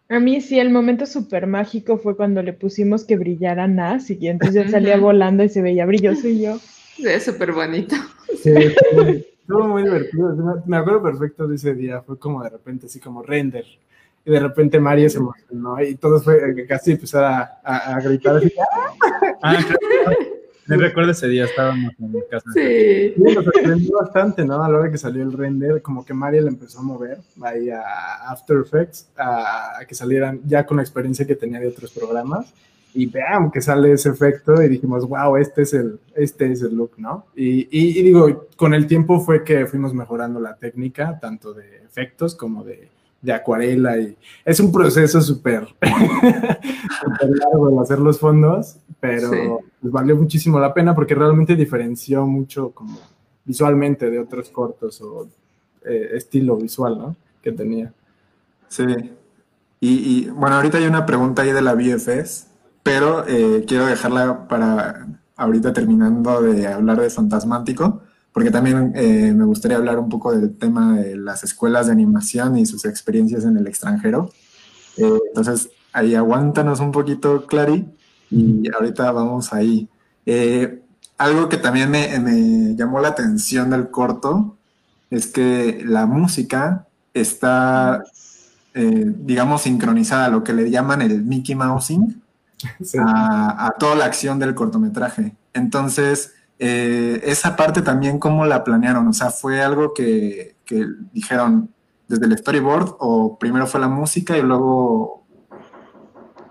A 0.09 0.19
mí 0.19 0.41
sí, 0.41 0.59
el 0.59 0.71
momento 0.71 1.05
súper 1.05 1.45
mágico 1.45 1.97
fue 1.97 2.17
cuando 2.17 2.41
le 2.41 2.51
pusimos 2.51 3.05
que 3.05 3.15
brillara 3.15 3.67
Nas 3.67 4.09
y 4.09 4.27
entonces 4.27 4.65
ya 4.65 4.69
salía 4.69 4.97
volando 4.97 5.43
y 5.43 5.49
se 5.49 5.61
veía 5.61 5.85
brilloso 5.85 6.27
y 6.27 6.41
yo. 6.41 6.57
Es 6.97 7.23
súper 7.25 7.53
bonito. 7.53 7.95
Sí, 8.41 8.51
estuvo 8.51 9.67
muy 9.67 9.83
divertido. 9.83 10.63
Me 10.65 10.77
acuerdo 10.77 11.03
perfecto 11.03 11.47
de 11.47 11.55
ese 11.55 11.75
día. 11.75 12.01
Fue 12.01 12.17
como 12.17 12.43
de 12.43 12.49
repente, 12.49 12.87
así 12.87 12.99
como 12.99 13.21
render. 13.21 13.65
Y 14.25 14.31
de 14.31 14.39
repente 14.39 14.79
Mario 14.79 15.09
se 15.09 15.17
emocionó 15.17 15.81
y 15.81 15.95
todos 15.95 16.23
fue 16.23 16.65
casi 16.67 16.91
empezar 16.91 17.23
a, 17.23 17.95
a, 17.95 18.01
gritar 18.01 18.37
así. 18.37 18.53
Ah, 19.41 19.57
Me 20.69 20.77
recuerdo 20.77 21.11
ese 21.11 21.27
día, 21.27 21.45
estábamos 21.45 21.93
en 21.99 22.11
mi 22.11 22.19
casa. 22.29 22.45
Sí. 22.53 23.13
sí. 23.15 23.21
Nos 23.21 23.43
sorprendió 23.43 23.97
bastante, 23.99 24.45
¿no? 24.45 24.63
A 24.63 24.69
la 24.69 24.77
hora 24.77 24.91
que 24.91 24.99
salió 24.99 25.23
el 25.23 25.33
render, 25.33 25.81
como 25.81 26.05
que 26.05 26.13
Mario 26.13 26.43
le 26.43 26.49
empezó 26.49 26.79
a 26.79 26.83
mover 26.83 27.17
ahí 27.41 27.71
a 27.71 28.29
After 28.29 28.57
Effects, 28.57 29.09
a, 29.17 29.79
que 29.87 29.95
salieran 29.95 30.41
ya 30.45 30.67
con 30.67 30.77
la 30.77 30.83
experiencia 30.83 31.25
que 31.25 31.35
tenía 31.35 31.59
de 31.59 31.67
otros 31.67 31.91
programas. 31.91 32.53
Y 32.93 33.07
vean 33.07 33.49
que 33.49 33.61
sale 33.61 33.93
ese 33.93 34.09
efecto 34.09 34.61
y 34.61 34.67
dijimos, 34.67 35.07
wow, 35.07 35.37
este 35.37 35.63
es 35.63 35.73
el, 35.73 35.99
este 36.15 36.51
es 36.51 36.61
el 36.61 36.75
look, 36.75 36.91
¿no? 36.97 37.25
Y, 37.35 37.67
y, 37.71 38.03
digo, 38.03 38.47
con 38.55 38.75
el 38.75 38.85
tiempo 38.85 39.19
fue 39.21 39.43
que 39.43 39.65
fuimos 39.65 39.95
mejorando 39.95 40.39
la 40.39 40.55
técnica, 40.55 41.19
tanto 41.19 41.53
de 41.53 41.77
efectos 41.77 42.35
como 42.35 42.63
de, 42.63 42.89
de 43.21 43.33
acuarela 43.33 43.97
y 43.97 44.17
es 44.45 44.59
un 44.59 44.71
proceso 44.71 45.21
súper 45.21 45.67
largo 45.81 47.69
el 47.69 47.79
hacer 47.79 47.99
los 47.99 48.19
fondos, 48.19 48.77
pero 48.99 49.61
pues, 49.81 49.93
valió 49.93 50.15
muchísimo 50.15 50.59
la 50.59 50.73
pena 50.73 50.95
porque 50.95 51.15
realmente 51.15 51.55
diferenció 51.55 52.25
mucho 52.25 52.71
como 52.71 52.99
visualmente 53.43 54.09
de 54.09 54.19
otros 54.19 54.49
cortos 54.49 55.01
o 55.01 55.27
eh, 55.85 56.11
estilo 56.13 56.57
visual, 56.57 56.97
¿no? 56.97 57.15
Que 57.41 57.51
tenía. 57.51 57.93
Sí. 58.67 58.83
Y, 59.81 59.89
y, 59.89 60.29
bueno, 60.29 60.57
ahorita 60.57 60.77
hay 60.77 60.85
una 60.85 61.05
pregunta 61.05 61.41
ahí 61.41 61.51
de 61.51 61.61
la 61.61 61.73
BFS, 61.73 62.47
pero 62.83 63.25
eh, 63.27 63.63
quiero 63.67 63.85
dejarla 63.85 64.47
para 64.47 65.07
ahorita 65.35 65.71
terminando 65.73 66.41
de 66.41 66.67
hablar 66.67 66.99
de 66.99 67.09
Fantasmático 67.09 68.01
porque 68.39 68.51
también 68.51 68.93
eh, 68.95 69.33
me 69.35 69.43
gustaría 69.43 69.75
hablar 69.75 69.99
un 69.99 70.07
poco 70.07 70.31
del 70.31 70.57
tema 70.57 70.93
de 70.93 71.17
las 71.17 71.43
escuelas 71.43 71.87
de 71.87 71.91
animación 71.91 72.55
y 72.55 72.65
sus 72.65 72.85
experiencias 72.85 73.43
en 73.43 73.57
el 73.57 73.67
extranjero. 73.67 74.31
Eh, 74.95 75.19
entonces, 75.27 75.69
ahí 75.91 76.15
aguántanos 76.15 76.79
un 76.79 76.93
poquito, 76.93 77.45
Clary, 77.47 77.85
y 78.31 78.63
ahorita 78.73 79.11
vamos 79.11 79.51
ahí. 79.51 79.89
Eh, 80.25 80.81
algo 81.17 81.49
que 81.49 81.57
también 81.57 81.91
me, 81.91 82.75
llamó 82.77 83.01
la 83.01 83.09
atención 83.09 83.71
del 83.71 83.91
corto 83.91 84.55
es 85.09 85.27
que 85.27 85.83
la 85.85 86.05
música 86.05 86.87
está, 87.13 88.05
digamos, 88.73 89.63
sincronizada, 89.63 90.29
lo 90.29 90.45
que 90.45 90.53
le 90.53 90.71
llaman 90.71 91.01
el 91.01 91.23
Mickey 91.23 91.55
Mousing, 91.55 92.21
a, 92.99 93.65
a 93.65 93.71
toda 93.71 93.95
la 93.95 94.05
acción 94.05 94.39
del 94.39 94.55
cortometraje. 94.55 95.35
Entonces, 95.53 96.35
eh, 96.59 97.21
esa 97.23 97.55
parte 97.55 97.81
también, 97.81 98.19
¿cómo 98.19 98.45
la 98.45 98.65
planearon? 98.65 99.07
O 99.07 99.13
sea, 99.13 99.31
¿fue 99.31 99.61
algo 99.61 99.93
que, 99.93 100.57
que 100.65 100.85
dijeron 101.13 101.69
desde 102.09 102.25
el 102.25 102.37
storyboard 102.37 102.95
o 102.99 103.39
primero 103.39 103.65
fue 103.65 103.79
la 103.79 103.87
música 103.87 104.37
y 104.37 104.41
luego, 104.41 105.25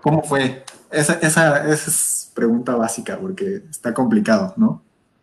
¿cómo 0.01 0.23
fue? 0.23 0.63
Esa, 0.89 1.13
esa, 1.21 1.71
esa 1.71 1.91
es 1.91 2.31
pregunta 2.33 2.75
básica 2.75 3.19
porque 3.19 3.61
está 3.69 3.93
complicado, 3.93 4.53
¿no? 4.57 4.81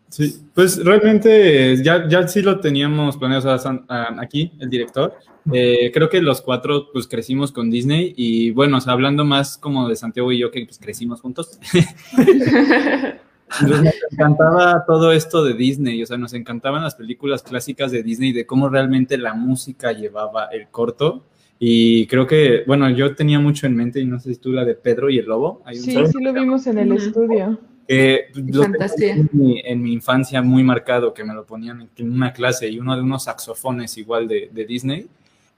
Sí, 0.09 0.41
pues 0.53 0.81
realmente 0.85 1.83
ya, 1.83 2.07
ya 2.07 2.25
sí 2.29 2.41
lo 2.41 2.61
teníamos 2.61 3.17
planeado 3.17 3.53
o 3.53 3.57
sea, 3.57 3.83
aquí, 4.19 4.53
el 4.59 4.69
director. 4.69 5.15
Eh, 5.51 5.91
creo 5.93 6.09
que 6.09 6.21
los 6.21 6.41
cuatro 6.41 6.87
pues 6.93 7.07
crecimos 7.07 7.51
con 7.51 7.69
Disney 7.69 8.13
y 8.15 8.51
bueno, 8.51 8.77
o 8.77 8.81
sea, 8.81 8.93
hablando 8.93 9.25
más 9.25 9.57
como 9.57 9.89
de 9.89 9.97
Santiago 9.97 10.31
y 10.31 10.39
yo 10.39 10.49
que 10.49 10.63
pues 10.65 10.79
crecimos 10.79 11.19
juntos. 11.19 11.59
nos 13.61 13.93
encantaba 14.11 14.83
todo 14.85 15.11
esto 15.11 15.43
de 15.43 15.53
Disney, 15.53 16.01
o 16.03 16.05
sea, 16.05 16.17
nos 16.17 16.33
encantaban 16.33 16.83
las 16.83 16.95
películas 16.95 17.43
clásicas 17.43 17.91
de 17.91 18.03
Disney, 18.03 18.33
de 18.33 18.45
cómo 18.45 18.69
realmente 18.69 19.17
la 19.17 19.33
música 19.33 19.91
llevaba 19.91 20.45
el 20.47 20.67
corto. 20.67 21.23
Y 21.59 22.05
creo 22.07 22.27
que, 22.27 22.63
bueno, 22.67 22.89
yo 22.89 23.15
tenía 23.15 23.39
mucho 23.39 23.65
en 23.65 23.75
mente, 23.75 23.99
y 23.99 24.05
no 24.05 24.19
sé 24.19 24.33
si 24.33 24.39
tú 24.39 24.51
la 24.51 24.63
de 24.63 24.75
Pedro 24.75 25.09
y 25.09 25.17
el 25.17 25.25
Lobo. 25.25 25.63
sí, 25.73 25.91
sí 25.91 26.21
lo 26.21 26.33
vimos 26.33 26.67
en 26.67 26.77
el 26.77 26.91
estudio. 26.91 27.59
Eh, 27.89 28.27
en, 28.35 29.29
mi, 29.31 29.61
en, 29.63 29.81
mi, 29.81 29.93
infancia 29.93 30.41
muy 30.41 30.61
marcado, 30.61 31.13
que 31.13 31.23
me 31.23 31.33
lo 31.33 31.45
ponían 31.45 31.89
en 31.95 32.11
una 32.11 32.33
clase 32.33 32.67
y 32.67 32.79
uno 32.79 32.95
de 32.95 33.01
unos 33.01 33.23
saxofones 33.23 33.97
igual 33.97 34.27
de, 34.27 34.49
de 34.51 34.65
Disney, 34.65 35.07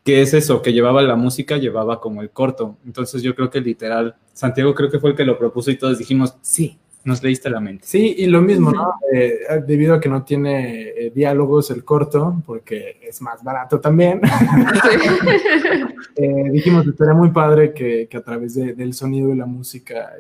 que 0.03 0.21
es 0.21 0.35
eso, 0.35 0.61
que 0.61 0.71
llevaba 0.71 1.01
la 1.01 1.15
música, 1.15 1.57
llevaba 1.57 1.99
como 1.99 2.21
el 2.21 2.29
corto. 2.29 2.77
Entonces 2.85 3.23
yo 3.23 3.35
creo 3.35 3.49
que 3.49 3.59
literal, 3.61 4.15
Santiago 4.31 4.75
creo 4.75 4.91
que 4.91 4.99
fue 4.99 5.09
el 5.09 5.15
que 5.15 5.25
lo 5.25 5.39
propuso 5.39 5.71
y 5.71 5.77
todos 5.77 5.97
dijimos, 5.97 6.35
sí, 6.41 6.77
nos 7.03 7.23
leíste 7.23 7.49
la 7.49 7.59
mente. 7.59 7.85
Sí, 7.87 8.15
y 8.17 8.25
lo 8.27 8.41
mismo, 8.41 8.71
¿no? 8.71 8.93
Eh, 9.13 9.39
debido 9.65 9.95
a 9.95 9.99
que 9.99 10.09
no 10.09 10.23
tiene 10.23 10.89
eh, 10.89 11.11
diálogos 11.13 11.71
el 11.71 11.83
corto, 11.83 12.41
porque 12.45 12.99
es 13.01 13.21
más 13.21 13.43
barato 13.43 13.79
también, 13.79 14.21
eh, 16.15 16.49
dijimos 16.51 16.83
que 16.83 16.89
estaría 16.89 17.13
muy 17.13 17.31
padre 17.31 17.73
que, 17.73 18.07
que 18.09 18.17
a 18.17 18.21
través 18.21 18.55
de, 18.55 18.73
del 18.73 18.93
sonido 18.93 19.33
y 19.33 19.37
la 19.37 19.45
música 19.45 20.11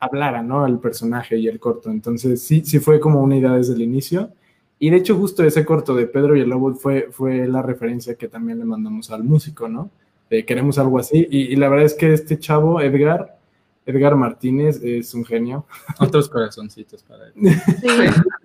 hablara, 0.00 0.42
¿no? 0.42 0.66
El 0.66 0.78
personaje 0.78 1.36
y 1.36 1.46
el 1.46 1.60
corto. 1.60 1.90
Entonces, 1.90 2.42
sí, 2.42 2.62
sí 2.64 2.78
fue 2.78 2.98
como 2.98 3.22
una 3.22 3.36
idea 3.36 3.52
desde 3.52 3.74
el 3.74 3.82
inicio. 3.82 4.30
Y 4.78 4.90
de 4.90 4.96
hecho, 4.96 5.16
justo 5.16 5.44
ese 5.44 5.64
corto 5.64 5.94
de 5.94 6.06
Pedro 6.06 6.36
y 6.36 6.40
el 6.40 6.48
Lobo 6.48 6.74
fue, 6.74 7.08
fue 7.10 7.46
la 7.46 7.62
referencia 7.62 8.14
que 8.14 8.28
también 8.28 8.58
le 8.58 8.64
mandamos 8.64 9.10
al 9.10 9.24
músico, 9.24 9.68
¿no? 9.68 9.90
queremos 10.28 10.76
algo 10.78 10.98
así. 10.98 11.28
Y, 11.30 11.52
y, 11.52 11.56
la 11.56 11.68
verdad 11.68 11.86
es 11.86 11.94
que 11.94 12.12
este 12.12 12.36
chavo, 12.36 12.80
Edgar, 12.80 13.35
Edgar 13.86 14.16
Martínez 14.16 14.80
es 14.82 15.14
un 15.14 15.24
genio. 15.24 15.66
Otros 16.00 16.28
corazoncitos 16.28 17.02
para 17.04 17.28
él. 17.28 17.32
Sí. 17.80 17.88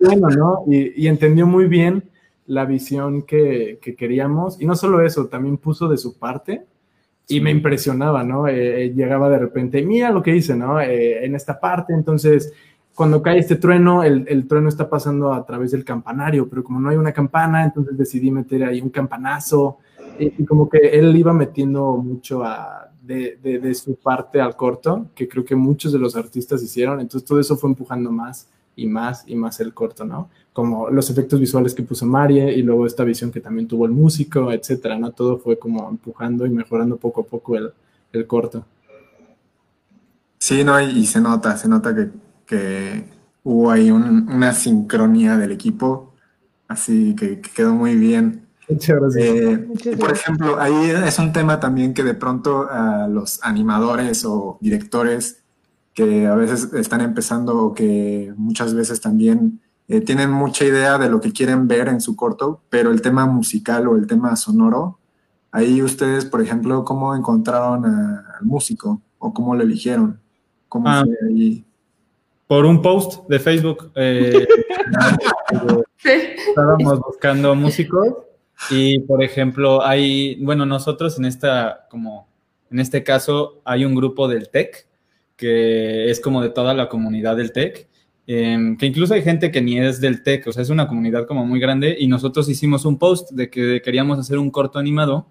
bueno, 0.00 0.28
¿no? 0.28 0.64
Y, 0.66 1.06
entendió 1.06 1.46
muy 1.46 1.66
bien 1.66 2.04
la 2.46 2.64
visión 2.64 3.22
que, 3.22 3.78
queríamos. 3.98 4.60
Y 4.60 4.66
no 4.66 4.76
solo 4.76 5.02
eso, 5.02 5.26
también 5.26 5.58
puso 5.58 5.88
de 5.88 5.98
su 5.98 6.18
parte. 6.18 6.64
Y 7.28 7.40
me 7.40 7.50
impresionaba, 7.50 8.24
¿no? 8.24 8.46
Eh, 8.48 8.84
eh, 8.84 8.94
llegaba 8.94 9.30
de 9.30 9.38
repente, 9.38 9.82
mira 9.82 10.10
lo 10.10 10.22
que 10.22 10.36
hice, 10.36 10.54
¿no? 10.54 10.80
Eh, 10.80 11.24
en 11.24 11.34
esta 11.34 11.58
parte, 11.58 11.94
entonces, 11.94 12.52
cuando 12.94 13.22
cae 13.22 13.38
este 13.38 13.56
trueno, 13.56 14.02
el, 14.02 14.46
trueno 14.46 14.68
está 14.68 14.90
pasando 14.90 15.32
a 15.32 15.46
través 15.46 15.70
del 15.70 15.84
campanario, 15.84 16.48
pero 16.48 16.62
como 16.62 16.80
no 16.80 16.90
hay 16.90 16.96
una 16.96 17.12
campana, 17.12 17.64
entonces 17.64 17.96
decidí 17.96 18.30
meter 18.30 18.64
ahí 18.64 18.80
un 18.80 18.90
campanazo. 18.90 19.78
Y 20.18 20.44
como 20.44 20.68
que 20.68 20.78
él 20.78 21.16
iba 21.16 21.32
metiendo 21.32 21.96
mucho 21.96 22.42
a 22.44 22.92
de, 23.02 23.38
de, 23.42 23.74
su 23.74 23.96
parte 23.96 24.40
al 24.40 24.56
corto, 24.56 25.08
que 25.14 25.28
creo 25.28 25.44
que 25.44 25.56
muchos 25.56 25.92
de 25.92 25.98
los 25.98 26.16
artistas 26.16 26.62
hicieron, 26.62 27.00
entonces 27.00 27.28
todo 27.28 27.40
eso 27.40 27.56
fue 27.56 27.68
empujando 27.70 28.12
más 28.12 28.48
y 28.76 28.86
más 28.86 29.24
y 29.26 29.34
más 29.34 29.60
el 29.60 29.74
corto, 29.74 30.04
¿no? 30.04 30.30
Como 30.52 30.88
los 30.88 31.10
efectos 31.10 31.40
visuales 31.40 31.74
que 31.74 31.82
puso 31.82 32.06
Marie 32.06 32.52
y 32.52 32.62
luego 32.62 32.86
esta 32.86 33.04
visión 33.04 33.32
que 33.32 33.40
también 33.40 33.66
tuvo 33.66 33.86
el 33.86 33.92
músico, 33.92 34.52
etcétera, 34.52 34.98
¿no? 34.98 35.10
Todo 35.10 35.38
fue 35.38 35.58
como 35.58 35.88
empujando 35.88 36.46
y 36.46 36.50
mejorando 36.50 36.96
poco 36.96 37.22
a 37.22 37.24
poco 37.24 37.56
el, 37.56 37.72
el 38.12 38.26
corto. 38.26 38.64
Sí, 40.38 40.64
no, 40.64 40.80
y, 40.80 41.04
se 41.06 41.20
nota, 41.20 41.56
se 41.56 41.68
nota 41.68 41.94
que, 41.94 42.08
que 42.46 43.04
hubo 43.42 43.70
ahí 43.70 43.90
una 43.90 44.52
sincronía 44.54 45.36
del 45.36 45.52
equipo, 45.52 46.14
así 46.68 47.14
que, 47.16 47.40
que 47.40 47.50
quedó 47.50 47.74
muy 47.74 47.96
bien. 47.96 48.46
Eh, 49.18 49.68
por 49.98 50.12
ejemplo, 50.12 50.60
ahí 50.60 50.90
es 50.90 51.18
un 51.18 51.32
tema 51.32 51.60
también 51.60 51.94
que 51.94 52.02
de 52.02 52.14
pronto 52.14 52.68
a 52.70 53.08
los 53.08 53.40
animadores 53.42 54.24
o 54.24 54.58
directores 54.60 55.42
que 55.94 56.26
a 56.26 56.34
veces 56.34 56.72
están 56.72 57.00
empezando 57.00 57.56
o 57.58 57.74
que 57.74 58.32
muchas 58.36 58.74
veces 58.74 59.00
también 59.00 59.60
eh, 59.88 60.00
tienen 60.00 60.30
mucha 60.30 60.64
idea 60.64 60.98
de 60.98 61.10
lo 61.10 61.20
que 61.20 61.32
quieren 61.32 61.68
ver 61.68 61.88
en 61.88 62.00
su 62.00 62.16
corto, 62.16 62.62
pero 62.70 62.90
el 62.90 63.02
tema 63.02 63.26
musical 63.26 63.86
o 63.88 63.96
el 63.96 64.06
tema 64.06 64.34
sonoro, 64.36 64.98
ahí 65.50 65.82
ustedes, 65.82 66.24
por 66.24 66.40
ejemplo, 66.40 66.84
¿cómo 66.84 67.14
encontraron 67.14 67.84
al 67.84 68.44
músico 68.44 69.02
o 69.18 69.34
cómo 69.34 69.54
lo 69.54 69.62
eligieron? 69.62 70.18
¿Cómo 70.68 70.88
ah, 70.88 71.04
fue 71.04 71.28
ahí? 71.28 71.64
Por 72.46 72.64
un 72.64 72.80
post 72.80 73.28
de 73.28 73.38
Facebook. 73.38 73.90
Eh, 73.94 74.46
estábamos 76.04 77.00
buscando 77.00 77.54
músicos 77.54 78.14
y 78.70 79.00
por 79.00 79.22
ejemplo, 79.22 79.84
hay, 79.84 80.36
bueno, 80.42 80.66
nosotros 80.66 81.18
en 81.18 81.24
esta, 81.24 81.86
como 81.90 82.28
en 82.70 82.80
este 82.80 83.04
caso, 83.04 83.60
hay 83.64 83.84
un 83.84 83.94
grupo 83.94 84.28
del 84.28 84.48
TEC, 84.48 84.86
que 85.36 86.10
es 86.10 86.20
como 86.20 86.40
de 86.40 86.48
toda 86.48 86.72
la 86.74 86.88
comunidad 86.88 87.36
del 87.36 87.52
TEC, 87.52 87.88
em, 88.26 88.76
que 88.76 88.86
incluso 88.86 89.12
hay 89.14 89.22
gente 89.22 89.50
que 89.50 89.60
ni 89.60 89.78
es 89.78 90.00
del 90.00 90.22
TEC, 90.22 90.46
o 90.46 90.52
sea, 90.52 90.62
es 90.62 90.70
una 90.70 90.88
comunidad 90.88 91.26
como 91.26 91.44
muy 91.44 91.60
grande, 91.60 91.96
y 91.98 92.06
nosotros 92.06 92.48
hicimos 92.48 92.84
un 92.84 92.98
post 92.98 93.30
de 93.32 93.50
que 93.50 93.82
queríamos 93.84 94.18
hacer 94.18 94.38
un 94.38 94.50
corto 94.50 94.78
animado 94.78 95.26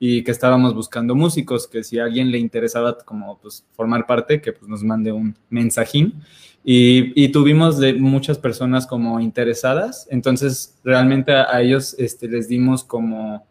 y 0.00 0.24
que 0.24 0.30
estábamos 0.30 0.74
buscando 0.74 1.14
músicos, 1.14 1.68
que 1.68 1.84
si 1.84 1.98
a 1.98 2.04
alguien 2.04 2.30
le 2.30 2.38
interesaba 2.38 2.96
como 3.04 3.38
pues 3.38 3.66
formar 3.72 4.06
parte, 4.06 4.40
que 4.40 4.52
pues 4.52 4.68
nos 4.68 4.82
mande 4.82 5.12
un 5.12 5.36
mensajín. 5.50 6.22
Y, 6.62 7.28
tuvimos 7.30 7.78
de 7.78 7.94
muchas 7.94 8.38
personas 8.38 8.86
como 8.86 9.18
interesadas, 9.20 10.06
entonces 10.10 10.78
realmente 10.84 11.32
a, 11.32 11.60
ellos 11.62 11.94
este, 11.98 12.28
les 12.28 12.48
dimos 12.48 12.84
como, 12.84 13.46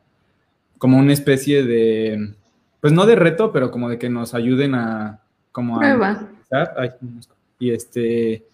como 0.77 0.97
una 0.97 1.13
especie 1.13 1.63
de, 1.63 2.33
pues 2.79 2.93
no 2.93 3.05
de 3.05 3.15
reto, 3.15 3.51
pero 3.51 3.71
como 3.71 3.89
de 3.89 3.97
que 3.97 4.09
nos 4.09 4.33
ayuden 4.33 4.75
a... 4.75 5.21
Como 5.51 5.79
Prueba. 5.79 6.29
y 7.57 7.71
este... 7.71 8.45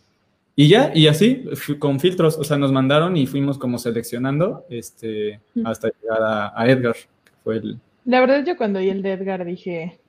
Y 0.58 0.70
ya, 0.70 0.91
y 0.95 1.08
así, 1.08 1.43
con 1.80 1.99
filtros, 1.99 2.38
o 2.38 2.45
sea, 2.45 2.58
nos 2.58 2.72
mandaron 2.72 3.18
y 3.18 3.28
fuimos 3.28 3.58
como 3.58 3.78
seleccionando 3.78 4.66
este, 4.70 5.41
hasta 5.66 5.89
llegar 5.89 6.53
a, 6.56 6.66
Edgar, 6.70 6.95
que 6.95 7.32
fue 7.43 7.58
el... 7.58 7.80
La 8.06 8.22
verdad 8.22 8.45
yo 8.45 8.56
cuando 8.56 8.80
oí 8.80 8.89
el 8.89 9.01
de 9.01 9.12
Edgar 9.12 9.43
dije, 9.43 9.99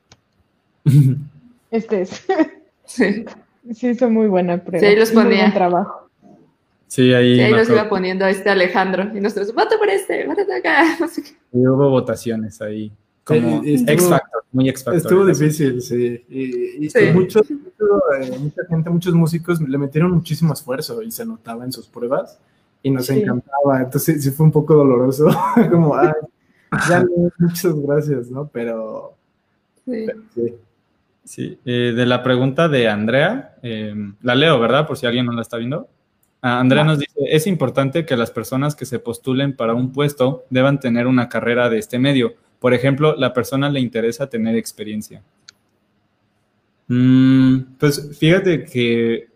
este 1.72 2.02
es. 2.02 2.24
sí. 2.84 3.24
Sí, 3.74 3.88
hizo 3.88 4.10
muy 4.10 4.26
buena 4.26 4.62
prueba. 4.62 4.80
Sí, 4.80 4.86
ahí 4.86 4.96
los 4.96 5.10
ponía. 5.10 5.52
trabajo. 5.52 6.08
Sí, 6.86 7.12
ahí. 7.12 7.36
Sí, 7.36 7.40
ahí 7.40 7.52
los 7.52 7.68
iba 7.68 7.88
poniendo 7.88 8.24
a 8.24 8.30
este 8.30 8.50
Alejandro. 8.50 9.10
Y 9.14 9.20
nosotros, 9.20 9.52
voto 9.54 9.78
por 9.78 9.88
este, 9.88 10.26
voto 10.26 10.42
acá. 10.42 10.96
No 11.00 11.08
sé 11.08 11.22
qué. 11.22 11.30
Y 11.52 11.66
hubo 11.66 11.90
votaciones 11.90 12.60
ahí. 12.60 12.92
Como 13.24 13.60
X 13.64 14.08
Factor, 14.08 14.44
muy 14.52 14.68
X 14.68 14.84
Factor. 14.84 15.02
Estuvo 15.02 15.26
difícil, 15.26 15.82
sí. 15.82 16.24
Y, 16.28 16.88
sí. 16.88 16.98
Mucho, 17.12 17.40
eh, 17.40 18.38
mucha 18.38 18.62
gente, 18.68 18.88
muchos 18.88 19.14
músicos 19.14 19.60
le 19.60 19.78
metieron 19.78 20.12
muchísimo 20.12 20.52
esfuerzo 20.52 21.02
y 21.02 21.10
se 21.10 21.26
notaba 21.26 21.64
en 21.64 21.72
sus 21.72 21.88
pruebas 21.88 22.38
y 22.84 22.90
nos 22.90 23.10
encantaba. 23.10 23.82
Entonces 23.82 24.22
sí 24.22 24.30
fue 24.30 24.46
un 24.46 24.52
poco 24.52 24.74
doloroso. 24.74 25.26
Como, 25.70 25.96
ay, 25.96 26.12
ya 26.88 27.04
muchas 27.36 27.74
gracias, 27.80 28.30
¿no? 28.30 28.46
Pero, 28.46 29.14
sí. 29.84 30.04
pero 30.06 30.20
sí. 30.32 30.54
Sí, 31.26 31.58
eh, 31.64 31.92
de 31.94 32.06
la 32.06 32.22
pregunta 32.22 32.68
de 32.68 32.88
Andrea, 32.88 33.56
em, 33.60 34.14
la 34.22 34.36
leo, 34.36 34.60
¿verdad? 34.60 34.86
Por 34.86 34.96
si 34.96 35.06
alguien 35.06 35.26
no 35.26 35.32
la 35.32 35.42
está 35.42 35.56
viendo. 35.56 35.88
Ah, 36.40 36.60
Andrea 36.60 36.84
nos 36.84 37.00
dice, 37.00 37.18
es 37.18 37.48
importante 37.48 38.06
que 38.06 38.16
las 38.16 38.30
personas 38.30 38.76
que 38.76 38.86
se 38.86 39.00
postulen 39.00 39.56
para 39.56 39.74
un 39.74 39.92
puesto 39.92 40.44
deban 40.50 40.78
tener 40.78 41.08
una 41.08 41.28
carrera 41.28 41.68
de 41.68 41.78
este 41.78 41.98
medio. 41.98 42.34
Por 42.60 42.74
ejemplo, 42.74 43.16
la 43.16 43.32
persona 43.32 43.68
le 43.70 43.80
interesa 43.80 44.28
tener 44.28 44.54
experiencia. 44.54 45.20
Mm, 46.86 47.76
pues 47.78 48.16
fíjate 48.16 48.62
que 48.64 49.28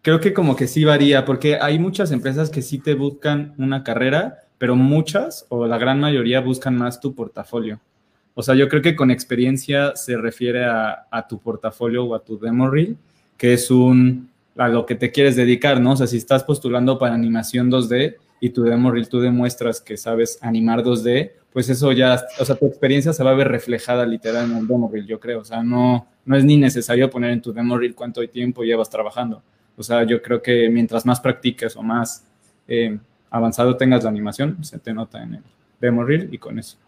creo 0.00 0.20
que 0.20 0.32
como 0.32 0.54
que 0.54 0.68
sí 0.68 0.84
varía, 0.84 1.24
porque 1.24 1.58
hay 1.60 1.76
muchas 1.80 2.12
empresas 2.12 2.50
que 2.50 2.62
sí 2.62 2.78
te 2.78 2.94
buscan 2.94 3.54
una 3.58 3.82
carrera, 3.82 4.44
pero 4.58 4.76
muchas 4.76 5.44
o 5.48 5.66
la 5.66 5.78
gran 5.78 5.98
mayoría 5.98 6.40
buscan 6.40 6.76
más 6.76 7.00
tu 7.00 7.16
portafolio. 7.16 7.80
O 8.34 8.42
sea, 8.42 8.54
yo 8.54 8.68
creo 8.68 8.82
que 8.82 8.96
con 8.96 9.10
experiencia 9.10 9.94
se 9.94 10.16
refiere 10.16 10.64
a, 10.64 11.26
tu 11.28 11.38
portafolio 11.38 12.04
o 12.04 12.14
a 12.14 12.24
tu 12.24 12.38
demo 12.38 12.68
reel, 12.70 12.96
que 13.36 13.52
es 13.52 13.70
un 13.70 14.30
a 14.56 14.68
lo 14.68 14.84
que 14.84 14.94
te 14.94 15.10
quieres 15.10 15.36
dedicar, 15.36 15.80
¿no? 15.80 15.92
O 15.92 15.96
sea, 15.96 16.06
si 16.06 16.18
estás 16.18 16.44
postulando 16.44 16.98
para 16.98 17.14
animación 17.14 17.70
2D 17.70 18.16
y 18.40 18.50
tu 18.50 18.64
demo 18.64 18.90
reel 18.90 19.08
tú 19.08 19.20
demuestras 19.20 19.80
que 19.80 19.96
sabes 19.96 20.38
animar 20.42 20.82
2D, 20.82 21.32
pues 21.52 21.68
eso 21.68 21.92
ya, 21.92 22.20
o 22.38 22.44
sea, 22.44 22.56
tu 22.56 22.66
experiencia 22.66 23.12
se 23.12 23.24
va 23.24 23.30
a 23.30 23.34
ver 23.34 23.48
reflejada 23.48 24.06
literal 24.06 24.50
en 24.50 24.56
el 24.58 24.66
demo 24.66 24.90
reel, 24.92 25.06
yo 25.06 25.20
creo. 25.20 25.40
O 25.40 25.44
sea, 25.44 25.62
no, 25.62 26.06
no 26.24 26.36
es 26.36 26.44
ni 26.44 26.56
necesario 26.56 27.10
poner 27.10 27.30
en 27.30 27.42
tu 27.42 27.52
demo 27.52 27.78
reel 27.78 27.94
cuánto 27.94 28.26
tiempo 28.28 28.62
llevas 28.62 28.88
trabajando. 28.90 29.42
O 29.76 29.82
sea, 29.82 30.04
yo 30.04 30.22
creo 30.22 30.42
que 30.42 30.68
mientras 30.70 31.04
más 31.06 31.20
practiques 31.20 31.76
o 31.76 31.82
más 31.82 32.24
eh, 32.68 32.98
avanzado 33.30 33.76
tengas 33.76 34.04
la 34.04 34.10
animación, 34.10 34.62
se 34.64 34.78
te 34.78 34.92
nota 34.92 35.22
en 35.22 35.34
el 35.34 35.42
demo 35.80 36.04
reel 36.04 36.28
y 36.32 36.38
con 36.38 36.58
eso. 36.58 36.78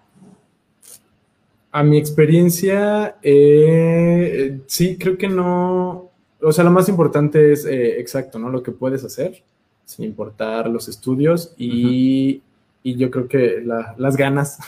A 1.74 1.82
mi 1.82 1.98
experiencia, 1.98 3.16
eh, 3.20 4.60
sí, 4.68 4.96
creo 4.96 5.18
que 5.18 5.26
no. 5.26 6.12
O 6.40 6.52
sea, 6.52 6.62
lo 6.62 6.70
más 6.70 6.88
importante 6.88 7.50
es 7.50 7.64
eh, 7.64 7.98
exacto, 7.98 8.38
¿no? 8.38 8.48
Lo 8.48 8.62
que 8.62 8.70
puedes 8.70 9.02
hacer, 9.02 9.42
sin 9.84 10.04
importar 10.04 10.70
los 10.70 10.86
estudios. 10.86 11.52
Y, 11.58 12.42
y 12.84 12.94
yo 12.94 13.10
creo 13.10 13.26
que 13.26 13.60
las 13.96 14.16
ganas, 14.16 14.60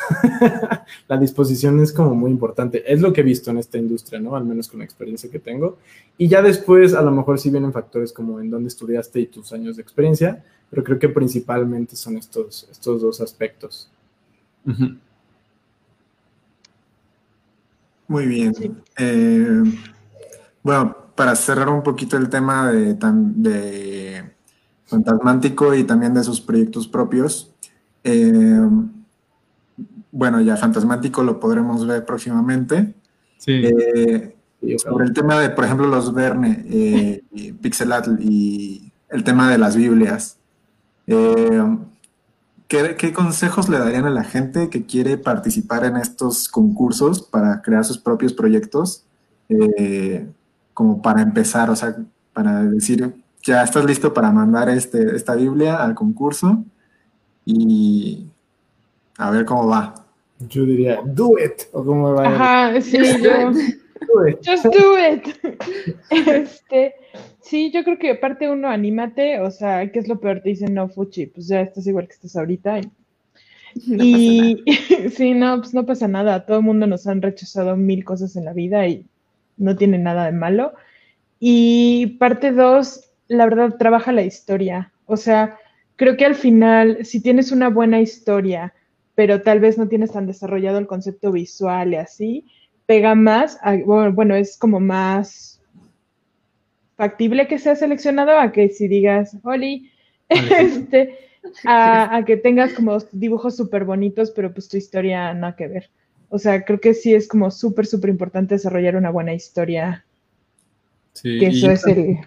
la 1.09 1.17
disposición 1.17 1.79
es 1.79 1.93
como 1.93 2.17
muy 2.17 2.33
importante. 2.33 2.83
Es 2.93 3.01
lo 3.01 3.13
que 3.13 3.21
he 3.21 3.25
visto 3.25 3.53
en 3.53 3.59
esta 3.59 3.79
industria, 3.79 4.19
¿no? 4.19 4.35
Al 4.35 4.45
menos 4.45 4.67
con 4.67 4.81
la 4.81 4.85
experiencia 4.85 5.31
que 5.31 5.39
tengo. 5.39 5.79
Y 6.19 6.27
ya 6.27 6.43
después, 6.43 6.93
a 6.93 7.03
lo 7.03 7.13
mejor 7.13 7.39
sí 7.39 7.51
vienen 7.51 7.73
factores 7.73 8.13
como 8.13 8.41
en 8.41 8.51
dónde 8.51 8.67
estudiaste 8.67 9.21
y 9.21 9.27
tus 9.27 9.53
años 9.53 9.77
de 9.77 9.83
experiencia, 9.83 10.43
pero 10.69 10.83
creo 10.83 10.99
que 10.99 11.09
principalmente 11.09 11.95
son 11.95 12.17
estos, 12.17 12.67
estos 12.69 13.01
dos 13.01 13.21
aspectos. 13.21 13.89
Muy 18.09 18.27
bien. 18.27 18.55
Eh, 18.99 19.63
bueno, 20.63 20.97
para 21.15 21.35
cerrar 21.35 21.69
un 21.69 21.83
poquito 21.83 22.17
el 22.17 22.29
tema 22.29 22.71
de, 22.71 22.95
de 22.95 24.31
Fantasmántico 24.85 25.75
y 25.75 25.85
también 25.85 26.15
de 26.15 26.23
sus 26.23 26.41
proyectos 26.41 26.87
propios, 26.87 27.53
eh, 28.05 28.69
bueno, 30.13 30.41
ya 30.41 30.57
Fantasmántico 30.57 31.23
lo 31.23 31.41
podremos 31.41 31.87
ver 31.87 32.05
próximamente. 32.05 32.95
Sí. 33.39 33.63
Eh, 33.65 34.35
sobre 34.79 35.07
el 35.07 35.13
tema 35.13 35.41
de, 35.41 35.51
por 35.51 35.65
ejemplo, 35.65 35.87
los 35.87 36.15
Verne, 36.15 36.65
eh, 36.69 37.23
Pixelatl 37.61 38.17
y 38.21 38.93
el 39.11 39.25
tema 39.25 39.51
de 39.51 39.59
las 39.59 39.77
Biblias. 39.77 40.39
¿Qué, 42.69 43.13
consejos 43.13 43.69
le 43.69 43.79
darían 43.79 44.07
a 44.07 44.11
la 44.11 44.25
gente 44.25 44.71
que 44.71 44.87
quiere 44.87 45.19
participar 45.19 45.85
en 45.85 45.97
estos 45.97 46.49
concursos 46.49 47.23
para 47.23 47.63
crear 47.63 47.85
sus 47.85 47.99
propios 47.99 48.33
proyectos? 48.33 49.05
Eh, 49.49 50.27
como 50.75 51.01
para 51.01 51.23
empezar, 51.23 51.71
o 51.71 51.77
sea, 51.77 51.97
para 52.33 52.65
decir, 52.65 53.15
ya 53.43 53.63
estás 53.63 53.85
listo 53.85 54.13
para 54.13 54.33
mandar 54.33 54.69
este, 54.69 55.15
esta 55.15 55.37
Biblia 55.37 55.77
al 55.77 55.95
concurso 55.95 56.65
y 57.45 58.27
a 59.17 59.31
ver 59.31 59.45
cómo 59.45 59.69
va. 59.69 59.95
Yo 60.41 60.65
diría, 60.65 61.01
do 61.05 61.39
it, 61.39 61.63
o 61.73 61.85
cómo 61.85 62.13
va. 62.13 62.29
Ajá, 62.29 62.81
sí, 62.81 62.99
yo. 63.23 63.53
Do 64.01 64.29
it. 64.29 64.39
Just 64.43 64.65
do 64.65 64.97
it. 64.99 65.25
Este, 66.11 66.95
Sí, 67.47 67.71
yo 67.71 67.85
creo 67.85 67.97
que 67.97 68.11
aparte 68.11 68.51
uno, 68.51 68.69
anímate, 68.69 69.39
o 69.39 69.53
sea, 69.53 69.93
¿qué 69.93 70.01
es 70.01 70.09
lo 70.09 70.19
peor? 70.19 70.41
Te 70.41 70.49
dicen, 70.49 70.75
no, 70.75 70.89
Fuchi, 70.89 71.27
pues 71.27 71.47
ya 71.47 71.61
estás 71.61 71.87
igual 71.87 72.09
que 72.09 72.15
estás 72.15 72.35
ahorita. 72.35 72.81
Y, 73.75 74.65
sí, 75.15 75.33
no, 75.33 75.59
pues 75.59 75.73
no 75.73 75.87
pasa 75.87 76.09
nada. 76.09 76.45
Todo 76.45 76.57
el 76.59 76.65
mundo 76.65 76.89
nos 76.89 77.07
han 77.07 77.23
rechazado 77.23 77.77
mil 77.77 78.05
cosas 78.05 78.35
en 78.35 78.47
la 78.47 78.53
vida 78.53 78.89
y 78.89 79.07
no 79.59 79.77
tiene 79.77 79.99
nada 79.99 80.27
de 80.27 80.33
malo. 80.33 80.73
Y 81.39 82.17
parte 82.19 82.51
dos, 82.51 83.11
la 83.29 83.45
verdad, 83.45 83.77
trabaja 83.79 84.11
la 84.11 84.23
historia. 84.23 84.93
O 85.05 85.17
sea, 85.17 85.57
creo 85.95 86.17
que 86.17 86.25
al 86.25 86.35
final, 86.35 87.05
si 87.05 87.23
tienes 87.23 87.53
una 87.53 87.69
buena 87.69 88.01
historia, 88.01 88.75
pero 89.15 89.43
tal 89.43 89.61
vez 89.61 89.79
no 89.79 89.87
tienes 89.87 90.11
tan 90.11 90.27
desarrollado 90.27 90.79
el 90.79 90.89
concepto 90.89 91.31
visual 91.31 91.93
y 91.93 91.97
así, 91.97 92.47
pega 92.87 93.15
más, 93.15 93.59
bueno, 93.85 94.35
es 94.35 94.57
como 94.57 94.81
más 94.81 95.61
factible 96.97 97.47
que 97.47 97.59
sea 97.59 97.77
seleccionado 97.77 98.39
a 98.39 98.53
que 98.53 98.69
si 98.69 98.89
digas, 98.89 99.37
Oli, 99.43 99.91
este, 100.29 101.19
a, 101.65 102.23
que 102.27 102.37
tengas 102.37 102.73
como 102.73 102.97
dibujos 103.13 103.57
súper 103.57 103.85
bonitos, 103.85 104.31
pero 104.31 104.53
pues 104.53 104.69
tu 104.69 104.77
historia 104.77 105.35
nada 105.35 105.57
que 105.57 105.69
ver. 105.69 105.91
O 106.29 106.39
sea, 106.39 106.65
creo 106.65 106.81
que 106.81 106.95
sí 106.95 107.15
es 107.15 107.29
como 107.29 107.51
súper, 107.51 107.87
súper 107.87 108.11
importante 108.11 108.55
desarrollar 108.55 108.97
una 108.97 109.11
buena 109.11 109.35
historia. 109.35 110.05
Sí, 111.13 111.39
que 111.39 111.49
eso 111.49 111.71
es 111.71 111.87
el... 111.87 112.19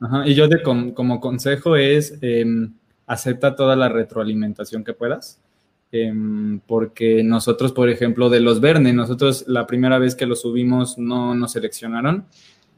Ajá, 0.00 0.26
y 0.26 0.34
yo 0.34 0.48
de 0.48 0.62
como 0.62 1.20
consejo 1.20 1.76
es 1.76 2.18
em, 2.22 2.72
acepta 3.06 3.54
toda 3.54 3.76
la 3.76 3.88
retroalimentación 3.88 4.84
que 4.84 4.94
puedas. 4.94 5.40
Em, 5.94 6.58
porque 6.60 7.22
nosotros, 7.22 7.72
por 7.72 7.90
ejemplo, 7.90 8.30
de 8.30 8.40
los 8.40 8.62
Verne, 8.62 8.94
nosotros 8.94 9.44
la 9.46 9.66
primera 9.66 9.98
vez 9.98 10.14
que 10.14 10.24
lo 10.24 10.34
subimos 10.34 10.96
no 10.96 11.34
nos 11.34 11.52
seleccionaron 11.52 12.24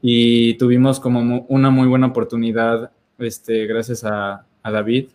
y 0.01 0.55
tuvimos 0.55 0.99
como 0.99 1.45
una 1.47 1.69
muy 1.69 1.87
buena 1.87 2.07
oportunidad, 2.07 2.91
este, 3.17 3.67
gracias 3.67 4.03
a, 4.03 4.45
David, 4.65 5.05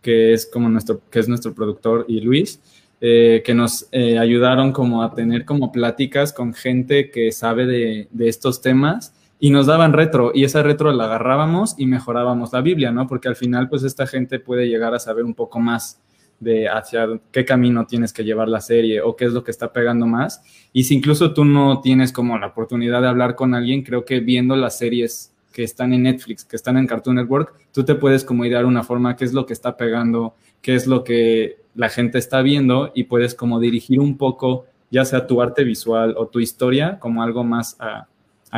que 0.00 0.32
es 0.32 0.46
como 0.46 0.70
nuestro, 0.70 1.02
que 1.10 1.18
es 1.18 1.28
nuestro 1.28 1.52
productor, 1.54 2.06
y 2.08 2.20
Luis, 2.20 2.60
eh, 3.00 3.42
que 3.44 3.52
nos 3.52 3.86
eh, 3.92 4.18
ayudaron 4.18 4.72
como 4.72 5.02
a 5.02 5.14
tener 5.14 5.44
como 5.44 5.72
pláticas 5.72 6.32
con 6.32 6.54
gente 6.54 7.10
que 7.10 7.32
sabe 7.32 7.66
de, 7.66 8.08
de, 8.12 8.28
estos 8.28 8.62
temas 8.62 9.12
y 9.40 9.50
nos 9.50 9.66
daban 9.66 9.92
retro 9.92 10.30
y 10.34 10.44
esa 10.44 10.62
retro 10.62 10.92
la 10.92 11.04
agarrábamos 11.04 11.74
y 11.76 11.86
mejorábamos 11.86 12.52
la 12.52 12.60
Biblia, 12.62 12.92
¿no? 12.92 13.08
Porque 13.08 13.28
al 13.28 13.36
final 13.36 13.68
pues 13.68 13.82
esta 13.82 14.06
gente 14.06 14.38
puede 14.38 14.68
llegar 14.68 14.94
a 14.94 15.00
saber 15.00 15.24
un 15.24 15.34
poco 15.34 15.58
más 15.58 16.00
de 16.42 16.68
hacia 16.68 17.06
qué 17.30 17.44
camino 17.44 17.86
tienes 17.86 18.12
que 18.12 18.24
llevar 18.24 18.48
la 18.48 18.60
serie 18.60 19.00
o 19.00 19.14
qué 19.14 19.26
es 19.26 19.32
lo 19.32 19.44
que 19.44 19.52
está 19.52 19.72
pegando 19.72 20.06
más. 20.06 20.42
Y 20.72 20.84
si 20.84 20.94
incluso 20.94 21.32
tú 21.32 21.44
no 21.44 21.80
tienes 21.80 22.12
como 22.12 22.36
la 22.36 22.48
oportunidad 22.48 23.00
de 23.00 23.08
hablar 23.08 23.36
con 23.36 23.54
alguien, 23.54 23.82
creo 23.82 24.04
que 24.04 24.20
viendo 24.20 24.56
las 24.56 24.76
series 24.76 25.32
que 25.52 25.62
están 25.62 25.92
en 25.92 26.02
Netflix, 26.02 26.44
que 26.44 26.56
están 26.56 26.76
en 26.76 26.86
Cartoon 26.86 27.16
Network, 27.16 27.54
tú 27.72 27.84
te 27.84 27.94
puedes 27.94 28.24
como 28.24 28.44
idear 28.44 28.64
una 28.64 28.82
forma, 28.82 29.16
qué 29.16 29.24
es 29.24 29.32
lo 29.32 29.46
que 29.46 29.52
está 29.52 29.76
pegando, 29.76 30.34
qué 30.62 30.74
es 30.74 30.86
lo 30.86 31.04
que 31.04 31.58
la 31.74 31.88
gente 31.88 32.18
está 32.18 32.42
viendo 32.42 32.90
y 32.94 33.04
puedes 33.04 33.34
como 33.34 33.60
dirigir 33.60 34.00
un 34.00 34.16
poco, 34.16 34.66
ya 34.90 35.04
sea 35.04 35.26
tu 35.26 35.40
arte 35.40 35.62
visual 35.62 36.14
o 36.18 36.26
tu 36.26 36.40
historia, 36.40 36.98
como 36.98 37.22
algo 37.22 37.44
más 37.44 37.76
a, 37.78 38.08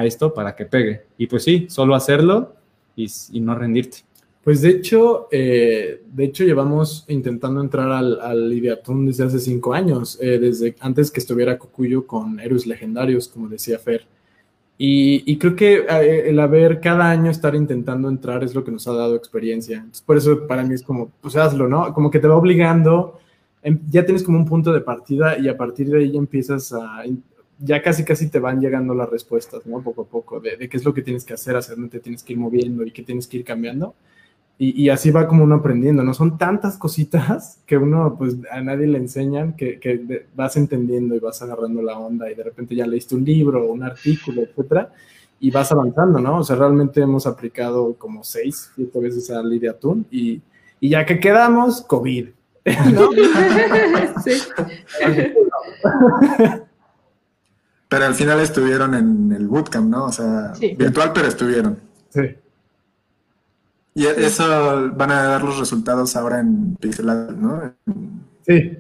esto 0.05 0.35
para 0.35 0.57
que 0.57 0.65
pegue. 0.65 1.03
Y 1.19 1.27
pues 1.29 1.45
sí, 1.45 1.67
solo 1.69 1.95
hacerlo 1.95 2.57
y 2.97 3.41
no 3.41 3.55
rendirte. 3.55 3.99
Pues 4.45 4.61
de 4.61 4.69
hecho, 4.69 5.27
eh, 5.31 6.03
de 6.13 6.25
hecho 6.25 6.45
llevamos 6.45 7.07
intentando 7.09 7.63
entrar 7.63 7.91
al, 7.91 8.21
al 8.21 8.51
desde 9.07 9.25
hace 9.25 9.39
cinco 9.39 9.73
años, 9.73 10.19
eh, 10.21 10.39
desde 10.39 10.77
antes 10.81 11.11
que 11.11 11.21
estuviera 11.21 11.59
Cocuyo 11.59 12.07
con 12.07 12.39
héroes 12.39 12.67
legendarios, 12.67 13.27
como 13.27 13.49
decía 13.49 13.79
Fer. 13.79 14.07
Y, 14.77 15.39
creo 15.39 15.57
que 15.57 15.87
eh, 15.89 16.29
el 16.29 16.39
haber 16.41 16.81
cada 16.81 17.09
año 17.11 17.31
estar 17.31 17.55
intentando 17.55 18.09
entrar 18.09 18.45
es 18.45 18.55
lo 18.55 18.65
que 18.65 18.73
nos 18.73 18.87
ha 18.89 18.93
dado 18.93 19.15
experiencia. 19.17 19.87
por 20.05 20.17
eso 20.19 20.47
para 20.47 20.63
mí 20.65 20.75
es 20.75 20.83
como, 20.83 21.11
pues 21.23 21.37
hazlo, 21.37 21.69
¿no? 21.69 21.95
Como 21.95 22.11
que 22.11 22.19
te 22.19 22.29
va 22.29 22.37
obligando, 22.37 23.21
em, 23.63 23.79
ya 23.89 24.05
tienes 24.05 24.23
como 24.23 24.39
un 24.39 24.47
punto 24.47 24.73
de 24.73 24.81
partida 24.81 25.39
y 25.39 25.49
a 25.49 25.57
partir 25.57 25.89
de 25.89 26.01
ahí 26.01 26.13
ya 26.13 26.19
empiezas 26.19 26.73
a, 26.73 27.05
ya 27.61 27.81
casi 27.83 28.05
casi 28.05 28.29
te 28.29 28.41
van 28.41 28.61
llegando 28.61 28.95
las 28.95 29.09
respuestas, 29.09 29.65
¿no? 29.67 29.81
Poco 29.83 30.03
a 30.03 30.07
poco, 30.07 30.41
de, 30.41 30.57
de 30.57 30.69
qué 30.69 30.77
es 30.77 30.85
lo 30.85 30.93
que 30.93 31.03
tienes 31.03 31.25
que 31.25 31.35
hacer, 31.35 31.57
hacia 31.57 31.75
dónde 31.75 31.91
te 31.91 32.01
tienes 32.01 32.23
que 32.23 32.33
ir 32.35 32.39
moviendo 32.39 32.85
y 32.85 32.91
qué 32.91 33.03
tienes 33.03 33.27
que 33.27 33.39
ir 33.39 33.45
cambiando. 33.45 33.95
Y, 34.57 34.89
así 34.89 35.11
va 35.11 35.27
como 35.27 35.43
uno 35.43 35.57
aprendiendo, 35.57 36.05
¿no? 36.05 36.15
Son 36.15 36.39
tantas 36.39 36.79
cositas 36.79 37.59
que 37.67 37.77
uno, 37.77 38.15
pues 38.17 38.37
a 38.53 38.61
nadie 38.61 38.87
le 38.87 38.99
enseñan 38.99 39.57
que, 39.57 40.27
vas 40.35 40.57
entendiendo 40.57 41.17
y 41.17 41.19
vas 41.19 41.43
agarrando 41.43 41.83
la 41.83 41.99
onda 41.99 42.31
y 42.31 42.35
de 42.35 42.45
repente 42.45 42.75
ya 42.75 42.87
leíste 42.87 43.17
un 43.17 43.25
libro, 43.25 43.67
un 43.67 43.83
artículo, 43.83 44.43
etcétera, 44.43 44.93
y 45.41 45.51
vas 45.51 45.73
avanzando, 45.73 46.21
¿no? 46.21 46.39
O 46.39 46.45
sea, 46.45 46.55
realmente 46.55 47.01
hemos 47.01 47.27
aplicado 47.27 47.95
como 47.95 48.23
seis, 48.23 48.71
siete 48.77 49.01
veces 49.01 49.29
a 49.31 49.43
Lidia 49.43 49.73
Atún 49.73 50.07
y, 50.11 50.41
y 50.79 50.91
ya 50.91 51.05
que 51.05 51.19
quedamos, 51.19 51.83
COVID, 51.83 52.29
¿no? 52.93 53.11
sí. 54.25 54.41
Pero 57.89 58.05
al 58.07 58.15
final 58.15 58.41
estuvieron 58.41 58.95
en 58.95 59.33
el 59.33 59.49
bootcamp, 59.49 59.89
¿no? 59.89 60.05
O 60.07 60.13
sea, 60.13 60.53
virtual, 60.79 61.13
pero 61.13 61.27
estuvieron. 61.27 61.79
Sí. 62.11 62.37
Y 63.95 64.07
eso 64.07 64.91
van 64.95 65.13
a 65.13 65.23
dar 65.23 65.43
los 65.43 65.59
resultados 65.59 66.17
ahora 66.17 66.41
en 66.41 66.75
Pixelad, 66.77 67.31
¿no? 67.31 67.75
Sí. 68.45 68.79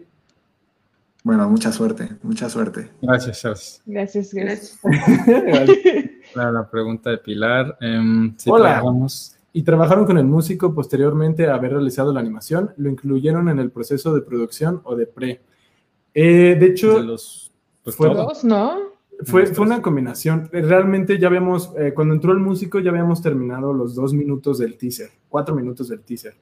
Bueno, 1.22 1.48
mucha 1.48 1.72
suerte, 1.72 2.10
mucha 2.22 2.50
suerte. 2.50 2.90
Gracias, 3.00 3.40
Charles. 3.40 3.82
Gracias, 3.86 4.34
gracias. 4.34 4.78
la 6.34 6.68
pregunta 6.68 7.10
de 7.10 7.18
Pilar. 7.18 7.78
Em, 7.80 8.36
Hola. 8.46 8.82
¿Y 9.52 9.62
trabajaron 9.62 10.04
con 10.04 10.18
el 10.18 10.24
músico 10.24 10.74
posteriormente 10.74 11.46
a 11.46 11.54
haber 11.54 11.72
realizado 11.72 12.12
la 12.12 12.18
animación? 12.18 12.74
¿Lo 12.76 12.90
incluyeron 12.90 13.48
en 13.48 13.60
el 13.60 13.70
proceso 13.70 14.12
de 14.14 14.20
producción 14.20 14.80
o 14.84 14.96
de 14.96 15.06
pre? 15.06 15.40
Eh, 16.12 16.56
de 16.58 16.66
hecho, 16.66 16.98
los, 16.98 17.52
pues, 17.84 17.94
fue 17.94 18.08
dos, 18.08 18.42
¿no? 18.42 18.93
Fue, 19.26 19.46
fue 19.46 19.64
una 19.66 19.80
combinación. 19.82 20.48
Realmente 20.52 21.18
ya 21.18 21.28
habíamos, 21.28 21.72
eh, 21.78 21.92
cuando 21.94 22.14
entró 22.14 22.32
el 22.32 22.38
músico, 22.38 22.80
ya 22.80 22.90
habíamos 22.90 23.22
terminado 23.22 23.72
los 23.72 23.94
dos 23.94 24.12
minutos 24.12 24.58
del 24.58 24.76
teaser, 24.76 25.10
cuatro 25.28 25.54
minutos 25.54 25.88
del 25.88 26.00
teaser. 26.00 26.34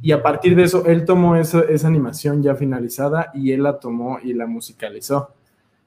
Y 0.00 0.12
a 0.12 0.22
partir 0.22 0.54
de 0.54 0.62
eso, 0.64 0.84
él 0.86 1.04
tomó 1.04 1.36
esa, 1.36 1.62
esa 1.62 1.88
animación 1.88 2.42
ya 2.42 2.54
finalizada 2.54 3.30
y 3.34 3.52
él 3.52 3.64
la 3.64 3.80
tomó 3.80 4.18
y 4.22 4.32
la 4.32 4.46
musicalizó. 4.46 5.34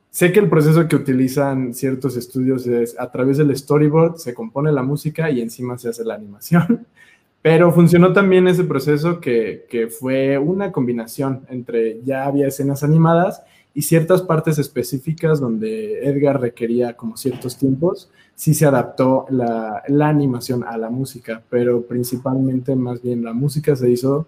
sé 0.09 0.31
que 0.31 0.39
el 0.39 0.49
proceso 0.49 0.87
que 0.87 0.95
utilizan 0.95 1.73
ciertos 1.73 2.17
estudios 2.17 2.67
es 2.67 2.99
a 2.99 3.09
través 3.11 3.37
del 3.37 3.55
storyboard 3.55 4.17
se 4.17 4.33
compone 4.33 4.71
la 4.71 4.83
música 4.83 5.31
y 5.31 5.41
encima 5.41 5.77
se 5.77 5.89
hace 5.89 6.03
la 6.03 6.15
animación. 6.15 6.85
Pero 7.41 7.71
funcionó 7.71 8.13
también 8.13 8.47
ese 8.47 8.65
proceso 8.65 9.19
que, 9.19 9.65
que 9.69 9.87
fue 9.87 10.37
una 10.37 10.71
combinación 10.71 11.45
entre 11.49 12.01
ya 12.03 12.25
había 12.25 12.47
escenas 12.47 12.83
animadas 12.83 13.41
y 13.73 13.83
ciertas 13.83 14.21
partes 14.21 14.59
específicas 14.59 15.39
donde 15.39 16.05
Edgar 16.05 16.41
requería 16.41 16.97
como 16.97 17.15
ciertos 17.15 17.57
tiempos, 17.57 18.09
sí 18.35 18.53
se 18.53 18.65
adaptó 18.65 19.25
la, 19.29 19.81
la, 19.87 20.09
animación 20.09 20.63
a 20.63 20.77
la 20.77 20.89
música, 20.89 21.41
pero 21.49 21.83
principalmente 21.83 22.75
más 22.75 23.01
bien 23.01 23.23
la 23.23 23.33
música 23.33 23.75
se 23.75 23.89
hizo 23.89 24.27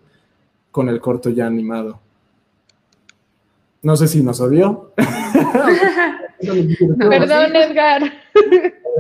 con 0.72 0.88
el 0.88 1.02
corto 1.02 1.30
ya 1.30 1.46
animado. 1.46 2.00
No 3.82 3.98
sé 3.98 4.08
si 4.08 4.24
nos 4.24 4.40
odió. 4.40 4.94
Perdón, 6.40 7.56
Edgar. 7.56 8.02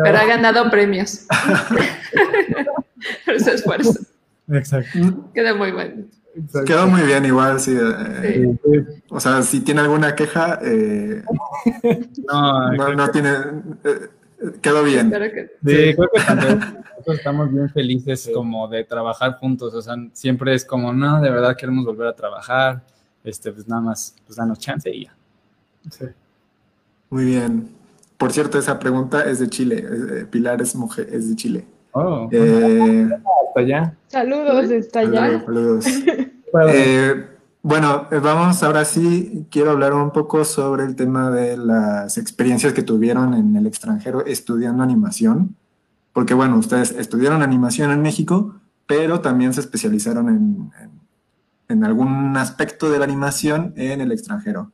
Pero 0.03 0.17
ha 0.17 0.25
ganado 0.25 0.69
premios. 0.69 1.25
Por 3.25 3.39
su 3.39 3.49
esfuerzo. 3.49 3.99
Exacto. 4.49 5.29
Queda 5.33 5.55
muy 5.55 5.71
bueno. 5.71 6.05
Exacto. 6.35 6.65
Quedó 6.65 6.87
muy 6.87 7.01
bien, 7.03 7.25
igual, 7.25 7.59
sí, 7.59 7.75
eh, 7.79 8.57
sí. 8.63 9.01
O 9.09 9.19
sea, 9.19 9.43
si 9.43 9.61
tiene 9.61 9.81
alguna 9.81 10.15
queja, 10.15 10.59
eh, 10.63 11.23
no, 12.27 12.71
no, 12.71 12.93
no, 12.93 13.11
tiene. 13.11 13.29
Eh, 13.83 14.09
quedó 14.61 14.83
bien. 14.83 15.11
Que, 15.11 15.51
sí, 15.63 15.95
creo 15.95 16.09
que 16.11 16.21
también 16.25 16.59
nosotros 16.97 17.17
estamos 17.17 17.51
bien 17.51 17.69
felices 17.69 18.21
sí. 18.23 18.33
como 18.33 18.67
de 18.67 18.83
trabajar 18.83 19.33
juntos. 19.33 19.73
O 19.75 19.81
sea, 19.81 19.95
siempre 20.13 20.55
es 20.55 20.65
como, 20.65 20.91
no, 20.91 21.21
de 21.21 21.29
verdad 21.29 21.55
queremos 21.55 21.85
volver 21.85 22.07
a 22.07 22.15
trabajar. 22.15 22.83
Este, 23.23 23.51
pues 23.51 23.67
nada 23.67 23.81
más, 23.81 24.15
pues 24.25 24.35
danos 24.35 24.57
chance 24.59 24.89
y 24.89 25.05
ya. 25.05 25.15
Sí. 25.91 26.05
Muy 27.09 27.25
bien. 27.25 27.69
Por 28.17 28.33
cierto, 28.33 28.57
esa 28.57 28.79
pregunta 28.79 29.23
es 29.29 29.39
de 29.39 29.49
Chile. 29.49 30.25
Pilar 30.31 30.61
es 30.61 30.75
mujer, 30.75 31.07
es 31.11 31.29
de 31.29 31.35
Chile. 31.35 31.65
Oh, 31.93 32.27
eh, 32.31 33.07
hasta 33.47 33.59
allá. 33.59 33.97
Saludos, 34.07 34.71
está 34.71 34.99
allá. 35.01 35.43
Saludos. 35.45 35.85
eh, 36.69 37.27
bueno, 37.61 38.07
vamos 38.21 38.61
ahora 38.63 38.83
sí, 38.83 39.45
quiero 39.49 39.71
hablar 39.71 39.93
un 39.93 40.11
poco 40.11 40.43
sobre 40.43 40.83
el 40.83 40.95
tema 40.95 41.29
de 41.29 41.55
las 41.55 42.17
experiencias 42.17 42.73
que 42.73 42.83
tuvieron 42.83 43.33
en 43.35 43.55
el 43.55 43.67
extranjero 43.67 44.25
estudiando 44.25 44.83
animación, 44.83 45.55
porque 46.13 46.33
bueno, 46.33 46.57
ustedes 46.57 46.91
estudiaron 46.91 47.41
animación 47.41 47.91
en 47.91 48.01
México, 48.01 48.55
pero 48.87 49.21
también 49.21 49.53
se 49.53 49.61
especializaron 49.61 50.29
en, 50.29 50.71
en, 50.81 50.91
en 51.69 51.83
algún 51.83 52.35
aspecto 52.37 52.89
de 52.89 52.99
la 52.99 53.05
animación 53.05 53.73
en 53.77 54.01
el 54.01 54.11
extranjero. 54.11 54.71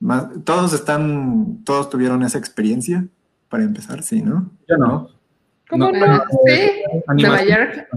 Más, 0.00 0.28
todos 0.44 0.72
están, 0.72 1.62
todos 1.64 1.90
tuvieron 1.90 2.22
esa 2.22 2.38
experiencia, 2.38 3.06
para 3.48 3.64
empezar, 3.64 4.02
sí, 4.02 4.22
¿no? 4.22 4.50
Yo 4.68 4.76
no. 4.76 5.17
¿Cómo 5.68 5.92
no? 5.92 6.06
no? 6.06 6.24
Sí, 6.46 6.82
Nueva 7.14 7.44
York. 7.44 7.88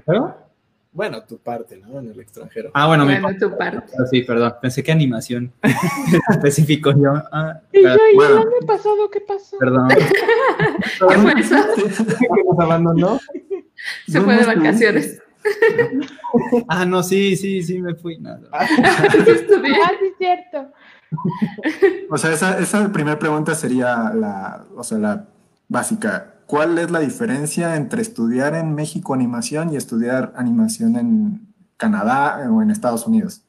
Bueno, 0.94 1.24
tu 1.24 1.38
parte, 1.38 1.78
¿no? 1.78 2.00
En 2.00 2.10
el 2.10 2.20
extranjero. 2.20 2.70
Ah, 2.74 2.88
bueno, 2.88 3.06
bueno 3.06 3.30
mi 3.30 3.38
tu 3.38 3.58
parte. 3.58 3.94
Sí, 4.10 4.24
perdón. 4.24 4.56
Pensé 4.62 4.84
que 4.84 4.92
animación 4.92 5.54
específico 6.30 6.92
yo. 6.92 7.14
Ah, 7.32 7.62
y 7.72 7.82
yo, 7.82 7.96
¿y 8.12 8.16
bueno. 8.16 8.34
el 8.34 8.40
año 8.40 8.68
pasado 8.68 9.10
qué 9.10 9.22
pasó? 9.22 9.58
Perdón. 9.58 9.88
¿Qué 11.10 11.18
fue 11.18 11.32
eso? 11.40 11.56
¿Que 11.76 12.44
nos 12.46 12.60
abandonó? 12.60 13.20
Se 14.06 14.20
fue 14.20 14.36
de 14.36 14.46
vacaciones. 14.46 15.22
ah, 16.68 16.86
no, 16.86 17.02
sí, 17.04 17.38
sí, 17.38 17.64
sí, 17.64 17.82
me 17.82 17.96
fui. 17.96 18.18
No, 18.18 18.38
no. 18.38 18.50
ah, 18.52 18.68
sí, 18.68 19.18
es 19.18 20.18
cierto. 20.18 20.74
O 22.10 22.18
sea, 22.18 22.34
esa, 22.34 22.60
esa 22.60 22.92
primera 22.92 23.18
pregunta 23.18 23.56
sería 23.56 24.12
la, 24.14 24.66
o 24.76 24.84
sea, 24.84 24.98
la 24.98 25.26
básica. 25.70 26.36
¿Cuál 26.52 26.78
es 26.80 26.92
la 26.92 27.00
diferencia 27.00 27.78
entre 27.78 28.02
estudiar 28.02 28.56
en 28.56 28.76
México 28.76 29.14
animación 29.14 29.72
y 29.72 29.78
estudiar 29.78 30.34
animación 30.36 30.98
en 30.98 31.48
Canadá 31.78 32.46
o 32.52 32.62
en 32.62 32.70
Estados 32.70 33.08
Unidos? 33.08 33.42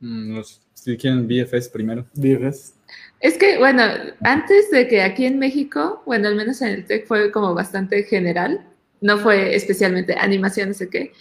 Mm, 0.00 0.40
si 0.74 0.96
quieren 0.96 1.28
BFS 1.28 1.68
primero. 1.68 2.06
BFS. 2.12 2.74
Es 3.20 3.38
que, 3.38 3.56
bueno, 3.56 3.84
antes 4.22 4.68
de 4.72 4.88
que 4.88 5.00
aquí 5.00 5.26
en 5.26 5.38
México, 5.38 6.02
bueno, 6.06 6.26
al 6.26 6.34
menos 6.34 6.60
en 6.60 6.70
el 6.70 6.84
TEC 6.84 7.06
fue 7.06 7.30
como 7.30 7.54
bastante 7.54 8.02
general, 8.02 8.66
no 9.00 9.16
fue 9.18 9.54
especialmente 9.54 10.16
animación, 10.18 10.70
no 10.70 10.74
sé 10.74 10.88
qué, 10.90 11.12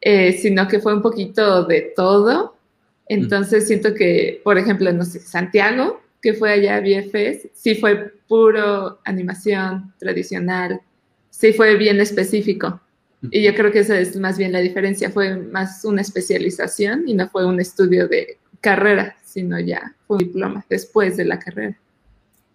eh, 0.00 0.38
sino 0.40 0.66
que 0.68 0.80
fue 0.80 0.94
un 0.94 1.02
poquito 1.02 1.66
de 1.66 1.92
todo. 1.94 2.56
Entonces 3.06 3.64
mm. 3.64 3.66
siento 3.66 3.92
que, 3.92 4.40
por 4.42 4.56
ejemplo, 4.56 4.90
no 4.90 5.04
sé, 5.04 5.20
Santiago, 5.20 6.00
que 6.20 6.34
fue 6.34 6.52
allá 6.52 6.76
a 6.76 6.80
BFS, 6.80 7.50
sí 7.54 7.74
fue 7.76 8.12
puro 8.26 8.98
animación 9.04 9.92
tradicional, 9.98 10.80
sí 11.30 11.52
fue 11.52 11.76
bien 11.76 12.00
específico. 12.00 12.80
Y 13.30 13.42
yo 13.42 13.54
creo 13.54 13.72
que 13.72 13.80
esa 13.80 13.98
es 13.98 14.16
más 14.16 14.38
bien 14.38 14.52
la 14.52 14.60
diferencia, 14.60 15.10
fue 15.10 15.36
más 15.36 15.84
una 15.84 16.02
especialización 16.02 17.08
y 17.08 17.14
no 17.14 17.28
fue 17.28 17.44
un 17.46 17.60
estudio 17.60 18.06
de 18.06 18.38
carrera, 18.60 19.16
sino 19.24 19.58
ya 19.58 19.94
fue 20.06 20.18
un 20.18 20.24
diploma 20.24 20.64
después 20.68 21.16
de 21.16 21.24
la 21.24 21.38
carrera. 21.38 21.76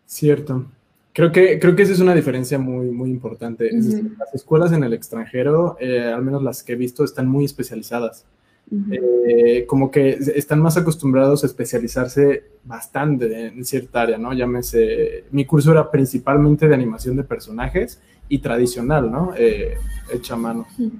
Cierto. 0.05 0.66
Creo 1.14 1.32
que, 1.32 1.59
creo 1.59 1.76
que 1.76 1.84
esa 1.84 1.93
es 1.93 1.99
una 1.99 2.16
diferencia 2.16 2.57
muy, 2.57 2.88
muy 2.88 3.09
importante. 3.09 3.70
Uh 3.72 3.78
-huh. 3.78 4.18
las 4.18 4.34
escuelas 4.34 4.72
en 4.72 4.84
el 4.84 4.93
extranjero, 4.93 5.78
eh, 5.80 6.01
al 6.01 6.24
menos 6.24 6.41
las 6.41 6.64
que 6.64 6.74
he 6.74 6.76
visto, 6.76 7.03
están 7.03 7.28
muy 7.28 7.45
especializadas. 7.45 8.26
Uh 8.72 8.76
-huh. 8.76 8.99
eh, 9.28 9.66
como 9.66 9.91
que 9.91 10.18
están 10.36 10.59
más 10.61 10.78
acostumbrados 10.78 11.43
a 11.43 11.47
especializarse 11.47 12.43
bastante 12.64 13.47
en 13.47 13.66
cierta 13.66 14.01
área, 14.01 14.18
¿no? 14.18 14.34
Llámese, 14.34 15.26
mi 15.32 15.45
curso 15.45 15.72
era 15.72 15.91
principalmente 15.91 16.68
de 16.68 16.74
animación 16.74 17.16
de 17.18 17.24
personajes 17.24 18.01
y 18.30 18.39
tradicional, 18.39 19.11
¿no? 19.11 19.34
Eh, 19.38 19.76
hecha 20.11 20.34
a 20.34 20.38
mano. 20.38 20.66
Uh 20.78 20.84
-huh. 20.84 20.91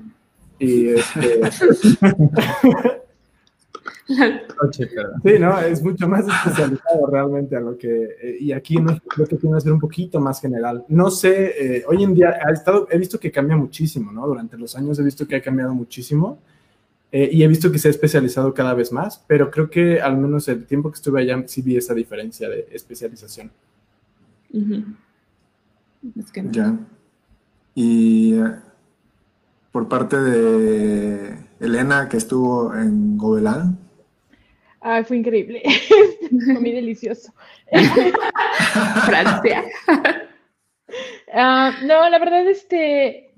Y 0.60 0.90
este... 0.90 1.42
sí, 4.72 5.40
no, 5.40 5.60
es 5.60 5.84
mucho 5.84 6.08
más 6.08 6.26
especializado 6.28 7.08
realmente 7.08 7.56
a 7.56 7.60
lo 7.60 7.78
que, 7.78 8.04
eh, 8.22 8.38
y 8.40 8.52
aquí 8.52 8.78
no 8.78 8.98
creo 9.08 9.28
que 9.28 9.38
tiene 9.38 9.56
que 9.56 9.62
ser 9.62 9.72
un 9.72 9.80
poquito 9.80 10.20
más 10.20 10.42
general. 10.42 10.84
No 10.88 11.10
sé, 11.10 11.78
eh, 11.78 11.84
hoy 11.88 12.04
en 12.04 12.14
día 12.14 12.38
ha 12.46 12.52
estado, 12.52 12.88
he 12.92 12.98
visto 12.98 13.20
que 13.20 13.32
cambia 13.32 13.56
muchísimo, 13.56 14.12
¿no? 14.12 14.28
Durante 14.28 14.58
los 14.58 14.76
años 14.76 15.00
he 15.00 15.04
visto 15.04 15.28
que 15.28 15.36
ha 15.36 15.42
cambiado 15.42 15.74
muchísimo 15.74 16.40
eh, 17.16 17.30
y 17.32 17.44
he 17.44 17.48
visto 17.48 17.72
que 17.72 17.78
se 17.78 17.90
ha 17.90 17.92
especializado 17.92 18.56
cada 18.56 18.74
vez 18.74 18.92
más, 18.92 19.24
pero 19.28 19.52
creo 19.52 19.70
que 19.70 20.02
al 20.02 20.18
menos 20.18 20.48
el 20.48 20.66
tiempo 20.66 20.90
que 20.90 20.96
estuve 20.96 21.22
allá 21.22 21.44
sí 21.46 21.62
vi 21.62 21.78
esa 21.78 21.94
diferencia 21.94 22.50
de 22.50 22.68
especialización. 22.72 23.52
Uh 24.52 24.60
-huh. 24.60 24.96
es 26.20 26.32
que 26.32 26.42
no. 26.42 26.52
Ya. 26.52 26.76
Y 27.76 28.34
uh, 28.34 28.56
por 29.72 29.88
parte 29.88 30.20
de 30.20 31.38
Elena, 31.60 32.10
que 32.10 32.18
estuvo 32.18 32.74
en 32.74 33.16
Gobelán. 33.16 33.78
Ay, 34.82 35.04
fue 35.04 35.18
increíble. 35.18 35.62
Comí 36.56 36.72
delicioso. 36.72 37.32
Francia. 39.06 39.66
Uh, 41.28 41.86
no, 41.86 42.10
la 42.10 42.18
verdad, 42.18 42.48
este, 42.48 43.33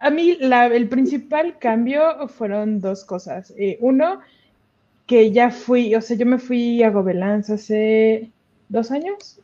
a 0.00 0.10
mí 0.10 0.38
el 0.40 0.88
principal 0.88 1.58
cambio 1.58 2.26
fueron 2.28 2.80
dos 2.80 3.04
cosas. 3.04 3.52
Eh, 3.58 3.76
uno, 3.80 4.20
que 5.06 5.30
ya 5.30 5.50
fui, 5.50 5.94
o 5.94 6.00
sea, 6.00 6.16
yo 6.16 6.24
me 6.24 6.38
fui 6.38 6.82
a 6.82 6.90
Gobelán 6.90 7.40
hace 7.40 8.30
dos 8.68 8.90
años, 8.90 9.38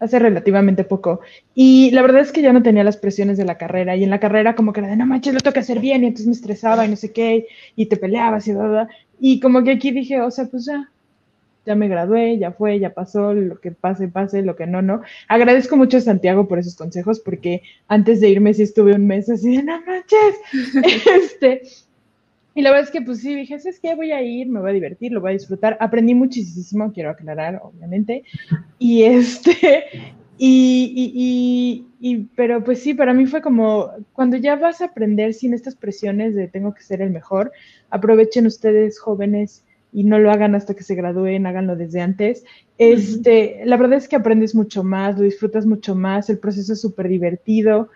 hace 0.00 0.18
relativamente 0.18 0.82
poco. 0.82 1.20
Y 1.54 1.92
la 1.92 2.02
verdad 2.02 2.22
es 2.22 2.32
que 2.32 2.42
ya 2.42 2.52
no 2.52 2.62
tenía 2.62 2.82
las 2.82 2.96
presiones 2.96 3.38
de 3.38 3.44
la 3.44 3.56
carrera. 3.56 3.94
Y 3.94 4.02
en 4.02 4.10
la 4.10 4.18
carrera 4.18 4.56
como 4.56 4.72
que 4.72 4.80
era 4.80 4.88
de, 4.88 4.96
no 4.96 5.06
manches, 5.06 5.34
lo 5.34 5.40
tengo 5.40 5.54
que 5.54 5.60
hacer 5.60 5.78
bien. 5.78 6.02
Y 6.02 6.08
entonces 6.08 6.26
me 6.26 6.32
estresaba 6.32 6.84
y 6.84 6.88
no 6.88 6.96
sé 6.96 7.12
qué. 7.12 7.46
Y 7.76 7.86
te 7.86 7.96
peleabas 7.96 8.48
y 8.48 8.52
bla, 8.54 8.88
Y 9.20 9.38
como 9.40 9.62
que 9.62 9.72
aquí 9.72 9.92
dije, 9.92 10.20
o 10.20 10.30
sea, 10.30 10.46
pues 10.46 10.64
ya, 10.64 10.90
ya 11.68 11.74
me 11.74 11.86
gradué, 11.86 12.38
ya 12.38 12.50
fue, 12.50 12.80
ya 12.80 12.94
pasó, 12.94 13.34
lo 13.34 13.60
que 13.60 13.72
pase, 13.72 14.08
pase, 14.08 14.40
lo 14.40 14.56
que 14.56 14.66
no, 14.66 14.80
no. 14.80 15.02
Agradezco 15.28 15.76
mucho 15.76 15.98
a 15.98 16.00
Santiago 16.00 16.48
por 16.48 16.58
esos 16.58 16.74
consejos, 16.74 17.20
porque 17.20 17.60
antes 17.88 18.22
de 18.22 18.30
irme 18.30 18.54
sí 18.54 18.62
estuve 18.62 18.94
un 18.94 19.06
mes 19.06 19.28
así 19.28 19.58
de, 19.58 19.62
no 19.62 19.78
manches. 19.82 21.04
este, 21.22 21.60
y 22.54 22.62
la 22.62 22.70
verdad 22.70 22.86
es 22.86 22.90
que 22.90 23.02
pues 23.02 23.20
sí, 23.20 23.34
dije, 23.34 23.56
es 23.56 23.80
que 23.80 23.94
voy 23.94 24.12
a 24.12 24.22
ir, 24.22 24.48
me 24.48 24.60
voy 24.60 24.70
a 24.70 24.72
divertir, 24.72 25.12
lo 25.12 25.20
voy 25.20 25.32
a 25.32 25.34
disfrutar. 25.34 25.76
Aprendí 25.78 26.14
muchísimo, 26.14 26.90
quiero 26.90 27.10
aclarar, 27.10 27.60
obviamente. 27.62 28.24
Y 28.78 29.02
este, 29.02 30.14
y, 30.38 30.92
y, 30.96 31.12
y, 31.14 31.86
y, 32.00 32.16
pero 32.34 32.64
pues 32.64 32.80
sí, 32.80 32.94
para 32.94 33.12
mí 33.12 33.26
fue 33.26 33.42
como, 33.42 33.90
cuando 34.14 34.38
ya 34.38 34.56
vas 34.56 34.80
a 34.80 34.86
aprender 34.86 35.34
sin 35.34 35.52
estas 35.52 35.76
presiones 35.76 36.34
de 36.34 36.48
tengo 36.48 36.72
que 36.72 36.82
ser 36.82 37.02
el 37.02 37.10
mejor, 37.10 37.52
aprovechen 37.90 38.46
ustedes 38.46 38.98
jóvenes 38.98 39.66
y 39.92 40.04
no 40.04 40.18
lo 40.18 40.30
hagan 40.30 40.54
hasta 40.54 40.74
que 40.74 40.82
se 40.82 40.94
gradúen, 40.94 41.46
háganlo 41.46 41.76
desde 41.76 42.00
antes. 42.00 42.44
Este, 42.76 43.60
uh. 43.62 43.66
La 43.66 43.76
verdad 43.76 43.98
es 43.98 44.08
que 44.08 44.16
aprendes 44.16 44.54
mucho 44.54 44.84
más, 44.84 45.16
lo 45.16 45.24
disfrutas 45.24 45.66
mucho 45.66 45.94
más, 45.94 46.28
el 46.30 46.38
proceso 46.38 46.72
es 46.72 46.80
súper 46.80 47.08
divertido. 47.08 47.88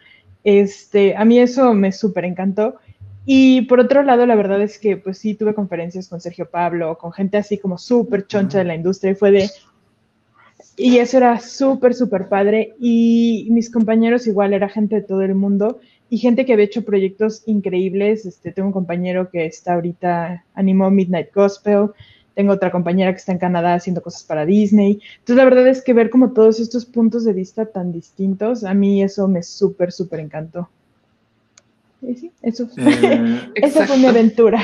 Este, 0.45 1.17
a 1.17 1.25
mí 1.25 1.39
eso 1.39 1.75
me 1.75 1.93
súper 1.93 2.25
encantó. 2.25 2.77
Y 3.25 3.63
por 3.63 3.79
otro 3.79 4.03
lado, 4.03 4.27
la 4.27 4.35
verdad 4.35 4.61
es 4.63 4.79
que 4.79 4.97
pues 4.97 5.19
sí 5.19 5.35
tuve 5.35 5.55
conferencias 5.55 6.09
con 6.09 6.21
Sergio 6.21 6.51
Pablo, 6.51 6.99
con 6.99 7.13
gente 7.13 7.37
así 7.37 7.59
como 7.59 7.79
súper 7.79 8.27
choncha 8.27 8.59
de 8.59 8.65
la 8.65 8.75
industria 8.75 9.13
y 9.13 9.15
fue 9.15 9.31
de, 9.31 9.51
y 10.77 10.99
eso 10.99 11.19
era 11.19 11.39
súper, 11.39 11.95
súper 11.95 12.29
padre. 12.29 12.75
Y 12.81 13.47
mis 13.51 13.71
compañeros 13.71 14.27
igual, 14.27 14.53
era 14.53 14.69
gente 14.69 14.97
de 14.97 15.03
todo 15.03 15.23
el 15.23 15.35
mundo 15.35 15.81
y 16.13 16.19
gente 16.19 16.45
que 16.45 16.53
había 16.53 16.67
hecho 16.67 16.85
proyectos 16.85 17.43
increíbles. 17.47 18.27
Este, 18.27 18.53
tengo 18.53 18.67
un 18.69 18.73
compañero 18.75 19.31
que 19.31 19.47
está 19.47 19.73
ahorita, 19.73 20.45
animó 20.53 20.91
Midnight 20.91 21.33
Gospel. 21.35 21.89
Tengo 22.35 22.53
otra 22.53 22.71
compañera 22.71 23.13
que 23.13 23.17
está 23.17 23.33
en 23.33 23.39
Canadá 23.39 23.73
haciendo 23.73 24.03
cosas 24.03 24.23
para 24.23 24.45
Disney. 24.45 25.01
Entonces, 25.15 25.37
la 25.37 25.45
verdad 25.45 25.67
es 25.69 25.81
que 25.81 25.95
ver 25.95 26.11
como 26.11 26.33
todos 26.33 26.61
estos 26.61 26.85
puntos 26.85 27.25
de 27.25 27.33
vista 27.33 27.65
tan 27.65 27.93
distintos, 27.93 28.63
a 28.63 28.75
mí 28.75 29.03
eso 29.03 29.27
me 29.27 29.43
súper, 29.43 29.91
súper 29.91 30.21
encantó. 30.21 30.69
Y 32.03 32.15
sí, 32.15 32.31
eso, 32.43 32.69
Eh, 32.77 33.51
esa 33.55 33.87
fue 33.87 33.97
mi 33.97 34.05
aventura. 34.05 34.63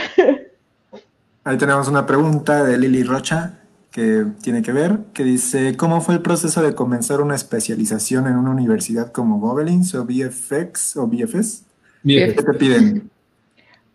ahí 1.45 1.57
tenemos 1.57 1.89
una 1.89 2.05
pregunta 2.05 2.63
de 2.63 2.77
Lili 2.77 3.05
Rocha 3.05 3.58
que 3.99 4.27
tiene 4.45 4.63
que 4.63 4.71
ver, 4.71 5.01
que 5.13 5.25
dice, 5.25 5.77
¿cómo 5.77 6.01
fue 6.01 6.15
el 6.15 6.23
proceso 6.23 6.63
de 6.63 6.73
comenzar 6.73 7.21
una 7.21 7.35
especialización 7.35 8.29
en 8.29 8.37
una 8.37 8.53
universidad 8.53 9.11
como 9.11 9.41
Gobelins 9.41 9.93
o 9.97 10.05
VFX 10.05 10.99
o 10.99 11.09
BFS? 11.09 11.65
Bien. 12.05 12.33
¿Qué 12.33 12.45
te 12.45 12.55
piden? 12.55 13.11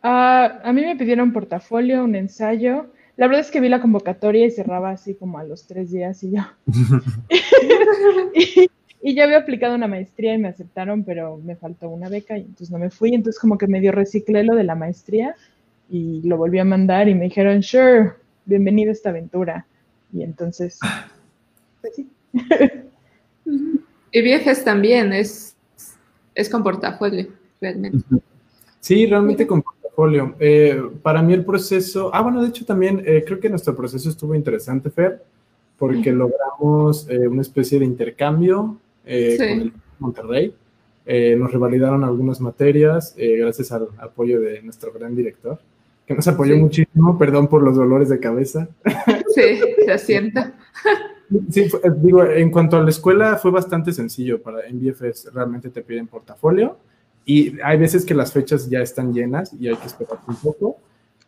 Ah, 0.01 0.59
a 0.61 0.73
mí 0.73 0.81
me 0.81 0.97
pidieron 0.97 1.29
un 1.29 1.33
portafolio, 1.33 2.03
un 2.03 2.15
ensayo. 2.15 2.87
La 3.15 3.27
verdad 3.27 3.45
es 3.45 3.49
que 3.49 3.61
vi 3.61 3.69
la 3.69 3.79
convocatoria 3.79 4.45
y 4.45 4.51
cerraba 4.51 4.89
así 4.89 5.13
como 5.13 5.37
a 5.37 5.45
los 5.45 5.67
tres 5.67 5.89
días 5.89 6.21
y 6.23 6.31
yo. 6.31 6.41
y, 8.35 8.69
y 9.01 9.15
ya 9.15 9.23
había 9.23 9.37
aplicado 9.37 9.73
una 9.73 9.87
maestría 9.87 10.33
y 10.33 10.37
me 10.37 10.49
aceptaron, 10.49 11.05
pero 11.05 11.37
me 11.37 11.55
faltó 11.55 11.87
una 11.87 12.09
beca 12.09 12.37
y 12.37 12.41
entonces 12.41 12.71
no 12.71 12.77
me 12.77 12.89
fui. 12.89 13.15
Entonces 13.15 13.39
como 13.39 13.57
que 13.57 13.67
medio 13.67 13.93
reciclé 13.93 14.43
lo 14.43 14.53
de 14.53 14.65
la 14.65 14.75
maestría 14.75 15.37
y 15.89 16.21
lo 16.27 16.35
volví 16.35 16.59
a 16.59 16.65
mandar 16.65 17.07
y 17.07 17.15
me 17.15 17.23
dijeron, 17.23 17.63
sure, 17.63 18.11
bienvenido 18.43 18.89
a 18.89 18.91
esta 18.91 19.11
aventura. 19.11 19.65
Y 20.13 20.23
entonces, 20.23 20.79
pues 21.81 21.95
sí. 21.95 22.09
Y 24.15 24.21
viajes 24.21 24.63
también 24.63 25.11
es, 25.11 25.55
es 26.35 26.47
con 26.47 26.61
portafolio, 26.63 27.27
realmente. 27.59 27.97
Sí, 28.79 29.07
realmente 29.07 29.47
con 29.47 29.63
portafolio. 29.63 30.35
Eh, 30.39 30.79
para 31.01 31.23
mí 31.23 31.33
el 31.33 31.43
proceso, 31.43 32.11
ah, 32.13 32.21
bueno, 32.21 32.43
de 32.43 32.49
hecho 32.49 32.63
también 32.63 33.01
eh, 33.05 33.23
creo 33.25 33.39
que 33.39 33.49
nuestro 33.49 33.75
proceso 33.75 34.09
estuvo 34.09 34.35
interesante, 34.35 34.91
Fer, 34.91 35.23
porque 35.79 36.11
logramos 36.11 37.09
eh, 37.09 37.27
una 37.27 37.41
especie 37.41 37.79
de 37.79 37.85
intercambio 37.85 38.77
eh, 39.03 39.35
Sí. 39.37 39.47
con 39.49 39.61
el 39.61 39.73
Monterrey. 39.97 40.55
Eh, 41.07 41.35
nos 41.35 41.51
revalidaron 41.51 42.03
algunas 42.03 42.39
materias 42.39 43.13
eh, 43.17 43.35
gracias 43.37 43.71
al 43.71 43.89
apoyo 43.97 44.39
de 44.39 44.61
nuestro 44.61 44.93
gran 44.93 45.15
director, 45.15 45.59
que 46.05 46.13
nos 46.15 46.27
apoyó 46.27 46.55
Sí. 46.55 46.59
muchísimo, 46.61 47.17
perdón 47.17 47.47
por 47.47 47.63
los 47.63 47.75
dolores 47.75 48.09
de 48.09 48.19
cabeza. 48.19 48.67
Sí, 49.33 49.41
se 49.85 49.91
asienta. 49.91 50.53
Sí, 51.49 51.69
fue- 51.69 51.79
eh, 51.83 51.91
digo, 51.97 52.23
en 52.23 52.51
cuanto 52.51 52.77
a 52.77 52.83
la 52.83 52.89
escuela 52.89 53.37
fue 53.37 53.51
bastante 53.51 53.91
sencillo. 53.91 54.41
Para 54.41 54.67
en 54.67 54.79
BFS 54.79 55.29
realmente 55.33 55.69
te 55.69 55.81
piden 55.81 56.07
portafolio 56.07 56.77
y 57.25 57.59
hay 57.61 57.77
veces 57.79 58.05
que 58.05 58.13
las 58.13 58.31
fechas 58.33 58.69
ya 58.69 58.81
están 58.81 59.13
llenas 59.13 59.53
y 59.59 59.67
hay 59.67 59.75
que 59.75 59.87
esperar 59.87 60.19
un 60.27 60.35
poco, 60.35 60.77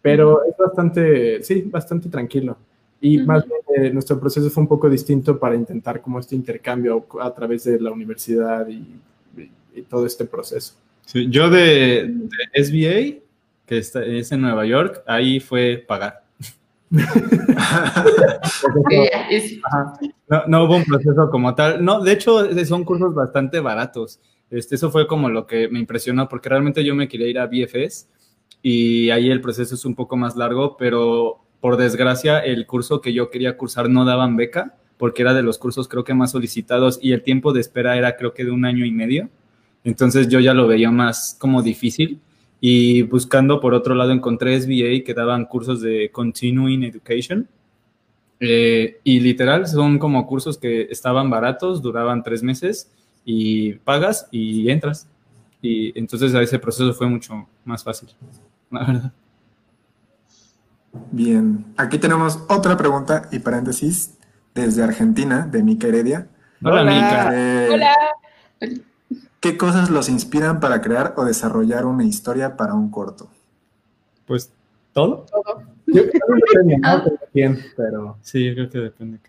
pero 0.02 0.44
es 0.46 0.56
bastante, 0.58 1.42
sí, 1.42 1.64
bastante 1.72 2.10
tranquilo. 2.10 2.58
Y 3.02 3.18
Ujú. 3.20 3.28
más 3.28 3.46
bien, 3.46 3.86
eh, 3.88 3.90
nuestro 3.92 4.20
proceso 4.20 4.50
fue 4.50 4.62
un 4.62 4.68
poco 4.68 4.90
distinto 4.90 5.40
para 5.40 5.56
intentar 5.56 6.02
como 6.02 6.20
este 6.20 6.36
intercambio 6.36 7.06
a 7.22 7.34
través 7.34 7.64
de 7.64 7.80
la 7.80 7.92
universidad 7.92 8.68
y, 8.68 9.00
y- 9.38 9.52
y 9.76 9.82
todo 9.84 10.06
este 10.06 10.26
proceso. 10.26 10.74
Sí, 11.06 11.28
yo 11.30 11.50
de, 11.50 12.08
de 12.12 12.64
SBA, 12.64 13.22
que 13.66 13.78
está, 13.78 14.04
es 14.04 14.32
en 14.32 14.42
Nueva 14.42 14.66
York, 14.66 15.04
ahí 15.08 15.40
fue 15.40 15.84
pagar. 15.88 16.24
No, 20.28 20.44
no 20.48 20.64
hubo 20.64 20.78
un 20.78 20.86
proceso 20.86 21.30
como 21.30 21.54
tal. 21.54 21.86
No, 21.86 22.02
de 22.02 22.12
hecho, 22.14 22.46
eh, 22.46 22.66
son 22.66 22.84
cursos 22.84 23.14
bastante 23.14 23.60
baratos. 23.60 24.20
Este, 24.50 24.76
eso 24.76 24.90
fue 24.90 25.06
como 25.06 25.30
lo 25.30 25.46
que 25.46 25.68
me 25.68 25.80
impresionó, 25.80 26.28
porque 26.28 26.50
realmente 26.50 26.84
yo 26.84 26.96
me 26.96 27.08
quería 27.08 27.28
ir 27.28 27.40
a 27.40 27.46
BFS 27.46 28.08
y 28.62 29.12
ahí 29.12 29.30
el 29.30 29.42
proceso 29.42 29.76
es 29.76 29.86
un 29.86 29.94
poco 29.94 30.18
más 30.18 30.36
largo, 30.36 30.78
pero 30.78 31.44
por 31.60 31.78
desgracia 31.78 32.40
el 32.40 32.66
curso 32.66 33.02
que 33.02 33.14
yo 33.14 33.30
quería 33.30 33.58
cursar 33.58 33.90
no 33.90 34.06
daban 34.06 34.36
beca, 34.36 34.76
porque 34.98 35.22
era 35.22 35.34
de 35.34 35.44
los 35.44 35.58
cursos 35.58 35.88
creo 35.88 36.04
que 36.04 36.14
más 36.14 36.32
solicitados 36.32 36.98
y 37.02 37.12
el 37.12 37.22
tiempo 37.22 37.54
de 37.54 37.62
espera 37.62 37.98
era 37.98 38.16
creo 38.18 38.34
que 38.34 38.46
de 38.46 38.52
un 38.52 38.66
año 38.66 38.86
y 38.86 38.92
medio. 38.92 39.30
Entonces 39.84 40.28
yo 40.28 40.40
ya 40.40 40.54
lo 40.56 40.68
veía 40.68 40.90
más 40.90 41.38
como 41.40 41.62
difícil 41.62 42.20
y 42.68 43.04
buscando 43.04 43.60
por 43.60 43.76
otro 43.76 43.94
lado 43.94 44.12
encontré 44.12 44.60
SBA 44.60 45.04
que 45.06 45.14
daban 45.16 45.46
cursos 45.46 45.82
de 45.82 46.10
Continuing 46.12 46.82
Education 46.84 47.48
eh, 48.40 49.00
y 49.04 49.20
literal 49.20 49.68
son 49.68 50.00
como 50.00 50.26
cursos 50.26 50.58
que 50.58 50.88
estaban 50.90 51.30
baratos, 51.30 51.84
duraban 51.84 52.24
tres 52.24 52.42
meses 52.42 52.90
y 53.24 53.74
pagas 53.74 54.28
y 54.32 54.68
entras. 54.72 55.08
Y 55.62 55.96
entonces 55.98 56.34
a 56.34 56.42
ese 56.42 56.58
proceso 56.58 56.92
fue 56.96 57.06
mucho 57.08 57.48
más 57.66 57.84
fácil, 57.84 58.10
la 58.72 58.80
verdad. 58.80 59.12
Bien, 61.12 61.66
aquí 61.78 62.00
tenemos 62.00 62.40
otra 62.50 62.76
pregunta 62.76 63.30
y 63.32 63.38
paréntesis 63.38 64.18
desde 64.56 64.82
Argentina, 64.82 65.46
de 65.46 65.62
Mica 65.62 65.86
Heredia. 65.86 66.30
Hola, 66.64 66.82
Hola. 66.82 66.92
Mica. 66.92 67.32
Eh, 67.32 67.70
Hola. 67.72 68.86
¿Qué 69.46 69.58
cosas 69.58 69.92
los 69.92 70.10
inspiran 70.10 70.60
para 70.60 70.82
crear 70.82 71.14
o 71.18 71.24
desarrollar 71.24 71.86
una 71.86 72.04
historia 72.04 72.58
para 72.58 72.74
un 72.74 72.90
corto? 72.90 73.30
Pues 74.26 74.52
todo. 74.92 75.28
Yo 75.86 76.02
creo 76.10 76.12
que 76.12 76.20
depende, 76.48 76.78
¿no? 76.80 76.88
Ah. 76.88 77.04
Cada 77.06 77.18
quien, 77.32 77.60
pero 77.78 78.18
Sí, 78.24 78.44
yo 78.44 78.56
creo 78.56 78.70
que 78.72 78.80
depende. 78.80 79.20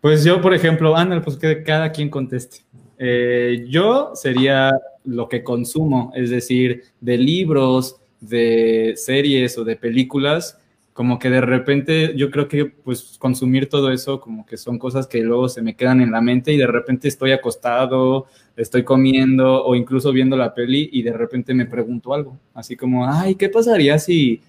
Pues 0.00 0.22
yo, 0.22 0.40
por 0.40 0.54
ejemplo, 0.54 0.96
Ana, 0.96 1.20
pues 1.20 1.36
que 1.36 1.64
cada 1.64 1.90
quien 1.90 2.08
conteste. 2.08 2.58
Eh, 2.98 3.66
yo 3.68 4.12
sería 4.14 4.78
lo 5.02 5.28
que 5.28 5.42
consumo, 5.42 6.12
es 6.14 6.30
decir, 6.30 6.84
de 7.00 7.18
libros, 7.18 7.96
de 8.20 8.92
series 8.94 9.58
o 9.58 9.64
de 9.64 9.74
películas, 9.74 10.56
como 10.92 11.18
que 11.18 11.30
de 11.30 11.40
repente 11.40 12.14
yo 12.16 12.30
creo 12.30 12.48
que 12.48 12.66
pues 12.66 13.16
consumir 13.18 13.68
todo 13.68 13.90
eso 13.90 14.20
como 14.20 14.44
que 14.44 14.56
son 14.56 14.78
cosas 14.78 15.06
que 15.06 15.22
luego 15.22 15.48
se 15.48 15.62
me 15.62 15.74
quedan 15.74 16.00
en 16.00 16.12
la 16.12 16.20
mente 16.20 16.52
y 16.52 16.58
de 16.58 16.66
repente 16.66 17.08
estoy 17.08 17.32
acostado, 17.32 18.26
estoy 18.56 18.84
comiendo 18.84 19.64
o 19.64 19.74
incluso 19.74 20.12
viendo 20.12 20.36
la 20.36 20.54
peli 20.54 20.90
y 20.92 21.02
de 21.02 21.12
repente 21.12 21.54
me 21.54 21.66
pregunto 21.66 22.12
algo, 22.12 22.38
así 22.54 22.76
como, 22.76 23.08
ay, 23.08 23.36
¿qué 23.36 23.48
pasaría 23.48 23.98
si 23.98 24.42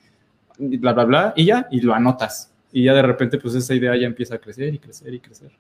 bla, 0.58 0.94
bla, 0.94 1.06
bla? 1.06 1.34
Y 1.36 1.46
ya, 1.46 1.68
y 1.72 1.82
lo 1.82 1.94
anotas. 1.94 2.52
Y 2.72 2.84
ya 2.84 2.94
de 2.94 3.04
repente 3.04 3.38
pues 3.38 3.56
esa 3.56 3.74
idea 3.74 3.96
ya 3.96 4.08
empieza 4.08 4.36
a 4.36 4.40
crecer 4.40 4.74
y 4.74 4.80
crecer 4.80 5.14
y 5.14 5.20
crecer. 5.20 5.52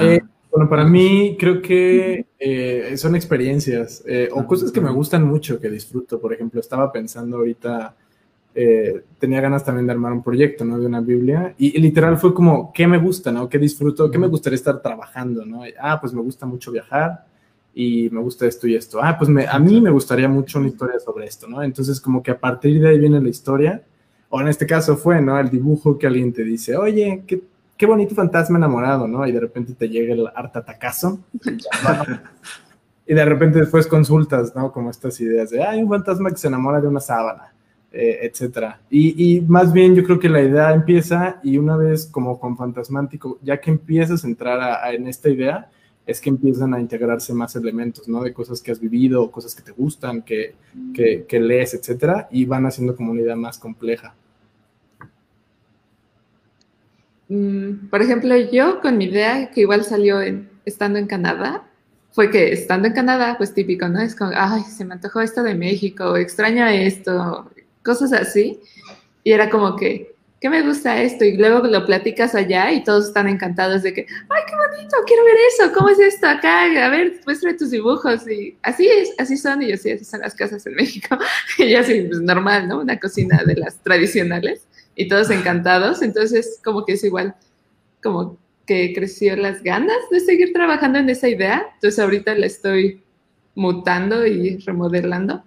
Eh, 0.00 0.20
bueno, 0.50 0.68
para 0.68 0.84
mí 0.84 1.36
creo 1.38 1.60
que 1.60 2.26
eh, 2.38 2.96
son 2.96 3.16
experiencias 3.16 4.04
eh, 4.06 4.28
o 4.32 4.46
cosas 4.46 4.70
que 4.70 4.80
me 4.80 4.90
gustan 4.90 5.24
mucho, 5.24 5.60
que 5.60 5.68
disfruto. 5.68 6.20
Por 6.20 6.32
ejemplo, 6.32 6.60
estaba 6.60 6.92
pensando 6.92 7.38
ahorita, 7.38 7.96
eh, 8.54 9.02
tenía 9.18 9.40
ganas 9.40 9.64
también 9.64 9.86
de 9.86 9.92
armar 9.92 10.12
un 10.12 10.22
proyecto, 10.22 10.64
¿no? 10.64 10.78
De 10.78 10.86
una 10.86 11.00
Biblia 11.00 11.54
y, 11.58 11.76
y 11.76 11.80
literal 11.80 12.16
fue 12.18 12.32
como, 12.34 12.72
¿qué 12.72 12.86
me 12.86 12.98
gusta, 12.98 13.32
¿no? 13.32 13.48
¿Qué 13.48 13.58
disfruto? 13.58 14.10
¿Qué 14.10 14.18
me 14.18 14.28
gustaría 14.28 14.54
estar 14.56 14.80
trabajando, 14.80 15.44
¿no? 15.44 15.66
Y, 15.66 15.74
ah, 15.80 16.00
pues 16.00 16.12
me 16.12 16.22
gusta 16.22 16.46
mucho 16.46 16.70
viajar 16.72 17.26
y 17.74 18.08
me 18.10 18.20
gusta 18.20 18.46
esto 18.46 18.66
y 18.68 18.76
esto. 18.76 19.00
Ah, 19.02 19.16
pues 19.18 19.28
me- 19.28 19.46
a 19.48 19.58
mí 19.58 19.80
me 19.80 19.90
gustaría 19.90 20.28
mucho 20.28 20.58
una 20.60 20.68
historia 20.68 21.00
sobre 21.00 21.26
esto, 21.26 21.48
¿no? 21.48 21.62
Entonces 21.62 22.00
como 22.00 22.22
que 22.22 22.30
a 22.30 22.38
partir 22.38 22.80
de 22.80 22.88
ahí 22.90 22.98
viene 22.98 23.20
la 23.20 23.28
historia. 23.28 23.82
O 24.28 24.40
en 24.40 24.48
este 24.48 24.66
caso 24.66 24.96
fue, 24.96 25.20
¿no? 25.20 25.38
El 25.38 25.48
dibujo 25.50 25.96
que 25.98 26.06
alguien 26.08 26.32
te 26.32 26.42
dice, 26.44 26.76
oye, 26.76 27.22
qué, 27.26 27.42
qué 27.76 27.86
bonito 27.86 28.14
fantasma 28.16 28.58
enamorado, 28.58 29.06
¿no? 29.08 29.26
Y 29.26 29.32
de 29.32 29.40
repente 29.40 29.74
te 29.74 29.88
llega 29.88 30.14
el 30.14 30.26
hartatacazo. 30.34 31.20
y 33.06 33.14
de 33.14 33.24
repente 33.24 33.60
después 33.60 33.86
consultas, 33.86 34.54
¿no? 34.56 34.72
Como 34.72 34.90
estas 34.90 35.20
ideas 35.20 35.50
de, 35.50 35.62
hay 35.62 35.82
un 35.82 35.88
fantasma 35.88 36.30
que 36.30 36.36
se 36.36 36.48
enamora 36.48 36.80
de 36.80 36.88
una 36.88 37.00
sábana, 37.00 37.53
eh, 37.96 38.26
etcétera. 38.26 38.80
Y, 38.90 39.40
más 39.46 39.72
bien 39.72 39.94
yo 39.94 40.02
creo 40.02 40.18
que 40.18 40.28
la 40.28 40.42
idea 40.42 40.72
empieza 40.72 41.38
y 41.44 41.58
una 41.58 41.76
vez 41.76 42.06
como 42.06 42.40
con 42.40 42.56
Fantasmántico, 42.56 43.38
ya 43.40 43.60
que 43.60 43.70
empiezas 43.70 44.24
a 44.24 44.26
entrar 44.26 44.92
en 44.92 45.06
esta 45.06 45.28
idea, 45.28 45.70
es 46.04 46.20
que 46.20 46.28
empiezan 46.28 46.74
a 46.74 46.80
integrarse 46.80 47.32
más 47.32 47.54
elementos, 47.54 48.08
¿no? 48.08 48.24
De 48.24 48.32
cosas 48.32 48.60
que 48.60 48.72
has 48.72 48.80
vivido, 48.80 49.30
cosas 49.30 49.54
que 49.54 49.62
te 49.62 49.70
gustan, 49.70 50.22
que, 50.22 50.56
que, 50.92 51.40
lees, 51.40 51.74
etcétera, 51.74 52.26
y 52.32 52.44
van 52.46 52.66
haciendo 52.66 52.96
como 52.96 53.12
una 53.12 53.20
idea 53.20 53.36
más 53.36 53.58
compleja. 53.58 54.12
Mm, 57.28 57.88
por 57.90 58.02
ejemplo, 58.02 58.36
yo 58.36 58.80
con 58.80 58.98
mi 58.98 59.04
idea, 59.04 59.52
que 59.52 59.60
igual 59.60 59.84
salió 59.84 60.18
estando 60.64 60.98
en 60.98 61.06
Canadá, 61.06 61.62
fue 62.10 62.28
que 62.30 62.52
estando 62.52 62.88
en 62.88 62.94
Canadá, 62.94 63.36
pues 63.38 63.54
típico, 63.54 63.88
¿no? 63.88 64.00
Es 64.00 64.16
como, 64.16 64.32
ay, 64.34 64.62
se 64.62 64.84
me 64.84 64.94
antojó 64.94 65.20
esto 65.20 65.44
de 65.44 65.54
México, 65.54 66.16
extraño 66.16 66.66
esto, 66.66 67.50
cosas 67.84 68.12
así. 68.12 68.60
Y 69.22 69.32
era 69.32 69.48
como 69.48 69.76
que, 69.76 70.14
¿qué 70.40 70.50
me 70.50 70.62
gusta 70.62 71.00
esto? 71.00 71.24
Y 71.24 71.36
luego 71.36 71.66
lo 71.66 71.86
platicas 71.86 72.34
allá 72.34 72.72
y 72.72 72.84
todos 72.84 73.06
están 73.06 73.28
encantados 73.28 73.82
de 73.82 73.94
que, 73.94 74.02
ay, 74.02 74.42
qué 74.46 74.54
bonito, 74.54 74.96
quiero 75.06 75.24
ver 75.24 75.36
eso, 75.48 75.72
¿cómo 75.72 75.88
es 75.90 75.98
esto 76.00 76.26
acá? 76.26 76.62
A 76.62 76.88
ver, 76.88 77.20
muestra 77.24 77.56
tus 77.56 77.70
dibujos. 77.70 78.28
Y 78.28 78.58
así 78.62 78.88
es, 78.88 79.14
así 79.18 79.36
son, 79.36 79.62
y 79.62 79.68
yo 79.68 79.76
sí, 79.76 79.92
así 79.92 80.04
son 80.04 80.20
las 80.20 80.34
casas 80.34 80.66
en 80.66 80.74
México. 80.74 81.16
Y 81.58 81.70
ya 81.70 81.84
sí, 81.84 82.02
pues 82.08 82.20
normal, 82.20 82.68
¿no? 82.68 82.80
Una 82.80 82.98
cocina 82.98 83.42
de 83.46 83.54
las 83.54 83.82
tradicionales 83.82 84.66
y 84.96 85.08
todos 85.08 85.30
encantados. 85.30 86.02
Entonces, 86.02 86.60
como 86.64 86.84
que 86.84 86.94
es 86.94 87.04
igual 87.04 87.34
como 88.02 88.38
que 88.66 88.92
creció 88.94 89.36
las 89.36 89.62
ganas 89.62 89.96
de 90.10 90.20
seguir 90.20 90.52
trabajando 90.52 90.98
en 90.98 91.08
esa 91.08 91.28
idea. 91.28 91.66
Entonces 91.74 91.98
ahorita 91.98 92.34
la 92.34 92.46
estoy 92.46 93.02
mutando 93.54 94.26
y 94.26 94.58
remodelando 94.58 95.44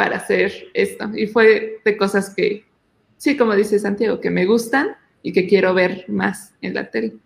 para 0.00 0.16
hacer 0.16 0.50
esto. 0.72 1.10
Y 1.14 1.26
fue 1.26 1.78
de 1.84 1.96
cosas 1.98 2.34
que, 2.34 2.64
sí, 3.18 3.36
como 3.36 3.54
dice 3.54 3.78
Santiago, 3.78 4.18
que 4.18 4.30
me 4.30 4.46
gustan 4.46 4.96
y 5.22 5.30
que 5.30 5.46
quiero 5.46 5.74
ver 5.74 6.06
más 6.08 6.54
en 6.62 6.72
la 6.72 6.90
tele. 6.90 7.16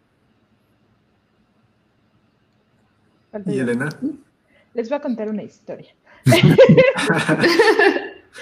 ¿Y 3.46 3.60
Elena? 3.60 3.90
Les 4.74 4.88
voy 4.88 4.98
a 4.98 5.00
contar 5.00 5.28
una 5.28 5.44
historia. 5.44 5.94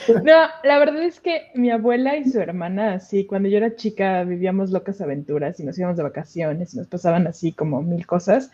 No, 0.09 0.49
la 0.65 0.79
verdad 0.79 1.03
es 1.03 1.21
que 1.21 1.51
mi 1.55 1.71
abuela 1.71 2.17
y 2.17 2.25
su 2.25 2.41
hermana, 2.41 2.95
así, 2.95 3.27
cuando 3.27 3.51
yo 3.51 3.59
era 3.59 3.77
chica, 3.77 4.25
vivíamos 4.25 4.71
locas 4.71 5.03
aventuras 5.03 5.61
y 5.61 5.65
nos 5.65 5.79
íbamos 5.79 5.99
de 5.99 6.03
vacaciones 6.03 6.73
y 6.73 6.79
nos 6.79 6.87
pasaban 6.87 7.27
así 7.27 7.53
como 7.53 7.83
mil 7.83 8.07
cosas. 8.07 8.51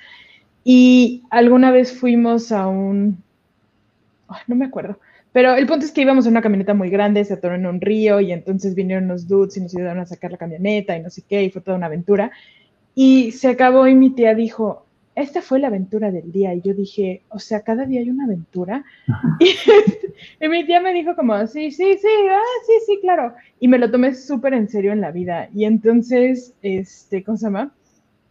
Y 0.65 1.23
alguna 1.31 1.71
vez 1.71 1.97
fuimos 1.97 2.51
a 2.51 2.67
un, 2.67 3.23
no 4.49 4.57
me 4.57 4.65
acuerdo, 4.65 4.99
pero 5.33 5.55
el 5.55 5.67
punto 5.67 5.85
es 5.85 5.93
que 5.93 6.03
íbamos 6.03 6.27
en 6.27 6.33
una 6.33 6.43
camioneta 6.43 6.75
muy 6.75 6.91
grande, 6.91 7.25
se 7.25 7.35
atoró 7.35 7.55
en 7.55 7.67
un 7.67 7.81
río 7.81 8.21
y 8.21 8.33
entonces 8.33 8.75
vinieron 8.75 9.05
unos 9.05 9.29
dudes 9.29 9.57
y 9.57 9.61
nos 9.61 9.75
ayudaron 9.77 10.03
a 10.03 10.07
sacar 10.07 10.33
la 10.33 10.39
camioneta 10.39 10.97
y 10.97 11.03
no 11.03 11.11
sé 11.11 11.23
qué, 11.29 11.45
y 11.45 11.51
fue 11.51 11.63
toda 11.63 11.77
una 11.77 11.87
aventura. 11.87 12.33
Y 12.95 13.33
se 13.33 13.49
acabó 13.49 13.87
y 13.87 13.95
mi 13.95 14.11
tía 14.11 14.35
dijo, 14.35 14.87
esta 15.19 15.43
fue 15.43 15.59
la 15.59 15.67
aventura 15.67 16.13
del 16.13 16.31
día. 16.31 16.55
Y 16.55 16.63
yo 16.63 16.75
dije, 16.75 17.23
o 17.29 17.39
sea, 17.39 17.63
cada 17.63 17.85
día 17.85 18.01
hay 18.01 18.11
una 18.11 18.25
aventura. 18.25 18.85
Y, 20.41 20.49
mi 20.49 20.67
tía 20.67 20.81
me 20.81 20.93
dijo 20.93 21.15
como, 21.15 21.47
sí, 21.47 21.71
sí, 21.71 21.97
sí, 21.97 22.09
ah, 22.29 22.41
sí, 22.67 22.73
sí, 22.87 22.99
claro. 23.01 23.35
Y 23.61 23.69
me 23.69 23.79
lo 23.79 23.89
tomé 23.89 24.15
súper 24.15 24.53
en 24.55 24.69
serio 24.69 24.93
en 24.93 25.01
la 25.01 25.13
vida. 25.13 25.49
Y 25.55 25.65
entonces, 25.65 26.55
este, 26.63 27.23
¿cómo 27.23 27.37
se 27.37 27.47
llama? 27.47 27.73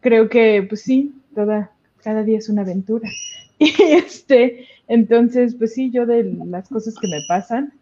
Creo 0.01 0.27
que, 0.27 0.65
pues 0.67 0.81
sí, 0.81 1.13
toda, 1.33 1.71
cada 2.03 2.23
día 2.23 2.37
es 2.37 2.49
una 2.49 2.63
aventura. 2.63 3.09
Y 3.59 3.73
este, 3.79 4.67
entonces, 4.87 5.55
pues 5.55 5.73
sí, 5.73 5.89
yo 5.91 6.05
de 6.05 6.23
las 6.45 6.69
cosas 6.69 6.95
que 6.95 7.07
me 7.07 7.19
pasan, 7.27 7.73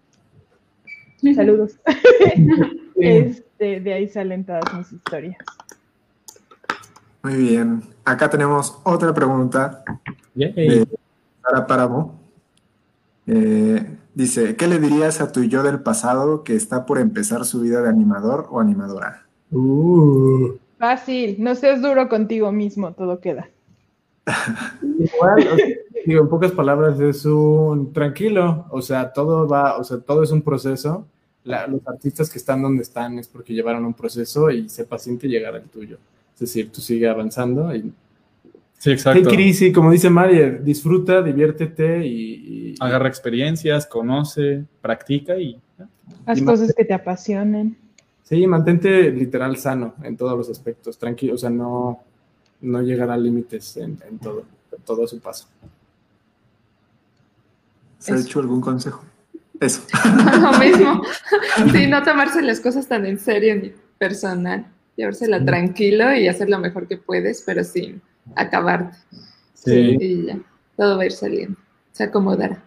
saludos. 1.33 1.77
este, 2.95 3.79
de 3.81 3.93
ahí 3.93 4.07
salen 4.07 4.45
todas 4.45 4.63
mis 4.77 4.91
historias. 4.93 5.37
Muy 7.23 7.35
bien. 7.35 7.81
Acá 8.03 8.29
tenemos 8.29 8.79
otra 8.83 9.13
pregunta 9.13 9.83
de 10.35 10.87
Sara 11.41 11.65
Páramo. 11.65 12.19
Eh, 13.27 13.83
dice, 14.13 14.55
¿qué 14.55 14.67
le 14.67 14.79
dirías 14.79 15.21
a 15.21 15.31
tu 15.31 15.43
yo 15.43 15.63
del 15.63 15.79
pasado 15.79 16.43
que 16.43 16.55
está 16.55 16.85
por 16.85 16.99
empezar 16.99 17.45
su 17.45 17.61
vida 17.61 17.81
de 17.81 17.89
animador 17.89 18.47
o 18.51 18.59
animadora? 18.59 19.25
Uh. 19.51 20.53
Fácil, 20.77 21.37
no 21.39 21.55
seas 21.55 21.81
duro 21.81 22.09
contigo 22.09 22.51
mismo, 22.51 22.93
todo 22.93 23.19
queda. 23.19 23.49
Igual, 24.99 25.47
digo, 26.05 26.21
en 26.21 26.29
pocas 26.29 26.51
palabras, 26.51 26.99
es 26.99 27.25
un 27.25 27.93
tranquilo, 27.93 28.65
o 28.69 28.81
sea, 28.81 29.11
todo 29.13 29.47
va, 29.47 29.77
o 29.77 29.83
sea, 29.83 29.99
todo 29.99 30.23
es 30.23 30.31
un 30.31 30.41
proceso. 30.41 31.05
los 31.43 31.87
artistas 31.87 32.29
que 32.29 32.37
están 32.37 32.61
donde 32.61 32.83
están 32.83 33.19
es 33.19 33.27
porque 33.27 33.53
llevaron 33.53 33.85
un 33.85 33.93
proceso 33.93 34.49
y 34.49 34.69
sé 34.69 34.85
paciente 34.85 35.27
llegar 35.27 35.55
al 35.55 35.63
tuyo. 35.63 35.97
Es 36.33 36.39
decir, 36.39 36.71
tú 36.71 36.81
sigue 36.81 37.07
avanzando 37.07 37.73
y... 37.75 37.93
Sí, 38.77 38.91
exacto. 38.91 39.29
crisis, 39.29 39.73
como 39.73 39.89
dice 39.89 40.09
María, 40.09 40.49
disfruta, 40.49 41.21
diviértete 41.21 42.05
y, 42.05 42.75
Agarra 42.79 43.07
experiencias, 43.07 43.85
conoce, 43.85 44.65
practica 44.81 45.37
y... 45.37 45.59
Haz 46.25 46.41
cosas 46.41 46.73
que 46.75 46.83
te 46.83 46.93
apasionen. 46.93 47.77
Sí, 48.23 48.45
mantente 48.47 49.11
literal 49.11 49.55
sano 49.55 49.93
en 50.03 50.17
todos 50.17 50.37
los 50.37 50.49
aspectos, 50.49 50.97
tranquilo, 50.97 51.35
o 51.35 51.37
sea, 51.37 51.49
no, 51.49 52.01
no 52.61 52.81
llegar 52.81 53.09
a 53.09 53.17
límites 53.17 53.77
en, 53.77 53.97
todo, 54.21 54.45
en 54.71 54.83
todo 54.83 55.07
su 55.07 55.19
paso. 55.19 55.47
¿Se 57.99 58.13
ha 58.13 58.17
hecho 58.17 58.39
algún 58.39 58.61
consejo? 58.61 59.03
Eso. 59.59 59.81
Lo 60.41 60.53
mismo. 60.59 61.01
Sí, 61.71 61.87
no 61.87 62.03
tomarse 62.03 62.41
las 62.41 62.59
cosas 62.59 62.85
tan 62.87 63.05
en 63.05 63.17
serio 63.17 63.55
ni 63.55 63.73
personal 63.97 64.65
llevársela 64.95 65.43
tranquilo 65.43 66.13
y 66.13 66.27
hacer 66.27 66.49
lo 66.49 66.59
mejor 66.59 66.87
que 66.87 66.97
puedes, 66.97 67.43
pero 67.45 67.63
sin 67.63 68.01
acabarte. 68.35 68.97
Sí. 69.53 69.97
Y 69.99 70.25
ya, 70.25 70.39
todo 70.77 70.97
va 70.97 71.03
a 71.03 71.05
ir 71.05 71.11
saliendo, 71.11 71.57
se 71.91 72.03
acomodará. 72.03 72.61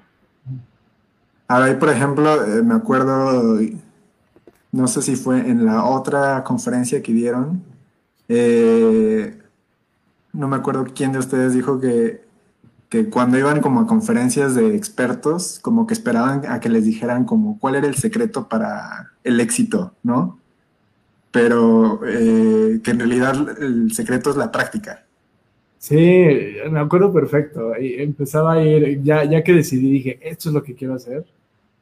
Ahora, 1.47 1.79
por 1.79 1.89
ejemplo, 1.89 2.45
eh, 2.45 2.63
me 2.63 2.75
acuerdo, 2.75 3.59
no 4.73 4.89
sé 4.89 5.03
si 5.03 5.17
fue 5.17 5.39
en 5.49 5.65
la 5.65 5.85
otra 5.85 6.45
conferencia 6.45 7.03
que 7.03 7.13
dieron, 7.13 7.63
eh, 8.29 9.38
no 10.33 10.49
me 10.49 10.57
acuerdo 10.57 10.87
quién 10.95 11.13
de 11.13 11.19
ustedes 11.19 11.55
dijo 11.55 11.81
que, 11.81 12.23
que 12.89 13.11
cuando 13.11 13.39
iban 13.39 13.61
como 13.61 13.81
a 13.81 13.87
conferencias 13.87 14.55
de 14.55 14.75
expertos, 14.75 15.59
como 15.61 15.87
que 15.87 15.95
esperaban 15.95 16.43
a 16.47 16.61
que 16.61 16.69
les 16.69 16.85
dijeran 16.85 17.25
como 17.25 17.59
cuál 17.59 17.75
era 17.75 17.87
el 17.87 17.97
secreto 17.97 18.49
para 18.49 19.13
el 19.25 19.41
éxito, 19.41 19.95
¿no? 20.03 20.39
pero 21.31 22.01
eh, 22.07 22.81
que 22.83 22.91
en 22.91 22.99
realidad 22.99 23.63
el 23.63 23.93
secreto 23.93 24.31
es 24.31 24.37
la 24.37 24.51
práctica. 24.51 25.05
Sí, 25.79 26.27
me 26.71 26.81
acuerdo 26.81 27.13
perfecto. 27.13 27.75
empezaba 27.77 28.55
a 28.55 28.63
ir, 28.65 29.03
ya, 29.03 29.25
ya 29.25 29.45
que 29.45 29.53
decidí, 29.53 29.91
dije, 29.91 30.19
esto 30.23 30.49
es 30.49 30.55
lo 30.55 30.63
que 30.63 30.75
quiero 30.75 30.95
hacer. 30.95 31.25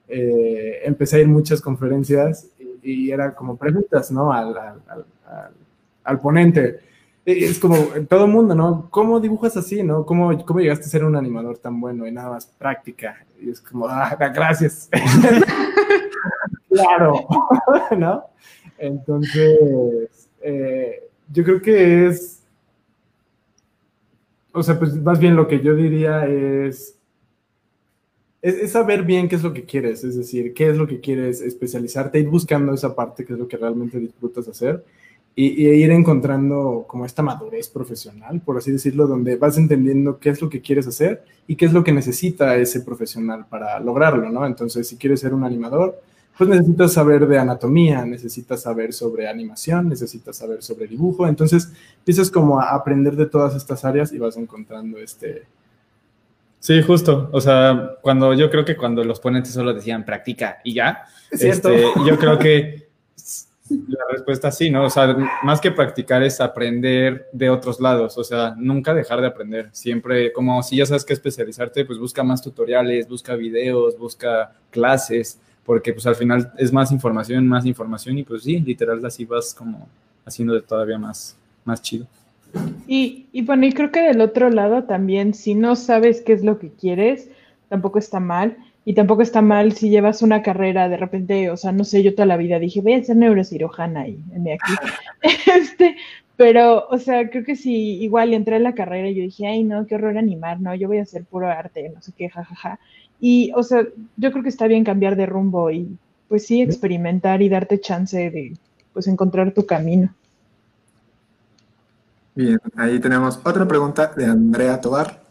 Eh, 0.09 0.81
empecé 0.85 1.17
a 1.17 1.21
ir 1.21 1.29
muchas 1.29 1.61
conferencias 1.61 2.49
y, 2.83 3.11
era 3.11 3.35
como 3.35 3.57
preguntas, 3.57 4.11
¿no? 4.13 4.33
Al, 4.33 4.55
al, 6.05 6.21
ponente. 6.21 6.81
Es 7.27 7.59
como 7.59 7.77
todo 8.09 8.29
mundo, 8.29 8.55
¿no? 8.55 8.87
¿Cómo 8.89 9.19
dibujas 9.19 9.57
así, 9.57 9.83
no? 9.83 10.07
¿Cómo, 10.07 10.45
¿Cómo 10.45 10.61
llegaste 10.61 10.85
a 10.85 10.89
ser 10.89 11.05
un 11.05 11.17
animador 11.17 11.59
tan 11.59 11.81
bueno 11.81 12.07
y 12.07 12.13
nada 12.13 12.31
más 12.31 12.47
práctica? 12.47 13.27
Y 13.41 13.51
es 13.51 13.61
como, 13.61 13.89
ah, 13.89 14.17
gracias. 14.33 14.89
claro, 16.71 17.27
¿no? 17.99 18.27
Entonces, 18.79 20.29
eh, 20.41 21.03
yo 21.33 21.43
creo 21.43 21.61
que 21.61 22.07
es, 22.07 22.45
o 24.53 24.63
sea, 24.63 24.79
pues 24.79 24.95
más 24.95 25.19
bien 25.19 25.35
lo 25.35 25.49
que 25.49 25.61
yo 25.61 25.75
diría 25.75 26.27
es, 26.27 26.97
es, 28.41 28.71
saber 28.71 29.03
bien 29.03 29.29
qué 29.29 29.35
es 29.35 29.43
lo 29.43 29.53
que 29.53 29.65
quieres, 29.65 30.05
es 30.05 30.17
decir, 30.17 30.55
qué 30.55 30.69
es 30.69 30.77
lo 30.77 30.87
que 30.87 31.01
quieres 31.01 31.41
especializarte, 31.41 32.21
ir 32.21 32.29
buscando 32.29 32.73
esa 32.73 32.95
parte 32.95 33.25
que 33.25 33.33
es 33.33 33.39
lo 33.41 33.49
que 33.49 33.57
realmente 33.57 33.99
disfrutas 33.99 34.47
hacer 34.47 34.85
y, 35.39 35.69
ir 35.69 35.91
encontrando 35.91 36.87
como 36.89 37.05
esta 37.05 37.23
madurez 37.23 37.69
profesional, 37.69 38.41
por 38.41 38.57
así 38.57 38.73
decirlo, 38.73 39.07
donde 39.07 39.37
vas 39.37 39.59
entendiendo 39.59 40.19
qué 40.19 40.31
es 40.31 40.41
lo 40.41 40.49
que 40.49 40.63
quieres 40.63 40.87
hacer 40.87 41.23
y 41.47 41.57
qué 41.57 41.67
es 41.67 41.75
lo 41.75 41.85
que 41.85 41.93
necesita 41.93 42.57
ese 42.57 42.81
profesional 42.81 43.45
para 43.49 43.79
lograrlo, 43.79 44.31
¿no? 44.31 44.47
Entonces, 44.47 44.89
si 44.89 44.97
quieres 44.97 45.21
ser 45.21 45.35
un 45.35 45.45
animador, 45.45 46.01
pues 46.39 46.49
necesitas 46.51 46.93
saber 46.93 47.27
de 47.27 47.39
anatomía, 47.39 48.05
necesitas 48.05 48.63
saber 48.63 48.93
sobre 48.93 49.29
animación, 49.29 49.89
necesitas 49.89 50.37
saber 50.37 50.63
sobre 50.63 50.87
dibujo. 50.87 51.27
Entonces 51.27 51.73
empiezas 51.99 52.31
como 52.31 52.61
a 52.61 52.75
aprender 52.75 53.17
de 53.17 53.27
todas 53.27 53.55
estas 53.55 53.85
áreas 53.85 54.13
y 54.13 54.19
vas 54.19 54.37
encontrando 54.37 54.99
este... 54.99 55.45
Sí, 56.61 56.83
justo. 56.83 57.29
O 57.33 57.41
sea, 57.41 57.93
cuando 58.03 58.35
yo 58.35 58.51
creo 58.51 58.65
que 58.65 58.77
cuando 58.77 59.05
los 59.05 59.21
ponentes 59.21 59.53
solo 59.53 59.73
decían 59.73 60.05
practica 60.05 60.59
y 60.65 60.75
ya, 60.75 61.05
este, 61.31 61.85
yo 62.05 62.19
creo 62.19 62.39
que 62.39 62.86
la 63.71 64.05
respuesta 64.11 64.51
sí, 64.51 64.71
¿no? 64.71 64.85
O 64.85 64.91
sea, 64.91 65.17
más 65.43 65.61
que 65.61 65.71
practicar 65.71 66.23
es 66.23 66.41
aprender 66.41 67.29
de 67.33 67.51
otros 67.51 67.81
lados, 67.81 68.17
o 68.19 68.25
sea, 68.25 68.55
nunca 68.57 68.95
dejar 68.95 69.21
de 69.21 69.27
aprender. 69.27 69.69
Siempre, 69.73 70.33
como 70.33 70.63
si 70.63 70.77
ya 70.77 70.87
sabes 70.87 71.05
qué 71.05 71.13
especializarte, 71.13 71.85
pues 71.85 71.99
busca 71.99 72.23
más 72.23 72.43
tutoriales, 72.43 73.09
busca 73.09 73.35
videos, 73.35 73.99
busca 73.99 74.53
clases 74.71 75.41
porque 75.67 75.93
pues 75.93 76.07
al 76.07 76.15
final 76.15 76.53
es 76.57 76.73
más 76.73 76.93
información, 76.93 77.47
más 77.47 77.67
información 77.67 78.17
y 78.17 78.23
pues 78.23 78.45
sí, 78.45 78.61
literal 78.61 79.05
así 79.05 79.25
vas 79.25 79.53
como 79.53 79.89
haciendo 80.25 80.63
todavía 80.63 80.97
más, 80.97 81.37
más 81.65 81.83
chido. 81.83 82.07
Y, 82.87 83.27
y 83.33 83.43
bueno, 83.43 83.67
y 83.67 83.73
creo 83.73 83.91
que 83.91 84.01
del 84.01 84.21
otro 84.21 84.49
lado 84.49 84.85
también, 84.85 85.35
si 85.35 85.57
no 85.57 85.75
sabes 85.75 86.23
qué 86.23 86.33
es 86.33 86.45
lo 86.45 86.61
que 86.61 86.71
quieres, 86.71 87.29
tampoco 87.69 87.99
está 87.99 88.21
mal. 88.21 88.57
Y 88.89 88.95
tampoco 88.95 89.21
está 89.21 89.43
mal 89.43 89.73
si 89.73 89.91
llevas 89.91 90.23
una 90.23 90.43
carrera 90.43 90.89
de 90.89 90.97
repente, 90.97 91.51
o 91.51 91.57
sea, 91.57 91.73
no 91.73 91.83
sé, 91.83 92.05
yo 92.05 92.15
toda 92.15 92.25
la 92.25 92.37
vida 92.37 92.61
dije, 92.61 92.81
voy 92.81 92.95
a 92.95 93.03
ser 93.03 93.17
neurocirujana 93.17 94.07
y 94.07 94.23
me 94.39 94.53
aquí. 94.53 94.73
este, 95.61 95.97
pero, 96.37 96.87
o 96.89 96.97
sea, 96.99 97.29
creo 97.29 97.43
que 97.43 97.57
si 97.57 98.01
igual 98.01 98.33
entré 98.33 98.57
en 98.57 98.63
la 98.63 98.75
carrera 98.75 99.09
y 99.09 99.17
yo 99.17 99.23
dije, 99.23 99.49
ay, 99.49 99.65
no, 99.65 99.87
qué 99.87 99.97
horror 99.97 100.17
animar, 100.17 100.61
no, 100.61 100.73
yo 100.75 100.87
voy 100.87 100.99
a 100.99 101.03
hacer 101.03 101.25
puro 101.25 101.49
arte, 101.49 101.91
no 101.93 102.01
sé 102.01 102.13
qué, 102.17 102.29
jajaja. 102.29 102.79
Y, 103.19 103.51
o 103.57 103.65
sea, 103.65 103.85
yo 104.17 104.31
creo 104.31 104.45
que 104.45 104.51
está 104.51 104.69
bien 104.69 104.85
cambiar 104.85 105.17
de 105.17 105.27
rumbo 105.27 105.69
y, 105.71 105.99
pues 106.29 106.47
sí, 106.47 106.63
experimentar 106.63 107.43
y 107.43 107.49
darte 107.49 107.81
chance 107.81 108.31
de, 108.31 108.53
pues, 108.93 109.09
encontrar 109.09 109.53
tu 109.53 109.67
camino. 109.67 110.15
Bien, 112.37 112.61
ahí 112.77 113.01
tenemos 113.01 113.41
otra 113.43 113.67
pregunta 113.67 114.13
de 114.15 114.27
Andrea 114.27 114.81
Tobar, 114.81 115.26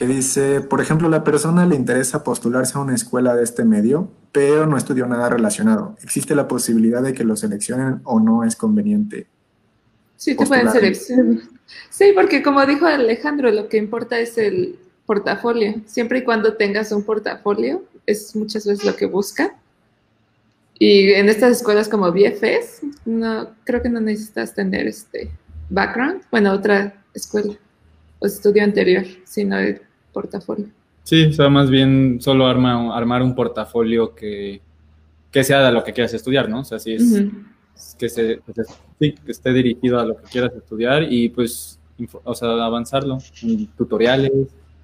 que 0.00 0.06
dice, 0.06 0.62
por 0.62 0.80
ejemplo, 0.80 1.10
la 1.10 1.24
persona 1.24 1.66
le 1.66 1.76
interesa 1.76 2.24
postularse 2.24 2.78
a 2.78 2.80
una 2.80 2.94
escuela 2.94 3.36
de 3.36 3.44
este 3.44 3.66
medio, 3.66 4.10
pero 4.32 4.64
no 4.64 4.78
estudió 4.78 5.04
nada 5.04 5.28
relacionado. 5.28 5.94
¿Existe 6.02 6.34
la 6.34 6.48
posibilidad 6.48 7.02
de 7.02 7.12
que 7.12 7.22
lo 7.22 7.36
seleccionen 7.36 8.00
o 8.04 8.18
no 8.18 8.42
es 8.42 8.56
conveniente? 8.56 9.26
Sí, 10.16 10.34
te 10.34 10.46
pueden 10.46 10.72
seleccionar. 10.72 11.42
Sí, 11.90 12.12
porque 12.14 12.42
como 12.42 12.64
dijo 12.64 12.86
Alejandro, 12.86 13.50
lo 13.50 13.68
que 13.68 13.76
importa 13.76 14.18
es 14.18 14.38
el 14.38 14.78
portafolio. 15.04 15.82
Siempre 15.84 16.20
y 16.20 16.24
cuando 16.24 16.54
tengas 16.54 16.92
un 16.92 17.02
portafolio, 17.02 17.84
es 18.06 18.34
muchas 18.34 18.66
veces 18.66 18.86
lo 18.86 18.96
que 18.96 19.04
busca. 19.04 19.54
Y 20.78 21.10
en 21.10 21.28
estas 21.28 21.58
escuelas 21.58 21.90
como 21.90 22.10
BFS, 22.10 22.86
no, 23.04 23.50
creo 23.64 23.82
que 23.82 23.90
no 23.90 24.00
necesitas 24.00 24.54
tener 24.54 24.86
este 24.86 25.30
background, 25.68 26.22
bueno, 26.30 26.54
otra 26.54 27.04
escuela 27.12 27.52
o 28.18 28.26
estudio 28.26 28.64
anterior, 28.64 29.04
sino 29.24 29.58
el 29.58 29.82
portafolio. 30.12 30.66
Sí, 31.02 31.24
o 31.24 31.32
sea, 31.32 31.48
más 31.48 31.70
bien 31.70 32.18
solo 32.20 32.46
arma, 32.46 32.96
armar 32.96 33.22
un 33.22 33.34
portafolio 33.34 34.14
que, 34.14 34.60
que 35.30 35.44
sea 35.44 35.60
de 35.62 35.72
lo 35.72 35.82
que 35.82 35.92
quieras 35.92 36.14
estudiar, 36.14 36.48
¿no? 36.48 36.60
O 36.60 36.64
sea, 36.64 36.78
si 36.78 36.94
es 36.94 37.24
que, 37.98 38.08
se, 38.08 38.40
sí, 38.98 39.12
que 39.12 39.32
esté 39.32 39.52
dirigido 39.52 39.98
a 39.98 40.04
lo 40.04 40.16
que 40.16 40.24
quieras 40.24 40.52
estudiar 40.54 41.04
y 41.10 41.30
pues, 41.30 41.78
o 42.24 42.34
sea, 42.34 42.50
avanzarlo 42.64 43.18
en 43.42 43.66
tutoriales, 43.68 44.32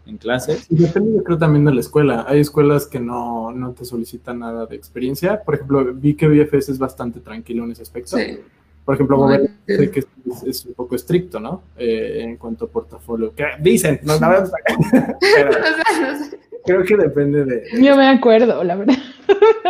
en 0.07 0.19
clases. 0.19 0.66
Y 0.70 0.77
depende, 0.77 1.16
yo 1.16 1.24
creo, 1.24 1.39
también 1.39 1.65
de 1.65 1.74
la 1.74 1.81
escuela. 1.81 2.24
Hay 2.28 2.40
escuelas 2.40 2.86
que 2.86 3.01
no, 3.01 3.53
no 3.53 3.73
te 3.73 3.85
solicitan 3.85 4.39
nada 4.39 4.66
de 4.66 4.77
experiencia. 4.77 5.43
Por 5.43 5.57
ejemplo, 5.57 5.93
vi 5.94 6.15
que 6.15 6.28
BFS 6.28 6.73
es 6.73 6.78
bastante 6.78 7.20
tranquilo 7.20 7.65
en 7.65 7.73
ese 7.73 7.82
aspecto. 7.82 8.16
Sí. 8.16 8.39
Por 8.86 8.94
ejemplo, 8.94 9.28
sé 9.66 9.90
que 9.90 10.04
es, 10.46 10.64
un 10.64 10.74
poco 10.74 10.94
estricto, 10.94 11.40
¿no? 11.40 11.64
Eh, 11.76 12.20
en 12.22 12.36
cuanto 12.36 12.66
a 12.66 12.68
portafolio. 12.68 13.34
¿Qué 13.34 13.44
dicen? 13.60 13.98
No, 14.04 14.16
la 14.20 14.28
verdad. 14.28 14.52
creo 16.64 16.84
que 16.84 16.96
depende 16.96 17.44
de. 17.44 17.64
Yo 17.82 17.96
me 17.96 18.06
acuerdo, 18.06 18.62
la 18.62 18.76
verdad. 18.76 18.94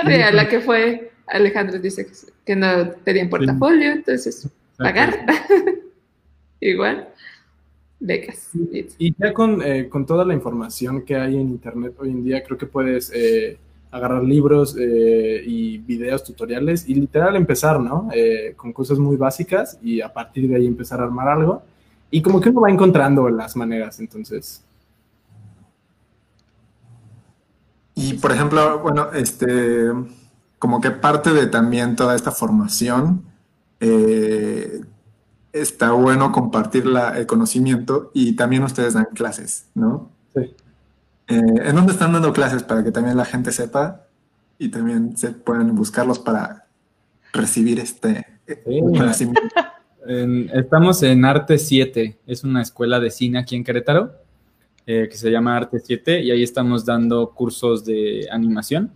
Sí, 0.07 0.13
a 0.13 0.31
la 0.33 0.47
que 0.51 0.61
fue 0.61 1.13
Alejandro 1.29 1.79
dice 1.79 2.07
que 2.45 2.55
no 2.55 2.93
pedían 3.05 3.31
portafolio, 3.31 3.93
entonces 3.93 4.51
pagar. 4.77 5.15
Igual. 6.61 7.09
Becas. 7.99 8.51
Y 8.99 9.15
ya 9.17 9.33
con, 9.33 9.63
eh, 9.63 9.89
con, 9.89 10.05
toda 10.05 10.27
la 10.27 10.35
información 10.35 11.07
que 11.07 11.17
hay 11.17 11.37
en 11.37 11.49
Internet 11.49 11.95
hoy 11.99 12.11
en 12.11 12.23
día, 12.23 12.45
creo 12.45 12.59
que 12.59 12.67
puedes 12.67 13.11
eh, 13.15 13.57
agarrar 13.91 14.23
libros 14.23 14.77
eh, 14.79 15.43
y 15.47 15.79
videos 15.79 16.25
tutoriales 16.25 16.89
y 16.89 16.95
literal 16.95 17.37
empezar, 17.37 17.81
¿no? 17.81 18.09
Eh, 18.13 18.55
con 18.57 18.73
cosas 18.73 18.99
muy 18.99 19.17
básicas 19.17 19.79
y 19.83 20.01
a 20.01 20.13
partir 20.13 20.49
de 20.49 20.57
ahí 20.57 20.67
empezar 20.67 21.01
a 21.01 21.05
armar 21.05 21.29
algo. 21.29 21.63
Y 22.11 22.23
como 22.23 22.41
que 22.41 22.51
uno 22.51 22.61
va 22.61 22.71
encontrando 22.71 23.29
las 23.29 23.57
maneras, 23.57 23.99
entonces. 24.01 24.63
Y 27.95 28.15
por 28.15 28.33
ejemplo, 28.33 28.81
bueno, 28.81 29.11
este, 29.13 29.91
como 30.59 30.81
que 30.81 30.91
parte 30.91 31.33
de 31.33 31.47
también 31.47 31.97
toda 31.97 32.15
esta 32.15 32.31
formación, 32.31 33.23
eh, 33.81 34.81
está 35.53 35.93
bueno 35.93 36.33
compartir 36.33 36.85
el 37.15 37.27
conocimiento 37.27 38.11
y 38.13 38.37
también 38.37 38.63
ustedes 38.63 38.95
dan 38.95 39.09
clases, 39.15 39.67
¿no? 39.75 40.11
Sí. 40.35 40.55
Eh, 41.29 41.35
¿En 41.37 41.75
dónde 41.75 41.93
están 41.93 42.13
dando 42.13 42.33
clases 42.33 42.63
para 42.63 42.85
que 42.85 42.93
también 42.93 43.17
la 43.17 43.25
gente 43.25 43.53
sepa 43.53 44.07
y 44.59 44.69
también 44.69 45.17
se 45.17 45.31
puedan 45.31 45.75
buscarlos 45.75 46.19
para 46.19 46.67
recibir 47.33 47.81
este 47.81 48.27
conocimiento? 48.65 49.41
estamos 50.55 51.03
en 51.03 51.25
Arte 51.25 51.59
7, 51.59 52.19
es 52.27 52.45
una 52.45 52.63
escuela 52.63 53.01
de 53.01 53.11
cine 53.11 53.39
aquí 53.39 53.57
en 53.57 53.65
Querétaro 53.65 54.27
eh, 54.89 55.09
que 55.11 55.17
se 55.17 55.33
llama 55.33 55.57
Arte 55.57 55.81
7 55.81 56.23
y 56.23 56.31
ahí 56.31 56.45
estamos 56.45 56.85
dando 56.85 57.31
cursos 57.31 57.85
de 57.85 58.29
animación. 58.31 58.93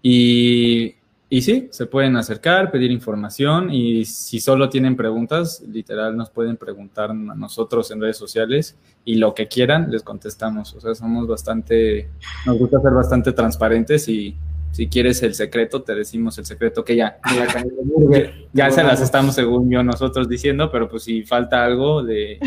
Y 0.00 0.94
y 1.32 1.40
sí, 1.40 1.68
se 1.70 1.86
pueden 1.86 2.14
acercar, 2.16 2.70
pedir 2.70 2.90
información 2.90 3.72
y 3.72 4.04
si 4.04 4.38
solo 4.38 4.68
tienen 4.68 4.96
preguntas, 4.96 5.62
literal 5.66 6.14
nos 6.14 6.28
pueden 6.28 6.58
preguntar 6.58 7.08
a 7.08 7.14
nosotros 7.14 7.90
en 7.90 8.02
redes 8.02 8.18
sociales 8.18 8.76
y 9.06 9.14
lo 9.14 9.32
que 9.32 9.48
quieran 9.48 9.90
les 9.90 10.02
contestamos. 10.02 10.74
O 10.74 10.80
sea, 10.82 10.94
somos 10.94 11.26
bastante, 11.26 12.10
nos 12.44 12.58
gusta 12.58 12.82
ser 12.82 12.92
bastante 12.92 13.32
transparentes 13.32 14.10
y 14.10 14.36
si 14.72 14.88
quieres 14.88 15.22
el 15.22 15.32
secreto, 15.32 15.80
te 15.80 15.94
decimos 15.94 16.36
el 16.36 16.44
secreto 16.44 16.84
que 16.84 16.96
ya, 16.96 17.18
ya 18.52 18.70
se 18.70 18.82
las 18.82 19.00
estamos 19.00 19.34
según 19.34 19.70
yo 19.70 19.82
nosotros 19.82 20.28
diciendo, 20.28 20.70
pero 20.70 20.86
pues 20.86 21.04
si 21.04 21.22
falta 21.22 21.64
algo 21.64 22.02
de... 22.02 22.38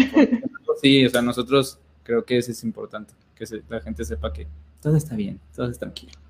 Sí, 0.79 1.03
o 1.03 1.09
sea, 1.09 1.23
nosotros 1.23 1.79
creo 2.03 2.23
que 2.23 2.37
eso 2.37 2.51
es 2.51 2.63
importante, 2.63 3.15
que 3.33 3.45
la 3.67 3.81
gente 3.81 4.05
sepa 4.05 4.31
que 4.31 4.45
todo 4.79 4.95
está 4.95 5.15
bien, 5.15 5.39
todo 5.55 5.71
está 5.71 5.87
tranquilo. 5.87 6.24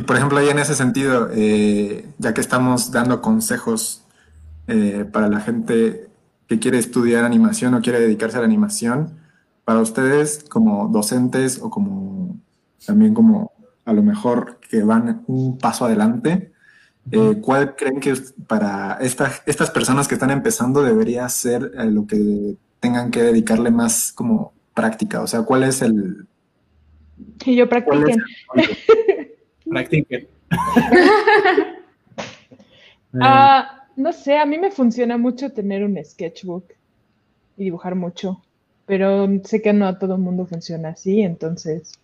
Y 0.00 0.02
por 0.02 0.16
ejemplo, 0.16 0.38
ahí 0.38 0.48
en 0.48 0.58
ese 0.58 0.74
sentido, 0.74 1.28
eh, 1.30 2.06
ya 2.16 2.32
que 2.32 2.40
estamos 2.40 2.90
dando 2.90 3.20
consejos 3.20 4.02
eh, 4.66 5.04
para 5.12 5.28
la 5.28 5.40
gente 5.40 6.08
que 6.46 6.58
quiere 6.58 6.78
estudiar 6.78 7.22
animación 7.26 7.74
o 7.74 7.82
quiere 7.82 8.00
dedicarse 8.00 8.38
a 8.38 8.40
la 8.40 8.46
animación, 8.46 9.18
para 9.66 9.80
ustedes 9.80 10.46
como 10.48 10.88
docentes 10.88 11.60
o 11.60 11.68
como 11.68 12.34
también 12.86 13.12
como 13.12 13.52
a 13.84 13.92
lo 13.92 14.02
mejor 14.02 14.58
que 14.70 14.82
van 14.82 15.22
un 15.26 15.58
paso 15.58 15.84
adelante, 15.84 16.50
eh, 17.12 17.36
¿cuál 17.42 17.76
creen 17.76 18.00
que 18.00 18.14
para 18.46 18.96
estas 19.02 19.70
personas 19.70 20.08
que 20.08 20.14
están 20.14 20.30
empezando 20.30 20.82
debería 20.82 21.28
ser 21.28 21.72
lo 21.74 22.06
que 22.06 22.56
tengan 22.80 23.10
que 23.10 23.22
dedicarle 23.22 23.70
más 23.70 24.12
como 24.12 24.54
práctica? 24.72 25.20
O 25.20 25.26
sea, 25.26 25.42
¿cuál 25.42 25.64
es 25.64 25.82
el... 25.82 26.26
Que 27.38 27.54
yo 27.54 27.68
practiquen. 27.68 28.16
Practiquen. 29.70 30.28
Ah, 33.20 33.88
no 33.96 34.12
sé, 34.12 34.38
a 34.38 34.46
mí 34.46 34.56
me 34.56 34.70
funciona 34.70 35.18
mucho 35.18 35.50
tener 35.50 35.84
un 35.84 35.98
sketchbook 36.02 36.64
y 37.56 37.64
dibujar 37.64 37.96
mucho, 37.96 38.40
pero 38.86 39.28
sé 39.42 39.60
que 39.60 39.72
no 39.72 39.88
a 39.88 39.98
todo 39.98 40.14
el 40.14 40.20
mundo 40.20 40.46
funciona 40.46 40.90
así, 40.90 41.20
entonces... 41.22 41.98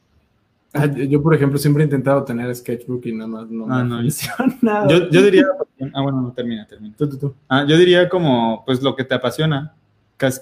Ah, 0.72 0.86
yo, 0.86 1.22
por 1.22 1.32
ejemplo, 1.32 1.58
siempre 1.58 1.84
he 1.84 1.86
intentado 1.86 2.24
tener 2.24 2.52
sketchbook 2.56 3.06
y 3.06 3.12
nada 3.12 3.28
más 3.28 3.48
no, 3.48 3.66
ah, 3.72 3.84
no 3.84 4.00
funciona. 4.00 4.88
Yo, 4.88 5.08
yo, 5.10 5.22
diría... 5.22 5.44
Ah, 5.94 6.02
bueno, 6.02 6.22
no, 6.22 6.32
termina, 6.32 6.66
termina. 6.66 6.94
Tú, 6.96 7.08
tú, 7.08 7.18
tú. 7.18 7.34
Ah, 7.48 7.64
yo 7.68 7.76
diría 7.76 8.08
como, 8.08 8.64
pues, 8.66 8.82
lo 8.82 8.96
que 8.96 9.04
te 9.04 9.14
apasiona. 9.14 9.76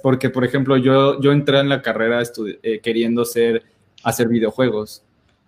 Porque, 0.03 0.31
por 0.31 0.45
ejemplo, 0.45 0.77
yo, 0.77 1.21
yo 1.21 1.33
entré 1.33 1.59
en 1.59 1.69
la 1.69 1.83
carrera 1.83 2.23
eh, 2.63 2.81
queriendo 2.81 3.25
ser, 3.25 3.65
hacer 4.05 4.29
videojuegos. 4.29 5.04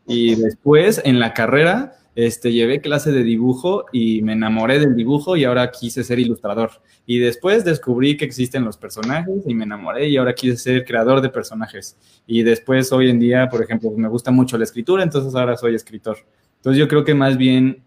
Y 0.07 0.37
después, 0.37 1.01
en 1.05 1.19
la 1.19 1.35
carrera, 1.35 1.97
este, 2.17 2.51
llevé 2.51 2.81
clase 2.81 3.13
de 3.13 3.23
dibujo 3.23 3.85
y 3.93 4.23
me 4.23 4.33
enamoré 4.33 4.79
del 4.79 4.97
dibujo 4.97 5.37
y 5.37 5.45
ahora 5.45 5.71
quise 5.71 6.03
ser 6.03 6.19
ilustrador. 6.19 6.71
Y 7.05 7.19
después 7.19 7.65
descubrí 7.65 8.17
que 8.17 8.25
existen 8.25 8.65
los 8.65 8.79
personajes 8.79 9.43
y 9.47 9.55
me 9.55 9.65
enamoré 9.65 10.09
y 10.09 10.17
ahora 10.17 10.35
quise 10.35 10.57
ser 10.57 10.85
creador 10.87 11.21
de 11.21 11.29
personajes. 11.29 11.97
Y 12.27 12.43
después, 12.43 12.91
hoy 12.93 13.11
en 13.11 13.21
día, 13.21 13.49
por 13.51 13.63
ejemplo, 13.63 13.91
me 13.91 14.09
gusta 14.09 14.31
mucho 14.31 14.57
la 14.57 14.65
escritura, 14.65 15.03
entonces 15.03 15.35
ahora 15.35 15.57
soy 15.57 15.75
escritor. 15.75 16.17
Entonces 16.57 16.81
yo 16.81 16.89
creo 16.89 17.05
que 17.05 17.15
más 17.15 17.37
bien 17.37 17.83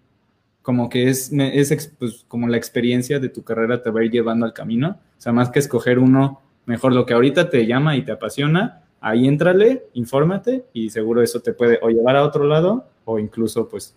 como 0.61 0.89
que 0.89 1.09
es, 1.09 1.31
es 1.33 1.95
pues, 1.97 2.23
como 2.27 2.47
la 2.47 2.57
experiencia 2.57 3.19
de 3.19 3.29
tu 3.29 3.43
carrera 3.43 3.81
te 3.81 3.89
va 3.89 4.01
a 4.01 4.05
ir 4.05 4.11
llevando 4.11 4.45
al 4.45 4.53
camino. 4.53 4.99
O 5.17 5.21
sea, 5.21 5.33
más 5.33 5.49
que 5.49 5.57
escoger 5.57 5.97
uno, 5.97 6.41
mejor 6.67 6.93
lo 6.93 7.07
que 7.07 7.15
ahorita 7.15 7.49
te 7.49 7.65
llama 7.65 7.97
y 7.97 8.03
te 8.03 8.11
apasiona, 8.11 8.83
ahí 9.01 9.27
entrale, 9.27 9.85
infórmate 9.93 10.65
y 10.73 10.89
seguro 10.89 11.21
eso 11.21 11.39
te 11.41 11.53
puede 11.53 11.79
o 11.81 11.89
llevar 11.89 12.15
a 12.15 12.23
otro 12.23 12.45
lado 12.45 12.85
o 13.05 13.19
incluso 13.19 13.67
pues 13.67 13.95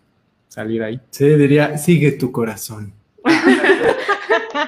salir 0.48 0.82
ahí. 0.82 1.00
Sí, 1.10 1.24
diría, 1.24 1.78
sigue 1.78 2.12
tu 2.12 2.30
corazón. 2.32 2.92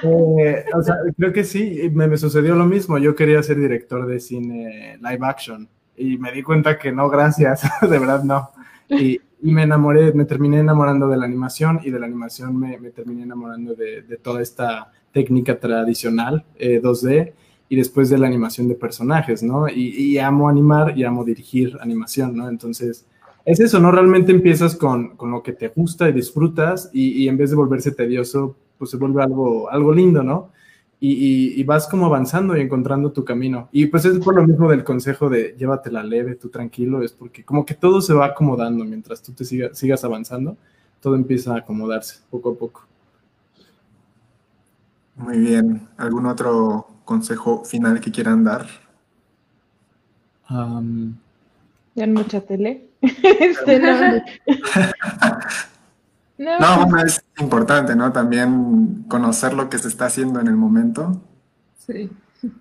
Eh, 0.03 0.65
o 0.75 0.83
sea, 0.83 0.95
creo 1.17 1.31
que 1.31 1.43
sí, 1.43 1.89
me, 1.93 2.15
sucedió 2.17 2.55
lo 2.55 2.65
mismo. 2.65 2.97
Yo 2.97 3.15
quería 3.15 3.41
ser 3.41 3.57
director 3.57 4.05
de 4.05 4.19
cine 4.19 4.97
live 4.97 5.19
action 5.21 5.67
y 5.95 6.17
me 6.17 6.31
di 6.31 6.43
cuenta 6.43 6.77
que 6.77 6.91
no, 6.91 7.09
gracias, 7.09 7.63
de 7.81 7.99
verdad 7.99 8.23
no. 8.23 8.51
Y, 8.89 9.21
me 9.41 9.63
enamoré, 9.63 10.11
me 10.13 10.25
terminé 10.25 10.59
enamorando 10.59 11.07
de 11.07 11.17
la 11.17 11.25
animación 11.25 11.79
y 11.83 11.91
de 11.91 11.99
la 11.99 12.07
animación 12.07 12.57
me, 12.59 12.77
terminé 12.89 13.23
enamorando 13.23 13.75
de, 13.75 14.01
toda 14.21 14.41
esta 14.41 14.91
técnica 15.11 15.59
tradicional 15.59 16.43
2D 16.59 17.11
eh, 17.11 17.33
y 17.67 17.75
después 17.75 18.09
de 18.09 18.17
la 18.17 18.27
animación 18.27 18.67
de 18.67 18.75
personajes, 18.75 19.41
¿no? 19.41 19.67
Y, 19.67 20.17
amo 20.19 20.49
animar 20.49 20.97
y 20.97 21.03
amo 21.03 21.23
dirigir 21.23 21.77
animación, 21.81 22.35
¿no? 22.35 22.47
Entonces, 22.47 23.05
es 23.43 23.59
eso, 23.59 23.79
¿no? 23.79 23.91
Realmente 23.91 24.31
empiezas 24.31 24.75
con, 24.75 25.15
lo 25.19 25.41
que 25.41 25.53
te 25.53 25.69
gusta 25.69 26.07
y 26.07 26.13
disfrutas 26.13 26.89
y, 26.93 27.27
en 27.27 27.37
vez 27.37 27.49
de 27.49 27.55
volverse 27.55 27.91
tedioso, 27.91 28.55
pues 28.77 28.91
se 28.91 28.97
vuelve 28.97 29.23
algo, 29.23 29.69
algo 29.69 29.93
lindo, 29.93 30.23
¿no? 30.23 30.51
Y, 30.99 31.63
vas 31.63 31.87
como 31.87 32.05
avanzando 32.05 32.55
y 32.55 32.61
encontrando 32.61 33.11
tu 33.11 33.25
camino. 33.25 33.69
Y 33.71 33.87
pues 33.87 34.05
es 34.05 34.19
por 34.19 34.35
lo 34.35 34.45
mismo 34.45 34.69
del 34.69 34.83
consejo 34.83 35.29
de 35.29 35.55
llévatela 35.57 36.03
leve, 36.03 36.35
tú 36.35 36.49
tranquilo, 36.49 37.03
es 37.03 37.11
porque 37.11 37.43
como 37.43 37.65
que 37.65 37.73
todo 37.73 38.01
se 38.01 38.13
va 38.13 38.27
acomodando 38.27 38.85
mientras 38.85 39.21
tú 39.21 39.31
te 39.33 39.43
sigas 39.45 40.03
avanzando, 40.03 40.57
todo 40.99 41.15
empieza 41.15 41.53
a 41.53 41.59
acomodarse 41.59 42.19
poco 42.29 42.51
a 42.51 42.55
poco. 42.55 42.85
Muy 45.15 45.37
bien. 45.37 45.87
¿Algún 45.97 46.25
otro 46.25 46.94
consejo 47.05 47.63
final 47.63 48.01
que 48.01 48.11
quieran 48.11 48.43
dar? 48.43 48.67
ya 51.95 52.07
mucha 52.07 52.41
tele. 52.41 52.89
este, 53.01 53.81
No. 56.37 56.59
no, 56.59 56.85
bueno, 56.87 57.07
es 57.07 57.23
importante, 57.39 57.95
¿no? 57.95 58.11
También 58.11 59.05
conocer 59.07 59.53
lo 59.53 59.69
que 59.69 59.77
se 59.77 59.87
está 59.87 60.07
haciendo 60.07 60.41
en 60.41 60.47
el 60.47 60.57
momento. 60.57 61.21
Sí. 61.77 62.09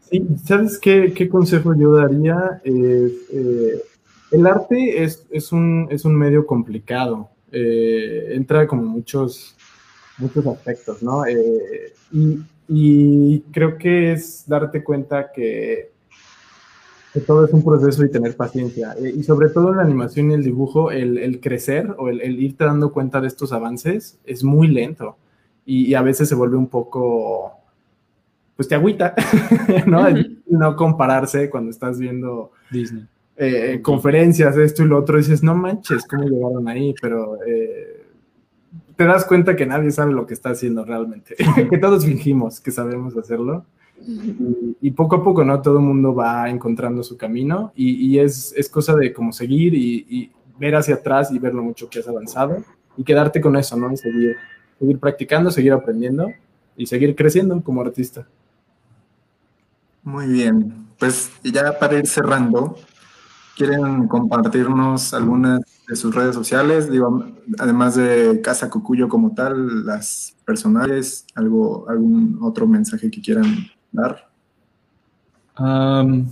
Sí, 0.08 0.26
¿sabes 0.44 0.78
qué, 0.78 1.12
qué 1.12 1.28
consejo 1.28 1.74
yo 1.74 1.92
daría? 1.92 2.60
Eh, 2.64 3.82
el 4.30 4.46
arte 4.46 5.02
es, 5.02 5.26
es, 5.30 5.52
un, 5.52 5.88
es 5.90 6.04
un 6.04 6.14
medio 6.16 6.46
complicado. 6.46 7.30
Eh, 7.52 8.30
entra 8.34 8.66
como 8.66 8.82
muchos, 8.82 9.56
muchos 10.18 10.46
aspectos, 10.46 11.02
¿no? 11.02 11.26
Eh, 11.26 11.92
y, 12.12 12.38
y, 12.68 13.40
creo 13.52 13.76
que 13.76 14.12
es 14.12 14.44
darte 14.46 14.82
cuenta 14.82 15.30
que, 15.32 15.90
que, 17.12 17.20
todo 17.20 17.44
es 17.44 17.52
un 17.52 17.64
proceso 17.64 18.04
y 18.04 18.10
tener 18.10 18.36
paciencia. 18.36 18.94
y 18.98 19.22
sobre 19.22 19.48
todo 19.48 19.70
en 19.70 19.78
la 19.78 19.82
animación 19.82 20.30
y 20.30 20.34
el 20.34 20.42
dibujo, 20.42 20.90
el, 20.90 21.18
el 21.18 21.40
crecer 21.40 21.94
o 21.98 22.08
el, 22.08 22.20
el, 22.20 22.40
irte 22.42 22.64
dando 22.64 22.92
cuenta 22.92 23.20
de 23.20 23.28
estos 23.28 23.52
avances 23.52 24.18
es 24.24 24.44
muy 24.44 24.68
lento. 24.68 25.16
Y, 25.66 25.86
y 25.86 25.94
a 25.94 26.02
veces 26.02 26.28
se 26.28 26.34
vuelve 26.34 26.56
un 26.56 26.68
poco 26.68 27.52
pues 28.56 28.68
te 28.68 28.74
agüita, 28.74 29.14
¿no? 29.86 30.06
no 30.46 30.76
compararse 30.76 31.50
cuando 31.50 31.70
estás 31.70 31.98
viendo 31.98 32.52
Disney. 32.70 33.06
Eh, 33.36 33.80
conferencias, 33.82 34.56
esto 34.56 34.84
y 34.84 34.86
lo 34.86 34.98
otro, 34.98 35.18
dices, 35.18 35.42
no 35.42 35.56
manches, 35.56 36.06
¿cómo 36.06 36.22
llegaron 36.22 36.68
ahí? 36.68 36.94
Pero 37.02 37.36
eh, 37.44 37.93
te 38.96 39.04
das 39.04 39.24
cuenta 39.24 39.56
que 39.56 39.66
nadie 39.66 39.90
sabe 39.90 40.12
lo 40.12 40.26
que 40.26 40.34
está 40.34 40.50
haciendo 40.50 40.84
realmente, 40.84 41.34
que 41.70 41.78
todos 41.78 42.04
fingimos 42.04 42.60
que 42.60 42.70
sabemos 42.70 43.16
hacerlo. 43.16 43.64
Y, 44.80 44.90
poco 44.90 45.16
a 45.16 45.24
poco, 45.24 45.44
¿no? 45.44 45.62
Todo 45.62 45.78
el 45.78 45.84
mundo 45.84 46.14
va 46.14 46.50
encontrando 46.50 47.02
su 47.02 47.16
camino 47.16 47.72
y, 47.74 48.18
es, 48.18 48.52
es, 48.54 48.68
cosa 48.68 48.94
de 48.96 49.14
como 49.14 49.32
seguir 49.32 49.72
y, 49.74 50.30
ver 50.58 50.76
hacia 50.76 50.96
atrás 50.96 51.32
y 51.32 51.38
ver 51.38 51.54
lo 51.54 51.62
mucho 51.62 51.88
que 51.88 52.00
has 52.00 52.08
avanzado 52.08 52.62
y 52.96 53.02
quedarte 53.02 53.40
con 53.40 53.56
eso, 53.56 53.76
¿no? 53.76 53.90
Y 53.92 53.96
seguir, 53.96 54.36
seguir 54.78 54.98
practicando, 54.98 55.50
seguir 55.50 55.72
aprendiendo 55.72 56.28
y 56.76 56.86
seguir 56.86 57.16
creciendo 57.16 57.60
como 57.62 57.80
artista. 57.80 58.26
Muy 60.02 60.26
bien, 60.26 60.86
pues 60.98 61.30
ya 61.42 61.78
para 61.78 61.98
ir 61.98 62.06
cerrando, 62.06 62.76
¿quieren 63.56 64.06
compartirnos 64.06 65.14
algunas 65.14 65.60
de 65.88 65.96
sus 65.96 66.14
redes 66.14 66.34
sociales? 66.34 66.90
Digo, 66.90 67.24
además 67.58 67.94
de 67.96 68.40
Casa 68.42 68.70
Cucuyo 68.70 69.08
como 69.08 69.34
tal, 69.34 69.84
las 69.84 70.36
personales, 70.44 71.26
algo, 71.34 71.88
algún 71.88 72.38
otro 72.42 72.66
mensaje 72.66 73.10
que 73.10 73.20
quieran 73.20 73.66
dar. 73.92 74.28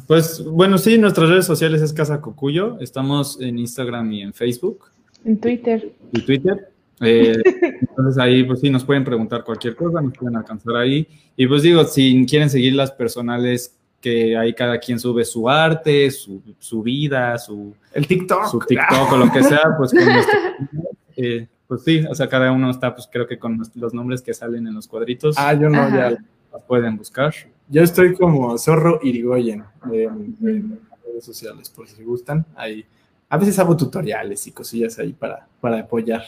pues 0.06 0.44
bueno, 0.44 0.78
sí, 0.78 0.98
nuestras 0.98 1.28
redes 1.28 1.46
sociales 1.46 1.82
es 1.82 1.92
Casa 1.92 2.20
Cocuyo. 2.20 2.78
Estamos 2.80 3.40
en 3.40 3.58
Instagram 3.58 4.12
y 4.12 4.22
en 4.22 4.32
Facebook. 4.32 4.86
En 5.24 5.38
Twitter. 5.38 5.92
Y 6.12 6.22
Twitter. 6.22 6.68
Eh, 7.00 7.36
entonces 7.80 8.18
ahí, 8.18 8.44
pues 8.44 8.60
sí, 8.60 8.70
nos 8.70 8.84
pueden 8.84 9.04
preguntar 9.04 9.44
cualquier 9.44 9.76
cosa, 9.76 10.00
nos 10.00 10.12
pueden 10.16 10.36
alcanzar 10.36 10.76
ahí. 10.76 11.06
Y 11.36 11.46
pues 11.46 11.62
digo, 11.62 11.84
si 11.84 12.24
quieren 12.26 12.50
seguir 12.50 12.74
las 12.74 12.92
personales 12.92 13.76
que 14.02 14.36
ahí 14.36 14.52
cada 14.52 14.78
quien 14.78 14.98
sube 14.98 15.24
su 15.24 15.48
arte, 15.48 16.10
su, 16.10 16.42
su 16.58 16.82
vida, 16.82 17.38
su... 17.38 17.74
El 17.94 18.06
TikTok. 18.06 18.46
Su 18.46 18.58
TikTok 18.58 19.12
o 19.12 19.16
lo 19.16 19.32
que 19.32 19.42
sea, 19.42 19.62
pues 19.78 19.92
eh, 21.16 21.48
pues 21.66 21.84
sí, 21.84 22.04
o 22.10 22.14
sea, 22.14 22.28
cada 22.28 22.52
uno 22.52 22.70
está, 22.70 22.94
pues 22.94 23.08
creo 23.10 23.26
que 23.26 23.38
con 23.38 23.62
los 23.76 23.94
nombres 23.94 24.20
que 24.20 24.34
salen 24.34 24.66
en 24.66 24.74
los 24.74 24.86
cuadritos. 24.86 25.36
Ah, 25.38 25.54
yo 25.54 25.70
no, 25.70 25.88
ya. 25.88 26.10
Las 26.52 26.62
pueden 26.66 26.98
buscar. 26.98 27.32
Yo 27.68 27.82
estoy 27.82 28.14
como 28.14 28.58
Zorro 28.58 29.00
Irigoyen 29.02 29.64
en, 29.90 30.78
redes 31.02 31.24
sociales, 31.24 31.70
por 31.70 31.88
si 31.88 32.02
gustan. 32.02 32.44
Ahí, 32.56 32.84
a 33.28 33.38
veces 33.38 33.58
hago 33.58 33.74
tutoriales 33.74 34.46
y 34.46 34.52
cosillas 34.52 34.98
ahí 34.98 35.14
para, 35.14 35.46
para 35.60 35.80
apoyar. 35.80 36.24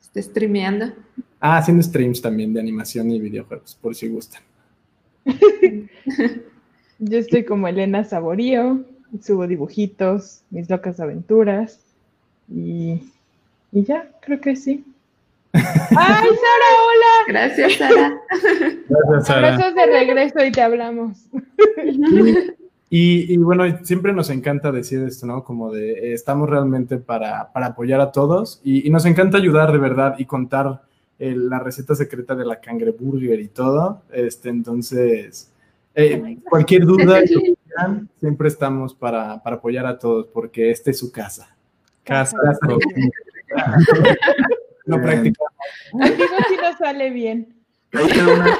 ¿Está 0.00 0.22
streameando? 0.22 0.92
Ah, 1.40 1.56
haciendo 1.58 1.82
streams 1.82 2.22
también 2.22 2.52
de 2.52 2.60
animación 2.60 3.10
y 3.10 3.18
videojuegos, 3.18 3.76
por 3.80 3.94
si 3.94 4.06
gustan. 4.06 4.42
Yo 6.98 7.18
estoy 7.18 7.44
como 7.44 7.68
Elena 7.68 8.04
Saborío, 8.04 8.80
subo 9.22 9.46
dibujitos, 9.46 10.42
mis 10.50 10.68
locas 10.70 10.98
aventuras 10.98 11.80
y, 12.48 13.02
y 13.72 13.84
ya, 13.84 14.08
creo 14.20 14.40
que 14.40 14.56
sí. 14.56 14.84
¡Ay, 15.52 15.62
Sara, 15.90 16.70
hola! 16.84 17.24
Gracias, 17.28 17.74
Sara. 17.74 18.20
Gracias, 18.88 19.26
Sara. 19.26 19.54
Abrazos 19.54 19.74
de 19.74 19.86
regreso 19.86 20.44
y 20.44 20.52
te 20.52 20.62
hablamos. 20.62 21.18
Y, 22.88 23.36
bueno, 23.38 23.64
siempre 23.84 24.12
nos 24.12 24.30
encanta 24.30 24.70
decir 24.70 25.02
esto, 25.02 25.26
¿no? 25.26 25.42
Como 25.42 25.72
de 25.72 25.92
eh, 25.92 26.12
estamos 26.12 26.48
realmente 26.48 26.98
para, 26.98 27.52
para, 27.52 27.66
apoyar 27.66 28.00
a 28.00 28.12
todos 28.12 28.60
y, 28.64 28.88
nos 28.90 29.04
encanta 29.06 29.38
ayudar 29.38 29.72
de 29.72 29.78
verdad 29.78 30.14
y 30.18 30.24
contar 30.24 30.82
eh, 31.18 31.34
la 31.36 31.58
receta 31.58 31.94
secreta 31.94 32.34
de 32.36 32.46
la 32.46 32.60
cangreburger 32.60 33.40
y 33.40 33.48
todo. 33.48 34.02
Este, 34.12 34.50
entonces, 34.50 35.50
eh, 35.96 36.38
cualquier 36.48 36.84
duda, 36.86 37.20
siempre 38.20 38.48
estamos 38.48 38.94
para, 38.94 39.32
apoyar 39.32 39.86
a 39.86 39.98
todos 39.98 40.26
porque 40.26 40.70
esta 40.70 40.90
es 40.90 40.98
su 40.98 41.10
casa. 41.10 41.56
Casa. 42.04 42.36
no 44.86 44.96
practicamos. 45.02 45.52
Si 46.48 46.56
no 46.56 46.76
sale 46.78 47.10
bien. 47.10 47.54
una 47.92 48.58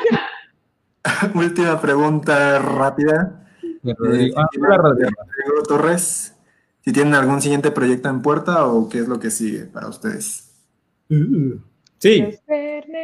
última 1.34 1.80
pregunta 1.80 2.58
rápida. 2.58 3.46
Eh, 3.84 4.32
ah, 4.36 4.48
Torres, 5.68 6.34
si 6.80 6.92
tienen 6.92 7.14
algún 7.14 7.40
siguiente 7.40 7.70
proyecto 7.70 8.08
en 8.08 8.22
puerta 8.22 8.66
o 8.66 8.88
qué 8.88 9.00
es 9.00 9.08
lo 9.08 9.20
que 9.20 9.30
sigue 9.30 9.66
para 9.66 9.88
ustedes. 9.88 10.50
Uh, 11.08 11.60
sí, 11.98 12.24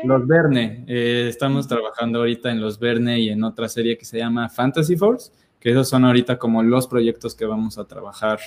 Los 0.04 0.26
Verne. 0.26 0.84
Eh, 0.86 1.26
estamos 1.28 1.68
trabajando 1.68 2.20
ahorita 2.20 2.50
en 2.50 2.60
Los 2.60 2.78
Verne 2.78 3.20
y 3.20 3.28
en 3.30 3.44
otra 3.44 3.68
serie 3.68 3.96
que 3.96 4.04
se 4.04 4.18
llama 4.18 4.48
Fantasy 4.48 4.96
Force, 4.96 5.32
que 5.60 5.70
esos 5.70 5.88
son 5.88 6.04
ahorita 6.04 6.38
como 6.38 6.62
los 6.62 6.86
proyectos 6.86 7.34
que 7.34 7.44
vamos 7.44 7.78
a 7.78 7.84
trabajar 7.84 8.38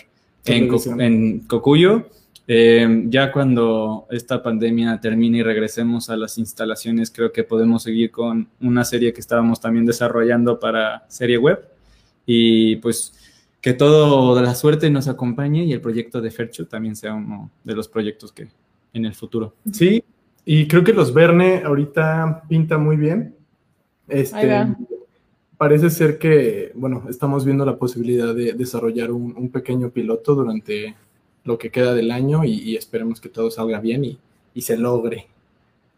en, 0.46 0.70
en 1.00 1.40
Cocuyo. 1.42 2.08
Eh, 2.48 3.06
ya 3.08 3.32
cuando 3.32 4.06
esta 4.12 4.44
pandemia 4.44 5.00
termine 5.02 5.40
y 5.40 5.44
regresemos 5.44 6.10
a 6.10 6.18
las 6.18 6.38
instalaciones, 6.38 7.10
creo 7.10 7.32
que 7.32 7.44
podemos 7.44 7.84
seguir 7.84 8.12
con 8.12 8.48
una 8.62 8.84
serie 8.86 9.14
que 9.14 9.22
estábamos 9.22 9.60
también 9.60 9.86
desarrollando 9.86 10.60
para 10.60 11.06
serie 11.08 11.38
web 11.38 11.68
y 12.26 12.76
pues 12.78 13.14
que 13.62 13.74
todo 13.74 14.40
la 14.40 14.54
suerte 14.54 14.92
nos 14.92 15.08
acompañe 15.08 15.64
y 15.64 15.74
el 15.74 15.82
proyecto 15.82 16.22
de 16.22 16.30
Fercho 16.30 16.68
también 16.68 16.96
sea 16.96 17.16
uno 17.16 17.50
de 17.64 17.76
los 17.76 17.88
proyectos 17.88 18.32
que 18.32 18.48
en 18.94 19.06
el 19.06 19.16
futuro. 19.16 19.56
Sí, 19.72 20.04
y 20.46 20.68
creo 20.68 20.84
que 20.84 20.94
los 20.94 21.14
Verne 21.14 21.64
ahorita 21.66 22.44
pinta 22.48 22.78
muy 22.78 22.96
bien. 22.96 23.36
Este, 24.08 24.76
parece 25.58 25.90
ser 25.90 26.20
que, 26.20 26.72
bueno, 26.76 27.04
estamos 27.10 27.44
viendo 27.44 27.66
la 27.66 27.78
posibilidad 27.78 28.36
de 28.36 28.54
desarrollar 28.54 29.12
un, 29.12 29.50
pequeño 29.50 29.90
piloto 29.90 30.36
durante 30.36 30.96
lo 31.44 31.58
que 31.58 31.72
queda 31.72 31.94
del 31.94 32.12
año 32.12 32.44
y, 32.46 32.76
esperemos 32.76 33.20
que 33.20 33.30
todo 33.30 33.50
salga 33.50 33.80
bien 33.80 34.06
y, 34.06 34.20
y 34.54 34.62
se 34.62 34.78
logre 34.78 35.28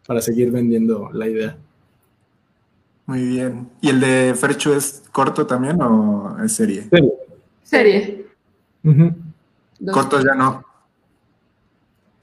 para 0.06 0.22
seguir 0.22 0.50
vendiendo 0.50 1.10
la 1.12 1.28
idea. 1.28 1.56
Muy 3.08 3.22
bien. 3.26 3.70
¿Y 3.80 3.88
el 3.88 4.00
de 4.00 4.34
Ferchu 4.34 4.72
es 4.72 5.02
corto 5.12 5.46
también 5.46 5.80
o 5.80 6.36
es 6.44 6.52
serie? 6.52 6.88
Serie. 6.90 7.12
Serie. 7.62 8.26
Cortos 9.92 10.24
ya 10.24 10.34
no. 10.34 10.64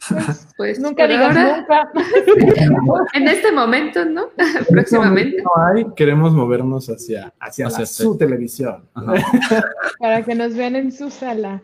Pues, 0.10 0.48
pues 0.58 0.80
nunca 0.80 1.08
digas 1.08 1.36
nunca. 1.36 1.92
en 3.14 3.28
este 3.28 3.52
momento, 3.52 4.06
¿no? 4.06 4.28
Este 4.38 4.74
Próximamente. 4.74 5.42
no 5.42 5.52
hay, 5.64 5.86
queremos 5.96 6.34
movernos 6.34 6.88
hacia, 6.88 7.34
hacia, 7.40 7.70
su 7.86 8.18
televisión. 8.18 8.84
Para 10.00 10.24
que 10.24 10.36
nos 10.36 10.56
vean 10.56 10.76
en 10.76 10.92
su 10.92 11.10
sala. 11.10 11.62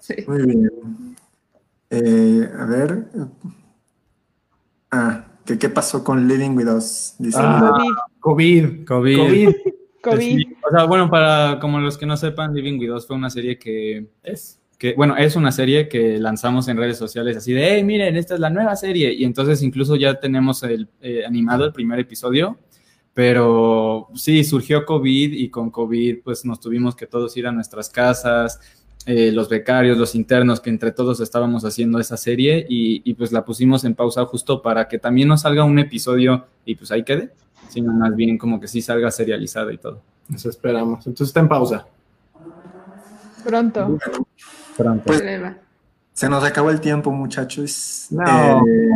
sí. 0.00 0.16
Muy 0.26 0.46
bien. 0.46 1.16
Eh, 1.90 2.50
a 2.58 2.64
ver. 2.64 3.06
Ah, 4.90 5.24
¿Qué 5.44 5.68
pasó 5.68 6.02
con 6.02 6.26
Living 6.26 6.56
With 6.56 6.68
Us? 6.68 7.14
Ah, 7.34 7.78
COVID. 8.20 8.84
COVID. 8.84 9.54
COVID. 10.02 10.42
O 10.64 10.70
sea, 10.70 10.84
bueno, 10.84 11.08
para 11.10 11.58
como 11.60 11.78
los 11.78 11.96
que 11.96 12.06
no 12.06 12.16
sepan, 12.16 12.54
Living 12.54 12.78
With 12.78 12.92
Us 12.92 13.06
fue 13.06 13.16
una 13.16 13.30
serie 13.30 13.58
que 13.58 14.08
es, 14.22 14.60
que, 14.78 14.94
bueno, 14.94 15.16
es 15.16 15.36
una 15.36 15.52
serie 15.52 15.88
que 15.88 16.18
lanzamos 16.18 16.68
en 16.68 16.76
redes 16.76 16.98
sociales 16.98 17.36
así 17.36 17.52
de, 17.52 17.76
hey, 17.76 17.84
miren, 17.84 18.16
esta 18.16 18.34
es 18.34 18.40
la 18.40 18.50
nueva 18.50 18.76
serie. 18.76 19.12
Y 19.12 19.24
entonces 19.24 19.62
incluso 19.62 19.96
ya 19.96 20.20
tenemos 20.20 20.62
el, 20.62 20.88
eh, 21.00 21.24
animado 21.26 21.64
el 21.64 21.72
primer 21.72 21.98
episodio, 21.98 22.58
pero 23.14 24.08
sí, 24.14 24.44
surgió 24.44 24.84
COVID 24.84 25.32
y 25.32 25.48
con 25.48 25.70
COVID 25.70 26.18
pues 26.22 26.44
nos 26.44 26.60
tuvimos 26.60 26.94
que 26.94 27.06
todos 27.06 27.34
ir 27.38 27.46
a 27.46 27.52
nuestras 27.52 27.88
casas, 27.88 28.60
eh, 29.06 29.32
los 29.32 29.48
becarios, 29.48 29.96
los 29.96 30.14
internos, 30.14 30.60
que 30.60 30.68
entre 30.68 30.92
todos 30.92 31.20
estábamos 31.20 31.64
haciendo 31.64 31.98
esa 31.98 32.16
serie 32.16 32.66
y, 32.68 33.14
pues 33.14 33.32
la 33.32 33.44
pusimos 33.44 33.84
en 33.84 33.94
pausa 33.94 34.26
justo 34.26 34.60
para 34.60 34.88
que 34.88 34.98
también 34.98 35.28
no 35.28 35.38
salga 35.38 35.64
un 35.64 35.78
episodio 35.78 36.44
y 36.66 36.74
pues 36.74 36.90
ahí 36.90 37.04
quede, 37.04 37.32
sino 37.68 37.92
más 37.92 38.14
bien 38.14 38.36
como 38.36 38.60
que 38.60 38.68
sí 38.68 38.82
salga 38.82 39.10
serializado 39.10 39.70
y 39.70 39.78
todo. 39.78 40.02
Eso 40.34 40.50
esperamos. 40.50 41.06
Entonces 41.06 41.28
está 41.28 41.40
en 41.40 41.48
pausa. 41.48 41.86
Pronto. 43.44 43.96
Pronto. 44.76 45.04
Pues, 45.06 45.22
Se 46.12 46.28
nos 46.28 46.44
acabó 46.44 46.70
el 46.70 46.80
tiempo, 46.80 47.10
muchachos. 47.10 48.06
No. 48.10 48.66
Eh, 48.66 48.90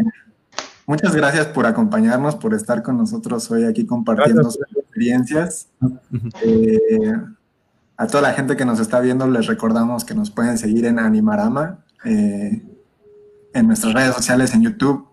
muchas 0.86 1.15
gracias 1.15 1.47
por 1.47 1.66
acompañarnos, 1.66 2.36
por 2.36 2.55
estar 2.55 2.82
con 2.82 2.98
nosotros 2.98 3.51
hoy 3.51 3.65
aquí 3.65 3.86
compartiendo 3.86 4.43
Gracias. 4.43 4.66
sus 4.69 4.82
experiencias. 4.82 5.69
Eh, 6.43 7.12
a 7.97 8.07
toda 8.07 8.23
la 8.23 8.32
gente 8.32 8.57
que 8.57 8.65
nos 8.65 8.81
está 8.81 9.01
viendo, 9.01 9.27
les 9.27 9.47
recordamos 9.47 10.05
que 10.05 10.15
nos 10.15 10.31
pueden 10.31 10.57
seguir 10.59 10.86
en 10.86 10.98
Animarama, 10.98 11.85
eh, 12.05 12.62
en 13.52 13.66
nuestras 13.66 13.93
redes 13.93 14.15
sociales, 14.15 14.55
en 14.55 14.62
YouTube, 14.62 15.07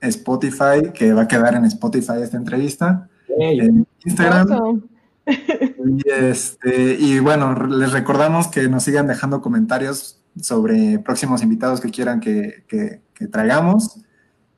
Spotify, 0.00 0.92
que 0.94 1.12
va 1.12 1.22
a 1.22 1.28
quedar 1.28 1.54
en 1.54 1.64
Spotify 1.64 2.22
esta 2.22 2.36
entrevista, 2.36 3.08
en 3.28 3.86
Instagram. 4.04 4.82
Y, 5.28 6.08
este, 6.10 6.96
y 6.98 7.18
bueno, 7.18 7.66
les 7.66 7.92
recordamos 7.92 8.48
que 8.48 8.68
nos 8.68 8.82
sigan 8.84 9.06
dejando 9.06 9.40
comentarios 9.40 10.20
sobre 10.40 10.98
próximos 11.00 11.42
invitados 11.42 11.80
que 11.80 11.90
quieran 11.90 12.20
que, 12.20 12.64
que- 12.68 13.00
que 13.14 13.26
traigamos 13.26 14.00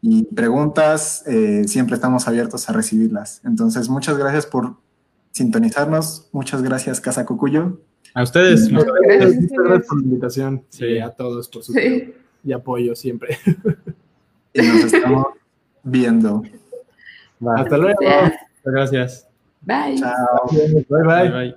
y 0.03 0.25
preguntas, 0.25 1.25
eh, 1.27 1.65
siempre 1.67 1.95
estamos 1.95 2.29
abiertos 2.29 2.69
a 2.69 2.73
recibirlas. 2.75 3.41
Entonces, 3.45 3.89
muchas 3.89 4.19
gracias 4.19 4.45
por 4.47 4.77
sintonizarnos, 5.31 6.29
muchas 6.33 6.63
gracias 6.63 7.01
Casa 7.01 7.25
Cocuyo. 7.25 7.81
A 8.15 8.23
ustedes. 8.23 8.71
Muchas 8.71 8.89
gracias 9.03 9.47
por 9.87 9.97
la 10.01 10.05
invitación. 10.05 10.65
Sí. 10.69 10.99
A 10.99 11.11
todos 11.11 11.49
por 11.49 11.63
su 11.63 11.73
Sí. 11.73 12.13
y 12.45 12.53
apoyo 12.53 12.95
siempre. 12.97 13.39
y 14.53 14.63
nos 14.63 14.93
estamos 14.93 15.27
viendo. 15.85 16.43
Hasta 17.57 17.77
luego. 17.79 17.99
Gracias. 18.01 18.41
Gracias. 18.65 19.29
Bye. 19.67 19.97
Chao. 19.97 20.49
Bye 20.51 20.83
bye. 20.89 21.05
Bye, 21.05 21.29
bye. 21.29 21.55